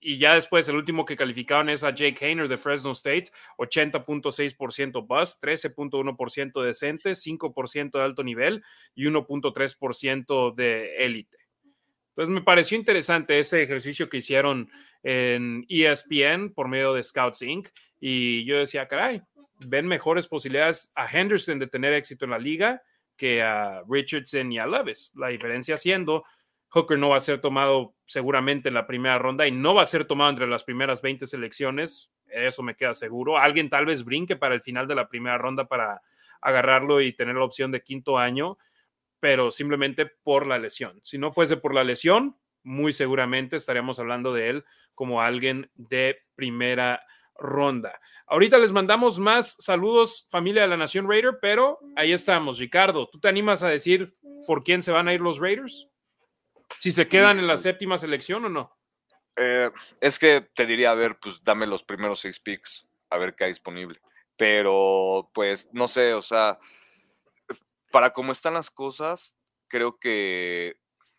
Y 0.00 0.18
ya 0.18 0.34
después 0.34 0.68
el 0.68 0.76
último 0.76 1.04
que 1.04 1.16
calificaron 1.16 1.68
es 1.68 1.82
a 1.82 1.90
Jake 1.90 2.24
Hayner 2.24 2.46
de 2.46 2.58
Fresno 2.58 2.92
State, 2.92 3.24
80.6% 3.58 5.06
bus, 5.06 5.40
13.1% 5.40 6.62
decente, 6.62 7.10
5% 7.10 7.90
de 7.90 8.04
alto 8.04 8.22
nivel 8.22 8.62
y 8.94 9.06
1.3% 9.06 10.54
de 10.54 11.04
élite. 11.04 11.38
Entonces 12.10 12.32
me 12.32 12.42
pareció 12.42 12.78
interesante 12.78 13.36
ese 13.36 13.64
ejercicio 13.64 14.08
que 14.08 14.18
hicieron 14.18 14.70
en 15.02 15.66
ESPN 15.68 16.54
por 16.54 16.68
medio 16.68 16.94
de 16.94 17.02
Scouts 17.02 17.42
Inc. 17.42 17.68
Y 17.98 18.44
yo 18.44 18.58
decía, 18.58 18.86
caray, 18.86 19.22
ven 19.66 19.88
mejores 19.88 20.28
posibilidades 20.28 20.92
a 20.94 21.08
Henderson 21.10 21.58
de 21.58 21.66
tener 21.66 21.92
éxito 21.92 22.24
en 22.24 22.30
la 22.30 22.38
liga 22.38 22.80
que 23.16 23.42
a 23.42 23.82
Richardson 23.88 24.52
y 24.52 24.58
a 24.58 24.66
Levis. 24.66 25.12
La 25.14 25.28
diferencia 25.28 25.76
siendo, 25.76 26.24
Hooker 26.68 26.98
no 26.98 27.10
va 27.10 27.16
a 27.16 27.20
ser 27.20 27.40
tomado 27.40 27.94
seguramente 28.04 28.68
en 28.68 28.74
la 28.74 28.86
primera 28.86 29.18
ronda 29.18 29.46
y 29.46 29.52
no 29.52 29.74
va 29.74 29.82
a 29.82 29.86
ser 29.86 30.04
tomado 30.04 30.30
entre 30.30 30.46
las 30.46 30.64
primeras 30.64 31.00
20 31.02 31.26
selecciones. 31.26 32.10
Eso 32.26 32.62
me 32.62 32.74
queda 32.74 32.94
seguro. 32.94 33.38
Alguien 33.38 33.70
tal 33.70 33.86
vez 33.86 34.04
brinque 34.04 34.36
para 34.36 34.54
el 34.54 34.62
final 34.62 34.88
de 34.88 34.94
la 34.94 35.08
primera 35.08 35.38
ronda 35.38 35.66
para 35.66 36.02
agarrarlo 36.40 37.00
y 37.00 37.12
tener 37.12 37.36
la 37.36 37.44
opción 37.44 37.70
de 37.70 37.82
quinto 37.82 38.18
año 38.18 38.58
pero 39.24 39.50
simplemente 39.50 40.04
por 40.04 40.46
la 40.46 40.58
lesión. 40.58 41.00
Si 41.02 41.16
no 41.16 41.32
fuese 41.32 41.56
por 41.56 41.72
la 41.72 41.82
lesión, 41.82 42.36
muy 42.62 42.92
seguramente 42.92 43.56
estaríamos 43.56 43.98
hablando 43.98 44.34
de 44.34 44.50
él 44.50 44.64
como 44.94 45.22
alguien 45.22 45.70
de 45.76 46.18
primera 46.34 47.02
ronda. 47.36 48.00
Ahorita 48.26 48.58
les 48.58 48.72
mandamos 48.72 49.18
más 49.18 49.56
saludos, 49.58 50.26
familia 50.30 50.62
de 50.62 50.68
la 50.68 50.76
Nación 50.76 51.08
Raider, 51.08 51.38
pero 51.40 51.78
ahí 51.96 52.12
estamos. 52.12 52.58
Ricardo, 52.58 53.08
¿tú 53.08 53.20
te 53.20 53.28
animas 53.28 53.62
a 53.62 53.68
decir 53.68 54.16
por 54.46 54.64
quién 54.64 54.82
se 54.82 54.92
van 54.92 55.08
a 55.08 55.14
ir 55.14 55.20
los 55.20 55.38
Raiders? 55.38 55.88
Si 56.78 56.90
se 56.90 57.08
quedan 57.08 57.38
en 57.38 57.46
la 57.46 57.56
séptima 57.56 57.98
selección 57.98 58.44
o 58.44 58.48
no. 58.48 58.76
Eh, 59.36 59.70
es 60.00 60.18
que 60.18 60.40
te 60.54 60.66
diría, 60.66 60.90
a 60.90 60.94
ver, 60.94 61.18
pues 61.18 61.42
dame 61.42 61.66
los 61.66 61.82
primeros 61.82 62.20
seis 62.20 62.38
picks, 62.38 62.86
a 63.10 63.18
ver 63.18 63.34
qué 63.34 63.44
hay 63.44 63.50
disponible. 63.50 64.00
Pero, 64.36 65.30
pues, 65.32 65.68
no 65.72 65.88
sé, 65.88 66.14
o 66.14 66.22
sea, 66.22 66.58
para 67.90 68.12
cómo 68.12 68.32
están 68.32 68.54
las 68.54 68.70
cosas, 68.70 69.36
creo 69.68 69.98
que, 69.98 70.76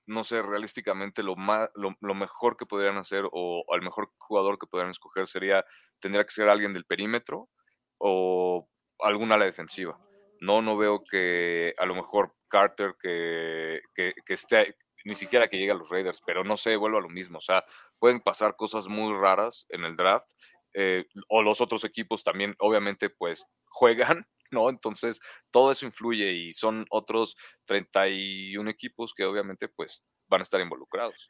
no 0.07 0.23
sé, 0.23 0.41
realísticamente 0.41 1.23
lo, 1.23 1.35
más, 1.35 1.69
lo, 1.75 2.13
mejor 2.13 2.57
que 2.57 2.65
podrían 2.65 2.97
hacer 2.97 3.23
o, 3.31 3.63
el 3.73 3.81
mejor 3.81 4.11
jugador 4.17 4.57
que 4.57 4.67
podrían 4.67 4.91
escoger 4.91 5.27
sería, 5.27 5.65
tendría 5.99 6.23
que 6.23 6.31
ser 6.31 6.49
alguien 6.49 6.73
del 6.73 6.85
perímetro 6.85 7.49
o 7.97 8.69
alguna 8.99 9.35
a 9.35 9.37
la 9.37 9.45
defensiva. 9.45 9.99
No, 10.41 10.61
no 10.61 10.77
veo 10.77 11.03
que 11.03 11.73
a 11.77 11.85
lo 11.85 11.95
mejor 11.95 12.35
Carter 12.47 12.95
que, 13.01 13.81
que, 13.93 14.13
esté, 14.27 14.77
ni 15.05 15.15
siquiera 15.15 15.47
que 15.47 15.57
llegue 15.57 15.71
a 15.71 15.75
los 15.75 15.89
Raiders, 15.89 16.21
pero 16.25 16.43
no 16.43 16.57
sé, 16.57 16.75
vuelvo 16.75 16.97
a 16.97 17.01
lo 17.01 17.09
mismo. 17.09 17.39
O 17.39 17.41
sea, 17.41 17.63
pueden 17.99 18.19
pasar 18.19 18.55
cosas 18.55 18.87
muy 18.87 19.13
raras 19.17 19.65
en 19.69 19.85
el 19.85 19.95
draft. 19.95 20.29
Eh, 20.77 21.05
o 21.29 21.41
los 21.41 21.61
otros 21.61 21.85
equipos 21.85 22.23
también, 22.23 22.53
obviamente, 22.59 23.09
pues 23.09 23.45
juegan 23.67 24.27
¿no? 24.51 24.69
Entonces, 24.69 25.19
todo 25.51 25.71
eso 25.71 25.85
influye 25.85 26.31
y 26.31 26.53
son 26.53 26.85
otros 26.89 27.35
31 27.65 28.69
equipos 28.69 29.13
que 29.13 29.25
obviamente 29.25 29.67
pues 29.67 30.03
van 30.27 30.41
a 30.41 30.43
estar 30.43 30.61
involucrados. 30.61 31.29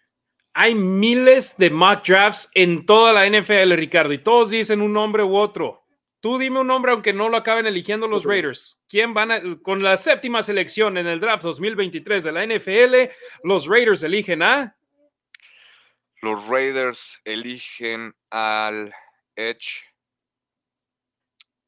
Hay 0.53 0.73
miles 0.73 1.57
de 1.57 1.69
mock 1.69 2.05
drafts 2.07 2.49
en 2.53 2.85
toda 2.85 3.11
la 3.11 3.27
NFL, 3.27 3.73
Ricardo, 3.73 4.13
y 4.13 4.19
todos 4.19 4.51
dicen 4.51 4.81
un 4.81 4.93
nombre 4.93 5.21
u 5.23 5.35
otro. 5.35 5.85
Tú 6.21 6.39
dime 6.39 6.61
un 6.61 6.67
nombre 6.67 6.91
aunque 6.91 7.13
no 7.13 7.29
lo 7.29 7.37
acaben 7.37 7.67
eligiendo 7.67 8.07
los 8.07 8.23
Raiders. 8.23 8.79
¿Quién 8.87 9.13
van 9.13 9.31
a, 9.31 9.41
con 9.61 9.83
la 9.83 9.97
séptima 9.97 10.41
selección 10.41 10.97
en 10.97 11.07
el 11.07 11.19
draft 11.19 11.43
2023 11.43 12.23
de 12.23 12.31
la 12.31 12.45
NFL? 12.47 13.13
Los 13.43 13.67
Raiders 13.67 14.01
eligen 14.01 14.41
a. 14.41 14.75
Los 16.21 16.47
Raiders 16.47 17.21
eligen 17.25 18.15
al 18.31 18.91
Edge 19.35 19.83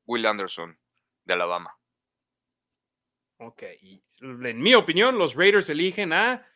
Will 0.08 0.26
Anderson 0.26 0.80
de 1.28 1.34
Alabama. 1.34 1.78
Ok, 3.40 3.64
en 4.22 4.60
mi 4.60 4.74
opinión, 4.74 5.20
los 5.20 5.36
Raiders 5.36 5.70
eligen 5.70 6.12
a 6.12 6.48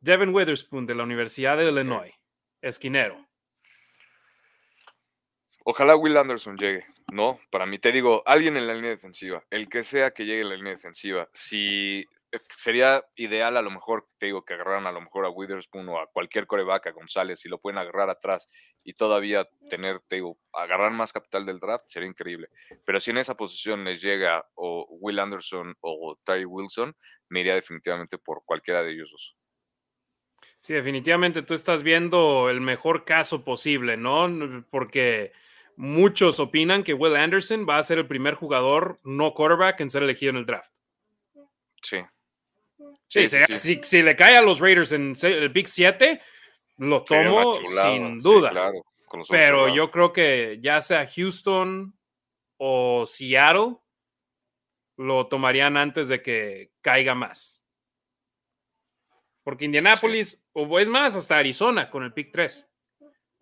Devin 0.00 0.34
Witherspoon 0.34 0.86
de 0.86 0.96
la 0.96 1.04
Universidad 1.04 1.56
de 1.56 1.70
Illinois, 1.70 2.12
esquinero. 2.60 3.28
Ojalá 5.64 5.94
Will 5.94 6.16
Anderson 6.16 6.56
llegue, 6.56 6.84
¿no? 7.12 7.38
Para 7.50 7.66
mí, 7.66 7.78
te 7.78 7.92
digo, 7.92 8.24
alguien 8.26 8.56
en 8.56 8.66
la 8.66 8.74
línea 8.74 8.90
defensiva, 8.90 9.44
el 9.50 9.68
que 9.68 9.84
sea 9.84 10.10
que 10.10 10.24
llegue 10.24 10.40
en 10.40 10.48
la 10.48 10.56
línea 10.56 10.72
defensiva, 10.72 11.28
si 11.32 12.08
sería 12.56 13.04
ideal 13.16 13.56
a 13.56 13.62
lo 13.62 13.70
mejor, 13.70 14.08
te 14.18 14.26
digo, 14.26 14.44
que 14.44 14.54
agarraran 14.54 14.86
a 14.86 14.92
lo 14.92 15.00
mejor 15.00 15.24
a 15.24 15.30
Witherspoon 15.30 15.88
o 15.88 15.98
a 15.98 16.06
cualquier 16.06 16.46
coreback, 16.46 16.86
a 16.86 16.92
González, 16.92 17.40
si 17.40 17.48
lo 17.48 17.60
pueden 17.60 17.78
agarrar 17.78 18.10
atrás 18.10 18.48
y 18.84 18.94
todavía 18.94 19.48
tener, 19.68 20.00
te 20.08 20.16
digo, 20.16 20.38
agarrar 20.52 20.92
más 20.92 21.12
capital 21.12 21.46
del 21.46 21.58
draft, 21.58 21.84
sería 21.86 22.08
increíble. 22.08 22.48
Pero 22.84 23.00
si 23.00 23.10
en 23.10 23.18
esa 23.18 23.36
posición 23.36 23.84
les 23.84 24.02
llega 24.02 24.46
o 24.54 24.86
Will 25.00 25.18
Anderson 25.18 25.74
o 25.80 26.18
Terry 26.24 26.44
Wilson, 26.44 26.96
me 27.28 27.40
iría 27.40 27.54
definitivamente 27.54 28.18
por 28.18 28.44
cualquiera 28.44 28.82
de 28.82 28.92
ellos 28.92 29.10
dos. 29.10 29.36
Sí, 30.58 30.74
definitivamente 30.74 31.42
tú 31.42 31.54
estás 31.54 31.82
viendo 31.82 32.50
el 32.50 32.60
mejor 32.60 33.04
caso 33.04 33.44
posible, 33.44 33.96
¿no? 33.96 34.28
Porque 34.70 35.32
muchos 35.74 36.38
opinan 36.38 36.84
que 36.84 36.92
Will 36.92 37.16
Anderson 37.16 37.66
va 37.66 37.78
a 37.78 37.82
ser 37.82 37.98
el 37.98 38.06
primer 38.06 38.34
jugador 38.34 38.98
no 39.02 39.32
quarterback 39.32 39.80
en 39.80 39.88
ser 39.88 40.02
elegido 40.02 40.30
en 40.30 40.36
el 40.36 40.46
draft. 40.46 40.70
Sí. 41.82 41.98
Sí, 43.10 43.26
Si, 43.82 44.02
le 44.02 44.14
cae 44.14 44.36
a 44.36 44.42
los 44.42 44.60
Raiders 44.60 44.92
en 44.92 45.14
el 45.20 45.48
Big 45.48 45.66
7, 45.66 46.20
lo 46.76 47.02
tomo 47.02 47.54
sin 47.54 48.18
duda. 48.18 48.72
Pero 49.28 49.74
yo 49.74 49.90
creo 49.90 50.12
que 50.12 50.60
ya 50.62 50.80
sea 50.80 51.04
Houston 51.06 51.92
o 52.56 53.04
Seattle, 53.06 53.78
lo 54.96 55.26
tomarían 55.26 55.76
antes 55.76 56.06
de 56.08 56.22
que 56.22 56.70
caiga 56.80 57.16
más. 57.16 57.66
Porque 59.42 59.64
Indianapolis, 59.64 60.46
o 60.52 60.78
es 60.78 60.88
más, 60.88 61.16
hasta 61.16 61.38
Arizona 61.38 61.90
con 61.90 62.04
el 62.04 62.12
pick 62.12 62.30
3. 62.32 62.70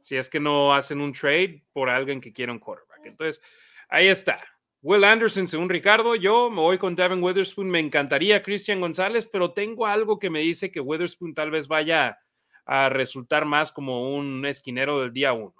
Si 0.00 0.16
es 0.16 0.30
que 0.30 0.40
no 0.40 0.74
hacen 0.74 1.02
un 1.02 1.12
trade 1.12 1.66
por 1.74 1.90
alguien 1.90 2.22
que 2.22 2.32
quiera 2.32 2.52
un 2.52 2.58
quarterback. 2.58 3.04
Entonces, 3.04 3.42
ahí 3.90 4.08
está. 4.08 4.40
Will 4.80 5.04
Anderson, 5.04 5.48
según 5.48 5.68
Ricardo, 5.68 6.14
yo 6.14 6.50
me 6.50 6.60
voy 6.60 6.78
con 6.78 6.94
Devin 6.94 7.22
Witherspoon. 7.22 7.68
Me 7.68 7.80
encantaría 7.80 8.42
Christian 8.42 8.80
González, 8.80 9.26
pero 9.26 9.52
tengo 9.52 9.86
algo 9.86 10.18
que 10.18 10.30
me 10.30 10.40
dice 10.40 10.70
que 10.70 10.80
Witherspoon 10.80 11.34
tal 11.34 11.50
vez 11.50 11.66
vaya 11.66 12.18
a 12.64 12.88
resultar 12.88 13.44
más 13.44 13.72
como 13.72 14.14
un 14.14 14.46
esquinero 14.46 15.00
del 15.00 15.12
día 15.12 15.32
uno. 15.32 15.54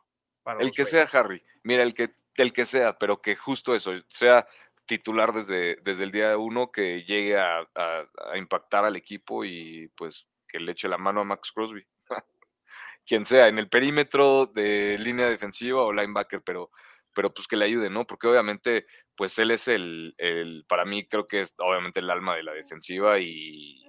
el 0.60 0.70
que 0.70 0.84
sea, 0.84 1.08
Harry. 1.12 1.42
Mira, 1.64 1.82
el 1.82 1.94
que, 1.94 2.10
el 2.36 2.52
que 2.52 2.64
sea, 2.64 2.96
pero 2.96 3.20
que 3.20 3.34
justo 3.34 3.74
eso, 3.74 3.92
sea 4.06 4.46
titular 4.86 5.32
desde, 5.32 5.76
desde 5.82 6.04
el 6.04 6.12
día 6.12 6.36
uno, 6.38 6.70
que 6.70 7.02
llegue 7.02 7.36
a, 7.36 7.66
impactar 8.36 8.84
al 8.84 8.94
equipo 8.94 9.44
y 9.44 9.88
pues 9.96 10.28
que 10.46 10.60
le 10.60 10.72
eche 10.72 10.88
la 10.88 10.96
mano 10.96 11.22
a 11.22 11.24
Max 11.24 11.50
Crosby. 11.50 11.84
Quien 13.04 13.24
sea, 13.24 13.48
en 13.48 13.58
el 13.58 13.68
perímetro 13.68 14.46
de 14.46 14.96
línea 14.98 15.28
defensiva 15.28 15.82
o 15.82 15.92
linebacker, 15.92 16.42
pero 16.42 16.70
pero 17.18 17.34
pues 17.34 17.48
que 17.48 17.56
le 17.56 17.64
ayude, 17.64 17.90
¿no? 17.90 18.06
Porque 18.06 18.28
obviamente, 18.28 18.86
pues 19.18 19.36
él 19.40 19.50
es 19.50 19.66
el, 19.66 20.14
el 20.16 20.64
para 20.68 20.84
mí 20.84 21.04
creo 21.08 21.26
que 21.26 21.40
es 21.40 21.52
obviamente 21.58 21.98
el 21.98 22.08
alma 22.08 22.36
de 22.36 22.44
la 22.44 22.52
defensiva 22.52 23.18
y, 23.18 23.84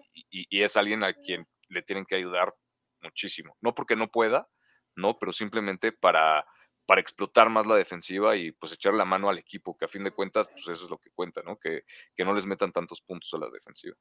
es 0.49 0.76
alguien 0.76 1.03
a 1.03 1.14
quien 1.14 1.47
le 1.69 1.84
tienen 1.84 2.03
que 2.03 2.15
ayudar 2.15 2.53
muchísimo. 3.01 3.56
No 3.61 3.76
porque 3.76 3.95
no 3.95 4.10
pueda, 4.10 4.49
no, 4.95 5.19
pero 5.19 5.31
simplemente 5.31 5.91
para, 5.91 6.45
para 6.88 6.99
explotar 6.99 7.49
más 7.49 7.68
la 7.68 7.76
defensiva 7.76 8.35
y 8.35 8.51
pues 8.53 8.73
echar 8.73 8.95
la 8.95 9.06
mano 9.06 9.30
al 9.30 9.38
equipo, 9.38 9.77
que 9.77 9.85
a 9.85 9.88
fin 9.88 10.03
de 10.03 10.11
cuentas, 10.11 10.47
pues 10.47 10.68
eso 10.68 10.85
es 10.85 10.89
lo 10.89 10.97
que 10.97 11.11
cuenta, 11.11 11.43
¿no? 11.43 11.57
Que, 11.57 11.84
que 12.15 12.26
no 12.26 12.34
les 12.34 12.47
metan 12.47 12.72
tantos 12.72 13.01
puntos 13.01 13.31
a 13.35 13.38
la 13.38 13.49
defensiva. 13.51 13.95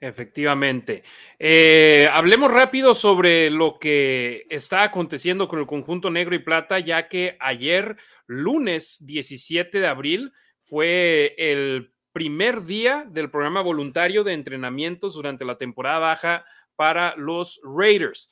Efectivamente. 0.00 1.02
Eh, 1.40 2.08
hablemos 2.12 2.52
rápido 2.52 2.94
sobre 2.94 3.50
lo 3.50 3.78
que 3.80 4.46
está 4.48 4.84
aconteciendo 4.84 5.48
con 5.48 5.58
el 5.58 5.66
conjunto 5.66 6.08
negro 6.08 6.36
y 6.36 6.38
plata, 6.38 6.78
ya 6.78 7.08
que 7.08 7.36
ayer, 7.40 7.96
lunes 8.26 9.04
17 9.04 9.80
de 9.80 9.86
abril, 9.88 10.32
fue 10.62 11.34
el 11.36 11.92
primer 12.12 12.64
día 12.64 13.06
del 13.08 13.30
programa 13.30 13.60
voluntario 13.60 14.22
de 14.22 14.34
entrenamientos 14.34 15.14
durante 15.14 15.44
la 15.44 15.58
temporada 15.58 15.98
baja 15.98 16.44
para 16.76 17.16
los 17.16 17.60
Raiders 17.64 18.30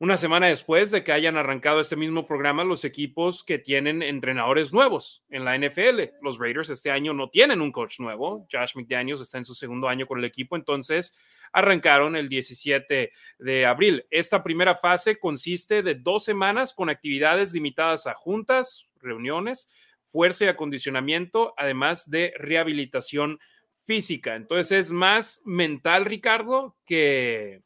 una 0.00 0.16
semana 0.16 0.46
después 0.46 0.90
de 0.90 1.04
que 1.04 1.12
hayan 1.12 1.36
arrancado 1.36 1.78
este 1.78 1.94
mismo 1.94 2.26
programa 2.26 2.64
los 2.64 2.86
equipos 2.86 3.44
que 3.44 3.58
tienen 3.58 4.02
entrenadores 4.02 4.72
nuevos 4.72 5.22
en 5.28 5.44
la 5.44 5.58
NFL. 5.58 6.14
Los 6.22 6.38
Raiders 6.38 6.70
este 6.70 6.90
año 6.90 7.12
no 7.12 7.28
tienen 7.28 7.60
un 7.60 7.70
coach 7.70 8.00
nuevo. 8.00 8.48
Josh 8.50 8.74
McDaniels 8.76 9.20
está 9.20 9.36
en 9.36 9.44
su 9.44 9.54
segundo 9.54 9.88
año 9.88 10.06
con 10.06 10.18
el 10.18 10.24
equipo, 10.24 10.56
entonces 10.56 11.14
arrancaron 11.52 12.16
el 12.16 12.30
17 12.30 13.12
de 13.40 13.66
abril. 13.66 14.06
Esta 14.10 14.42
primera 14.42 14.74
fase 14.74 15.18
consiste 15.18 15.82
de 15.82 15.96
dos 15.96 16.24
semanas 16.24 16.72
con 16.72 16.88
actividades 16.88 17.52
limitadas 17.52 18.06
a 18.06 18.14
juntas, 18.14 18.86
reuniones, 19.02 19.68
fuerza 20.04 20.46
y 20.46 20.48
acondicionamiento, 20.48 21.52
además 21.58 22.08
de 22.08 22.32
rehabilitación 22.38 23.38
física. 23.84 24.34
Entonces 24.34 24.86
es 24.86 24.90
más 24.92 25.42
mental, 25.44 26.06
Ricardo, 26.06 26.78
que 26.86 27.60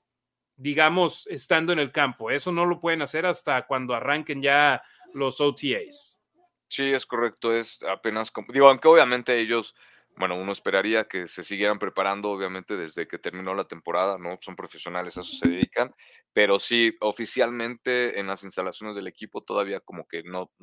digamos 0.57 1.27
estando 1.29 1.73
en 1.73 1.79
el 1.79 1.93
campo. 1.93 2.31
Eso 2.31 2.53
no 2.53 2.67
lo 2.67 2.81
pueden 2.81 3.03
hacer 3.03 3.27
hasta 3.27 3.67
cuando 3.67 3.95
arranquen 3.95 4.43
ya 4.43 4.83
los 5.13 5.41
OTAs. 5.41 6.21
Sí, 6.69 6.93
es 6.93 7.07
correcto, 7.07 7.55
es 7.55 7.83
apenas, 7.85 8.33
digo, 8.49 8.69
aunque 8.69 8.89
obviamente 8.89 9.39
ellos 9.39 9.75
bueno, 10.17 10.37
uno 10.37 10.53
esperaría 10.53 11.05
que 11.05 11.27
se 11.27 11.43
siguieran 11.43 11.79
preparando, 11.79 12.31
obviamente, 12.31 12.77
desde 12.77 13.09
que 13.09 13.19
terminó 13.19 13.53
la 13.55 13.65
temporada, 13.65 14.17
¿no? 14.17 14.39
Son 14.41 14.55
profesionales, 14.55 15.17
a 15.17 15.23
eso 15.23 15.37
se 15.37 15.49
dedican, 15.49 15.93
pero 16.33 16.61
sí, 16.61 16.97
oficialmente 17.01 18.19
en 18.21 18.29
las 18.29 18.45
instalaciones 18.45 18.95
del 18.95 19.09
equipo 19.09 19.43
todavía 19.43 19.81
como 19.81 20.07
que 20.07 20.23
no, 20.23 20.53
no 20.59 20.63